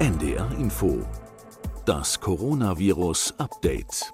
NDR 0.00 0.48
Info. 0.60 1.04
Das 1.84 2.20
Coronavirus 2.20 3.34
Update. 3.36 4.12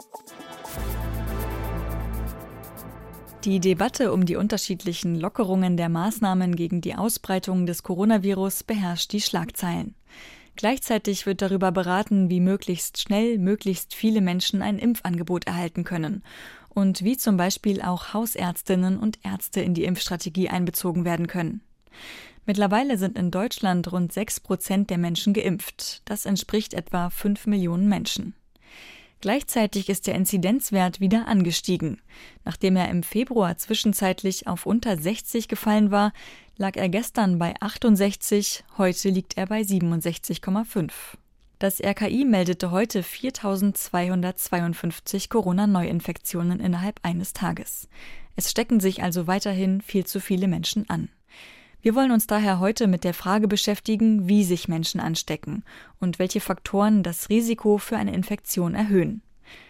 Die 3.45 3.61
Debatte 3.61 4.11
um 4.15 4.25
die 4.25 4.37
unterschiedlichen 4.37 5.15
Lockerungen 5.15 5.77
der 5.77 5.91
Maßnahmen 5.91 6.57
gegen 6.57 6.81
die 6.81 6.95
Ausbreitung 6.95 7.67
des 7.67 7.83
Coronavirus 7.83 8.65
beherrscht 8.65 9.13
die 9.13 9.21
Schlagzeilen. 9.21 9.95
Gleichzeitig 10.57 11.27
wird 11.27 11.43
darüber 11.43 11.71
beraten, 11.71 12.31
wie 12.31 12.41
möglichst 12.41 12.99
schnell 12.99 13.37
möglichst 13.37 13.95
viele 13.95 14.23
Menschen 14.23 14.63
ein 14.63 14.79
Impfangebot 14.79 15.47
erhalten 15.47 15.85
können 15.85 16.23
und 16.71 17.05
wie 17.05 17.19
zum 17.19 17.37
Beispiel 17.37 17.83
auch 17.83 18.15
Hausärztinnen 18.15 18.99
und 18.99 19.19
Ärzte 19.23 19.61
in 19.61 19.75
die 19.75 19.85
Impfstrategie 19.85 20.49
einbezogen 20.49 21.05
werden 21.05 21.27
können. 21.27 21.61
Mittlerweile 22.47 22.99
sind 22.99 23.17
in 23.19 23.31
Deutschland 23.31 23.91
rund 23.91 24.13
sechs 24.13 24.39
Prozent 24.41 24.91
der 24.91 24.99
Menschen 24.99 25.33
geimpft. 25.33 26.03
Das 26.05 26.27
entspricht 26.27 26.75
etwa 26.75 27.09
fünf 27.11 27.47
Millionen 27.47 27.89
Menschen. 27.89 28.35
Gleichzeitig 29.21 29.89
ist 29.89 30.07
der 30.07 30.15
Inzidenzwert 30.17 31.01
wieder 31.01 31.27
angestiegen. 31.27 32.03
Nachdem 32.45 32.77
er 32.77 32.91
im 32.91 33.03
Februar 33.03 33.57
zwischenzeitlich 33.57 34.47
auf 34.47 34.67
unter 34.67 34.99
60 34.99 35.49
gefallen 35.49 35.91
war, 35.91 36.13
lag 36.59 36.77
er 36.77 36.91
gestern 36.91 37.39
bei 37.39 37.55
68, 37.59 38.65
heute 38.77 39.09
liegt 39.09 39.39
er 39.39 39.47
bei 39.47 39.63
67,5. 39.63 40.91
Das 41.59 41.83
RKI 41.83 42.27
meldete 42.27 42.71
heute 42.71 43.03
4252 43.03 45.31
Corona-Neuinfektionen 45.31 46.61
innerhalb 46.61 47.01
eines 47.03 47.33
Tages. 47.33 47.89
Es 48.37 48.51
stecken 48.51 48.81
sich 48.81 49.03
also 49.03 49.27
weiterhin 49.27 49.81
viel 49.81 50.05
zu 50.05 50.21
viele 50.21 50.49
Menschen 50.49 50.91
an. 50.91 51.09
Wir 51.85 51.95
wollen 51.95 52.13
uns 52.13 52.27
daher 52.27 52.61
heute 52.61 52.87
mit 52.87 53.05
der 53.05 53.13
Frage 53.13 53.47
beschäftigen, 53.47 54.27
wie 54.27 54.43
sich 54.43 54.69
Menschen 54.69 55.01
anstecken 55.01 55.65
und 56.01 56.19
welche 56.19 56.41
Faktoren 56.41 57.03
das 57.03 57.29
Risiko 57.29 57.77
für 57.77 57.99
eine 57.99 58.15
Infektion 58.15 58.75
erhöhen. 58.75 59.21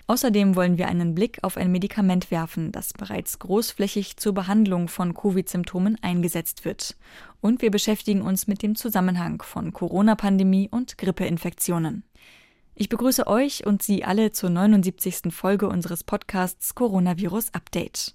Außerdem 0.07 0.55
wollen 0.55 0.79
wir 0.79 0.87
einen 0.87 1.17
Blick 1.17 1.41
auf 1.43 1.57
ein 1.57 1.73
Medikament 1.73 2.31
werfen, 2.31 2.71
das 2.71 2.93
bereits 2.93 3.41
großflächig 3.41 4.17
zur 4.17 4.33
Behandlung 4.33 4.87
von 4.87 5.13
Covid-Symptomen 5.13 5.99
eingesetzt 6.03 6.65
wird. 6.65 6.97
Und 7.41 7.63
wir 7.63 7.73
beschäftigen 7.73 8.23
uns 8.23 8.47
mit 8.47 8.63
dem 8.63 8.77
Zusammenhang 8.77 9.43
von 9.43 9.73
Corona-Pandemie 9.73 10.69
und 10.71 10.97
Grippeinfektionen. 10.97 12.05
Ich 12.77 12.89
begrüße 12.89 13.27
euch 13.27 13.67
und 13.67 13.83
Sie 13.83 14.05
alle 14.05 14.31
zur 14.31 14.51
79. 14.51 15.33
Folge 15.35 15.69
unseres 15.69 16.05
Podcasts 16.05 16.77
Coronavirus 16.77 17.55
Update. 17.55 18.15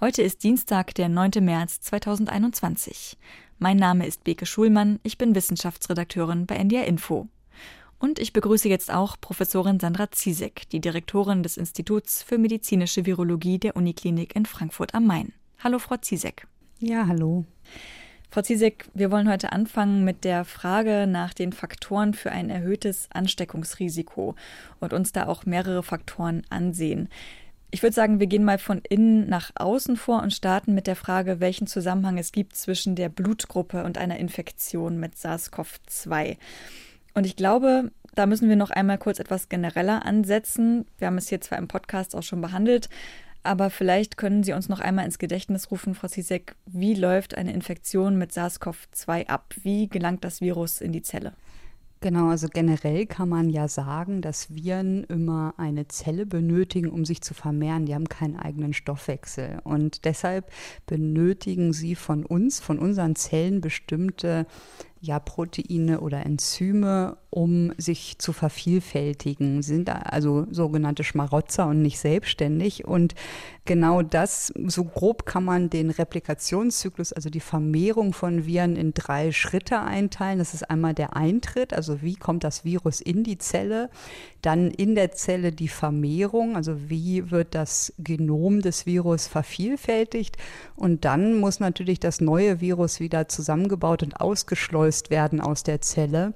Heute 0.00 0.22
ist 0.22 0.44
Dienstag, 0.44 0.94
der 0.94 1.08
9. 1.08 1.30
März 1.40 1.80
2021. 1.80 3.18
Mein 3.58 3.78
Name 3.78 4.06
ist 4.06 4.22
Beke 4.22 4.46
Schulmann, 4.46 5.00
ich 5.02 5.18
bin 5.18 5.34
Wissenschaftsredakteurin 5.34 6.46
bei 6.46 6.54
NDR 6.54 6.86
Info. 6.86 7.26
Und 7.98 8.20
ich 8.20 8.32
begrüße 8.32 8.68
jetzt 8.68 8.94
auch 8.94 9.16
Professorin 9.20 9.80
Sandra 9.80 10.08
Ziesek, 10.12 10.68
die 10.70 10.78
Direktorin 10.78 11.42
des 11.42 11.56
Instituts 11.56 12.22
für 12.22 12.38
medizinische 12.38 13.06
Virologie 13.06 13.58
der 13.58 13.74
Uniklinik 13.74 14.36
in 14.36 14.46
Frankfurt 14.46 14.94
am 14.94 15.04
Main. 15.04 15.32
Hallo, 15.64 15.80
Frau 15.80 15.96
Ziesek. 15.96 16.46
Ja, 16.78 17.08
hallo. 17.08 17.44
Frau 18.30 18.42
Ziesek, 18.42 18.88
wir 18.94 19.10
wollen 19.10 19.28
heute 19.28 19.50
anfangen 19.50 20.04
mit 20.04 20.22
der 20.22 20.44
Frage 20.44 21.08
nach 21.08 21.34
den 21.34 21.52
Faktoren 21.52 22.14
für 22.14 22.30
ein 22.30 22.50
erhöhtes 22.50 23.08
Ansteckungsrisiko 23.10 24.36
und 24.78 24.92
uns 24.92 25.10
da 25.10 25.26
auch 25.26 25.44
mehrere 25.44 25.82
Faktoren 25.82 26.42
ansehen. 26.50 27.08
Ich 27.70 27.82
würde 27.82 27.94
sagen, 27.94 28.18
wir 28.18 28.26
gehen 28.26 28.44
mal 28.44 28.58
von 28.58 28.80
innen 28.88 29.28
nach 29.28 29.50
außen 29.54 29.96
vor 29.96 30.22
und 30.22 30.32
starten 30.32 30.74
mit 30.74 30.86
der 30.86 30.96
Frage, 30.96 31.38
welchen 31.40 31.66
Zusammenhang 31.66 32.16
es 32.16 32.32
gibt 32.32 32.56
zwischen 32.56 32.94
der 32.94 33.10
Blutgruppe 33.10 33.84
und 33.84 33.98
einer 33.98 34.16
Infektion 34.16 34.98
mit 34.98 35.16
SARS-CoV-2. 35.16 36.38
Und 37.12 37.26
ich 37.26 37.36
glaube, 37.36 37.90
da 38.14 38.24
müssen 38.24 38.48
wir 38.48 38.56
noch 38.56 38.70
einmal 38.70 38.96
kurz 38.96 39.18
etwas 39.18 39.50
genereller 39.50 40.06
ansetzen. 40.06 40.86
Wir 40.96 41.08
haben 41.08 41.18
es 41.18 41.28
hier 41.28 41.42
zwar 41.42 41.58
im 41.58 41.68
Podcast 41.68 42.16
auch 42.16 42.22
schon 42.22 42.40
behandelt, 42.40 42.88
aber 43.42 43.68
vielleicht 43.68 44.16
können 44.16 44.42
Sie 44.42 44.54
uns 44.54 44.70
noch 44.70 44.80
einmal 44.80 45.04
ins 45.04 45.18
Gedächtnis 45.18 45.70
rufen, 45.70 45.94
Frau 45.94 46.08
Sisek, 46.08 46.54
wie 46.64 46.94
läuft 46.94 47.36
eine 47.36 47.52
Infektion 47.52 48.16
mit 48.16 48.32
SARS-CoV-2 48.32 49.26
ab? 49.26 49.54
Wie 49.62 49.88
gelangt 49.88 50.24
das 50.24 50.40
Virus 50.40 50.80
in 50.80 50.92
die 50.92 51.02
Zelle? 51.02 51.34
Genau, 52.00 52.28
also 52.28 52.46
generell 52.46 53.06
kann 53.06 53.28
man 53.28 53.50
ja 53.50 53.66
sagen, 53.66 54.22
dass 54.22 54.54
Viren 54.54 55.02
immer 55.04 55.54
eine 55.56 55.88
Zelle 55.88 56.26
benötigen, 56.26 56.90
um 56.90 57.04
sich 57.04 57.22
zu 57.22 57.34
vermehren. 57.34 57.86
Die 57.86 57.94
haben 57.94 58.08
keinen 58.08 58.36
eigenen 58.36 58.72
Stoffwechsel. 58.72 59.58
Und 59.64 60.04
deshalb 60.04 60.52
benötigen 60.86 61.72
sie 61.72 61.96
von 61.96 62.24
uns, 62.24 62.60
von 62.60 62.78
unseren 62.78 63.16
Zellen 63.16 63.60
bestimmte 63.60 64.46
ja, 65.00 65.18
Proteine 65.20 66.00
oder 66.00 66.26
Enzyme, 66.26 67.16
um 67.30 67.72
sich 67.76 68.18
zu 68.18 68.32
vervielfältigen. 68.32 69.62
Sie 69.62 69.74
sind 69.74 69.90
also 69.90 70.46
sogenannte 70.50 71.04
Schmarotzer 71.04 71.66
und 71.66 71.82
nicht 71.82 71.98
selbstständig. 71.98 72.86
Und 72.86 73.14
genau 73.64 74.02
das, 74.02 74.52
so 74.66 74.84
grob 74.84 75.26
kann 75.26 75.44
man 75.44 75.70
den 75.70 75.90
Replikationszyklus, 75.90 77.12
also 77.12 77.30
die 77.30 77.40
Vermehrung 77.40 78.12
von 78.12 78.46
Viren 78.46 78.76
in 78.76 78.94
drei 78.94 79.30
Schritte 79.30 79.80
einteilen. 79.80 80.38
Das 80.38 80.54
ist 80.54 80.68
einmal 80.68 80.94
der 80.94 81.14
Eintritt, 81.14 81.74
also 81.74 82.02
wie 82.02 82.16
kommt 82.16 82.42
das 82.42 82.64
Virus 82.64 83.00
in 83.00 83.22
die 83.24 83.38
Zelle, 83.38 83.90
dann 84.42 84.70
in 84.70 84.94
der 84.94 85.12
Zelle 85.12 85.52
die 85.52 85.68
Vermehrung, 85.68 86.56
also 86.56 86.88
wie 86.88 87.30
wird 87.30 87.54
das 87.54 87.92
Genom 87.98 88.62
des 88.62 88.86
Virus 88.86 89.26
vervielfältigt 89.26 90.36
und 90.76 91.04
dann 91.04 91.34
muss 91.38 91.60
natürlich 91.60 92.00
das 92.00 92.20
neue 92.20 92.60
Virus 92.60 93.00
wieder 93.00 93.28
zusammengebaut 93.28 94.02
und 94.02 94.20
ausgeschleust 94.88 95.10
werden 95.10 95.40
aus 95.40 95.62
der 95.62 95.80
Zelle. 95.80 96.34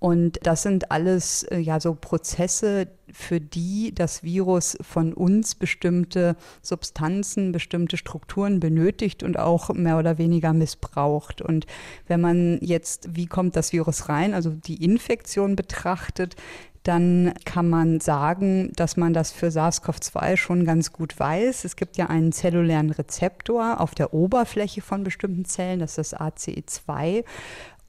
Und 0.00 0.38
das 0.42 0.62
sind 0.62 0.90
alles 0.90 1.44
äh, 1.44 1.58
ja 1.58 1.80
so 1.80 1.94
Prozesse, 1.94 2.88
für 3.10 3.40
die 3.40 3.94
das 3.94 4.22
Virus 4.22 4.76
von 4.82 5.14
uns 5.14 5.54
bestimmte 5.54 6.36
Substanzen, 6.60 7.52
bestimmte 7.52 7.96
Strukturen 7.96 8.60
benötigt 8.60 9.22
und 9.22 9.38
auch 9.38 9.70
mehr 9.70 9.98
oder 9.98 10.18
weniger 10.18 10.52
missbraucht. 10.52 11.40
Und 11.40 11.66
wenn 12.06 12.20
man 12.20 12.58
jetzt, 12.60 13.16
wie 13.16 13.26
kommt 13.26 13.56
das 13.56 13.72
Virus 13.72 14.08
rein, 14.10 14.34
also 14.34 14.50
die 14.50 14.84
Infektion 14.84 15.56
betrachtet, 15.56 16.36
dann 16.84 17.32
kann 17.46 17.70
man 17.70 18.00
sagen, 18.00 18.70
dass 18.76 18.98
man 18.98 19.14
das 19.14 19.32
für 19.32 19.50
SARS-CoV-2 19.50 20.36
schon 20.36 20.66
ganz 20.66 20.92
gut 20.92 21.18
weiß. 21.18 21.64
Es 21.64 21.76
gibt 21.76 21.96
ja 21.96 22.10
einen 22.10 22.30
zellulären 22.30 22.90
Rezeptor 22.90 23.80
auf 23.80 23.94
der 23.94 24.12
Oberfläche 24.12 24.82
von 24.82 25.02
bestimmten 25.02 25.46
Zellen, 25.46 25.80
das 25.80 25.96
ist 25.96 26.12
das 26.12 26.20
ACE2. 26.20 27.24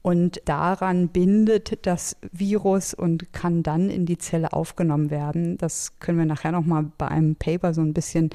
Und 0.06 0.40
daran 0.44 1.08
bindet 1.08 1.84
das 1.84 2.16
Virus 2.30 2.94
und 2.94 3.32
kann 3.32 3.64
dann 3.64 3.90
in 3.90 4.06
die 4.06 4.18
Zelle 4.18 4.52
aufgenommen 4.52 5.10
werden. 5.10 5.58
Das 5.58 5.98
können 5.98 6.16
wir 6.16 6.26
nachher 6.26 6.52
nochmal 6.52 6.84
bei 6.96 7.08
einem 7.08 7.34
Paper 7.34 7.74
so 7.74 7.80
ein 7.80 7.92
bisschen 7.92 8.30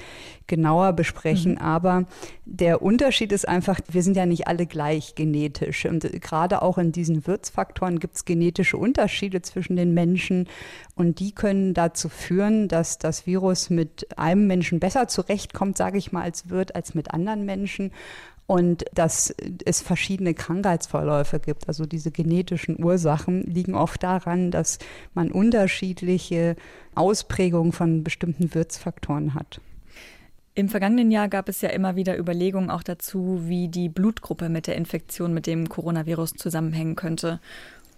genauer 0.48 0.92
besprechen. 0.92 1.54
Mhm. 1.54 1.60
Aber 1.60 2.04
der 2.44 2.82
Unterschied 2.82 3.32
ist 3.32 3.48
einfach, 3.48 3.80
wir 3.90 4.04
sind 4.04 4.18
ja 4.18 4.26
nicht 4.26 4.50
alle 4.50 4.66
gleich 4.66 5.16
genetisch. 5.16 5.86
Und 5.86 6.02
gerade 6.22 6.62
auch 6.62 6.78
in 6.78 6.92
diesen 6.92 7.26
Wirtsfaktoren 7.26 8.00
gibt 8.00 8.18
es 8.18 8.26
genetische 8.26 8.76
Unterschiede 8.76 9.42
zwischen 9.42 9.78
den 9.78 9.94
Menschen. 9.94 10.50
Und 10.96 11.22
die 11.22 11.32
können 11.32 11.74
dazu 11.74 12.10
führen, 12.10 12.68
dass 12.68 12.98
das 12.98 13.26
Virus 13.26 13.70
mit 13.70 14.20
einem 14.20 14.46
Menschen 14.46 14.82
besser 14.82 15.08
zurechtkommt, 15.08 15.78
sage 15.78 15.98
ich 15.98 16.12
mal, 16.12 16.24
als 16.24 16.50
Wirt, 16.50 16.76
als 16.76 16.96
mit 16.96 17.14
anderen 17.14 17.46
Menschen 17.46 17.94
und 18.52 18.84
dass 18.94 19.34
es 19.64 19.82
verschiedene 19.82 20.34
Krankheitsverläufe 20.34 21.40
gibt. 21.40 21.70
Also 21.70 21.86
diese 21.86 22.12
genetischen 22.12 22.84
Ursachen 22.84 23.44
liegen 23.44 23.76
oft 23.76 24.04
daran, 24.04 24.52
dass 24.52 24.78
man 25.14 25.32
unterschiedliche 25.32 26.58
Ausprägungen 26.94 27.72
von 27.72 28.04
bestimmten 28.04 28.54
Wirtsfaktoren 28.54 29.36
hat. 29.36 29.62
Im 30.54 30.68
vergangenen 30.68 31.12
Jahr 31.12 31.30
gab 31.30 31.48
es 31.48 31.62
ja 31.62 31.70
immer 31.70 31.96
wieder 31.96 32.20
Überlegungen 32.20 32.72
auch 32.72 32.84
dazu, 32.84 33.44
wie 33.46 33.70
die 33.70 33.88
Blutgruppe 33.88 34.50
mit 34.50 34.68
der 34.68 34.76
Infektion 34.76 35.34
mit 35.34 35.48
dem 35.48 35.70
Coronavirus 35.70 36.34
zusammenhängen 36.34 36.98
könnte. 36.98 37.40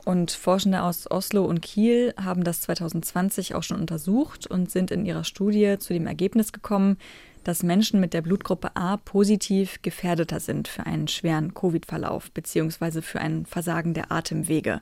Und 0.06 0.30
Forschende 0.30 0.84
aus 0.84 1.10
Oslo 1.10 1.46
und 1.46 1.64
Kiel 1.64 2.14
haben 2.16 2.44
das 2.44 2.62
2020 2.62 3.56
auch 3.56 3.64
schon 3.64 3.80
untersucht 3.80 4.46
und 4.46 4.70
sind 4.70 4.92
in 4.92 5.08
ihrer 5.08 5.24
Studie 5.24 5.78
zu 5.80 5.94
dem 5.94 6.06
Ergebnis 6.06 6.54
gekommen, 6.54 6.98
dass 7.44 7.64
Menschen 7.64 8.00
mit 8.00 8.14
der 8.14 8.22
Blutgruppe 8.22 8.76
A 8.76 8.98
positiv 8.98 9.82
gefährdeter 9.82 10.40
sind 10.40 10.68
für 10.68 10.86
einen 10.86 11.08
schweren 11.08 11.54
Covid-Verlauf 11.54 12.32
bzw. 12.32 13.02
für 13.02 13.20
ein 13.20 13.46
Versagen 13.46 13.94
der 13.94 14.12
Atemwege. 14.12 14.82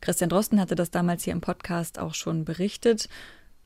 Christian 0.00 0.30
Drosten 0.30 0.60
hatte 0.60 0.74
das 0.74 0.90
damals 0.90 1.24
hier 1.24 1.32
im 1.32 1.40
Podcast 1.40 1.98
auch 1.98 2.14
schon 2.14 2.44
berichtet. 2.44 3.08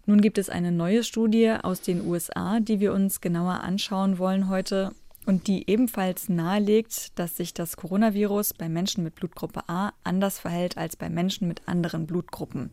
Nun 0.06 0.20
gibt 0.20 0.38
es 0.38 0.50
eine 0.50 0.72
neue 0.72 1.04
Studie 1.04 1.54
aus 1.62 1.80
den 1.80 2.06
USA, 2.06 2.60
die 2.60 2.80
wir 2.80 2.92
uns 2.92 3.20
genauer 3.20 3.60
anschauen 3.60 4.18
wollen 4.18 4.48
heute 4.48 4.92
und 5.26 5.46
die 5.46 5.70
ebenfalls 5.70 6.28
nahelegt, 6.28 7.18
dass 7.18 7.36
sich 7.36 7.54
das 7.54 7.76
Coronavirus 7.76 8.54
bei 8.54 8.68
Menschen 8.68 9.04
mit 9.04 9.14
Blutgruppe 9.14 9.62
A 9.68 9.92
anders 10.02 10.38
verhält 10.38 10.76
als 10.76 10.96
bei 10.96 11.08
Menschen 11.08 11.48
mit 11.48 11.62
anderen 11.66 12.06
Blutgruppen. 12.06 12.70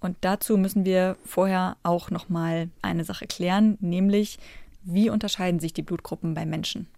Und 0.00 0.16
dazu 0.20 0.56
müssen 0.56 0.84
wir 0.84 1.16
vorher 1.24 1.76
auch 1.82 2.10
noch 2.10 2.28
mal 2.28 2.70
eine 2.82 3.04
Sache 3.04 3.26
klären, 3.26 3.76
nämlich 3.80 4.38
wie 4.92 5.10
unterscheiden 5.10 5.60
sich 5.60 5.72
die 5.72 5.82
Blutgruppen 5.82 6.34
bei 6.34 6.46
Menschen? 6.46 6.88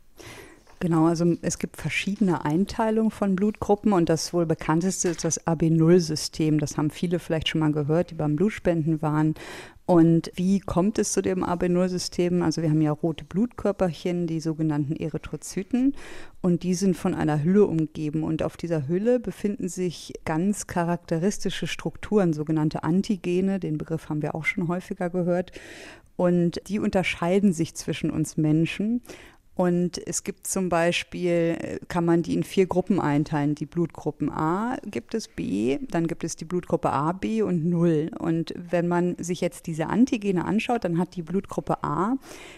Genau, 0.83 1.09
also 1.09 1.37
es 1.43 1.59
gibt 1.59 1.77
verschiedene 1.77 2.47
Einteilungen 2.47 3.11
von 3.11 3.37
Blutgruppen 3.37 3.93
und 3.93 4.09
das 4.09 4.33
wohl 4.33 4.47
bekannteste 4.47 5.11
ist 5.11 5.25
das 5.25 5.47
AB0-System. 5.47 6.59
Das 6.59 6.79
haben 6.79 6.89
viele 6.89 7.19
vielleicht 7.19 7.49
schon 7.49 7.61
mal 7.61 7.73
gehört, 7.73 8.11
die 8.11 8.15
beim 8.15 8.35
Blutspenden 8.35 9.03
waren. 9.03 9.35
Und 9.91 10.31
wie 10.37 10.61
kommt 10.61 11.01
es 11.01 11.11
zu 11.11 11.21
dem 11.21 11.43
AB0-System? 11.43 12.43
Also 12.43 12.63
wir 12.63 12.71
haben 12.71 12.81
ja 12.81 12.93
rote 12.93 13.25
Blutkörperchen, 13.25 14.29
die 14.29 14.39
sogenannten 14.39 14.95
Erythrozyten, 14.95 15.97
und 16.41 16.63
die 16.63 16.75
sind 16.75 16.97
von 16.97 17.13
einer 17.13 17.43
Hülle 17.43 17.65
umgeben. 17.65 18.23
Und 18.23 18.45
auf 18.45 18.57
dieser 18.57 18.87
Hülle 18.87 19.19
befinden 19.19 19.69
sich 19.69 20.13
ganz 20.25 20.69
charakteristische 20.69 21.67
Strukturen, 21.67 22.33
sogenannte 22.33 22.85
Antigene. 22.85 23.59
Den 23.59 23.79
Begriff 23.79 24.09
haben 24.09 24.23
wir 24.23 24.37
auch 24.37 24.45
schon 24.45 24.69
häufiger 24.69 25.11
gehört. 25.11 25.51
Und 26.15 26.61
die 26.69 26.79
unterscheiden 26.79 27.53
sich 27.53 27.75
zwischen 27.75 28.13
uns 28.13 28.37
Menschen. 28.37 29.03
Und 29.55 30.01
es 30.07 30.25
gibt 30.25 30.47
zum 30.47 30.69
Beispiel, 30.69 31.57
äh, 31.61 31.79
kann 31.89 32.05
man 32.05 32.23
die 32.23 32.35
in 32.35 32.45
vier 32.45 32.67
Gruppen 32.67 32.99
einteilen. 32.99 33.55
Die 33.55 33.67
Blutgruppen 33.67 34.31
A 34.31 34.79
gibt 34.87 35.15
es 35.15 35.29
B, 35.29 35.79
dann 35.91 36.07
gibt 36.07 36.25
es 36.25 36.37
die 36.37 36.45
Blutgruppe 36.45 36.91
A, 36.91 37.13
B 37.13 37.43
und 37.43 37.67
Null. 37.67 38.11
Und 38.19 38.55
wenn 38.57 38.89
man 38.89 39.17
sich 39.19 39.41
jetzt 39.41 39.67
diese 39.67 39.89
Antigene 39.89 40.45
anschaut, 40.45 40.85
dann 40.85 40.99
hat 40.99 41.17
die 41.17 41.23
Blutgruppe 41.23 41.83
A 41.85 42.15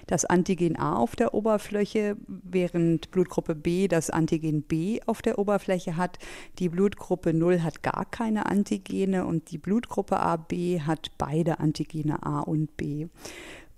das 0.06 0.24
Antigen 0.24 0.78
A 0.78 0.96
auf 0.96 1.16
der 1.16 1.34
Oberfläche, 1.34 2.16
während 2.28 3.10
Blutgruppe 3.10 3.54
B 3.54 3.88
das 3.88 4.10
Antigen 4.10 4.62
B 4.62 5.00
auf 5.06 5.22
der 5.22 5.38
Oberfläche 5.38 5.96
hat. 5.96 6.18
Die 6.58 6.68
Blutgruppe 6.68 7.34
Null 7.34 7.62
hat 7.62 7.82
gar 7.82 8.04
keine 8.04 8.46
Antigene 8.46 9.26
und 9.26 9.50
die 9.50 9.58
Blutgruppe 9.58 10.20
AB 10.20 10.80
hat 10.86 11.10
beide 11.18 11.58
Antigene 11.58 12.22
A 12.22 12.40
und 12.40 12.76
B. 12.76 13.08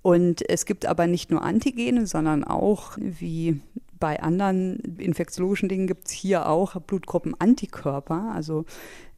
Und 0.04 0.46
es 0.50 0.66
gibt 0.66 0.84
aber 0.84 1.06
nicht 1.06 1.30
nur 1.30 1.42
Antigene, 1.42 2.06
sondern 2.06 2.44
auch, 2.44 2.98
wie 2.98 3.62
bei 3.98 4.22
anderen 4.22 4.80
infektiologischen 4.98 5.70
Dingen 5.70 5.86
gibt 5.86 6.08
es 6.08 6.12
hier 6.12 6.46
auch 6.46 6.78
Blutgruppen-Antikörper, 6.78 8.30
also 8.34 8.66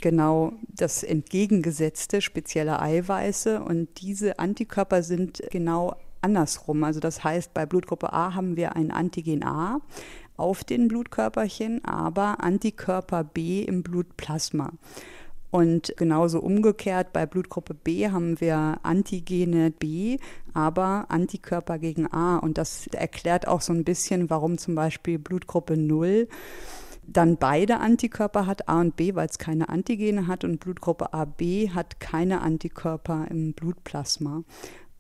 genau 0.01 0.53
das 0.69 1.03
entgegengesetzte, 1.03 2.23
spezielle 2.23 2.81
Eiweiße. 2.81 3.65
Und 3.65 4.01
diese 4.01 4.39
Antikörper 4.39 5.03
sind 5.03 5.43
genau 5.51 5.97
andersrum. 6.21 6.85
Also 6.85 7.01
das 7.01 7.25
heißt, 7.25 7.53
bei 7.53 7.67
Blutgruppe 7.67 8.13
A 8.13 8.35
haben 8.35 8.57
wir 8.57 8.77
ein 8.77 8.93
Antigen 8.93 9.43
A 9.43 9.81
auf 10.37 10.63
den 10.63 10.87
Blutkörperchen, 10.87 11.85
aber 11.85 12.45
Antikörper 12.45 13.25
B 13.25 13.65
im 13.65 13.83
Blutplasma. 13.83 14.71
Und 15.57 15.95
genauso 15.97 16.41
umgekehrt 16.41 17.15
bei 17.15 17.25
Blutgruppe 17.25 17.73
B 17.73 18.11
haben 18.11 18.43
wir 18.43 18.79
Antigene 18.83 19.71
B, 19.71 20.19
aber 20.53 21.07
Antikörper 21.09 21.79
gegen 21.79 22.13
A. 22.13 22.37
Und 22.37 22.59
das 22.59 22.89
erklärt 22.89 23.49
auch 23.49 23.63
so 23.63 23.73
ein 23.73 23.83
bisschen, 23.83 24.29
warum 24.29 24.59
zum 24.59 24.75
Beispiel 24.75 25.19
Blutgruppe 25.19 25.79
0 25.79 26.29
dann 27.07 27.39
beide 27.39 27.79
Antikörper 27.79 28.45
hat, 28.45 28.69
A 28.69 28.83
und 28.83 28.97
B, 28.97 29.15
weil 29.15 29.29
es 29.29 29.39
keine 29.39 29.71
Antigene 29.71 30.27
hat 30.27 30.45
und 30.45 30.61
Blutgruppe 30.61 31.15
AB 31.15 31.71
hat 31.75 32.01
keine 32.01 32.43
Antikörper 32.43 33.27
im 33.31 33.55
Blutplasma. 33.55 34.43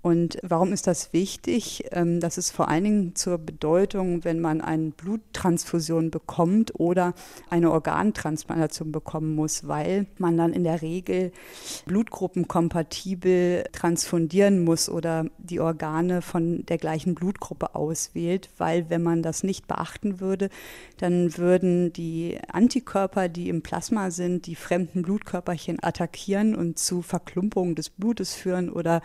Und 0.06 0.38
warum 0.44 0.72
ist 0.72 0.86
das 0.86 1.12
wichtig? 1.12 1.86
Ähm, 1.90 2.20
das 2.20 2.38
ist 2.38 2.52
vor 2.52 2.68
allen 2.68 2.84
Dingen 2.84 3.16
zur 3.16 3.38
Bedeutung, 3.38 4.22
wenn 4.22 4.38
man 4.38 4.60
eine 4.60 4.90
Bluttransfusion 4.90 6.12
bekommt 6.12 6.78
oder 6.78 7.12
eine 7.50 7.72
Organtransplantation 7.72 8.92
bekommen 8.92 9.34
muss, 9.34 9.66
weil 9.66 10.06
man 10.18 10.36
dann 10.36 10.52
in 10.52 10.62
der 10.62 10.80
Regel 10.80 11.32
blutgruppenkompatibel 11.86 13.64
transfundieren 13.72 14.62
muss 14.62 14.88
oder 14.88 15.26
die 15.38 15.58
Organe 15.58 16.22
von 16.22 16.64
der 16.66 16.78
gleichen 16.78 17.16
Blutgruppe 17.16 17.74
auswählt, 17.74 18.48
weil 18.58 18.88
wenn 18.88 19.02
man 19.02 19.24
das 19.24 19.42
nicht 19.42 19.66
beachten 19.66 20.20
würde, 20.20 20.50
dann 20.98 21.36
würden 21.36 21.92
die 21.92 22.38
Antikörper, 22.52 23.28
die 23.28 23.48
im 23.48 23.62
Plasma 23.62 24.12
sind, 24.12 24.46
die 24.46 24.54
fremden 24.54 25.02
Blutkörperchen 25.02 25.82
attackieren 25.82 26.54
und 26.54 26.78
zu 26.78 27.02
Verklumpungen 27.02 27.74
des 27.74 27.90
Blutes 27.90 28.34
führen 28.34 28.70
oder 28.70 29.02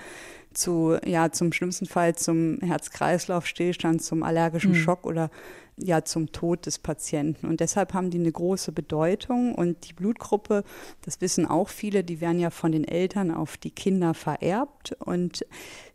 zu, 0.53 0.97
ja, 1.05 1.31
zum 1.31 1.53
schlimmsten 1.53 1.85
Fall 1.85 2.15
zum 2.15 2.59
Herz-Kreislauf-Stillstand, 2.61 4.01
zum 4.03 4.23
allergischen 4.23 4.71
mhm. 4.71 4.75
Schock 4.75 5.05
oder 5.05 5.29
ja 5.77 6.03
zum 6.03 6.31
Tod 6.31 6.65
des 6.65 6.79
Patienten. 6.79 7.47
Und 7.47 7.59
deshalb 7.59 7.93
haben 7.93 8.09
die 8.09 8.19
eine 8.19 8.31
große 8.31 8.71
Bedeutung. 8.71 9.55
Und 9.55 9.89
die 9.89 9.93
Blutgruppe, 9.93 10.63
das 11.01 11.21
wissen 11.21 11.45
auch 11.45 11.69
viele, 11.69 12.03
die 12.03 12.21
werden 12.21 12.39
ja 12.39 12.49
von 12.49 12.71
den 12.71 12.83
Eltern 12.83 13.31
auf 13.31 13.57
die 13.57 13.71
Kinder 13.71 14.13
vererbt. 14.13 14.95
Und 14.99 15.45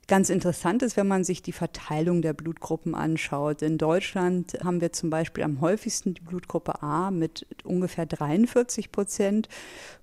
Ganz 0.08 0.30
interessant 0.30 0.84
ist, 0.84 0.96
wenn 0.96 1.08
man 1.08 1.24
sich 1.24 1.42
die 1.42 1.52
Verteilung 1.52 2.22
der 2.22 2.32
Blutgruppen 2.32 2.94
anschaut. 2.94 3.60
In 3.60 3.76
Deutschland 3.76 4.56
haben 4.62 4.80
wir 4.80 4.92
zum 4.92 5.10
Beispiel 5.10 5.42
am 5.42 5.60
häufigsten 5.60 6.14
die 6.14 6.20
Blutgruppe 6.20 6.80
A 6.80 7.10
mit 7.10 7.44
ungefähr 7.64 8.06
43 8.06 8.92
Prozent 8.92 9.48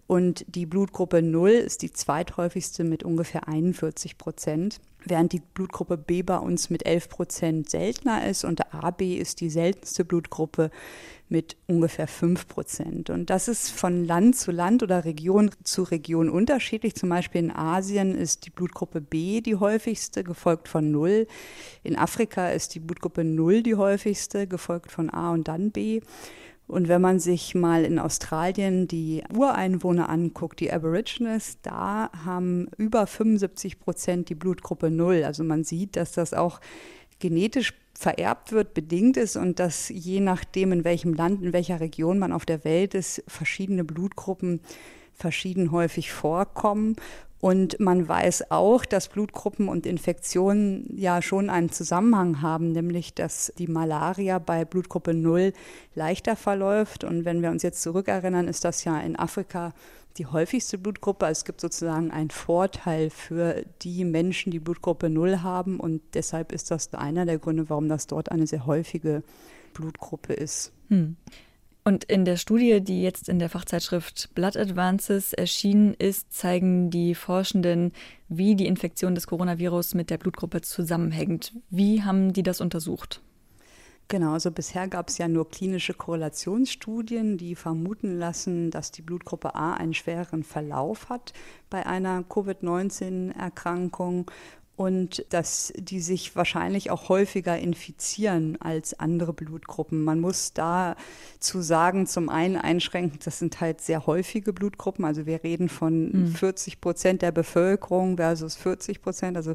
und 0.06 0.44
die 0.54 0.66
Blutgruppe 0.66 1.22
0 1.22 1.52
ist 1.52 1.82
die 1.82 1.94
zweithäufigste 1.94 2.84
mit 2.84 3.04
ungefähr 3.04 3.48
41 3.48 4.18
Prozent, 4.18 4.82
während 5.06 5.32
die 5.32 5.40
Blutgruppe 5.40 5.98
B 5.98 6.22
bei 6.22 6.38
uns 6.38 6.70
mit 6.70 6.86
11 6.86 7.08
Prozent 7.08 7.70
seltener 7.70 8.28
ist 8.28 8.44
und 8.44 8.74
AB 8.74 9.02
ist 9.02 9.40
die 9.40 9.50
seltenste 9.50 10.04
Blutgruppe 10.04 10.70
mit 11.34 11.58
ungefähr 11.66 12.08
5 12.08 12.48
Prozent. 12.48 13.10
Und 13.10 13.32
das 13.32 13.48
ist 13.48 13.72
von 13.72 14.06
Land 14.06 14.36
zu 14.36 14.52
Land 14.52 14.84
oder 14.84 15.04
Region 15.04 15.50
zu 15.64 15.82
Region 15.82 16.30
unterschiedlich. 16.30 16.94
Zum 16.94 17.10
Beispiel 17.10 17.42
in 17.42 17.52
Asien 17.52 18.14
ist 18.14 18.46
die 18.46 18.52
Blutgruppe 18.52 19.02
B 19.02 19.42
die 19.42 19.56
häufigste, 19.56 20.24
gefolgt 20.24 20.68
von 20.68 20.92
0. 20.92 21.26
In 21.82 21.98
Afrika 21.98 22.50
ist 22.50 22.76
die 22.76 22.80
Blutgruppe 22.80 23.24
0 23.24 23.64
die 23.64 23.74
häufigste, 23.74 24.46
gefolgt 24.46 24.92
von 24.92 25.10
A 25.10 25.32
und 25.32 25.48
dann 25.48 25.72
B. 25.72 26.02
Und 26.68 26.88
wenn 26.88 27.02
man 27.02 27.20
sich 27.20 27.56
mal 27.56 27.84
in 27.84 27.98
Australien 27.98 28.88
die 28.88 29.24
Ureinwohner 29.36 30.10
anguckt, 30.10 30.60
die 30.60 30.72
Aborigines, 30.72 31.58
da 31.64 32.12
haben 32.26 32.68
über 32.78 33.08
75 33.08 33.80
Prozent 33.80 34.30
die 34.30 34.36
Blutgruppe 34.36 34.92
0. 34.92 35.24
Also 35.24 35.44
man 35.44 35.64
sieht, 35.64 35.96
dass 35.96 36.12
das 36.12 36.36
auch 36.36 36.62
genetisch 37.18 37.74
vererbt 37.94 38.52
wird, 38.52 38.74
bedingt 38.74 39.18
ist 39.18 39.36
und 39.36 39.60
dass 39.60 39.90
je 39.90 40.20
nachdem, 40.20 40.72
in 40.72 40.84
welchem 40.84 41.14
Land, 41.14 41.44
in 41.44 41.54
welcher 41.54 41.80
Region 41.80 42.20
man 42.20 42.32
auf 42.32 42.46
der 42.46 42.64
Welt 42.64 42.94
ist, 42.96 43.24
verschiedene 43.28 43.84
Blutgruppen 43.84 44.62
verschieden 45.14 45.72
häufig 45.72 46.12
vorkommen. 46.12 46.96
Und 47.40 47.78
man 47.82 48.08
weiß 48.08 48.52
auch, 48.52 48.86
dass 48.86 49.10
Blutgruppen 49.10 49.68
und 49.68 49.86
Infektionen 49.86 50.88
ja 50.96 51.22
schon 51.22 51.50
einen 51.50 51.70
Zusammenhang 51.70 52.42
haben, 52.42 52.72
nämlich 52.72 53.16
dass 53.16 53.52
die 53.58 53.68
Malaria 53.68 54.40
bei 54.40 54.64
Blutgruppe 54.64 55.14
0 55.14 55.52
leichter 55.94 56.38
verläuft. 56.38 57.04
Und 57.04 57.26
wenn 57.26 57.42
wir 57.42 57.52
uns 57.52 57.62
jetzt 57.62 57.82
zurückerinnern, 57.82 58.48
ist 58.48 58.64
das 58.64 58.86
ja 58.86 58.98
in 59.02 59.20
Afrika 59.20 59.74
die 60.18 60.26
häufigste 60.26 60.78
Blutgruppe. 60.78 61.26
Es 61.28 61.46
gibt 61.46 61.62
sozusagen 61.62 62.12
einen 62.12 62.30
Vorteil 62.30 63.10
für 63.10 63.64
die 63.82 64.06
Menschen, 64.06 64.52
die 64.52 64.60
Blutgruppe 64.60 65.10
0 65.10 65.42
haben. 65.42 65.80
Und 65.80 66.02
deshalb 66.14 66.52
ist 66.52 66.72
das 66.72 66.94
einer 66.94 67.26
der 67.26 67.40
Gründe, 67.40 67.70
warum 67.70 67.90
das 67.90 68.08
dort 68.08 68.32
eine 68.32 68.48
sehr 68.48 68.66
häufige 68.66 69.24
Blutgruppe 69.74 70.34
ist. 70.34 70.72
Hm. 70.90 71.18
Und 71.86 72.06
in 72.06 72.24
der 72.24 72.38
Studie, 72.38 72.80
die 72.80 73.02
jetzt 73.02 73.28
in 73.28 73.40
der 73.40 73.50
Fachzeitschrift 73.50 74.34
Blood 74.36 74.56
Advances 74.56 75.34
erschienen 75.34 75.94
ist, 75.96 76.32
zeigen 76.32 76.90
die 76.90 77.14
Forschenden, 77.14 77.92
wie 78.30 78.56
die 78.56 78.68
Infektion 78.68 79.16
des 79.16 79.28
Coronavirus 79.28 79.94
mit 79.94 80.10
der 80.10 80.18
Blutgruppe 80.18 80.62
zusammenhängt. 80.62 81.54
Wie 81.70 82.04
haben 82.04 82.32
die 82.32 82.44
das 82.44 82.62
untersucht? 82.62 83.22
Genau, 84.14 84.34
also 84.34 84.52
bisher 84.52 84.88
gab 84.88 85.10
es 85.10 85.18
ja 85.18 85.28
nur 85.28 85.50
klinische 85.50 85.96
Korrelationsstudien, 85.96 87.40
die 87.40 87.56
vermuten 87.56 88.20
lassen, 88.20 88.70
dass 88.70 88.92
die 88.92 89.02
Blutgruppe 89.02 89.56
A 89.56 89.74
einen 89.74 89.96
schwereren 89.96 90.44
Verlauf 90.44 91.10
hat 91.10 91.34
bei 91.72 91.88
einer 91.88 92.22
Covid-19-Erkrankung 92.22 94.30
und 94.76 95.24
dass 95.30 95.72
die 95.78 96.00
sich 96.00 96.36
wahrscheinlich 96.36 96.90
auch 96.90 97.08
häufiger 97.08 97.60
infizieren 97.60 98.60
als 98.60 99.00
andere 99.00 99.32
Blutgruppen. 99.32 100.04
Man 100.04 100.20
muss 100.20 100.54
dazu 100.54 101.62
sagen, 101.62 102.08
zum 102.08 102.28
einen 102.28 102.58
einschränkend, 102.58 103.28
das 103.28 103.38
sind 103.38 103.62
halt 103.62 103.82
sehr 103.82 104.08
häufige 104.08 104.52
Blutgruppen. 104.52 105.06
Also 105.06 105.28
wir 105.28 105.44
reden 105.44 105.70
von 105.70 106.12
mhm. 106.12 106.28
40 106.30 106.82
Prozent 106.82 107.22
der 107.22 107.32
Bevölkerung 107.32 108.18
versus 108.18 108.56
40 108.56 109.04
Prozent. 109.04 109.38
Also 109.38 109.54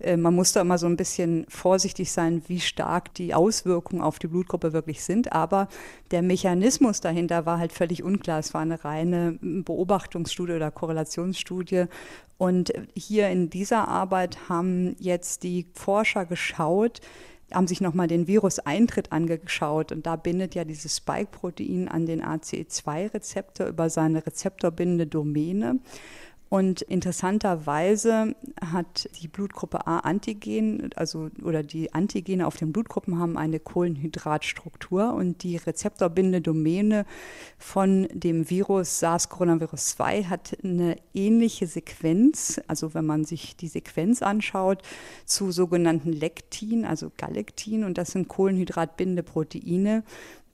äh, 0.00 0.16
man 0.16 0.34
muss 0.34 0.52
da 0.52 0.62
immer 0.62 0.78
so 0.78 0.86
ein 0.86 0.96
bisschen 0.96 1.46
vorsichtig 1.48 2.10
sein, 2.10 2.42
wie 2.48 2.58
stark 2.58 3.14
die 3.14 3.34
Auswirkungen 3.34 4.02
auf 4.02 4.18
die 4.18 4.26
Blutgruppe 4.26 4.72
wirklich 4.72 5.04
sind. 5.04 5.32
Aber 5.32 5.68
der 6.10 6.22
Mechanismus 6.22 7.00
dahinter 7.00 7.46
war 7.46 7.60
halt 7.60 7.72
völlig 7.72 8.02
unklar. 8.02 8.40
Es 8.40 8.52
war 8.52 8.62
eine 8.62 8.84
reine 8.84 9.38
Beobachtungsstudie 9.40 10.54
oder 10.54 10.72
Korrelationsstudie 10.72 11.84
und 12.38 12.72
hier 12.94 13.30
in 13.30 13.48
dieser 13.48 13.88
Arbeit 13.88 14.50
haben 14.50 14.55
jetzt 14.98 15.42
die 15.42 15.66
Forscher 15.74 16.24
geschaut, 16.24 17.00
haben 17.52 17.66
sich 17.68 17.80
nochmal 17.80 18.08
den 18.08 18.26
Viruseintritt 18.26 19.12
angeschaut 19.12 19.92
und 19.92 20.06
da 20.06 20.16
bindet 20.16 20.54
ja 20.54 20.64
dieses 20.64 20.96
Spike-Protein 20.96 21.88
an 21.88 22.06
den 22.06 22.22
ACE2-Rezeptor 22.22 23.68
über 23.68 23.88
seine 23.88 24.26
rezeptorbindende 24.26 25.06
Domäne. 25.06 25.78
Und 26.48 26.82
interessanterweise 26.82 28.36
hat 28.60 29.08
die 29.20 29.26
Blutgruppe 29.26 29.86
A 29.88 29.98
Antigen, 29.98 30.90
also 30.94 31.28
oder 31.42 31.64
die 31.64 31.92
Antigene 31.92 32.46
auf 32.46 32.56
den 32.56 32.72
Blutgruppen 32.72 33.18
haben 33.18 33.36
eine 33.36 33.58
Kohlenhydratstruktur 33.58 35.12
und 35.12 35.42
die 35.42 35.56
Rezeptorbindedomäne 35.56 37.04
von 37.58 38.06
dem 38.12 38.48
Virus 38.48 39.02
SARS-CoV-2 39.02 40.26
hat 40.26 40.56
eine 40.62 40.96
ähnliche 41.14 41.66
Sequenz, 41.66 42.60
also 42.68 42.94
wenn 42.94 43.06
man 43.06 43.24
sich 43.24 43.56
die 43.56 43.68
Sequenz 43.68 44.22
anschaut, 44.22 44.82
zu 45.24 45.50
sogenannten 45.50 46.12
Lektin, 46.12 46.84
also 46.84 47.10
Galektin. 47.16 47.82
Und 47.82 47.98
das 47.98 48.12
sind 48.12 48.28
Kohlenhydratbindeproteine, 48.28 50.04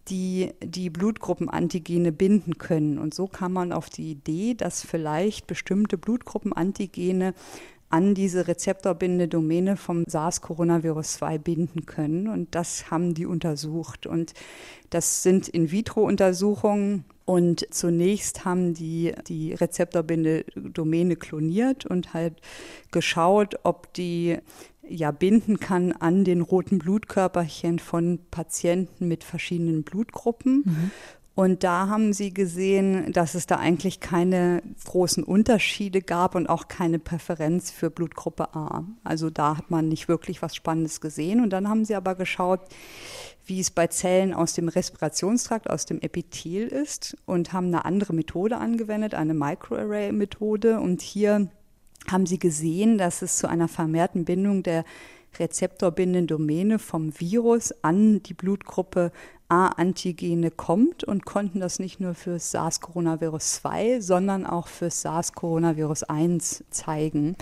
die 0.08 0.52
die 0.62 0.90
Blutgruppenantigene 0.90 2.12
binden 2.12 2.58
können. 2.58 2.98
Und 2.98 3.14
so 3.14 3.26
kam 3.26 3.52
man 3.52 3.72
auf 3.72 3.88
die 3.90 4.10
Idee, 4.10 4.54
dass 4.54 4.84
vielleicht 4.84 5.46
bestimmte 5.46 5.98
Blutgruppenantigene 5.98 7.34
an 7.92 8.14
diese 8.14 8.48
Rezeptorbindedomäne 8.48 9.76
vom 9.76 10.04
SARS-Coronavirus-2 10.04 11.38
binden 11.38 11.84
können. 11.84 12.26
Und 12.26 12.54
das 12.54 12.90
haben 12.90 13.12
die 13.12 13.26
untersucht. 13.26 14.06
Und 14.06 14.32
das 14.88 15.22
sind 15.22 15.48
In-vitro-Untersuchungen. 15.48 17.04
Und 17.24 17.66
zunächst 17.70 18.44
haben 18.44 18.74
die 18.74 19.12
die 19.28 19.54
Rezeptorbindedomäne 19.54 21.16
kloniert 21.16 21.86
und 21.86 22.14
halt 22.14 22.34
geschaut, 22.90 23.56
ob 23.62 23.92
die 23.94 24.38
ja 24.88 25.10
binden 25.12 25.60
kann 25.60 25.92
an 25.92 26.24
den 26.24 26.40
roten 26.40 26.78
Blutkörperchen 26.78 27.78
von 27.78 28.18
Patienten 28.30 29.08
mit 29.08 29.24
verschiedenen 29.24 29.84
Blutgruppen. 29.84 30.62
Mhm. 30.64 30.90
Und 31.34 31.64
da 31.64 31.88
haben 31.88 32.12
sie 32.12 32.34
gesehen, 32.34 33.10
dass 33.12 33.34
es 33.34 33.46
da 33.46 33.56
eigentlich 33.56 34.00
keine 34.00 34.62
großen 34.84 35.24
Unterschiede 35.24 36.02
gab 36.02 36.34
und 36.34 36.46
auch 36.46 36.68
keine 36.68 36.98
Präferenz 36.98 37.70
für 37.70 37.88
Blutgruppe 37.90 38.54
A. 38.54 38.84
Also 39.02 39.30
da 39.30 39.56
hat 39.56 39.70
man 39.70 39.88
nicht 39.88 40.08
wirklich 40.08 40.42
was 40.42 40.54
Spannendes 40.54 41.00
gesehen. 41.00 41.42
Und 41.42 41.50
dann 41.50 41.70
haben 41.70 41.86
sie 41.86 41.94
aber 41.94 42.16
geschaut, 42.16 42.60
wie 43.46 43.60
es 43.60 43.70
bei 43.70 43.86
Zellen 43.86 44.34
aus 44.34 44.52
dem 44.52 44.68
Respirationstrakt, 44.68 45.70
aus 45.70 45.86
dem 45.86 46.00
Epithel 46.02 46.68
ist 46.68 47.16
und 47.24 47.54
haben 47.54 47.68
eine 47.68 47.86
andere 47.86 48.12
Methode 48.12 48.58
angewendet, 48.58 49.14
eine 49.14 49.32
Microarray-Methode. 49.32 50.80
Und 50.80 51.00
hier 51.00 51.48
haben 52.10 52.26
sie 52.26 52.38
gesehen, 52.38 52.98
dass 52.98 53.22
es 53.22 53.38
zu 53.38 53.48
einer 53.48 53.68
vermehrten 53.68 54.26
Bindung 54.26 54.62
der 54.62 54.84
rezeptorbindenden 55.38 56.26
Domäne 56.26 56.78
vom 56.78 57.18
Virus 57.18 57.72
an 57.82 58.22
die 58.22 58.34
Blutgruppe 58.34 59.12
A-Antigene 59.52 60.50
kommt 60.50 61.04
und 61.04 61.26
konnten 61.26 61.60
das 61.60 61.78
nicht 61.78 62.00
nur 62.00 62.14
für 62.14 62.38
SARS-Coronavirus 62.38 63.52
2, 63.56 64.00
sondern 64.00 64.46
auch 64.46 64.66
für 64.66 64.88
SARS-Coronavirus 64.88 66.04
1 66.04 66.64
zeigen 66.70 67.36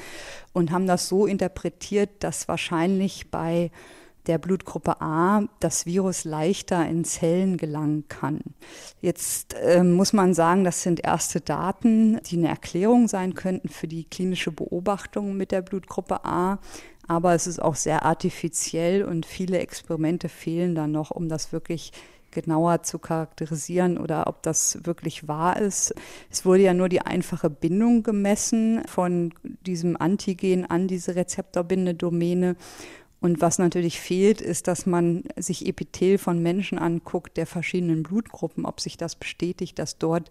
und 0.52 0.72
haben 0.72 0.88
das 0.88 1.06
so 1.08 1.26
interpretiert, 1.26 2.10
dass 2.18 2.48
wahrscheinlich 2.48 3.30
bei 3.30 3.70
der 4.26 4.38
Blutgruppe 4.38 5.00
A 5.00 5.44
das 5.60 5.86
Virus 5.86 6.24
leichter 6.24 6.86
in 6.86 7.04
Zellen 7.04 7.56
gelangen 7.56 8.04
kann. 8.08 8.40
Jetzt 9.00 9.54
äh, 9.54 9.82
muss 9.82 10.12
man 10.12 10.34
sagen, 10.34 10.64
das 10.64 10.82
sind 10.82 11.04
erste 11.04 11.40
Daten, 11.40 12.20
die 12.26 12.36
eine 12.36 12.48
Erklärung 12.48 13.08
sein 13.08 13.34
könnten 13.34 13.68
für 13.68 13.88
die 13.88 14.04
klinische 14.04 14.52
Beobachtung 14.52 15.36
mit 15.36 15.52
der 15.52 15.62
Blutgruppe 15.62 16.24
A. 16.24 16.58
Aber 17.10 17.34
es 17.34 17.48
ist 17.48 17.60
auch 17.60 17.74
sehr 17.74 18.04
artifiziell 18.04 19.02
und 19.02 19.26
viele 19.26 19.58
Experimente 19.58 20.28
fehlen 20.28 20.76
dann 20.76 20.92
noch, 20.92 21.10
um 21.10 21.28
das 21.28 21.52
wirklich 21.52 21.90
genauer 22.30 22.84
zu 22.84 23.00
charakterisieren 23.00 23.98
oder 23.98 24.28
ob 24.28 24.44
das 24.44 24.78
wirklich 24.84 25.26
wahr 25.26 25.58
ist. 25.58 25.92
Es 26.30 26.44
wurde 26.44 26.62
ja 26.62 26.72
nur 26.72 26.88
die 26.88 27.00
einfache 27.00 27.50
Bindung 27.50 28.04
gemessen 28.04 28.82
von 28.86 29.34
diesem 29.42 30.00
Antigen 30.00 30.66
an 30.66 30.86
diese 30.86 31.16
Rezeptorbindedomäne. 31.16 32.54
Und 33.20 33.40
was 33.40 33.58
natürlich 33.58 33.98
fehlt, 33.98 34.40
ist, 34.40 34.68
dass 34.68 34.86
man 34.86 35.24
sich 35.36 35.66
Epithel 35.66 36.16
von 36.16 36.40
Menschen 36.40 36.78
anguckt, 36.78 37.36
der 37.36 37.46
verschiedenen 37.46 38.04
Blutgruppen, 38.04 38.64
ob 38.64 38.80
sich 38.80 38.96
das 38.96 39.16
bestätigt, 39.16 39.80
dass 39.80 39.98
dort 39.98 40.30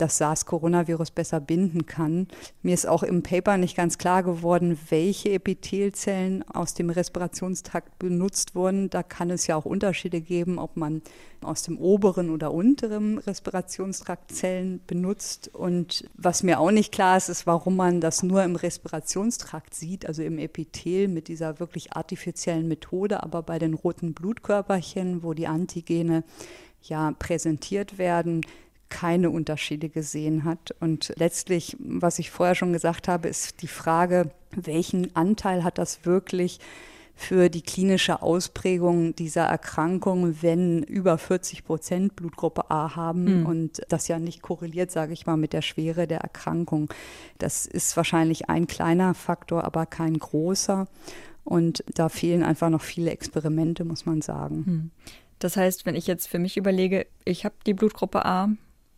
das 0.00 0.18
SARS-Coronavirus 0.18 1.10
besser 1.10 1.40
binden 1.40 1.86
kann. 1.86 2.28
Mir 2.62 2.74
ist 2.74 2.86
auch 2.86 3.02
im 3.02 3.22
Paper 3.22 3.56
nicht 3.56 3.76
ganz 3.76 3.98
klar 3.98 4.22
geworden, 4.22 4.78
welche 4.88 5.30
Epithelzellen 5.30 6.42
aus 6.48 6.74
dem 6.74 6.90
Respirationstrakt 6.90 7.98
benutzt 7.98 8.54
wurden. 8.54 8.90
Da 8.90 9.02
kann 9.02 9.30
es 9.30 9.46
ja 9.46 9.56
auch 9.56 9.64
Unterschiede 9.64 10.20
geben, 10.20 10.58
ob 10.58 10.76
man 10.76 11.02
aus 11.42 11.62
dem 11.62 11.78
oberen 11.78 12.30
oder 12.30 12.52
unteren 12.52 13.18
Respirationstrakt 13.18 14.32
Zellen 14.32 14.80
benutzt. 14.86 15.50
Und 15.54 16.08
was 16.14 16.42
mir 16.42 16.60
auch 16.60 16.70
nicht 16.70 16.92
klar 16.92 17.16
ist, 17.16 17.28
ist, 17.28 17.46
warum 17.46 17.76
man 17.76 18.00
das 18.00 18.22
nur 18.22 18.42
im 18.42 18.56
Respirationstrakt 18.56 19.74
sieht, 19.74 20.06
also 20.06 20.22
im 20.22 20.38
Epithel 20.38 21.08
mit 21.08 21.28
dieser 21.28 21.60
wirklich 21.60 21.92
artifiziellen 21.94 22.68
Methode, 22.68 23.22
aber 23.22 23.42
bei 23.42 23.58
den 23.58 23.74
roten 23.74 24.14
Blutkörperchen, 24.14 25.22
wo 25.22 25.34
die 25.34 25.46
Antigene 25.46 26.24
ja 26.82 27.12
präsentiert 27.18 27.98
werden, 27.98 28.42
keine 28.90 29.30
Unterschiede 29.30 29.88
gesehen 29.88 30.44
hat. 30.44 30.74
Und 30.80 31.12
letztlich, 31.16 31.76
was 31.78 32.18
ich 32.18 32.30
vorher 32.30 32.54
schon 32.54 32.72
gesagt 32.72 33.08
habe, 33.08 33.28
ist 33.28 33.62
die 33.62 33.68
Frage, 33.68 34.30
welchen 34.54 35.14
Anteil 35.16 35.64
hat 35.64 35.78
das 35.78 36.04
wirklich 36.04 36.60
für 37.20 37.50
die 37.50 37.60
klinische 37.60 38.22
Ausprägung 38.22 39.14
dieser 39.14 39.44
Erkrankung, 39.44 40.42
wenn 40.42 40.82
über 40.82 41.18
40 41.18 41.64
Prozent 41.64 42.16
Blutgruppe 42.16 42.70
A 42.70 42.96
haben 42.96 43.40
mhm. 43.40 43.46
und 43.46 43.82
das 43.90 44.08
ja 44.08 44.18
nicht 44.18 44.40
korreliert, 44.40 44.90
sage 44.90 45.12
ich 45.12 45.26
mal, 45.26 45.36
mit 45.36 45.52
der 45.52 45.60
Schwere 45.60 46.06
der 46.06 46.20
Erkrankung. 46.20 46.88
Das 47.36 47.66
ist 47.66 47.94
wahrscheinlich 47.94 48.48
ein 48.48 48.66
kleiner 48.66 49.12
Faktor, 49.12 49.64
aber 49.64 49.84
kein 49.84 50.18
großer. 50.18 50.88
Und 51.44 51.84
da 51.94 52.08
fehlen 52.08 52.42
einfach 52.42 52.70
noch 52.70 52.82
viele 52.82 53.10
Experimente, 53.10 53.84
muss 53.84 54.06
man 54.06 54.22
sagen. 54.22 54.64
Mhm. 54.66 54.90
Das 55.40 55.58
heißt, 55.58 55.84
wenn 55.84 55.96
ich 55.96 56.06
jetzt 56.06 56.26
für 56.26 56.38
mich 56.38 56.56
überlege, 56.56 57.06
ich 57.26 57.44
habe 57.44 57.54
die 57.66 57.74
Blutgruppe 57.74 58.24
A, 58.24 58.48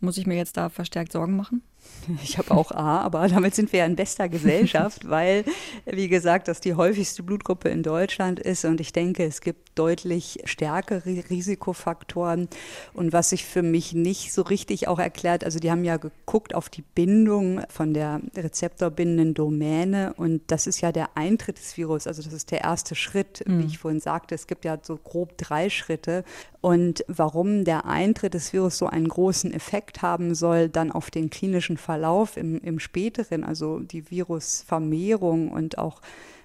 muss 0.02 0.18
ich 0.18 0.26
mir 0.26 0.36
jetzt 0.36 0.56
da 0.56 0.68
verstärkt 0.68 1.12
Sorgen 1.12 1.36
machen? 1.36 1.62
Ich 2.22 2.38
habe 2.38 2.50
auch 2.52 2.70
A, 2.72 3.00
aber 3.00 3.28
damit 3.28 3.54
sind 3.54 3.72
wir 3.72 3.80
ja 3.80 3.86
in 3.86 3.96
bester 3.96 4.28
Gesellschaft, 4.28 5.08
weil, 5.08 5.44
wie 5.86 6.08
gesagt, 6.08 6.48
das 6.48 6.60
die 6.60 6.74
häufigste 6.74 7.22
Blutgruppe 7.22 7.68
in 7.68 7.82
Deutschland 7.82 8.40
ist 8.40 8.64
und 8.64 8.80
ich 8.80 8.92
denke, 8.92 9.24
es 9.24 9.40
gibt 9.40 9.70
deutlich 9.74 10.40
stärkere 10.44 11.24
Risikofaktoren. 11.30 12.48
Und 12.92 13.12
was 13.12 13.30
sich 13.30 13.44
für 13.44 13.62
mich 13.62 13.94
nicht 13.94 14.32
so 14.32 14.42
richtig 14.42 14.88
auch 14.88 14.98
erklärt, 14.98 15.44
also 15.44 15.58
die 15.58 15.70
haben 15.70 15.84
ja 15.84 15.96
geguckt 15.96 16.54
auf 16.54 16.68
die 16.68 16.82
Bindung 16.82 17.62
von 17.68 17.94
der 17.94 18.20
rezeptorbindenden 18.36 19.34
Domäne 19.34 20.14
und 20.16 20.42
das 20.48 20.66
ist 20.66 20.80
ja 20.80 20.92
der 20.92 21.16
Eintritt 21.16 21.58
des 21.58 21.76
Virus, 21.76 22.06
also 22.06 22.22
das 22.22 22.32
ist 22.32 22.50
der 22.50 22.62
erste 22.62 22.94
Schritt, 22.94 23.42
mhm. 23.46 23.60
wie 23.60 23.66
ich 23.66 23.78
vorhin 23.78 24.00
sagte. 24.00 24.34
Es 24.34 24.46
gibt 24.46 24.64
ja 24.64 24.78
so 24.82 24.96
grob 24.96 25.38
drei 25.38 25.70
Schritte 25.70 26.24
und 26.62 27.04
warum 27.08 27.64
der 27.64 27.86
Eintritt 27.86 28.34
des 28.34 28.52
Virus 28.52 28.78
so 28.78 28.86
einen 28.86 29.08
großen 29.08 29.52
Effekt 29.52 30.00
haben 30.00 30.36
soll, 30.36 30.68
dann 30.68 30.92
auf 30.92 31.10
den 31.10 31.28
klinischen 31.28 31.76
Verlauf 31.76 32.36
im, 32.36 32.60
im 32.60 32.78
späteren, 32.78 33.42
also 33.42 33.80
die 33.80 34.10
Virusvermehrung 34.12 35.50
und 35.50 35.76
auch 35.76 36.00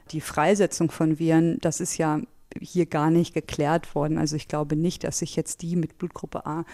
die 0.10 0.20
Freisetzung 0.20 0.90
von 0.90 1.20
Viren, 1.20 1.60
das 1.62 1.80
ist 1.80 2.00
ja 2.00 2.20
hier 2.60 2.88
gar 2.88 3.12
nicht 3.12 3.36
geklärt 3.36 3.94
worden. 3.94 4.18
Also 4.18 4.36
ich 4.36 4.48
glaube 4.48 4.76
nicht, 4.76 5.04
dass 5.04 5.20
sich 5.20 5.36
jetzt 5.36 5.62
die 5.62 5.76
mit 5.76 6.00
Blutgruppe 6.00 6.48
A 6.48 6.66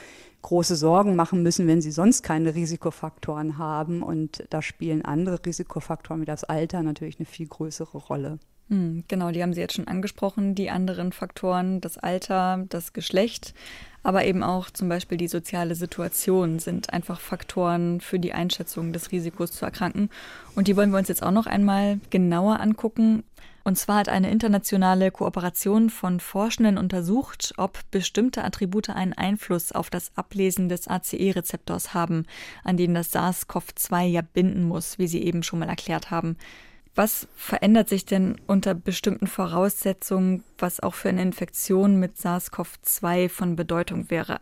große 0.42 0.78
Sorgen 0.78 1.18
machen 1.18 1.44
müssen, 1.44 1.68
wenn 1.68 1.82
sie 1.82 1.92
sonst 1.92 2.24
keine 2.24 2.56
Risikofaktoren 2.56 3.58
haben. 3.58 4.04
Und 4.04 4.46
da 4.52 4.62
spielen 4.62 5.04
andere 5.04 5.46
Risikofaktoren 5.46 6.22
wie 6.22 6.26
das 6.26 6.46
Alter 6.46 6.82
natürlich 6.82 7.20
eine 7.20 7.26
viel 7.26 7.48
größere 7.48 7.98
Rolle. 7.98 8.40
Hm, 8.70 9.04
genau, 9.08 9.32
die 9.32 9.42
haben 9.42 9.54
Sie 9.54 9.62
jetzt 9.62 9.76
schon 9.76 9.88
angesprochen, 9.88 10.56
die 10.56 10.70
anderen 10.70 11.12
Faktoren, 11.12 11.82
das 11.82 11.98
Alter, 11.98 12.66
das 12.70 12.94
Geschlecht, 12.94 13.54
aber 14.04 14.26
eben 14.26 14.44
auch 14.44 14.70
zum 14.70 14.90
Beispiel 14.90 15.18
die 15.18 15.28
soziale 15.28 15.76
Situation 15.76 16.60
sind 16.60 16.92
einfach 16.92 17.20
Faktoren 17.20 18.02
für 18.02 18.20
die 18.20 18.34
Einschätzung 18.34 18.92
des 18.92 19.12
Risikos 19.12 19.52
zu 19.52 19.66
erkranken. 19.66 20.10
Und 20.56 20.68
die 20.68 20.76
wollen 20.76 20.92
wir 20.92 21.00
uns 21.00 21.08
jetzt 21.08 21.24
auch 21.24 21.32
noch 21.32 21.46
einmal 21.46 22.00
genauer 22.10 22.60
angucken. 22.60 23.24
Und 23.66 23.78
zwar 23.78 24.00
hat 24.00 24.10
eine 24.10 24.30
internationale 24.30 25.10
Kooperation 25.10 25.90
von 25.90 26.20
Forschenden 26.20 26.78
untersucht, 26.78 27.54
ob 27.56 27.80
bestimmte 27.92 28.44
Attribute 28.44 28.90
einen 28.90 29.14
Einfluss 29.14 29.72
auf 29.72 29.90
das 29.90 30.12
Ablesen 30.18 30.68
des 30.68 30.90
ACE-Rezeptors 30.90 31.94
haben, 31.94 32.26
an 32.66 32.76
den 32.76 32.94
das 32.94 33.14
SARS-CoV-2 33.14 34.04
ja 34.04 34.22
binden 34.22 34.64
muss, 34.66 35.00
wie 35.00 35.08
Sie 35.08 35.24
eben 35.24 35.44
schon 35.44 35.60
mal 35.60 35.70
erklärt 35.70 36.12
haben. 36.12 36.36
Was 36.96 37.28
verändert 37.36 37.90
sich 37.90 38.06
denn 38.06 38.40
unter 38.46 38.76
bestimmten 38.76 39.26
Voraussetzungen, 39.26 40.44
was 40.60 40.80
auch 40.80 40.94
für 40.94 41.10
eine 41.10 41.24
Infektion 41.24 42.00
mit 42.00 42.18
SARS-CoV-2 42.18 43.30
von 43.30 43.56
Bedeutung 43.56 44.12
wäre? 44.12 44.42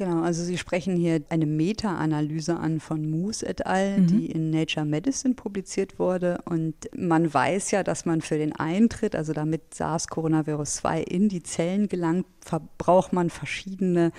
Genau, 0.00 0.22
also 0.22 0.42
Sie 0.42 0.56
sprechen 0.56 0.96
hier 0.96 1.20
eine 1.28 1.44
Meta-Analyse 1.44 2.56
an 2.56 2.80
von 2.80 3.10
Moose 3.10 3.46
et 3.46 3.66
al., 3.66 3.98
mhm. 3.98 4.06
die 4.06 4.30
in 4.30 4.48
Nature 4.48 4.86
Medicine 4.86 5.34
publiziert 5.34 5.98
wurde. 5.98 6.38
Und 6.46 6.74
man 6.96 7.34
weiß 7.34 7.70
ja, 7.72 7.82
dass 7.82 8.06
man 8.06 8.22
für 8.22 8.38
den 8.38 8.56
Eintritt, 8.56 9.14
also 9.14 9.34
damit 9.34 9.74
SARS-Coronavirus-2 9.74 11.02
in 11.02 11.28
die 11.28 11.42
Zellen 11.42 11.86
gelangt, 11.86 12.24
verbraucht 12.40 13.12
man 13.12 13.28
verschiedene 13.28 14.12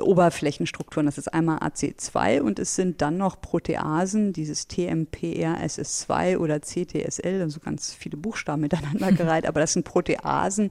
Oberflächenstrukturen. 0.00 1.04
Das 1.04 1.18
ist 1.18 1.28
einmal 1.28 1.58
AC2 1.58 2.40
und 2.40 2.58
es 2.58 2.74
sind 2.74 3.02
dann 3.02 3.18
noch 3.18 3.42
Proteasen, 3.42 4.32
dieses 4.32 4.70
TMPRSS2 4.70 6.38
oder 6.38 6.60
CTSL, 6.60 7.42
also 7.42 7.60
ganz 7.60 7.92
viele 7.92 8.16
Buchstaben 8.16 8.62
miteinander 8.62 9.12
gereiht, 9.16 9.46
aber 9.46 9.60
das 9.60 9.74
sind 9.74 9.84
Proteasen, 9.84 10.70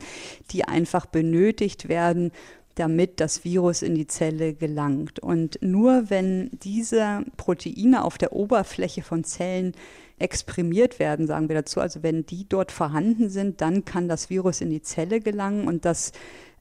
die 0.50 0.64
einfach 0.64 1.06
benötigt 1.06 1.88
werden, 1.88 2.32
damit 2.80 3.20
das 3.20 3.44
Virus 3.44 3.82
in 3.82 3.96
die 3.96 4.08
Zelle 4.08 4.54
gelangt. 4.54 5.20
Und 5.20 5.60
nur 5.62 6.10
wenn 6.10 6.50
diese 6.64 7.24
Proteine 7.38 8.04
auf 8.04 8.18
der 8.18 8.34
Oberfläche 8.34 9.02
von 9.02 9.24
Zellen 9.24 9.74
exprimiert 10.18 11.00
werden, 11.00 11.28
sagen 11.28 11.48
wir 11.50 11.56
dazu, 11.56 11.80
also 11.80 12.04
wenn 12.04 12.26
die 12.26 12.48
dort 12.48 12.72
vorhanden 12.72 13.30
sind, 13.30 13.62
dann 13.62 13.86
kann 13.86 14.08
das 14.08 14.30
Virus 14.30 14.62
in 14.62 14.70
die 14.70 14.82
Zelle 14.82 15.22
gelangen 15.22 15.68
und 15.68 15.86
das 15.86 16.12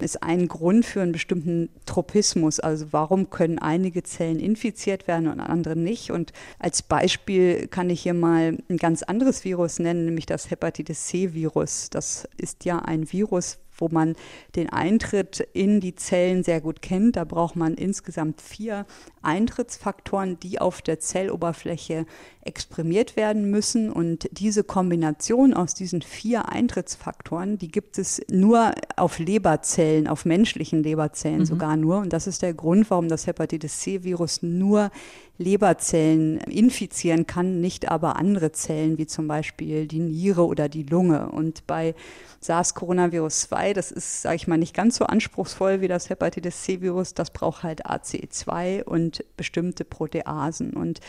ist 0.00 0.22
ein 0.22 0.46
Grund 0.46 0.87
für 0.87 1.02
einen 1.02 1.12
bestimmten 1.12 1.70
Tropismus. 1.84 2.60
Also 2.60 2.87
warum 2.92 3.30
können 3.30 3.58
einige 3.58 4.04
Zellen 4.04 4.38
infiziert 4.38 5.08
werden 5.08 5.26
und 5.26 5.40
andere 5.40 5.76
nicht? 5.76 6.12
Und 6.12 6.32
als 6.60 6.82
Beispiel 6.82 7.66
kann 7.66 7.90
ich 7.90 8.02
hier 8.02 8.14
mal 8.14 8.58
ein 8.68 8.76
ganz 8.76 9.02
anderes 9.02 9.44
Virus 9.44 9.80
nennen, 9.80 10.04
nämlich 10.04 10.26
das 10.26 10.50
Hepatitis 10.50 11.06
C-Virus. 11.06 11.90
Das 11.90 12.28
ist 12.37 12.64
ja 12.64 12.78
ein 12.78 13.12
Virus, 13.12 13.58
wo 13.78 13.88
man 13.90 14.16
den 14.56 14.68
Eintritt 14.70 15.40
in 15.52 15.80
die 15.80 15.94
Zellen 15.94 16.44
sehr 16.44 16.61
gut 16.61 16.82
kennt. 16.82 17.16
Da 17.16 17.25
braucht 17.25 17.56
man 17.56 17.75
insgesamt 17.75 18.40
vier 18.40 18.87
Eintrittsfaktoren, 19.23 20.38
die 20.40 20.61
auf 20.61 20.82
der 20.82 21.00
Zelloberfläche 21.00 22.06
exprimiert 22.48 23.14
werden 23.14 23.50
müssen. 23.50 23.92
Und 23.92 24.28
diese 24.32 24.64
Kombination 24.64 25.54
aus 25.54 25.74
diesen 25.74 26.02
vier 26.02 26.48
Eintrittsfaktoren, 26.48 27.58
die 27.58 27.68
gibt 27.68 27.98
es 27.98 28.20
nur 28.28 28.72
auf 28.96 29.18
Leberzellen, 29.18 30.08
auf 30.08 30.24
menschlichen 30.24 30.82
Leberzellen 30.82 31.40
mhm. 31.40 31.46
sogar 31.46 31.76
nur. 31.76 31.98
Und 31.98 32.12
das 32.12 32.26
ist 32.26 32.42
der 32.42 32.54
Grund, 32.54 32.90
warum 32.90 33.08
das 33.08 33.26
Hepatitis 33.26 33.80
C-Virus 33.80 34.42
nur 34.42 34.90
Leberzellen 35.38 36.38
infizieren 36.38 37.26
kann, 37.26 37.60
nicht 37.60 37.88
aber 37.88 38.16
andere 38.16 38.50
Zellen 38.50 38.98
wie 38.98 39.06
zum 39.06 39.28
Beispiel 39.28 39.86
die 39.86 40.00
Niere 40.00 40.44
oder 40.44 40.68
die 40.68 40.82
Lunge. 40.82 41.30
Und 41.30 41.64
bei 41.68 41.94
SARS-Coronavirus 42.40 43.42
2, 43.42 43.72
das 43.72 43.92
ist, 43.92 44.22
sage 44.22 44.34
ich 44.34 44.48
mal, 44.48 44.58
nicht 44.58 44.74
ganz 44.74 44.96
so 44.96 45.04
anspruchsvoll 45.04 45.80
wie 45.80 45.88
das 45.88 46.10
Hepatitis 46.10 46.64
C-Virus, 46.64 47.14
das 47.14 47.30
braucht 47.30 47.62
halt 47.62 47.86
ACE2 47.86 48.82
und 48.82 49.24
bestimmte 49.36 49.84
Proteasen. 49.84 50.72
Und 50.72 51.00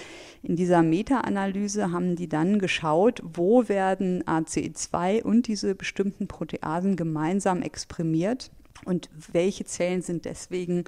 in 0.44 0.56
dieser 0.56 0.84
Meta-Analyse 1.30 1.92
haben 1.92 2.16
die 2.16 2.28
dann 2.28 2.60
geschaut, 2.60 3.22
wo 3.24 3.68
werden 3.70 4.24
ACE2 4.24 5.24
und 5.24 5.48
diese 5.48 5.76
bestimmten 5.76 6.28
Proteasen 6.28 6.96
gemeinsam 6.96 7.62
exprimiert 7.62 8.52
und 8.86 9.10
welche 9.32 9.66
Zellen 9.66 10.02
sind 10.02 10.26
deswegen 10.26 10.86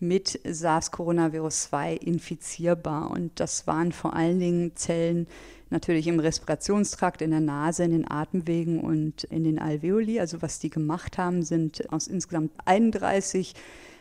mit 0.00 0.40
SARS-Coronavirus-2 0.44 1.96
infizierbar. 1.96 3.10
Und 3.10 3.40
das 3.40 3.66
waren 3.66 3.92
vor 3.92 4.14
allen 4.14 4.38
Dingen 4.38 4.76
Zellen 4.76 5.26
natürlich 5.70 6.06
im 6.06 6.20
Respirationstrakt, 6.20 7.20
in 7.20 7.30
der 7.30 7.40
Nase, 7.40 7.84
in 7.84 7.90
den 7.90 8.10
Atemwegen 8.10 8.80
und 8.80 9.24
in 9.24 9.44
den 9.44 9.58
Alveoli. 9.58 10.20
Also 10.20 10.40
was 10.40 10.60
die 10.60 10.70
gemacht 10.70 11.18
haben, 11.18 11.42
sind 11.42 11.92
aus 11.92 12.06
insgesamt 12.06 12.52
31 12.64 13.54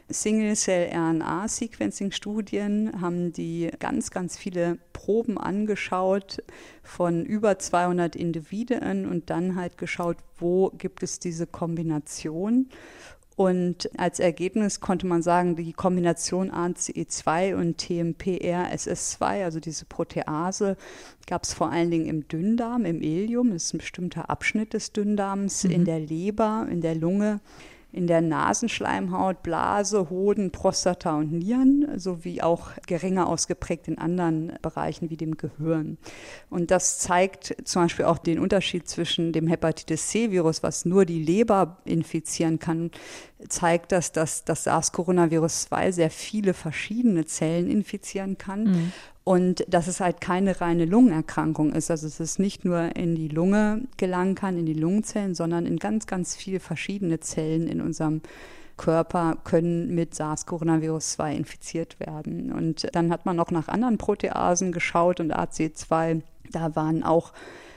Single-Cell-RNA-Sequencing-Studien 0.10 3.02
haben 3.02 3.34
die 3.34 3.70
ganz, 3.80 4.12
ganz 4.12 4.38
viele 4.38 4.78
Proben 4.94 5.38
angeschaut 5.38 6.42
von 6.84 7.26
über 7.26 7.60
200 7.60 8.16
Individuen 8.16 9.06
und 9.06 9.30
dann 9.30 9.56
halt 9.56 9.78
geschaut, 9.78 10.16
wo 10.40 10.70
gibt 10.70 11.04
es 11.04 11.20
diese 11.20 11.46
Kombination. 11.46 12.70
Und 13.38 13.88
als 14.00 14.20
Ergebnis 14.20 14.80
konnte 14.80 15.06
man 15.06 15.22
sagen, 15.22 15.56
die 15.56 15.72
Kombination 15.72 16.50
ACE2 16.50 17.54
und 17.54 17.80
TMPRSS2, 17.80 19.44
also 19.44 19.60
diese 19.60 19.86
Protease, 19.86 20.76
gab 21.28 21.44
es 21.44 21.54
vor 21.54 21.72
allen 21.72 21.92
Dingen 21.92 22.08
im 22.08 22.28
Dünndarm, 22.28 22.86
im 22.86 23.04
Ilium, 23.04 23.52
das 23.52 23.66
ist 23.66 23.76
ein 23.76 23.78
bestimmter 23.78 24.32
Abschnitt 24.32 24.74
des 24.74 24.92
Dünndarms, 24.92 25.66
mhm. 25.66 25.72
in 25.72 25.86
der 25.86 26.00
Leber, 26.00 26.68
in 26.72 26.82
der 26.82 26.96
Lunge 26.96 27.40
in 27.98 28.06
der 28.06 28.22
Nasenschleimhaut, 28.22 29.42
Blase, 29.42 30.12
Hoden, 30.12 30.52
Prostata 30.52 31.18
und 31.18 31.32
Nieren, 31.32 31.98
sowie 31.98 32.44
auch 32.44 32.70
geringer 32.86 33.28
ausgeprägt 33.28 33.88
in 33.88 33.98
anderen 33.98 34.54
Bereichen 34.62 35.10
wie 35.10 35.18
dem 35.18 35.36
Gehirn. 35.36 35.98
Und 36.52 36.70
das 36.70 37.00
zeigt 37.00 37.56
zum 37.64 37.82
Beispiel 37.82 38.06
auch 38.06 38.20
den 38.20 38.40
Unterschied 38.40 38.88
zwischen 38.88 39.34
dem 39.34 39.48
Hepatitis 39.48 40.10
C-Virus, 40.10 40.62
was 40.62 40.86
nur 40.86 41.06
die 41.06 41.24
Leber 41.24 41.78
infizieren 41.86 42.60
kann, 42.60 42.92
zeigt 43.50 43.92
das, 43.92 44.12
dass 44.12 44.46
das 44.46 44.66
SARS-Coronavirus 44.66 45.64
2 45.64 45.92
sehr 45.92 46.12
viele 46.12 46.54
verschiedene 46.54 47.26
Zellen 47.26 47.70
infizieren 47.70 48.38
kann. 48.38 48.64
Mhm. 48.64 48.94
Und 49.28 49.66
dass 49.68 49.88
es 49.88 50.00
halt 50.00 50.22
keine 50.22 50.62
reine 50.62 50.86
Lungenerkrankung 50.86 51.74
ist. 51.74 51.92
Also 51.92 52.08
dass 52.08 52.22
es 52.22 52.40
nicht 52.40 52.64
nur 52.64 52.96
in 52.96 53.14
die 53.14 53.28
Lunge 53.28 53.82
gelangen 53.98 54.36
kann, 54.36 54.58
in 54.58 54.66
die 54.66 54.74
Lungenzellen, 54.74 55.36
sondern 55.36 55.66
in 55.66 55.80
ganz, 55.80 56.08
ganz 56.08 56.34
viele 56.34 56.62
verschiedene 56.62 57.20
Zellen 57.20 57.68
in 57.68 57.82
unserem 57.82 58.22
Körper 58.78 59.38
können 59.44 59.94
mit 59.94 60.16
SARS-Coronavirus-2 60.16 61.36
infiziert 61.36 62.00
werden. 62.00 62.54
Und 62.54 62.88
dann 62.96 63.12
hat 63.12 63.26
man 63.26 63.36
noch 63.36 63.52
nach 63.52 63.68
anderen 63.68 63.98
Proteasen 63.98 64.72
geschaut 64.72 65.20
und 65.20 65.36
AC2, 65.36 66.22
da 66.54 66.78
waren 66.78 67.04
auch 67.04 67.34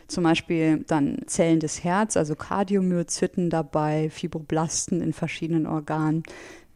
zum 0.07 0.23
Beispiel 0.23 0.85
dann 0.87 1.19
Zellen 1.27 1.59
des 1.59 1.83
Herz, 1.83 2.17
also 2.17 2.37
Kardiomyozyten 2.37 3.51
dabei, 3.51 4.09
Fibroblasten 4.11 5.01
in 5.01 5.13
verschiedenen 5.13 5.67
Organen 5.67 6.23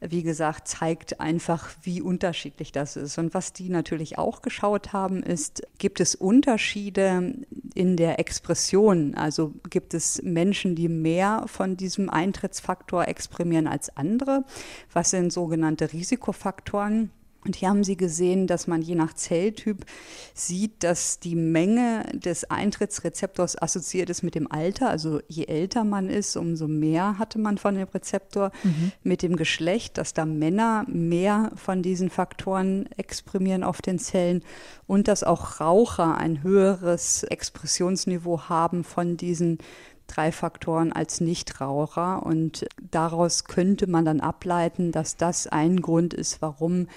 wie 0.08 0.22
gesagt, 0.22 0.68
zeigt 0.68 1.20
einfach, 1.20 1.70
wie 1.82 2.00
unterschiedlich 2.00 2.72
das 2.72 2.96
ist. 2.96 3.18
Und 3.18 3.34
was 3.34 3.52
die 3.52 3.68
natürlich 3.68 4.18
auch 4.18 4.42
geschaut 4.42 4.92
haben, 4.92 5.22
ist, 5.22 5.62
gibt 5.78 6.00
es 6.00 6.14
Unterschiede 6.14 7.34
in 7.74 7.96
der 7.96 8.18
Expression? 8.18 9.14
Also 9.14 9.54
gibt 9.70 9.94
es 9.94 10.22
Menschen, 10.22 10.74
die 10.74 10.88
mehr 10.88 11.44
von 11.46 11.76
diesem 11.76 12.10
Eintrittsfaktor 12.10 13.08
exprimieren 13.08 13.66
als 13.66 13.96
andere? 13.96 14.44
Was 14.92 15.10
sind 15.10 15.32
sogenannte 15.32 15.92
Risikofaktoren? 15.92 17.10
Und 17.44 17.56
hier 17.56 17.68
haben 17.68 17.84
Sie 17.84 17.96
gesehen, 17.96 18.46
dass 18.46 18.66
man 18.66 18.82
je 18.82 18.94
nach 18.94 19.12
Zelltyp 19.12 19.84
sieht, 20.32 20.82
dass 20.82 21.20
die 21.20 21.36
Menge 21.36 22.04
des 22.12 22.50
Eintrittsrezeptors 22.50 23.60
assoziiert 23.60 24.10
ist 24.10 24.22
mit 24.22 24.34
dem 24.34 24.50
Alter. 24.50 24.88
Also 24.88 25.20
je 25.28 25.44
älter 25.44 25.84
man 25.84 26.08
ist, 26.08 26.36
umso 26.36 26.68
mehr 26.68 27.18
hatte 27.18 27.38
man 27.38 27.58
von 27.58 27.74
dem 27.74 27.88
Rezeptor. 27.88 28.50
Mhm. 28.62 28.92
Mit 29.02 29.22
dem 29.22 29.36
Geschlecht, 29.36 29.98
dass 29.98 30.14
da 30.14 30.24
Männer 30.24 30.84
mehr 30.88 31.52
von 31.56 31.82
diesen 31.82 32.10
Faktoren 32.10 32.88
exprimieren 32.96 33.62
auf 33.62 33.82
den 33.82 33.98
Zellen 33.98 34.42
und 34.86 35.08
dass 35.08 35.22
auch 35.22 35.60
Raucher 35.60 36.16
ein 36.16 36.42
höheres 36.42 37.24
Expressionsniveau 37.24 38.48
haben 38.48 38.84
von 38.84 39.16
diesen 39.16 39.58
drei 40.06 40.32
Faktoren 40.32 40.92
als 40.92 41.20
Nichtraucher. 41.20 42.24
Und 42.24 42.66
daraus 42.90 43.44
könnte 43.44 43.86
man 43.86 44.04
dann 44.04 44.20
ableiten, 44.20 44.92
dass 44.92 45.16
das 45.16 45.46
ein 45.46 45.80
Grund 45.80 46.14
ist, 46.14 46.42
warum 46.42 46.88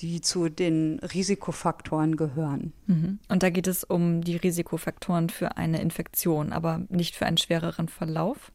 die 0.00 0.20
zu 0.20 0.48
den 0.48 0.98
Risikofaktoren 1.00 2.16
gehören. 2.16 2.72
Mhm. 2.86 3.18
Und 3.28 3.42
da 3.42 3.50
geht 3.50 3.66
es 3.66 3.84
um 3.84 4.22
die 4.22 4.36
Risikofaktoren 4.36 5.30
für 5.30 5.56
eine 5.56 5.80
Infektion, 5.80 6.52
aber 6.52 6.82
nicht 6.88 7.16
für 7.16 7.26
einen 7.26 7.38
schwereren 7.38 7.88
Verlauf? 7.88 8.52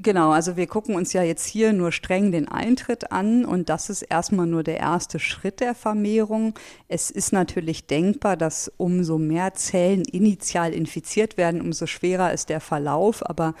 Genau, 0.00 0.30
also 0.30 0.56
wir 0.56 0.68
gucken 0.68 0.94
uns 0.94 1.12
ja 1.12 1.22
jetzt 1.22 1.46
hier 1.46 1.72
nur 1.72 1.90
streng 1.90 2.30
den 2.30 2.46
Eintritt 2.46 3.10
an 3.10 3.44
und 3.44 3.68
das 3.68 3.90
ist 3.90 4.02
erstmal 4.02 4.46
nur 4.46 4.62
der 4.62 4.78
erste 4.78 5.18
Schritt 5.18 5.58
der 5.58 5.74
Vermehrung. 5.74 6.54
Es 6.86 7.10
ist 7.10 7.32
natürlich 7.32 7.86
denkbar, 7.86 8.36
dass 8.36 8.70
umso 8.76 9.18
mehr 9.18 9.54
Zellen 9.54 10.02
initial 10.02 10.72
infiziert 10.72 11.36
werden, 11.36 11.60
umso 11.60 11.86
schwerer 11.86 12.32
ist 12.32 12.48
der 12.48 12.60
Verlauf, 12.60 13.28
aber 13.28 13.54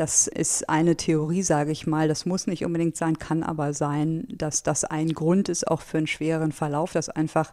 das 0.00 0.28
ist 0.28 0.66
eine 0.70 0.96
Theorie, 0.96 1.42
sage 1.42 1.72
ich 1.72 1.86
mal. 1.86 2.08
Das 2.08 2.24
muss 2.24 2.46
nicht 2.46 2.64
unbedingt 2.64 2.96
sein, 2.96 3.18
kann 3.18 3.42
aber 3.42 3.74
sein, 3.74 4.24
dass 4.30 4.62
das 4.62 4.86
ein 4.86 5.12
Grund 5.12 5.50
ist 5.50 5.68
auch 5.68 5.82
für 5.82 5.98
einen 5.98 6.06
schweren 6.06 6.52
Verlauf, 6.52 6.92
dass 6.92 7.10
einfach 7.10 7.52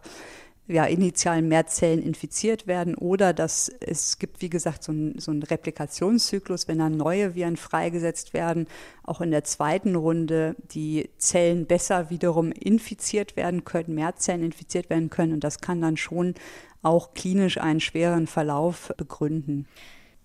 ja, 0.66 0.86
initial 0.86 1.42
mehr 1.42 1.66
Zellen 1.66 2.02
infiziert 2.02 2.66
werden 2.66 2.94
oder 2.94 3.34
dass 3.34 3.70
es 3.80 4.18
gibt, 4.18 4.40
wie 4.40 4.48
gesagt, 4.48 4.82
so, 4.82 4.92
ein, 4.92 5.18
so 5.18 5.30
einen 5.30 5.42
Replikationszyklus, 5.42 6.68
wenn 6.68 6.78
dann 6.78 6.96
neue 6.96 7.34
Viren 7.34 7.58
freigesetzt 7.58 8.32
werden, 8.32 8.66
auch 9.02 9.20
in 9.20 9.30
der 9.30 9.44
zweiten 9.44 9.94
Runde 9.94 10.56
die 10.72 11.10
Zellen 11.18 11.66
besser 11.66 12.08
wiederum 12.08 12.50
infiziert 12.52 13.36
werden 13.36 13.64
können, 13.64 13.94
mehr 13.94 14.16
Zellen 14.16 14.42
infiziert 14.42 14.88
werden 14.88 15.10
können 15.10 15.34
und 15.34 15.44
das 15.44 15.60
kann 15.60 15.82
dann 15.82 15.98
schon 15.98 16.32
auch 16.80 17.12
klinisch 17.12 17.58
einen 17.58 17.80
schweren 17.80 18.26
Verlauf 18.26 18.90
begründen. 18.96 19.66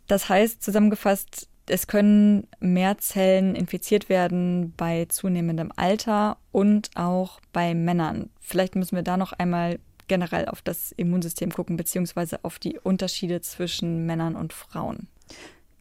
Das 0.07 0.29
heißt, 0.29 0.63
zusammengefasst, 0.63 1.49
es 1.67 1.87
können 1.87 2.47
mehr 2.59 2.97
Zellen 2.97 3.55
infiziert 3.55 4.09
werden 4.09 4.73
bei 4.75 5.05
zunehmendem 5.05 5.71
Alter 5.75 6.37
und 6.51 6.89
auch 6.95 7.39
bei 7.51 7.73
Männern. 7.73 8.29
Vielleicht 8.39 8.75
müssen 8.75 8.95
wir 8.95 9.03
da 9.03 9.17
noch 9.17 9.33
einmal 9.33 9.79
generell 10.07 10.47
auf 10.47 10.61
das 10.61 10.91
Immunsystem 10.91 11.51
gucken, 11.51 11.77
beziehungsweise 11.77 12.43
auf 12.43 12.59
die 12.59 12.77
Unterschiede 12.79 13.41
zwischen 13.41 14.05
Männern 14.05 14.35
und 14.35 14.51
Frauen. 14.51 15.07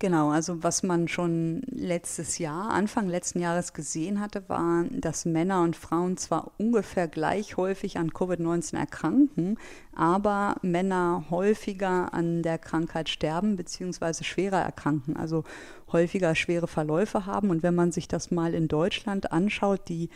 Genau, 0.03 0.31
also 0.31 0.65
was 0.65 0.83
man 0.83 1.07
schon 1.07 1.63
letztes 1.71 2.39
Jahr, 2.39 2.71
Anfang 2.71 3.09
letzten 3.09 3.39
Jahres 3.39 3.73
gesehen 3.73 4.19
hatte, 4.19 4.43
war, 4.49 4.85
dass 4.91 5.27
Männer 5.27 5.63
und 5.63 5.77
Frauen 5.77 6.17
zwar 6.17 6.51
ungefähr 6.59 7.07
gleich 7.07 7.57
häufig 7.57 7.99
an 7.99 8.11
Covid-19 8.11 8.77
erkranken, 8.77 9.59
aber 9.95 10.57
Männer 10.61 11.27
häufiger 11.31 12.13
an 12.13 12.43
der 12.43 12.59
Krankheit 12.59 13.11
sterben 13.11 13.55
bzw. 13.55 14.25
schwerer 14.25 14.59
erkranken, 14.59 15.17
also 15.17 15.45
häufiger 15.93 16.35
schwere 16.35 16.67
Verläufe 16.67 17.25
haben. 17.25 17.51
Und 17.51 17.63
wenn 17.63 17.77
man 17.77 17.93
sich 17.93 18.09
das 18.09 18.33
mal 18.33 18.55
in 18.55 18.67
Deutschland 18.67 19.31
anschaut, 19.31 19.89
die 19.89 20.11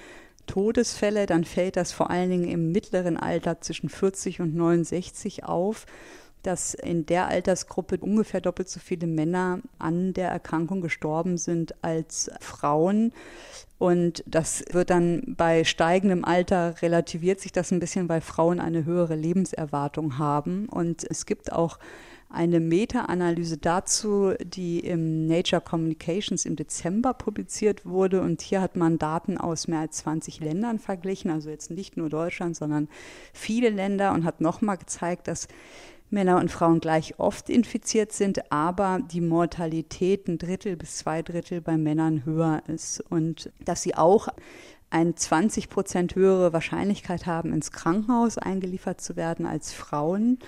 Todesfälle, 0.47 1.27
dann 1.27 1.45
fällt 1.45 1.77
das 1.77 1.93
vor 1.93 2.11
allen 2.11 2.31
Dingen 2.31 2.49
im 2.49 2.73
mittleren 2.73 3.17
Alter 3.17 3.61
zwischen 3.61 3.89
40 3.89 4.41
und 4.41 4.57
69 4.57 5.45
auf 5.45 5.87
dass 6.47 6.75
in 6.75 7.07
der 7.07 7.29
Altersgruppe 7.29 7.99
ungefähr 7.99 8.41
doppelt 8.41 8.69
so 8.69 8.81
viele 8.81 9.07
Männer 9.07 9.61
an 9.79 10.15
der 10.15 10.29
Erkrankung 10.29 10.81
gestorben 10.81 11.39
sind 11.39 11.75
als 11.83 12.31
Frauen. 12.41 13.13
Und 13.79 14.25
das 14.27 14.65
wird 14.71 14.91
dann 14.91 15.35
bei 15.37 15.65
steigendem 15.65 16.25
Alter 16.25 16.81
relativiert 16.81 17.41
sich 17.41 17.53
das 17.53 17.73
ein 17.73 17.81
bisschen, 17.81 18.09
weil 18.09 18.21
Frauen 18.21 18.61
eine 18.61 18.85
höhere 18.85 19.17
Lebenserwartung 19.17 20.19
haben. 20.19 20.69
Und 20.69 21.05
es 21.11 21.27
gibt 21.27 21.53
auch 21.53 21.79
eine 22.29 22.59
Meta-Analyse 22.61 23.57
dazu, 23.59 24.35
die 24.43 24.81
im 24.81 25.27
Nature 25.27 25.63
Communications 25.63 26.45
im 26.45 26.57
Dezember 26.57 27.15
publiziert 27.15 27.87
wurde. 27.87 28.21
Und 28.21 28.43
hier 28.43 28.61
hat 28.61 28.77
man 28.77 28.99
Daten 28.99 29.39
aus 29.39 29.69
mehr 29.69 29.81
als 29.81 29.99
20 29.99 30.41
Ländern 30.41 30.79
verglichen, 30.79 31.31
also 31.31 31.51
jetzt 31.51 31.71
nicht 31.71 31.97
nur 31.97 32.09
Deutschland, 32.09 32.57
sondern 32.57 32.89
viele 33.33 33.71
Länder 33.71 34.13
und 34.13 34.25
hat 34.25 34.41
nochmal 34.41 34.77
gezeigt, 34.77 35.29
dass 35.29 35.49
Männer 36.11 36.39
und 36.39 36.51
Frauen 36.51 36.81
gleich 36.81 37.19
oft 37.19 37.51
infiziert 37.51 38.13
sind, 38.13 38.53
aber 38.53 39.01
die 39.11 39.21
Mortalität 39.21 40.29
ein 40.29 40.39
Drittel 40.39 40.77
bis 40.77 40.99
zwei 40.99 41.23
Drittel 41.23 41.61
bei 41.61 41.77
Männern 41.77 42.25
höher 42.25 42.63
ist 42.69 43.01
und 43.01 43.51
dass 43.65 43.83
sie 43.83 43.95
auch 43.95 44.29
eine 44.91 45.15
20 45.15 45.69
Prozent 45.69 46.15
höhere 46.15 46.53
Wahrscheinlichkeit 46.53 47.27
haben, 47.27 47.53
ins 47.53 47.73
Krankenhaus 47.73 48.39
eingeliefert 48.39 49.01
zu 49.01 49.17
werden 49.17 49.47
als 49.47 49.73
Frauen 49.73 50.39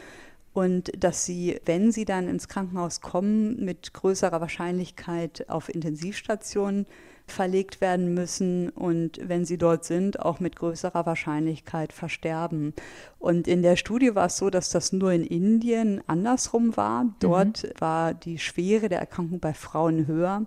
und 0.53 0.91
dass 0.97 1.25
sie, 1.25 1.61
wenn 1.65 1.93
sie 1.93 2.05
dann 2.05 2.29
ins 2.29 2.49
Krankenhaus 2.49 3.01
kommen, 3.01 3.65
mit 3.65 3.93
größerer 3.95 4.41
Wahrscheinlichkeit 4.41 5.49
auf 5.49 5.69
Intensivstationen 5.69 6.87
verlegt 7.33 7.81
werden 7.81 8.15
müssen 8.15 8.69
und 8.71 9.19
wenn 9.23 9.45
sie 9.45 9.59
dort 9.59 9.85
sind, 9.85 10.21
auch 10.21 10.41
mit 10.41 10.57
größerer 10.57 11.07
Wahrscheinlichkeit 11.07 11.93
versterben. 11.93 12.75
Und 13.19 13.49
in 13.49 13.63
der 13.63 13.77
Studie 13.77 14.15
war 14.15 14.27
es 14.27 14.37
so, 14.37 14.51
dass 14.51 14.71
das 14.71 14.93
nur 14.93 15.13
in 15.13 15.25
Indien 15.25 16.01
andersrum 16.07 16.77
war. 16.77 17.07
Dort 17.21 17.65
mhm. 17.65 17.69
war 17.79 18.15
die 18.15 18.39
Schwere 18.39 18.89
der 18.89 19.01
Erkrankung 19.01 19.41
bei 19.41 19.55
Frauen 19.55 20.07
höher. 20.07 20.47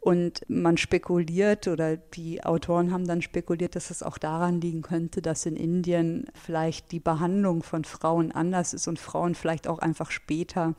Und 0.00 0.40
man 0.48 0.78
spekuliert 0.78 1.68
oder 1.68 1.96
die 1.96 2.42
Autoren 2.42 2.92
haben 2.92 3.06
dann 3.06 3.20
spekuliert, 3.20 3.76
dass 3.76 3.90
es 3.90 4.02
auch 4.02 4.16
daran 4.16 4.60
liegen 4.60 4.82
könnte, 4.82 5.20
dass 5.20 5.44
in 5.44 5.56
Indien 5.56 6.26
vielleicht 6.34 6.90
die 6.90 7.00
Behandlung 7.00 7.62
von 7.62 7.84
Frauen 7.84 8.32
anders 8.32 8.72
ist 8.72 8.88
und 8.88 8.98
Frauen 8.98 9.34
vielleicht 9.34 9.68
auch 9.68 9.78
einfach 9.78 10.10
später 10.10 10.74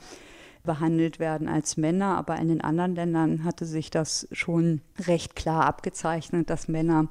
behandelt 0.64 1.20
werden 1.20 1.48
als 1.48 1.78
Männer. 1.78 2.18
Aber 2.18 2.38
in 2.38 2.48
den 2.48 2.62
anderen 2.62 2.96
Ländern 2.96 3.44
hatte 3.44 3.66
sich 3.66 3.90
das 3.90 4.28
schon 4.32 4.82
recht 5.08 5.36
klar 5.36 5.66
abgezeichnet, 5.66 6.50
dass 6.50 6.68
Männer 6.68 7.08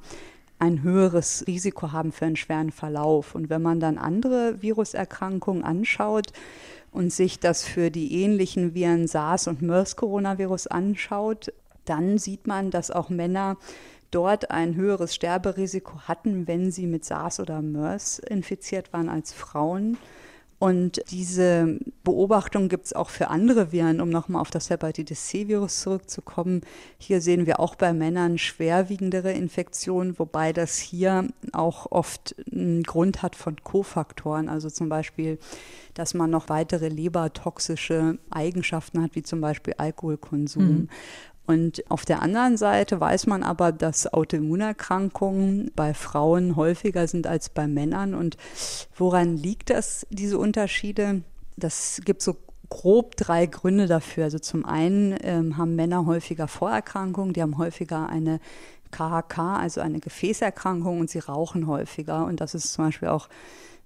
ein 0.59 0.83
höheres 0.83 1.43
Risiko 1.47 1.91
haben 1.91 2.11
für 2.11 2.25
einen 2.25 2.35
schweren 2.35 2.71
Verlauf. 2.71 3.33
Und 3.35 3.49
wenn 3.49 3.61
man 3.61 3.79
dann 3.79 3.97
andere 3.97 4.61
Viruserkrankungen 4.61 5.63
anschaut 5.63 6.31
und 6.91 7.11
sich 7.11 7.39
das 7.39 7.63
für 7.63 7.89
die 7.89 8.21
ähnlichen 8.21 8.75
Viren 8.75 9.07
SARS 9.07 9.47
und 9.47 9.61
MERS-Coronavirus 9.61 10.67
anschaut, 10.67 11.51
dann 11.85 12.19
sieht 12.19 12.45
man, 12.45 12.69
dass 12.69 12.91
auch 12.91 13.09
Männer 13.09 13.57
dort 14.11 14.51
ein 14.51 14.75
höheres 14.75 15.15
Sterberisiko 15.15 16.01
hatten, 16.01 16.47
wenn 16.47 16.71
sie 16.71 16.85
mit 16.85 17.05
SARS 17.05 17.39
oder 17.39 17.61
MERS 17.61 18.19
infiziert 18.19 18.93
waren 18.93 19.09
als 19.09 19.33
Frauen. 19.33 19.97
Und 20.61 21.01
diese 21.09 21.79
Beobachtung 22.03 22.69
gibt 22.69 22.85
es 22.85 22.93
auch 22.93 23.09
für 23.09 23.29
andere 23.29 23.71
Viren, 23.71 23.99
um 23.99 24.11
nochmal 24.11 24.43
auf 24.43 24.51
das 24.51 24.69
Hepatitis 24.69 25.29
C-Virus 25.29 25.81
zurückzukommen. 25.81 26.61
Hier 26.99 27.19
sehen 27.19 27.47
wir 27.47 27.59
auch 27.59 27.73
bei 27.73 27.93
Männern 27.93 28.37
schwerwiegendere 28.37 29.31
Infektionen, 29.31 30.19
wobei 30.19 30.53
das 30.53 30.77
hier 30.77 31.27
auch 31.51 31.91
oft 31.91 32.35
einen 32.51 32.83
Grund 32.83 33.23
hat 33.23 33.35
von 33.35 33.55
Kofaktoren, 33.63 34.49
also 34.49 34.69
zum 34.69 34.87
Beispiel, 34.87 35.39
dass 35.95 36.13
man 36.13 36.29
noch 36.29 36.47
weitere 36.47 36.89
lebertoxische 36.89 38.19
Eigenschaften 38.29 39.01
hat, 39.01 39.15
wie 39.15 39.23
zum 39.23 39.41
Beispiel 39.41 39.73
Alkoholkonsum. 39.79 40.63
Mhm. 40.63 40.89
Und 41.45 41.89
auf 41.89 42.05
der 42.05 42.21
anderen 42.21 42.55
Seite 42.55 42.99
weiß 42.99 43.27
man 43.27 43.43
aber, 43.43 43.71
dass 43.71 44.11
Autoimmunerkrankungen 44.11 45.71
bei 45.75 45.93
Frauen 45.93 46.55
häufiger 46.55 47.07
sind 47.07 47.27
als 47.27 47.49
bei 47.49 47.67
Männern. 47.67 48.13
Und 48.13 48.37
woran 48.95 49.37
liegt 49.37 49.69
das, 49.69 50.05
diese 50.09 50.37
Unterschiede? 50.37 51.21
Das 51.57 52.01
gibt 52.05 52.21
so 52.21 52.37
grob 52.69 53.17
drei 53.17 53.45
Gründe 53.47 53.87
dafür. 53.87 54.25
Also 54.25 54.39
zum 54.39 54.65
einen 54.65 55.17
ähm, 55.23 55.57
haben 55.57 55.75
Männer 55.75 56.05
häufiger 56.05 56.47
Vorerkrankungen, 56.47 57.33
die 57.33 57.41
haben 57.41 57.57
häufiger 57.57 58.07
eine 58.07 58.39
KHK, 58.91 59.37
also 59.59 59.81
eine 59.81 59.99
Gefäßerkrankung 59.99 60.99
und 60.99 61.09
sie 61.09 61.19
rauchen 61.19 61.67
häufiger. 61.67 62.25
Und 62.25 62.39
das 62.39 62.55
ist 62.55 62.73
zum 62.73 62.85
Beispiel 62.85 63.09
auch 63.09 63.29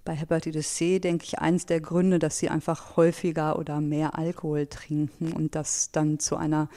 bei 0.06 0.14
Hepatitis 0.14 0.76
C, 0.76 1.00
denke 1.00 1.26
ich, 1.26 1.40
eins 1.40 1.66
der 1.66 1.82
Gründe, 1.82 2.20
dass 2.20 2.38
sie 2.38 2.50
einfach 2.50 2.96
häufiger 2.96 3.58
oder 3.58 3.82
mehr 3.82 4.18
Alkohol 4.18 4.68
trinken 4.68 5.34
und 5.34 5.56
das 5.56 5.92
dann 5.92 6.20
zu 6.20 6.38
einer 6.38 6.70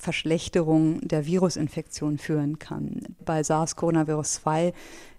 Verschlechterung 0.00 1.00
der 1.00 1.24
Virusinfektion 1.24 2.18
führen 2.18 2.58
kann. 2.58 3.02
Bei 3.24 3.40
SARS-CoV-2 3.40 4.72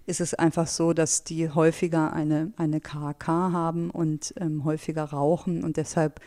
ist 0.06 0.20
es 0.20 0.34
einfach 0.34 0.66
so, 0.66 0.92
dass 0.92 1.24
die 1.24 1.48
häufiger 1.48 2.12
eine, 2.12 2.52
eine 2.56 2.80
KHK 2.80 3.26
haben 3.26 3.90
und 3.90 4.34
ähm, 4.38 4.64
häufiger 4.64 5.04
rauchen 5.04 5.64
und 5.64 5.78
deshalb 5.78 6.20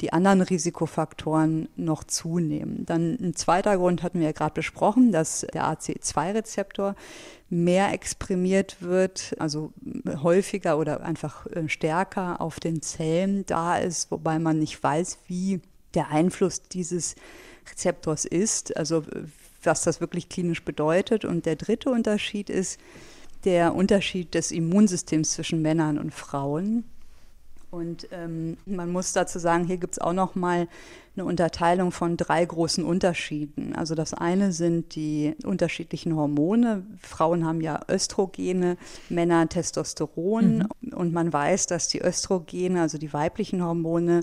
die 0.00 0.12
anderen 0.12 0.40
Risikofaktoren 0.40 1.68
noch 1.76 2.04
zunehmen. 2.04 2.86
Dann 2.86 3.18
ein 3.20 3.34
zweiter 3.34 3.76
Grund 3.76 4.02
hatten 4.02 4.20
wir 4.20 4.26
ja 4.26 4.32
gerade 4.32 4.54
besprochen, 4.54 5.12
dass 5.12 5.46
der 5.52 5.64
ACE2-Rezeptor 5.64 6.94
mehr 7.50 7.92
exprimiert 7.92 8.76
wird, 8.80 9.34
also 9.38 9.72
häufiger 10.22 10.78
oder 10.78 11.02
einfach 11.02 11.46
äh, 11.46 11.68
stärker 11.68 12.40
auf 12.40 12.60
den 12.60 12.80
Zellen 12.80 13.44
da 13.46 13.76
ist, 13.76 14.10
wobei 14.10 14.38
man 14.38 14.58
nicht 14.58 14.82
weiß, 14.82 15.18
wie 15.26 15.60
der 15.94 16.10
Einfluss 16.10 16.62
dieses 16.62 17.16
Rezeptors 17.70 18.24
ist, 18.24 18.76
also 18.76 19.04
was 19.62 19.82
das 19.82 20.00
wirklich 20.00 20.28
klinisch 20.28 20.64
bedeutet. 20.64 21.24
Und 21.24 21.44
der 21.44 21.56
dritte 21.56 21.90
Unterschied 21.90 22.48
ist 22.48 22.80
der 23.44 23.74
Unterschied 23.74 24.34
des 24.34 24.52
Immunsystems 24.52 25.32
zwischen 25.32 25.62
Männern 25.62 25.98
und 25.98 26.14
Frauen. 26.14 26.84
Und 27.70 28.08
ähm, 28.10 28.56
man 28.66 28.90
muss 28.90 29.12
dazu 29.12 29.38
sagen, 29.38 29.64
hier 29.64 29.76
gibt 29.76 29.94
es 29.94 29.98
auch 29.98 30.12
noch 30.12 30.34
mal 30.34 30.66
eine 31.16 31.24
Unterteilung 31.24 31.92
von 31.92 32.16
drei 32.16 32.44
großen 32.44 32.84
Unterschieden. 32.84 33.74
Also 33.74 33.94
das 33.94 34.14
eine 34.14 34.52
sind 34.52 34.94
die 34.94 35.34
unterschiedlichen 35.44 36.14
Hormone. 36.14 36.86
Frauen 37.00 37.44
haben 37.44 37.60
ja 37.60 37.80
Östrogene, 37.88 38.76
Männer 39.08 39.48
Testosteron. 39.48 40.68
Mhm. 40.80 40.92
Und 40.92 41.12
man 41.12 41.32
weiß, 41.32 41.66
dass 41.66 41.88
die 41.88 42.00
Östrogene, 42.00 42.80
also 42.80 42.98
die 42.98 43.12
weiblichen 43.12 43.62
Hormone, 43.62 44.22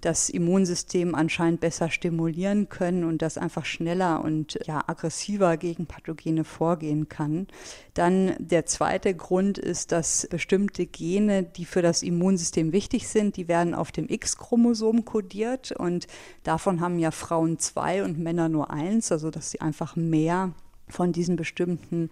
das 0.00 0.28
Immunsystem 0.28 1.14
anscheinend 1.14 1.60
besser 1.60 1.90
stimulieren 1.90 2.68
können 2.68 3.04
und 3.04 3.22
das 3.22 3.38
einfach 3.38 3.64
schneller 3.64 4.22
und 4.22 4.58
ja, 4.66 4.84
aggressiver 4.86 5.56
gegen 5.56 5.86
Pathogene 5.86 6.44
vorgehen 6.44 7.08
kann. 7.08 7.46
Dann 7.94 8.34
der 8.38 8.66
zweite 8.66 9.14
Grund 9.14 9.58
ist, 9.58 9.92
dass 9.92 10.28
bestimmte 10.30 10.86
Gene, 10.86 11.42
die 11.42 11.64
für 11.64 11.82
das 11.82 12.02
Immunsystem 12.02 12.72
wichtig 12.72 13.08
sind, 13.08 13.36
die 13.36 13.48
werden 13.48 13.74
auf 13.74 13.90
dem 13.90 14.08
X-Chromosom 14.08 15.04
kodiert 15.04 15.72
und 15.72 16.06
davon 16.42 16.80
haben 16.80 16.98
ja 16.98 17.10
Frauen 17.10 17.58
zwei 17.58 18.04
und 18.04 18.18
Männer 18.18 18.48
nur 18.48 18.70
eins, 18.70 19.12
also 19.12 19.30
dass 19.30 19.50
sie 19.50 19.60
einfach 19.60 19.96
mehr 19.96 20.52
von 20.88 21.12
diesen 21.12 21.36
bestimmten 21.36 22.10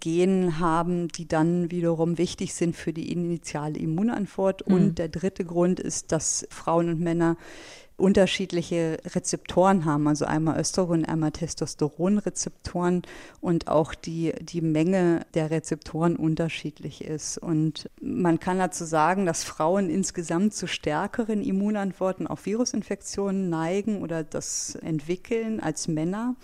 Genen 0.00 0.58
haben, 0.58 1.08
die 1.08 1.28
dann 1.28 1.70
wiederum 1.70 2.18
wichtig 2.18 2.54
sind 2.54 2.74
für 2.76 2.92
die 2.92 3.12
initiale 3.12 3.78
Immunantwort. 3.78 4.66
Mhm. 4.66 4.74
Und 4.74 4.98
der 4.98 5.08
dritte 5.08 5.44
Grund 5.44 5.78
ist, 5.78 6.10
dass 6.10 6.46
Frauen 6.50 6.88
und 6.88 7.00
Männer 7.00 7.36
unterschiedliche 8.02 8.98
Rezeptoren 9.14 9.84
haben, 9.84 10.08
also 10.08 10.24
einmal 10.24 10.58
Östrogen, 10.58 11.04
einmal 11.04 11.30
Testosteronrezeptoren 11.30 13.02
und 13.40 13.68
auch 13.68 13.94
die, 13.94 14.32
die 14.40 14.60
Menge 14.60 15.24
der 15.34 15.52
Rezeptoren 15.52 16.16
unterschiedlich 16.16 17.04
ist. 17.04 17.38
Und 17.38 17.88
man 18.00 18.40
kann 18.40 18.58
dazu 18.58 18.84
sagen, 18.84 19.24
dass 19.24 19.44
Frauen 19.44 19.88
insgesamt 19.88 20.52
zu 20.52 20.66
stärkeren 20.66 21.42
Immunantworten 21.42 22.26
auf 22.26 22.44
Virusinfektionen 22.44 23.48
neigen 23.48 24.02
oder 24.02 24.24
das 24.24 24.74
entwickeln 24.74 25.60
als 25.60 25.86
Männer. 25.86 26.34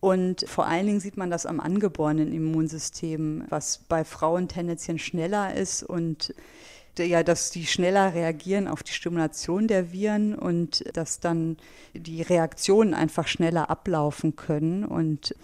Und 0.00 0.44
vor 0.46 0.66
allen 0.66 0.86
Dingen 0.86 1.00
sieht 1.00 1.16
man 1.16 1.30
das 1.30 1.46
am 1.46 1.60
angeborenen 1.60 2.30
Immunsystem, 2.30 3.44
was 3.48 3.78
bei 3.88 4.04
Frauen 4.04 4.48
tendenziell 4.48 4.98
schneller 4.98 5.54
ist 5.54 5.82
und 5.82 6.34
ja, 6.98 7.22
dass 7.22 7.50
die 7.50 7.66
schneller 7.66 8.14
reagieren 8.14 8.68
auf 8.68 8.82
die 8.82 8.92
Stimulation 8.92 9.68
der 9.68 9.92
Viren 9.92 10.34
und 10.34 10.84
dass 10.96 11.20
dann 11.20 11.56
die 11.94 12.22
Reaktionen 12.22 12.94
einfach 12.94 13.26
schneller 13.26 13.70
ablaufen 13.70 14.36
können. 14.36 14.84
Und 14.84 15.34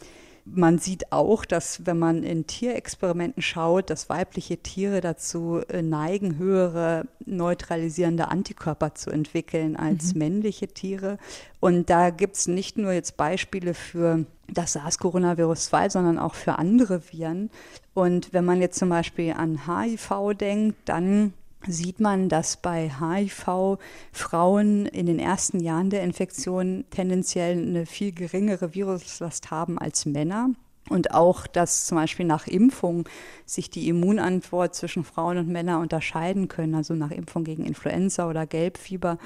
man 0.44 0.78
sieht 0.78 1.12
auch, 1.12 1.44
dass 1.44 1.86
wenn 1.86 1.98
man 1.98 2.22
in 2.22 2.46
Tierexperimenten 2.46 3.42
schaut, 3.42 3.90
dass 3.90 4.08
weibliche 4.08 4.58
Tiere 4.58 5.00
dazu 5.00 5.60
äh, 5.68 5.82
neigen, 5.82 6.38
höhere 6.38 7.06
neutralisierende 7.24 8.28
Antikörper 8.28 8.94
zu 8.94 9.10
entwickeln 9.10 9.76
als 9.76 10.14
mhm. 10.14 10.20
männliche 10.20 10.68
Tiere. 10.68 11.18
Und 11.58 11.90
da 11.90 12.10
gibt 12.10 12.36
es 12.36 12.46
nicht 12.46 12.78
nur 12.78 12.92
jetzt 12.92 13.16
Beispiele 13.16 13.74
für 13.74 14.24
das 14.48 14.74
SARS-Coronavirus 14.74 15.66
2, 15.66 15.88
sondern 15.90 16.18
auch 16.18 16.34
für 16.34 16.58
andere 16.58 17.02
Viren. 17.10 17.50
Und 17.94 18.32
wenn 18.32 18.44
man 18.44 18.60
jetzt 18.60 18.78
zum 18.78 18.88
Beispiel 18.88 19.32
an 19.32 19.66
HIV 19.66 20.34
denkt, 20.38 20.76
dann 20.84 21.32
sieht 21.66 22.00
man, 22.00 22.28
dass 22.28 22.56
bei 22.56 22.90
HIV 22.90 23.78
Frauen 24.12 24.86
in 24.86 25.06
den 25.06 25.18
ersten 25.18 25.60
Jahren 25.60 25.90
der 25.90 26.02
Infektion 26.02 26.84
tendenziell 26.90 27.58
eine 27.58 27.86
viel 27.86 28.12
geringere 28.12 28.74
Viruslast 28.74 29.50
haben 29.50 29.78
als 29.78 30.06
Männer. 30.06 30.50
Und 30.88 31.12
auch, 31.12 31.48
dass 31.48 31.86
zum 31.86 31.96
Beispiel 31.96 32.26
nach 32.26 32.46
Impfung 32.46 33.08
sich 33.44 33.70
die 33.70 33.88
Immunantwort 33.88 34.74
zwischen 34.76 35.02
Frauen 35.02 35.38
und 35.38 35.48
Männern 35.48 35.82
unterscheiden 35.82 36.46
können, 36.46 36.76
also 36.76 36.94
nach 36.94 37.10
Impfung 37.10 37.42
gegen 37.42 37.64
Influenza 37.64 38.30
oder 38.30 38.46
Gelbfieber. 38.46 39.18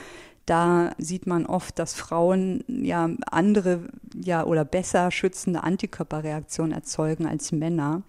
Da 0.50 0.90
sieht 0.98 1.28
man 1.28 1.46
oft, 1.46 1.78
dass 1.78 1.94
Frauen 1.94 2.64
ja 2.66 3.08
andere 3.30 3.82
ja 4.20 4.42
oder 4.42 4.64
besser 4.64 5.12
schützende 5.12 5.62
Antikörperreaktionen 5.62 6.72
erzeugen 6.72 7.24
als 7.24 7.52
Männer. 7.52 8.02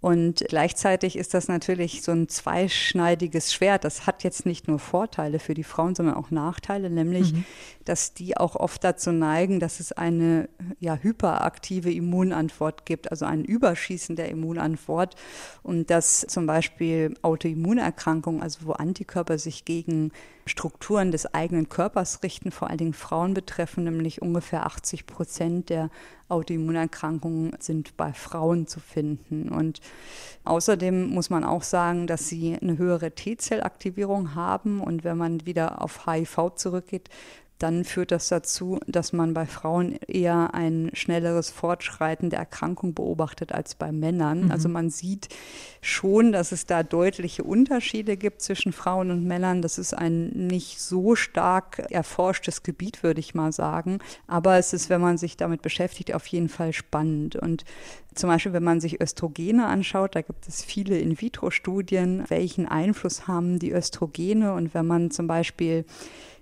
Und 0.00 0.44
gleichzeitig 0.48 1.16
ist 1.16 1.34
das 1.34 1.46
natürlich 1.46 2.02
so 2.02 2.10
ein 2.10 2.28
zweischneidiges 2.28 3.52
Schwert. 3.52 3.84
Das 3.84 4.08
hat 4.08 4.24
jetzt 4.24 4.44
nicht 4.44 4.66
nur 4.66 4.80
Vorteile 4.80 5.38
für 5.38 5.54
die 5.54 5.62
Frauen, 5.62 5.94
sondern 5.94 6.16
auch 6.16 6.32
Nachteile, 6.32 6.90
nämlich, 6.90 7.32
mhm. 7.32 7.44
dass 7.84 8.12
die 8.12 8.36
auch 8.36 8.56
oft 8.56 8.82
dazu 8.82 9.12
neigen, 9.12 9.60
dass 9.60 9.78
es 9.78 9.92
eine 9.92 10.48
ja, 10.80 10.96
hyperaktive 10.96 11.92
Immunantwort 11.92 12.86
gibt, 12.86 13.12
also 13.12 13.24
ein 13.24 13.44
Überschießen 13.44 14.16
der 14.16 14.30
Immunantwort 14.30 15.14
und 15.62 15.90
dass 15.90 16.22
zum 16.22 16.46
Beispiel 16.46 17.14
Autoimmunerkrankungen, 17.22 18.42
also 18.42 18.66
wo 18.66 18.72
Antikörper 18.72 19.38
sich 19.38 19.64
gegen 19.64 20.10
Strukturen 20.48 21.10
des 21.10 21.32
eigenen 21.34 21.68
Körpers 21.68 22.22
richten, 22.22 22.50
vor 22.50 22.68
allen 22.68 22.78
Dingen 22.78 22.92
Frauen 22.92 23.34
betreffen, 23.34 23.84
nämlich 23.84 24.22
ungefähr 24.22 24.66
80 24.66 25.06
Prozent 25.06 25.70
der 25.70 25.90
Autoimmunerkrankungen 26.28 27.56
sind 27.58 27.96
bei 27.96 28.12
Frauen 28.12 28.66
zu 28.66 28.80
finden. 28.80 29.48
Und 29.48 29.80
außerdem 30.44 31.08
muss 31.08 31.30
man 31.30 31.44
auch 31.44 31.62
sagen, 31.62 32.06
dass 32.06 32.28
sie 32.28 32.58
eine 32.60 32.78
höhere 32.78 33.12
T-Zellaktivierung 33.12 34.34
haben. 34.34 34.80
Und 34.80 35.04
wenn 35.04 35.16
man 35.16 35.46
wieder 35.46 35.82
auf 35.82 36.06
HIV 36.06 36.54
zurückgeht, 36.56 37.08
dann 37.58 37.84
führt 37.84 38.12
das 38.12 38.28
dazu, 38.28 38.78
dass 38.86 39.12
man 39.12 39.34
bei 39.34 39.44
Frauen 39.46 39.98
eher 40.06 40.54
ein 40.54 40.90
schnelleres 40.92 41.50
Fortschreiten 41.50 42.30
der 42.30 42.38
Erkrankung 42.38 42.94
beobachtet 42.94 43.52
als 43.52 43.74
bei 43.74 43.90
Männern. 43.90 44.44
Mhm. 44.44 44.50
Also 44.50 44.68
man 44.68 44.90
sieht 44.90 45.28
schon, 45.80 46.32
dass 46.32 46.52
es 46.52 46.66
da 46.66 46.82
deutliche 46.82 47.42
Unterschiede 47.42 48.16
gibt 48.16 48.42
zwischen 48.42 48.72
Frauen 48.72 49.10
und 49.10 49.24
Männern. 49.24 49.60
Das 49.62 49.78
ist 49.78 49.92
ein 49.92 50.28
nicht 50.28 50.80
so 50.80 51.16
stark 51.16 51.78
erforschtes 51.90 52.62
Gebiet, 52.62 53.02
würde 53.02 53.20
ich 53.20 53.34
mal 53.34 53.52
sagen. 53.52 53.98
Aber 54.26 54.56
es 54.56 54.72
ist, 54.72 54.88
wenn 54.88 55.00
man 55.00 55.18
sich 55.18 55.36
damit 55.36 55.62
beschäftigt, 55.62 56.14
auf 56.14 56.26
jeden 56.28 56.48
Fall 56.48 56.72
spannend. 56.72 57.34
Und 57.34 57.64
zum 58.18 58.28
Beispiel, 58.28 58.52
wenn 58.52 58.64
man 58.64 58.80
sich 58.80 59.00
Östrogene 59.00 59.66
anschaut, 59.66 60.14
da 60.14 60.22
gibt 60.22 60.46
es 60.48 60.64
viele 60.64 60.98
In-vitro-Studien, 60.98 62.24
welchen 62.28 62.66
Einfluss 62.66 63.28
haben 63.28 63.58
die 63.58 63.72
Östrogene. 63.72 64.52
Und 64.54 64.74
wenn 64.74 64.86
man 64.86 65.10
zum 65.10 65.26
Beispiel 65.26 65.84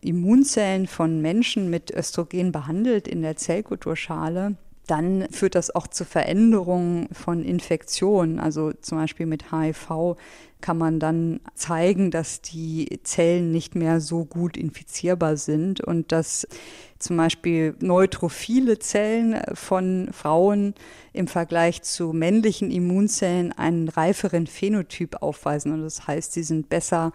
Immunzellen 0.01 0.87
von 0.87 1.21
Menschen 1.21 1.69
mit 1.71 1.91
Östrogen 1.91 2.53
behandelt 2.53 3.07
in 3.07 3.23
der 3.23 3.37
Zellkulturschale, 3.37 4.57
dann 4.87 5.27
führt 5.31 5.55
das 5.55 5.75
auch 5.75 5.87
zu 5.89 6.05
Veränderungen 6.05 7.09
von 7.13 7.43
Infektionen. 7.43 8.39
Also 8.39 8.73
zum 8.73 8.99
Beispiel 8.99 9.27
mit 9.27 9.51
HIV 9.51 10.17
kann 10.61 10.79
man 10.79 11.01
dann 11.01 11.41
zeigen, 11.55 12.11
dass 12.11 12.41
die 12.41 13.01
Zellen 13.03 13.53
nicht 13.53 13.75
mehr 13.75 14.01
so 14.01 14.25
gut 14.25 14.57
infizierbar 14.57 15.37
sind 15.37 15.81
und 15.81 16.13
dass 16.13 16.47
zum 16.99 17.17
Beispiel 17.17 17.75
neutrophile 17.81 18.79
Zellen 18.79 19.41
von 19.55 20.09
Frauen 20.13 20.75
im 21.13 21.29
Vergleich 21.29 21.83
zu 21.83 22.13
männlichen 22.13 22.71
Immunzellen 22.71 23.53
einen 23.53 23.89
reiferen 23.89 24.47
Phänotyp 24.47 25.23
aufweisen. 25.23 25.73
Und 25.73 25.83
das 25.83 26.07
heißt, 26.07 26.33
sie 26.33 26.43
sind 26.43 26.69
besser 26.69 27.13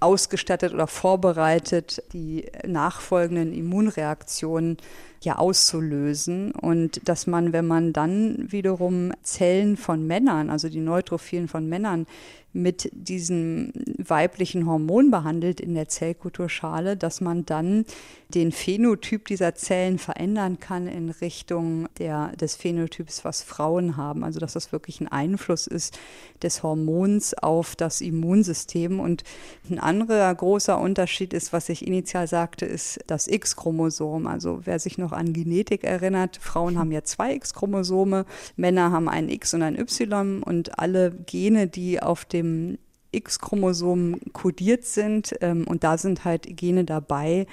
ausgestattet 0.00 0.72
oder 0.72 0.86
vorbereitet, 0.86 2.02
die 2.12 2.46
nachfolgenden 2.66 3.52
Immunreaktionen 3.52 4.76
ja 5.22 5.36
auszulösen. 5.36 6.52
Und 6.52 7.08
dass 7.08 7.26
man, 7.26 7.52
wenn 7.52 7.66
man 7.66 7.92
dann 7.92 8.50
wiederum 8.50 9.12
Zellen 9.22 9.76
von 9.76 10.06
Männern, 10.06 10.50
also 10.50 10.68
die 10.68 10.80
Neutrophilen 10.80 11.48
von 11.48 11.68
Männern 11.68 12.06
mit 12.52 12.90
diesem 12.92 13.72
weiblichen 13.98 14.66
Hormon 14.66 15.10
behandelt 15.10 15.60
in 15.60 15.74
der 15.74 15.88
Zellkulturschale, 15.88 16.96
dass 16.96 17.20
man 17.20 17.44
dann 17.44 17.84
den 18.28 18.52
Phänotyp 18.52 19.26
dieser 19.26 19.54
Zellen 19.54 19.98
verändern 19.98 20.58
kann 20.58 20.86
in 20.86 21.08
Richtung 21.10 21.88
der, 21.98 22.36
des 22.36 22.56
Phänotyps, 22.56 23.24
was 23.24 23.42
Frauen 23.42 23.96
haben. 23.96 24.22
Also 24.22 24.38
dass 24.38 24.52
das 24.52 24.72
wirklich 24.72 25.00
ein 25.00 25.08
Einfluss 25.08 25.66
ist 25.66 25.98
des 26.42 26.62
Hormons 26.62 27.34
auf 27.34 27.74
das 27.74 28.00
Immunsystem. 28.00 29.00
Und 29.00 29.24
ein 29.70 29.78
anderer 29.78 30.34
großer 30.34 30.78
Unterschied 30.78 31.32
ist, 31.32 31.52
was 31.52 31.68
ich 31.68 31.86
initial 31.86 32.26
sagte, 32.26 32.66
ist 32.66 33.00
das 33.06 33.28
X-Chromosom. 33.28 34.26
Also 34.26 34.60
wer 34.64 34.78
sich 34.78 34.98
noch 34.98 35.12
an 35.12 35.32
Genetik 35.32 35.84
erinnert, 35.84 36.38
Frauen 36.40 36.78
haben 36.78 36.92
ja 36.92 37.02
zwei 37.02 37.34
X-Chromosome, 37.34 38.26
Männer 38.56 38.92
haben 38.92 39.08
ein 39.08 39.28
X 39.28 39.54
und 39.54 39.62
ein 39.62 39.78
Y 39.78 40.42
und 40.42 40.78
alle 40.78 41.12
Gene, 41.26 41.66
die 41.66 42.00
auf 42.00 42.24
dem 42.38 42.78
X-Chromosom 43.12 44.20
kodiert 44.32 44.84
sind. 44.84 45.34
Ähm, 45.40 45.66
und 45.66 45.84
da 45.84 45.98
sind 45.98 46.24
halt 46.24 46.56
Gene 46.56 46.84
dabei, 46.84 47.46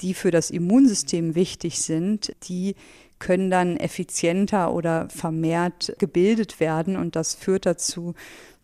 die 0.00 0.14
für 0.14 0.30
das 0.30 0.50
Immunsystem 0.50 1.34
wichtig 1.34 1.80
sind, 1.80 2.34
die 2.48 2.74
können 3.18 3.50
dann 3.50 3.76
effizienter 3.76 4.72
oder 4.72 5.08
vermehrt 5.10 5.94
gebildet 5.98 6.58
werden. 6.58 6.96
Und 6.96 7.16
das 7.16 7.34
führt 7.34 7.66
dazu, 7.66 8.14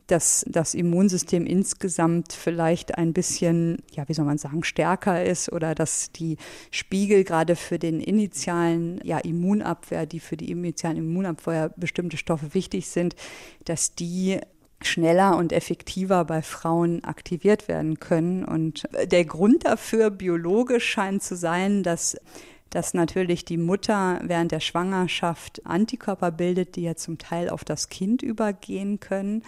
dass 0.07 0.45
das 0.49 0.75
Immunsystem 0.75 1.47
insgesamt 1.47 2.33
vielleicht 2.33 2.97
ein 2.97 3.13
bisschen, 3.13 3.83
ja, 3.93 4.09
wie 4.09 4.15
soll 4.15 4.25
man 4.25 4.39
sagen, 4.39 4.63
stärker 4.63 5.25
ist 5.25 5.53
oder 5.53 5.75
dass 5.75 6.13
die 6.13 6.37
Spiegel 6.71 7.25
gerade 7.25 7.57
für 7.57 7.79
den 7.79 8.01
initialen 8.01 9.01
ja, 9.03 9.19
Immunabwehr, 9.19 10.07
die 10.07 10.21
für 10.21 10.37
die 10.37 10.51
initialen 10.51 10.99
Immunabwehr 10.99 11.71
bestimmte 11.77 12.17
Stoffe 12.17 12.55
wichtig 12.55 12.89
sind, 12.89 13.17
dass 13.65 13.95
die 13.95 14.39
schneller 14.89 15.37
und 15.37 15.53
effektiver 15.53 16.25
bei 16.25 16.43
Frauen 16.43 17.05
aktiviert 17.05 17.69
werden 17.69 18.01
können. 18.01 18.45
Und 18.45 18.89
der 19.05 19.25
Grund 19.25 19.65
dafür 19.65 20.11
biologisch 20.11 20.87
scheint 20.87 21.23
zu 21.23 21.37
sein, 21.37 21.83
dass 21.83 22.17
dass 22.71 22.95
natürlich 22.95 23.45
die 23.45 23.59
Mutter 23.59 24.21
während 24.25 24.51
der 24.51 24.61
Schwangerschaft 24.61 25.65
Antikörper 25.65 26.33
bildet, 26.33 26.75
die 26.75 26.83
ja 26.83 26.97
zum 26.97 27.17
Teil 27.17 27.49
auf 27.49 27.65
das 27.65 27.89
Kind 27.89 28.23
übergehen 28.23 28.99
können 28.99 29.45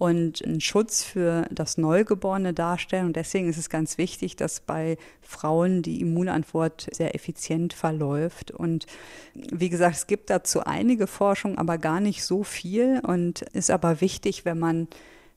und 0.00 0.42
einen 0.46 0.62
Schutz 0.62 1.04
für 1.04 1.46
das 1.50 1.76
Neugeborene 1.76 2.54
darstellen. 2.54 3.04
Und 3.04 3.16
deswegen 3.16 3.50
ist 3.50 3.58
es 3.58 3.68
ganz 3.68 3.98
wichtig, 3.98 4.34
dass 4.34 4.60
bei 4.60 4.96
Frauen 5.20 5.82
die 5.82 6.00
Immunantwort 6.00 6.88
sehr 6.90 7.14
effizient 7.14 7.74
verläuft. 7.74 8.50
Und 8.50 8.86
wie 9.34 9.68
gesagt, 9.68 9.96
es 9.96 10.06
gibt 10.06 10.30
dazu 10.30 10.60
einige 10.60 11.06
Forschung, 11.06 11.58
aber 11.58 11.76
gar 11.76 12.00
nicht 12.00 12.24
so 12.24 12.44
viel. 12.44 13.02
Und 13.06 13.42
ist 13.52 13.70
aber 13.70 14.00
wichtig, 14.00 14.46
wenn 14.46 14.58
man 14.58 14.88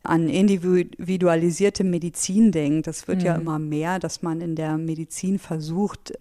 an 0.04 0.28
individualisierte 0.28 1.86
Medizin 1.86 2.52
denkt. 2.52 2.88
Das 2.88 3.08
wird 3.08 3.20
mhm. 3.20 3.26
ja 3.26 3.36
immer 3.36 3.58
mehr, 3.58 4.00
dass 4.00 4.22
man 4.22 4.42
in 4.42 4.56
der 4.56 4.78
Medizin 4.78 5.40
versucht, 5.40 6.14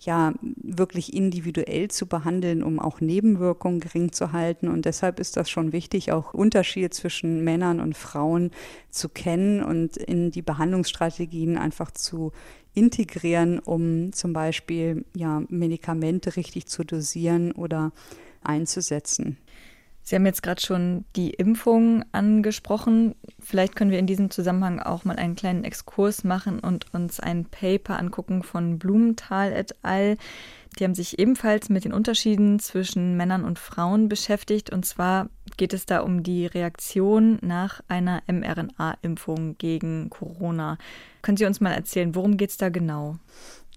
ja 0.00 0.34
wirklich 0.42 1.14
individuell 1.14 1.88
zu 1.88 2.06
behandeln, 2.06 2.62
um 2.62 2.78
auch 2.78 3.00
Nebenwirkungen 3.00 3.80
gering 3.80 4.12
zu 4.12 4.32
halten. 4.32 4.68
Und 4.68 4.86
deshalb 4.86 5.20
ist 5.20 5.36
das 5.36 5.50
schon 5.50 5.72
wichtig, 5.72 6.12
auch 6.12 6.34
Unterschiede 6.34 6.90
zwischen 6.90 7.44
Männern 7.44 7.80
und 7.80 7.96
Frauen 7.96 8.50
zu 8.90 9.08
kennen 9.10 9.62
und 9.62 9.96
in 9.98 10.30
die 10.30 10.42
Behandlungsstrategien 10.42 11.58
einfach 11.58 11.90
zu 11.90 12.32
integrieren, 12.72 13.58
um 13.58 14.12
zum 14.12 14.32
Beispiel 14.32 15.04
ja 15.14 15.42
Medikamente 15.48 16.36
richtig 16.36 16.66
zu 16.66 16.84
dosieren 16.84 17.52
oder 17.52 17.92
einzusetzen. 18.42 19.38
Sie 20.08 20.14
haben 20.14 20.24
jetzt 20.24 20.44
gerade 20.44 20.62
schon 20.62 21.04
die 21.16 21.30
Impfung 21.30 22.04
angesprochen. 22.12 23.16
Vielleicht 23.40 23.74
können 23.74 23.90
wir 23.90 23.98
in 23.98 24.06
diesem 24.06 24.30
Zusammenhang 24.30 24.78
auch 24.78 25.04
mal 25.04 25.16
einen 25.16 25.34
kleinen 25.34 25.64
Exkurs 25.64 26.22
machen 26.22 26.60
und 26.60 26.94
uns 26.94 27.18
ein 27.18 27.44
Paper 27.46 27.98
angucken 27.98 28.44
von 28.44 28.78
Blumenthal 28.78 29.52
et 29.52 29.74
al. 29.82 30.16
Die 30.78 30.84
haben 30.84 30.94
sich 30.94 31.18
ebenfalls 31.18 31.70
mit 31.70 31.84
den 31.84 31.92
Unterschieden 31.92 32.60
zwischen 32.60 33.16
Männern 33.16 33.44
und 33.44 33.58
Frauen 33.58 34.08
beschäftigt. 34.08 34.70
Und 34.70 34.86
zwar 34.86 35.28
geht 35.56 35.72
es 35.72 35.86
da 35.86 35.98
um 35.98 36.22
die 36.22 36.46
Reaktion 36.46 37.40
nach 37.42 37.80
einer 37.88 38.22
mRNA-Impfung 38.28 39.58
gegen 39.58 40.08
Corona. 40.08 40.78
Können 41.20 41.36
Sie 41.36 41.46
uns 41.46 41.60
mal 41.60 41.72
erzählen, 41.72 42.14
worum 42.14 42.36
geht 42.36 42.50
es 42.50 42.58
da 42.58 42.68
genau? 42.68 43.16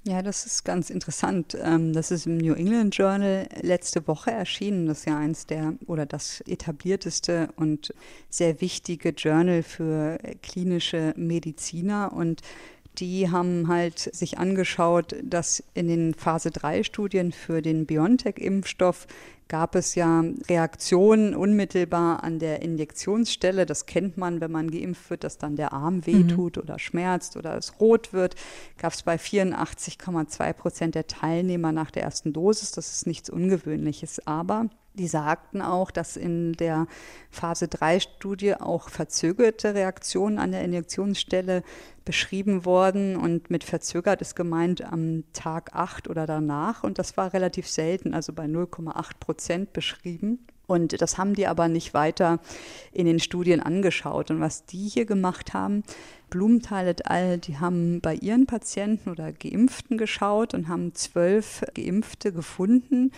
Ja, 0.05 0.21
das 0.21 0.45
ist 0.45 0.63
ganz 0.63 0.89
interessant. 0.89 1.57
Ähm, 1.61 1.91
das 1.91 2.09
ist 2.09 2.25
im 2.25 2.37
New 2.37 2.53
England 2.53 2.95
Journal 2.95 3.47
letzte 3.61 4.07
Woche 4.07 4.31
erschienen. 4.31 4.85
Das 4.85 4.99
ist 4.99 5.05
ja 5.05 5.17
eins 5.17 5.45
der 5.45 5.73
oder 5.87 6.05
das 6.05 6.41
etablierteste 6.47 7.49
und 7.57 7.93
sehr 8.29 8.61
wichtige 8.61 9.09
Journal 9.09 9.61
für 9.61 10.17
klinische 10.41 11.13
Mediziner. 11.17 12.13
Und 12.13 12.41
die 12.97 13.29
haben 13.29 13.67
halt 13.67 13.99
sich 13.99 14.37
angeschaut, 14.37 15.15
dass 15.23 15.63
in 15.73 15.87
den 15.87 16.13
Phase 16.13 16.51
3 16.51 16.83
Studien 16.83 17.31
für 17.31 17.61
den 17.61 17.85
BioNTech-Impfstoff 17.85 19.07
gab 19.49 19.75
es 19.75 19.95
ja 19.95 20.23
Reaktionen 20.47 21.35
unmittelbar 21.35 22.23
an 22.23 22.39
der 22.39 22.61
Injektionsstelle. 22.61 23.65
Das 23.65 23.87
kennt 23.87 24.15
man, 24.15 24.41
wenn 24.41 24.51
man 24.51 24.69
geimpft 24.69 25.09
wird, 25.09 25.23
dass 25.23 25.37
dann 25.37 25.55
der 25.55 25.73
Arm 25.73 25.97
mhm. 25.97 26.05
wehtut 26.05 26.55
mhm. 26.55 26.63
oder 26.63 26.79
schmerzt 26.79 27.35
oder 27.35 27.57
es 27.57 27.79
rot 27.79 28.13
wird. 28.13 28.35
Gab 28.77 28.93
es 28.93 29.01
bei 29.01 29.15
84,2 29.15 30.53
Prozent 30.53 30.95
der 30.95 31.07
Teilnehmer 31.07 31.71
nach 31.71 31.91
der 31.91 32.03
ersten 32.03 32.31
Dosis. 32.31 32.71
Das 32.71 32.91
ist 32.91 33.07
nichts 33.07 33.29
Ungewöhnliches. 33.29 34.25
Aber 34.27 34.69
die 34.99 35.07
sagten 35.07 35.61
auch, 35.61 35.89
dass 35.89 36.17
in 36.17 36.53
der 36.53 36.85
Phase 37.31 37.65
3-Studie 37.65 38.55
auch 38.55 38.89
verzögerte 38.89 39.73
Reaktionen 39.73 40.37
an 40.37 40.51
der 40.51 40.63
Injektionsstelle 40.63 41.63
beschrieben 42.05 42.65
worden. 42.65 43.15
Und 43.15 43.49
mit 43.49 43.63
verzögert 43.63 44.21
ist 44.21 44.35
gemeint 44.35 44.83
am 44.83 45.23
Tag 45.33 45.73
8 45.73 46.09
oder 46.09 46.27
danach. 46.27 46.83
Und 46.83 46.99
das 46.99 47.17
war 47.17 47.33
relativ 47.33 47.67
selten, 47.67 48.13
also 48.13 48.33
bei 48.33 48.45
0,8 48.45 49.11
Prozent 49.19 49.73
beschrieben. 49.73 50.45
Und 50.67 51.01
das 51.01 51.17
haben 51.17 51.33
die 51.33 51.47
aber 51.47 51.67
nicht 51.67 51.95
weiter 51.95 52.39
in 52.91 53.07
den 53.07 53.19
Studien 53.19 53.59
angeschaut. 53.59 54.29
Und 54.29 54.39
was 54.39 54.65
die 54.65 54.87
hier 54.87 55.05
gemacht 55.05 55.53
haben, 55.53 55.83
Blumenthal 56.29 56.87
et 56.87 57.07
al., 57.07 57.39
die 57.39 57.57
haben 57.57 58.01
bei 58.01 58.13
ihren 58.13 58.45
Patienten 58.45 59.09
oder 59.09 59.31
Geimpften 59.31 59.97
geschaut 59.97 60.53
und 60.53 60.67
haben 60.67 60.93
zwölf 60.93 61.63
Geimpfte 61.73 62.31
gefunden, 62.31 63.11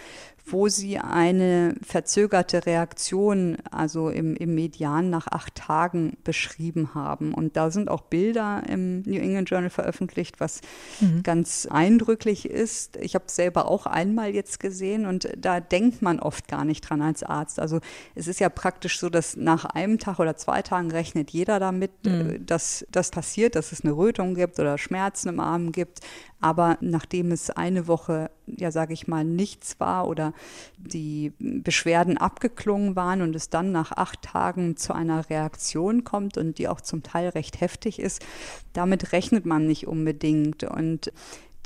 wo 0.46 0.68
sie 0.68 0.98
eine 0.98 1.76
verzögerte 1.84 2.66
Reaktion, 2.66 3.58
also 3.70 4.10
im, 4.10 4.36
im 4.36 4.56
Median 4.56 5.10
nach 5.10 5.28
acht 5.28 5.56
Tagen 5.56 6.18
beschrieben 6.24 6.94
haben. 6.94 7.34
Und 7.34 7.56
da 7.58 7.72
sind 7.72 7.90
auch 7.90 8.02
Bilder 8.02 8.64
im 8.68 9.02
New 9.02 9.20
England 9.20 9.50
Journal 9.50 9.70
veröffentlicht, 9.70 10.40
was 10.40 10.62
mhm. 11.00 11.24
ganz 11.24 11.68
eindrücklich 11.70 12.50
ist. 12.50 12.98
Ich 12.98 13.16
habe 13.16 13.26
es 13.28 13.36
selber 13.36 13.68
auch 13.68 13.86
einmal 13.86 14.34
jetzt 14.34 14.60
gesehen 14.60 15.06
und 15.06 15.30
da 15.38 15.60
denkt 15.60 16.02
man 16.02 16.20
oft 16.20 16.48
gar 16.48 16.66
nicht 16.66 16.82
dran 16.82 17.02
als 17.02 17.24
Arzt. 17.24 17.60
Also 17.60 17.80
es 18.16 18.28
ist 18.28 18.40
ja 18.40 18.50
praktisch 18.50 19.00
so, 19.00 19.10
dass 19.10 19.36
nach 19.36 19.66
einem 19.66 20.00
Tag 20.00 20.20
oder 20.20 20.36
zwei 20.36 20.62
Tagen 20.62 20.92
rechnet 20.92 21.32
jeder 21.32 21.60
damit, 21.60 21.92
mhm. 22.06 22.46
dass 22.46 22.86
das 22.92 23.12
passiert, 23.12 23.56
dass 23.56 23.72
es 23.72 23.82
eine 23.84 23.96
Rötung 23.96 24.36
gibt 24.36 24.60
oder 24.60 24.78
Schmerzen 24.78 25.30
im 25.30 25.40
Arm 25.40 25.72
gibt. 25.72 26.00
Aber 26.40 26.78
nachdem 26.82 27.32
es 27.32 27.52
eine 27.52 27.88
Woche, 27.88 28.32
ja, 28.58 28.72
sage 28.72 28.94
ich 28.94 29.08
mal, 29.08 29.24
nichts 29.24 29.80
war 29.80 30.08
oder 30.08 30.34
die 30.78 31.34
Beschwerden 31.40 32.18
abgeklungen 32.18 32.96
waren 32.96 33.22
und 33.22 33.36
es 33.36 33.50
dann 33.50 33.72
nach 33.72 33.92
acht 33.92 34.22
Tagen 34.22 34.78
zu 34.78 34.94
einer 34.94 35.30
Reaktion 35.30 36.04
kommt 36.04 36.38
und 36.38 36.58
die 36.58 36.68
auch 36.68 36.82
zum 36.82 37.04
Teil 37.04 37.30
recht 37.30 37.62
heftig 37.62 38.00
ist, 38.00 38.26
damit 38.74 39.12
rechnet 39.14 39.46
man 39.46 39.68
nicht 39.68 39.88
unbedingt. 39.88 40.64
Und 40.64 41.12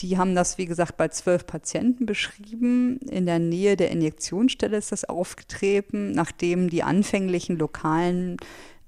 die 0.01 0.17
haben 0.17 0.35
das, 0.35 0.57
wie 0.57 0.65
gesagt, 0.65 0.97
bei 0.97 1.07
zwölf 1.07 1.47
Patienten 1.47 2.05
beschrieben. 2.05 2.99
In 3.09 3.25
der 3.25 3.39
Nähe 3.39 3.77
der 3.77 3.91
Injektionsstelle 3.91 4.77
ist 4.77 4.91
das 4.91 5.05
aufgetreten, 5.05 6.11
nachdem 6.11 6.69
die 6.69 6.83
anfänglichen 6.83 7.57
lokalen 7.57 8.37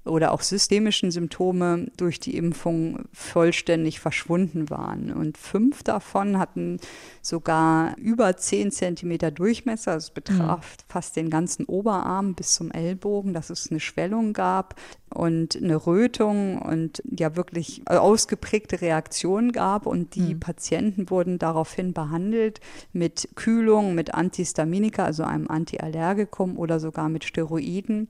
oder 0.08 0.32
auch 0.32 0.42
systemischen 0.42 1.10
Symptome 1.10 1.90
durch 1.96 2.20
die 2.20 2.36
Impfung 2.36 3.04
vollständig 3.12 4.00
verschwunden 4.00 4.70
waren. 4.70 5.12
Und 5.12 5.38
fünf 5.38 5.82
davon 5.82 6.38
hatten 6.38 6.78
sogar 7.22 7.96
über 7.98 8.36
zehn 8.36 8.70
Zentimeter 8.70 9.30
Durchmesser. 9.30 9.94
Das 9.94 10.10
betraf 10.10 10.58
mhm. 10.60 10.82
fast 10.88 11.16
den 11.16 11.30
ganzen 11.30 11.64
Oberarm 11.66 12.34
bis 12.34 12.54
zum 12.54 12.70
Ellbogen, 12.70 13.34
dass 13.34 13.50
es 13.50 13.70
eine 13.70 13.80
Schwellung 13.80 14.32
gab 14.32 14.74
und 15.10 15.56
eine 15.56 15.86
Rötung 15.86 16.60
und 16.60 17.02
ja 17.04 17.36
wirklich 17.36 17.82
ausgeprägte 17.86 18.80
Reaktionen 18.80 19.52
gab. 19.52 19.86
Und 19.86 20.14
die 20.14 20.34
mhm. 20.34 20.40
Patienten 20.40 21.10
wurden 21.10 21.38
daraufhin 21.38 21.92
behandelt 21.92 22.60
mit 22.92 23.28
Kühlung, 23.34 23.94
mit 23.94 24.14
Antihistaminika, 24.14 25.04
also 25.04 25.22
einem 25.22 25.48
Antiallergikum 25.48 26.58
oder 26.58 26.80
sogar 26.80 27.08
mit 27.08 27.24
Steroiden. 27.24 28.08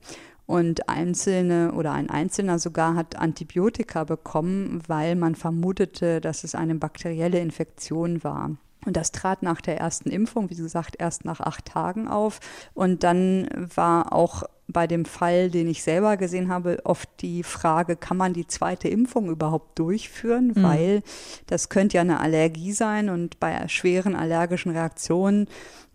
Und 0.49 0.89
einzelne 0.89 1.73
oder 1.73 1.91
ein 1.91 2.09
Einzelner 2.09 2.57
sogar 2.57 2.95
hat 2.95 3.15
Antibiotika 3.15 4.03
bekommen, 4.03 4.81
weil 4.87 5.15
man 5.15 5.35
vermutete, 5.35 6.21
dass 6.21 6.43
es 6.43 6.55
eine 6.55 6.73
bakterielle 6.73 7.39
Infektion 7.39 8.23
war. 8.23 8.57
Und 8.83 8.97
das 8.97 9.11
trat 9.11 9.43
nach 9.43 9.61
der 9.61 9.77
ersten 9.77 10.09
Impfung, 10.09 10.49
wie 10.49 10.55
gesagt, 10.55 10.95
erst 10.97 11.23
nach 11.23 11.39
acht 11.39 11.65
Tagen 11.65 12.07
auf. 12.07 12.39
Und 12.73 13.03
dann 13.03 13.47
war 13.75 14.11
auch 14.11 14.41
bei 14.71 14.87
dem 14.87 15.05
Fall, 15.05 15.49
den 15.49 15.67
ich 15.67 15.83
selber 15.83 16.17
gesehen 16.17 16.49
habe, 16.49 16.79
oft 16.83 17.09
die 17.21 17.43
Frage, 17.43 17.95
kann 17.95 18.17
man 18.17 18.33
die 18.33 18.47
zweite 18.47 18.87
Impfung 18.87 19.29
überhaupt 19.29 19.77
durchführen? 19.77 20.53
Mhm. 20.55 20.63
Weil 20.63 21.03
das 21.47 21.69
könnte 21.69 21.97
ja 21.97 22.01
eine 22.01 22.19
Allergie 22.19 22.71
sein 22.71 23.09
und 23.09 23.39
bei 23.39 23.67
schweren 23.67 24.15
allergischen 24.15 24.71
Reaktionen 24.71 25.47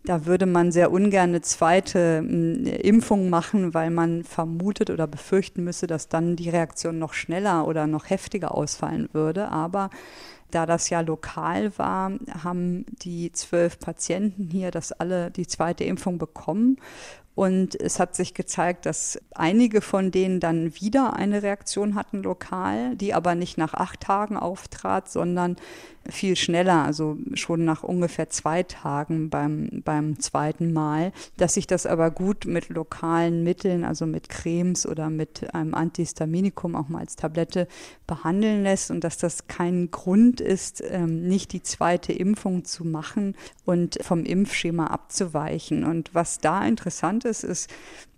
da 0.05 0.25
würde 0.25 0.45
man 0.45 0.71
sehr 0.71 0.91
ungern 0.91 1.29
eine 1.29 1.41
zweite 1.41 2.19
hm, 2.19 2.65
Impfung 2.65 3.29
machen, 3.29 3.73
weil 3.73 3.89
man 3.89 4.23
vermutet 4.23 4.89
oder 4.89 5.07
befürchten 5.07 5.63
müsse, 5.63 5.87
dass 5.87 6.07
dann 6.07 6.35
die 6.35 6.49
Reaktion 6.49 6.99
noch 6.99 7.13
schneller 7.13 7.67
oder 7.67 7.87
noch 7.87 8.09
heftiger 8.09 8.53
ausfallen 8.53 9.09
würde. 9.13 9.49
Aber 9.49 9.89
da 10.51 10.65
das 10.65 10.89
ja 10.89 11.01
lokal 11.01 11.77
war, 11.77 12.11
haben 12.43 12.85
die 13.01 13.31
zwölf 13.31 13.79
Patienten 13.79 14.49
hier 14.51 14.71
das 14.71 14.91
alle 14.91 15.31
die 15.31 15.47
zweite 15.47 15.83
Impfung 15.83 16.17
bekommen. 16.17 16.77
Und 17.35 17.79
es 17.79 17.99
hat 17.99 18.15
sich 18.15 18.33
gezeigt, 18.33 18.85
dass 18.85 19.19
einige 19.33 19.81
von 19.81 20.09
denen 20.09 20.39
dann 20.39 20.73
wieder 20.75 21.13
eine 21.13 21.43
Reaktion 21.43 21.93
hatten 21.95 22.23
lokal, 22.23 22.95
die 22.95 23.13
aber 23.13 23.35
nicht 23.35 23.57
nach 23.57 23.73
acht 23.73 23.99
Tagen 23.99 24.37
auftrat, 24.37 25.11
sondern 25.11 25.57
viel 26.09 26.35
schneller, 26.35 26.83
also 26.83 27.17
schon 27.33 27.65
nach 27.65 27.83
ungefähr 27.83 28.29
zwei 28.29 28.63
Tagen 28.63 29.29
beim, 29.29 29.81
beim 29.83 30.19
zweiten 30.19 30.73
Mal, 30.73 31.11
dass 31.37 31.55
sich 31.55 31.67
das 31.67 31.85
aber 31.85 32.11
gut 32.11 32.45
mit 32.45 32.69
lokalen 32.69 33.43
Mitteln, 33.43 33.83
also 33.83 34.05
mit 34.05 34.29
Cremes 34.29 34.85
oder 34.85 35.09
mit 35.09 35.53
einem 35.53 35.73
Antihistaminikum 35.73 36.75
auch 36.75 36.89
mal 36.89 36.99
als 36.99 37.15
Tablette 37.15 37.67
behandeln 38.07 38.63
lässt 38.63 38.91
und 38.91 39.03
dass 39.03 39.17
das 39.17 39.47
kein 39.47 39.91
Grund 39.91 40.41
ist, 40.41 40.83
ähm, 40.87 41.27
nicht 41.27 41.53
die 41.53 41.63
zweite 41.63 42.13
Impfung 42.13 42.65
zu 42.65 42.85
machen 42.85 43.35
und 43.65 43.97
vom 44.01 44.23
Impfschema 44.23 44.87
abzuweichen. 44.87 45.83
Und 45.83 46.13
was 46.13 46.39
da 46.39 46.65
interessant 46.65 47.25
ist, 47.25 47.43
ist, 47.43 47.69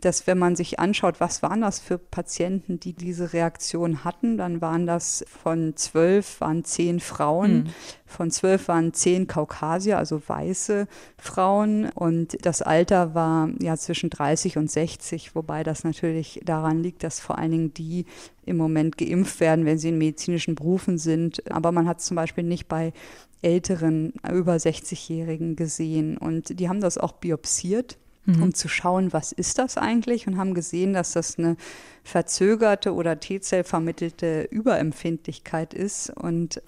dass 0.02 0.28
wenn 0.28 0.38
man 0.38 0.56
sich 0.56 0.80
anschaut, 0.80 1.20
was 1.20 1.42
waren 1.42 1.62
das 1.62 1.80
für 1.80 1.98
Patienten, 1.98 2.80
die 2.80 2.94
diese 2.94 3.34
Reaktion 3.34 4.04
hatten, 4.04 4.38
dann 4.38 4.62
waren 4.62 4.86
das 4.86 5.26
von 5.42 5.76
zwölf 5.76 6.40
waren 6.40 6.64
zehn 6.64 7.00
Frauen, 7.00 7.64
mhm. 7.64 7.70
Von 8.06 8.32
zwölf 8.32 8.68
waren 8.68 8.94
zehn 8.94 9.28
Kaukasier, 9.28 9.98
also 9.98 10.22
weiße 10.26 10.88
Frauen. 11.18 11.90
Und 11.90 12.38
das 12.46 12.62
Alter 12.62 13.14
war 13.14 13.50
ja 13.60 13.78
zwischen 13.78 14.10
30 14.10 14.58
und 14.58 14.72
60, 14.72 15.36
wobei 15.36 15.64
das 15.64 15.84
natürlich 15.84 16.42
daran 16.46 16.82
liegt, 16.82 17.04
dass 17.04 17.20
vor 17.20 17.38
allen 17.38 17.52
Dingen 17.52 17.74
die 17.74 18.06
im 18.46 18.58
Moment 18.58 18.98
geimpft 18.98 19.40
werden, 19.40 19.66
wenn 19.66 19.78
sie 19.78 19.90
in 19.90 19.98
medizinischen 19.98 20.56
Berufen 20.56 20.98
sind. 20.98 21.50
Aber 21.52 21.72
man 21.72 21.88
hat 21.88 22.02
zum 22.02 22.16
Beispiel 22.16 22.44
nicht 22.44 22.68
bei 22.68 22.94
älteren, 23.42 24.14
über 24.32 24.56
60-Jährigen 24.56 25.56
gesehen. 25.56 26.18
Und 26.18 26.60
die 26.60 26.70
haben 26.70 26.82
das 26.82 26.98
auch 26.98 27.14
biopsiert 27.14 27.98
mhm. 28.28 28.44
um 28.44 28.54
zu 28.54 28.68
schauen, 28.68 29.14
was 29.14 29.32
ist 29.32 29.58
das 29.58 29.78
eigentlich? 29.78 30.28
Und 30.28 30.38
haben 30.38 30.54
gesehen, 30.54 30.94
dass 30.94 31.14
das 31.14 31.40
eine 31.40 31.58
verzögerte 32.04 32.94
oder 32.94 33.20
T-Zell 33.20 33.64
vermittelte 33.64 34.48
Überempfindlichkeit 34.52 35.74
ist. 35.74 36.12
Und 36.12 36.62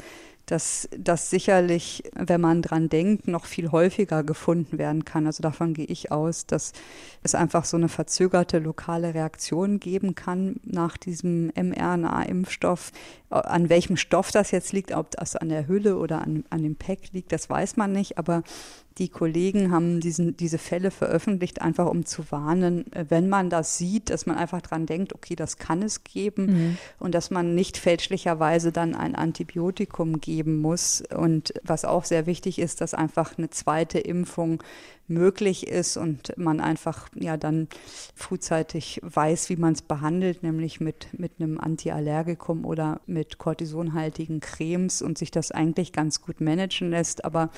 dass 0.50 0.90
das 0.98 1.30
sicherlich, 1.30 2.04
wenn 2.16 2.42
man 2.42 2.64
dran 2.64 2.90
denkt, 2.90 3.28
noch 3.28 3.46
viel 3.46 3.72
häufiger 3.72 4.24
gefunden 4.24 4.80
werden 4.80 5.06
kann. 5.06 5.28
Also 5.28 5.44
davon 5.44 5.76
gehe 5.76 5.86
ich 5.86 6.12
aus, 6.12 6.48
dass 6.48 6.74
es 7.22 7.36
einfach 7.36 7.66
so 7.66 7.78
eine 7.78 7.88
verzögerte 7.88 8.58
lokale 8.58 9.14
Reaktion 9.14 9.80
geben 9.80 10.16
kann 10.16 10.60
nach 10.64 10.98
diesem 10.98 11.52
mRNA-Impfstoff. 11.56 12.92
An 13.30 13.70
welchem 13.70 13.96
Stoff 13.96 14.32
das 14.32 14.50
jetzt 14.50 14.74
liegt, 14.74 14.92
ob 14.92 15.12
das 15.12 15.36
an 15.36 15.50
der 15.50 15.68
Hülle 15.68 15.98
oder 15.98 16.22
an, 16.22 16.44
an 16.50 16.64
dem 16.64 16.76
Pack 16.76 17.12
liegt, 17.12 17.32
das 17.32 17.48
weiß 17.48 17.78
man 17.78 17.92
nicht. 17.92 18.18
Aber 18.18 18.42
die 19.00 19.10
Kollegen 19.10 19.72
haben 19.72 20.02
diesen, 20.02 20.36
diese 20.38 20.58
Fälle 20.58 20.92
veröffentlicht, 20.92 21.62
einfach 21.62 21.88
um 21.88 22.06
zu 22.06 22.32
warnen, 22.32 22.91
äh, 22.93 23.06
wenn 23.10 23.30
man 23.30 23.50
das 23.50 23.78
sieht, 23.78 24.10
dass 24.10 24.26
man 24.26 24.38
einfach 24.38 24.62
dran 24.62 24.86
denkt, 24.86 25.14
okay, 25.14 25.36
das 25.36 25.58
kann 25.58 25.82
es 25.82 26.04
geben 26.04 26.45
mhm. 26.45 26.78
und 27.00 27.16
dass 27.16 27.32
man 27.32 27.56
nicht 27.56 27.78
fälschlicherweise 27.78 28.72
dann 28.72 28.93
ein 28.95 29.16
Antibiotikum 29.16 30.20
geben 30.20 30.60
muss. 30.60 31.02
Und 31.16 31.54
was 31.64 31.86
auch 31.86 32.04
sehr 32.04 32.26
wichtig 32.26 32.60
ist, 32.60 32.82
dass 32.82 32.93
einfach 32.93 33.38
eine 33.38 33.50
zweite 33.50 34.00
Impfung 34.00 34.62
möglich 35.10 35.68
ist 35.68 35.97
und 35.97 36.38
man 36.38 36.60
einfach 36.60 37.10
ja 37.16 37.38
dann 37.38 37.68
frühzeitig 38.16 38.99
weiß, 39.03 39.49
wie 39.49 39.55
man 39.55 39.74
es 39.74 39.82
behandelt, 39.82 40.43
nämlich 40.43 40.80
mit, 40.80 41.07
mit 41.18 41.34
einem 41.39 41.60
Antiallergikum 41.60 42.66
oder 42.66 43.01
mit 43.05 43.38
kortisonhaltigen 43.38 44.39
Cremes 44.39 45.01
und 45.01 45.18
sich 45.18 45.32
das 45.32 45.51
eigentlich 45.51 45.93
ganz 45.93 46.22
gut 46.22 46.41
managen 46.41 46.91
lässt. 46.91 47.26
Aber 47.26 47.49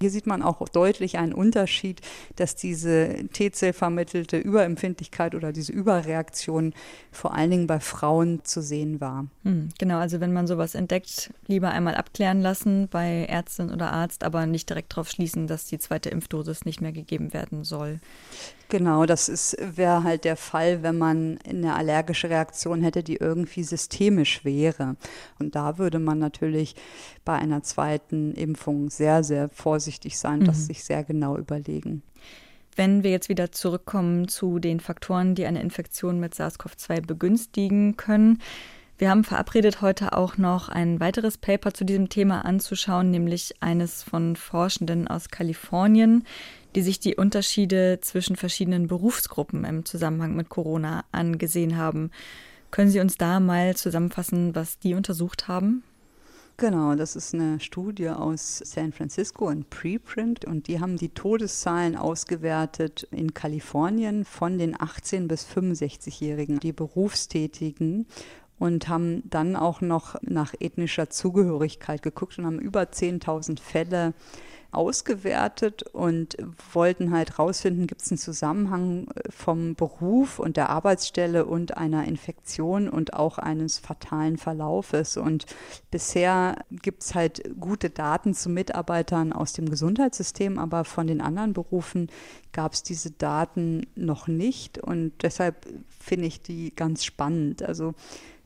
hier 0.00 0.10
sieht 0.10 0.26
man 0.26 0.42
auch 0.42 0.68
deutlich 0.68 1.16
einen 1.16 1.32
Unterschied, 1.32 2.00
dass 2.36 2.54
diese 2.54 3.28
T-Zell-vermittelte 3.32 4.36
Überempfindlichkeit 4.36 5.34
oder 5.34 5.52
diese 5.52 5.72
Überreaktion 5.72 6.74
vor 7.10 7.34
allen 7.34 7.50
Dingen 7.50 7.66
bei 7.66 7.80
Frauen 7.80 8.44
zu 8.44 8.60
sehen 8.60 9.00
war. 9.00 9.26
Hm, 9.44 9.70
genau, 9.78 9.98
also 9.98 10.20
wenn 10.20 10.32
man 10.32 10.46
sowas 10.46 10.74
entdeckt, 10.74 11.32
lieber 11.46 11.70
einmal 11.70 11.94
abklären 11.94 12.42
lassen 12.42 12.88
bei 12.90 13.24
Ärztin 13.24 13.70
oder 13.70 13.92
Arzt, 13.92 14.22
aber 14.22 14.46
nicht 14.46 14.68
direkt 14.68 14.92
darauf 14.92 15.08
schließen, 15.08 15.46
dass 15.46 15.66
die 15.66 15.78
zweite 15.78 16.10
Impfdosis 16.10 16.64
nicht 16.64 16.80
mehr 16.80 16.92
gegeben 16.96 17.32
werden 17.32 17.62
soll. 17.62 18.00
Genau, 18.68 19.06
das 19.06 19.56
wäre 19.60 20.02
halt 20.02 20.24
der 20.24 20.36
Fall, 20.36 20.82
wenn 20.82 20.98
man 20.98 21.38
eine 21.48 21.76
allergische 21.76 22.28
Reaktion 22.30 22.82
hätte, 22.82 23.04
die 23.04 23.16
irgendwie 23.16 23.62
systemisch 23.62 24.44
wäre. 24.44 24.96
Und 25.38 25.54
da 25.54 25.78
würde 25.78 26.00
man 26.00 26.18
natürlich 26.18 26.74
bei 27.24 27.34
einer 27.34 27.62
zweiten 27.62 28.32
Impfung 28.32 28.90
sehr, 28.90 29.22
sehr 29.22 29.48
vorsichtig 29.50 30.18
sein, 30.18 30.40
mhm. 30.40 30.44
das 30.46 30.66
sich 30.66 30.82
sehr 30.82 31.04
genau 31.04 31.36
überlegen. 31.36 32.02
Wenn 32.74 33.04
wir 33.04 33.10
jetzt 33.10 33.28
wieder 33.28 33.52
zurückkommen 33.52 34.28
zu 34.28 34.58
den 34.58 34.80
Faktoren, 34.80 35.34
die 35.34 35.46
eine 35.46 35.62
Infektion 35.62 36.18
mit 36.18 36.34
SARS-CoV-2 36.34 37.06
begünstigen 37.06 37.96
können, 37.96 38.42
wir 38.98 39.10
haben 39.10 39.24
verabredet, 39.24 39.82
heute 39.82 40.14
auch 40.14 40.38
noch 40.38 40.70
ein 40.70 41.00
weiteres 41.00 41.36
Paper 41.36 41.74
zu 41.74 41.84
diesem 41.84 42.08
Thema 42.08 42.46
anzuschauen, 42.46 43.10
nämlich 43.10 43.54
eines 43.60 44.02
von 44.02 44.36
Forschenden 44.36 45.06
aus 45.06 45.28
Kalifornien, 45.28 46.24
die 46.76 46.82
sich 46.82 47.00
die 47.00 47.16
Unterschiede 47.16 47.98
zwischen 48.02 48.36
verschiedenen 48.36 48.86
Berufsgruppen 48.86 49.64
im 49.64 49.84
Zusammenhang 49.84 50.36
mit 50.36 50.50
Corona 50.50 51.04
angesehen 51.10 51.76
haben. 51.76 52.10
Können 52.70 52.90
Sie 52.90 53.00
uns 53.00 53.16
da 53.16 53.40
mal 53.40 53.74
zusammenfassen, 53.74 54.54
was 54.54 54.78
die 54.78 54.94
untersucht 54.94 55.48
haben? 55.48 55.82
Genau, 56.58 56.94
das 56.94 57.16
ist 57.16 57.34
eine 57.34 57.60
Studie 57.60 58.10
aus 58.10 58.58
San 58.58 58.92
Francisco, 58.92 59.48
ein 59.48 59.64
Preprint, 59.64 60.44
und 60.46 60.68
die 60.68 60.80
haben 60.80 60.96
die 60.96 61.10
Todeszahlen 61.10 61.96
ausgewertet 61.96 63.06
in 63.10 63.34
Kalifornien 63.34 64.24
von 64.24 64.56
den 64.58 64.78
18 64.78 65.28
bis 65.28 65.46
65-Jährigen, 65.46 66.58
die 66.58 66.72
Berufstätigen 66.72 68.06
und 68.58 68.88
haben 68.88 69.22
dann 69.28 69.54
auch 69.54 69.80
noch 69.82 70.16
nach 70.22 70.54
ethnischer 70.58 71.10
Zugehörigkeit 71.10 72.02
geguckt 72.02 72.38
und 72.38 72.46
haben 72.46 72.58
über 72.58 72.82
10.000 72.82 73.60
Fälle 73.60 74.14
ausgewertet 74.70 75.82
und 75.82 76.36
wollten 76.72 77.10
halt 77.10 77.38
rausfinden, 77.38 77.86
gibt 77.86 78.02
es 78.02 78.10
einen 78.10 78.18
Zusammenhang 78.18 79.08
äh, 79.08 79.30
vom 79.30 79.74
Beruf 79.74 80.38
und 80.38 80.56
der 80.56 80.70
Arbeitsstelle 80.70 81.46
und 81.46 81.76
einer 81.76 82.04
Infektion 82.04 82.88
und 82.88 83.14
auch 83.14 83.38
eines 83.38 83.78
fatalen 83.78 84.36
Verlaufes. 84.36 85.16
Und 85.16 85.46
bisher 85.90 86.56
gibt 86.70 87.02
es 87.02 87.14
halt 87.14 87.42
gute 87.58 87.90
Daten 87.90 88.34
zu 88.34 88.48
Mitarbeitern 88.48 89.32
aus 89.32 89.52
dem 89.52 89.68
Gesundheitssystem, 89.68 90.58
aber 90.58 90.84
von 90.84 91.06
den 91.06 91.20
anderen 91.20 91.52
Berufen 91.52 92.08
gab 92.52 92.72
es 92.72 92.82
diese 92.82 93.10
Daten 93.10 93.86
noch 93.94 94.28
nicht. 94.28 94.78
Und 94.78 95.12
deshalb 95.22 95.66
finde 96.00 96.26
ich 96.26 96.42
die 96.42 96.74
ganz 96.74 97.04
spannend. 97.04 97.62
Also 97.62 97.94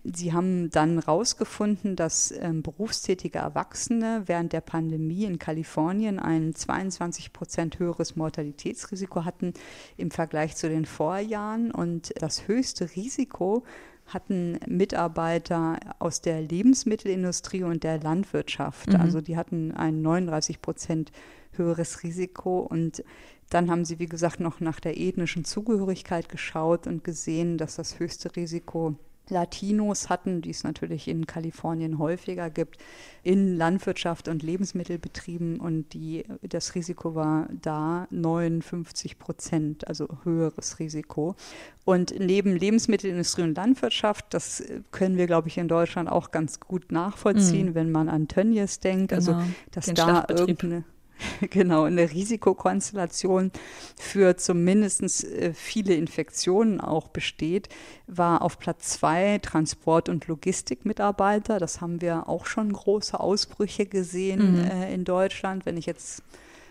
Sie 0.03 0.33
haben 0.33 0.71
dann 0.71 1.01
herausgefunden, 1.01 1.95
dass 1.95 2.33
ähm, 2.33 2.63
berufstätige 2.63 3.39
Erwachsene 3.39 4.23
während 4.27 4.55
der 4.55 4.63
Pandemie 4.63 5.25
in 5.25 5.39
Kalifornien 5.39 6.19
ein 6.19 6.55
22 6.55 7.35
Prozent 7.35 7.79
höheres 7.79 8.17
Mortalitätsrisiko 8.17 9.27
hatten 9.27 9.53
im 9.99 10.11
Vergleich 10.11 10.57
zu 10.57 10.71
den 10.71 10.87
Vorjahren. 10.87 11.71
Und 11.71 12.15
das 12.19 12.49
höchste 12.49 12.97
Risiko 12.97 13.65
hatten 14.07 14.59
Mitarbeiter 14.67 15.79
aus 15.99 16.23
der 16.23 16.41
Lebensmittelindustrie 16.41 17.63
und 17.63 17.85
der 17.85 18.01
Landwirtschaft. 18.01 18.89
Mhm. 18.89 18.97
Also 18.97 19.21
die 19.21 19.37
hatten 19.37 19.73
ein 19.73 20.01
39 20.01 20.63
Prozent 20.63 21.13
höheres 21.53 22.03
Risiko. 22.03 22.61
Und 22.61 23.05
dann 23.51 23.71
haben 23.71 23.85
sie, 23.85 23.99
wie 23.99 24.07
gesagt, 24.07 24.41
noch 24.41 24.61
nach 24.61 24.81
der 24.81 24.99
ethnischen 24.99 25.45
Zugehörigkeit 25.45 26.31
geschaut 26.31 26.87
und 26.87 27.05
gesehen, 27.05 27.59
dass 27.59 27.77
das 27.77 27.99
höchste 27.99 28.35
Risiko 28.35 28.97
Latinos 29.31 30.09
hatten, 30.09 30.43
die 30.43 30.51
es 30.51 30.65
natürlich 30.65 31.09
in 31.09 31.27
Kalifornien 31.27 31.99
häufiger 31.99 32.51
gibt, 32.51 32.79
in 33.23 33.57
Landwirtschaft 33.57 34.29
und 34.29 34.43
Lebensmittelbetrieben 34.43 35.61
und 35.61 35.93
die, 35.93 36.25
das 36.43 36.75
Risiko 36.75 37.15
war 37.15 37.49
da 37.63 38.07
59 38.11 39.19
Prozent, 39.19 39.89
also 39.89 40.09
höheres 40.25 40.79
Risiko. 40.79 41.37
Und 41.85 42.15
neben 42.19 42.57
Lebensmittelindustrie 42.57 43.43
und 43.43 43.57
Landwirtschaft, 43.57 44.27
das 44.31 44.63
können 44.91 45.17
wir, 45.17 45.27
glaube 45.27 45.49
ich, 45.49 45.59
in 45.59 45.69
Deutschland 45.69 46.09
auch 46.11 46.31
ganz 46.31 46.61
gut 46.61 46.93
nachvollziehen, 46.93 47.71
mhm. 47.71 47.75
wenn 47.75 47.93
man 47.93 48.09
an 48.09 48.29
Tönnies 48.29 48.81
denkt, 48.81 49.13
also 49.13 49.33
genau, 49.33 49.45
dass 49.73 49.87
da 49.87 50.25
irgendeine 50.29 50.85
genau, 51.51 51.85
eine 51.85 52.11
Risikokonstellation 52.11 53.51
für 53.97 54.37
zumindest 54.37 55.25
äh, 55.25 55.53
viele 55.55 55.95
Infektionen 55.95 56.81
auch 56.81 57.09
besteht, 57.09 57.69
war 58.07 58.43
auf 58.43 58.59
Platz 58.59 58.91
zwei 58.91 59.39
Transport- 59.39 60.09
und 60.09 60.27
Logistikmitarbeiter. 60.27 61.59
Das 61.59 61.81
haben 61.81 62.01
wir 62.01 62.29
auch 62.29 62.47
schon 62.47 62.73
große 62.73 63.19
Ausbrüche 63.19 63.87
gesehen 63.87 64.53
mhm. 64.53 64.65
äh, 64.65 64.95
in 64.95 65.05
Deutschland, 65.05 65.67
wenn 65.67 65.77
ich 65.77 65.87
jetzt 65.87 66.23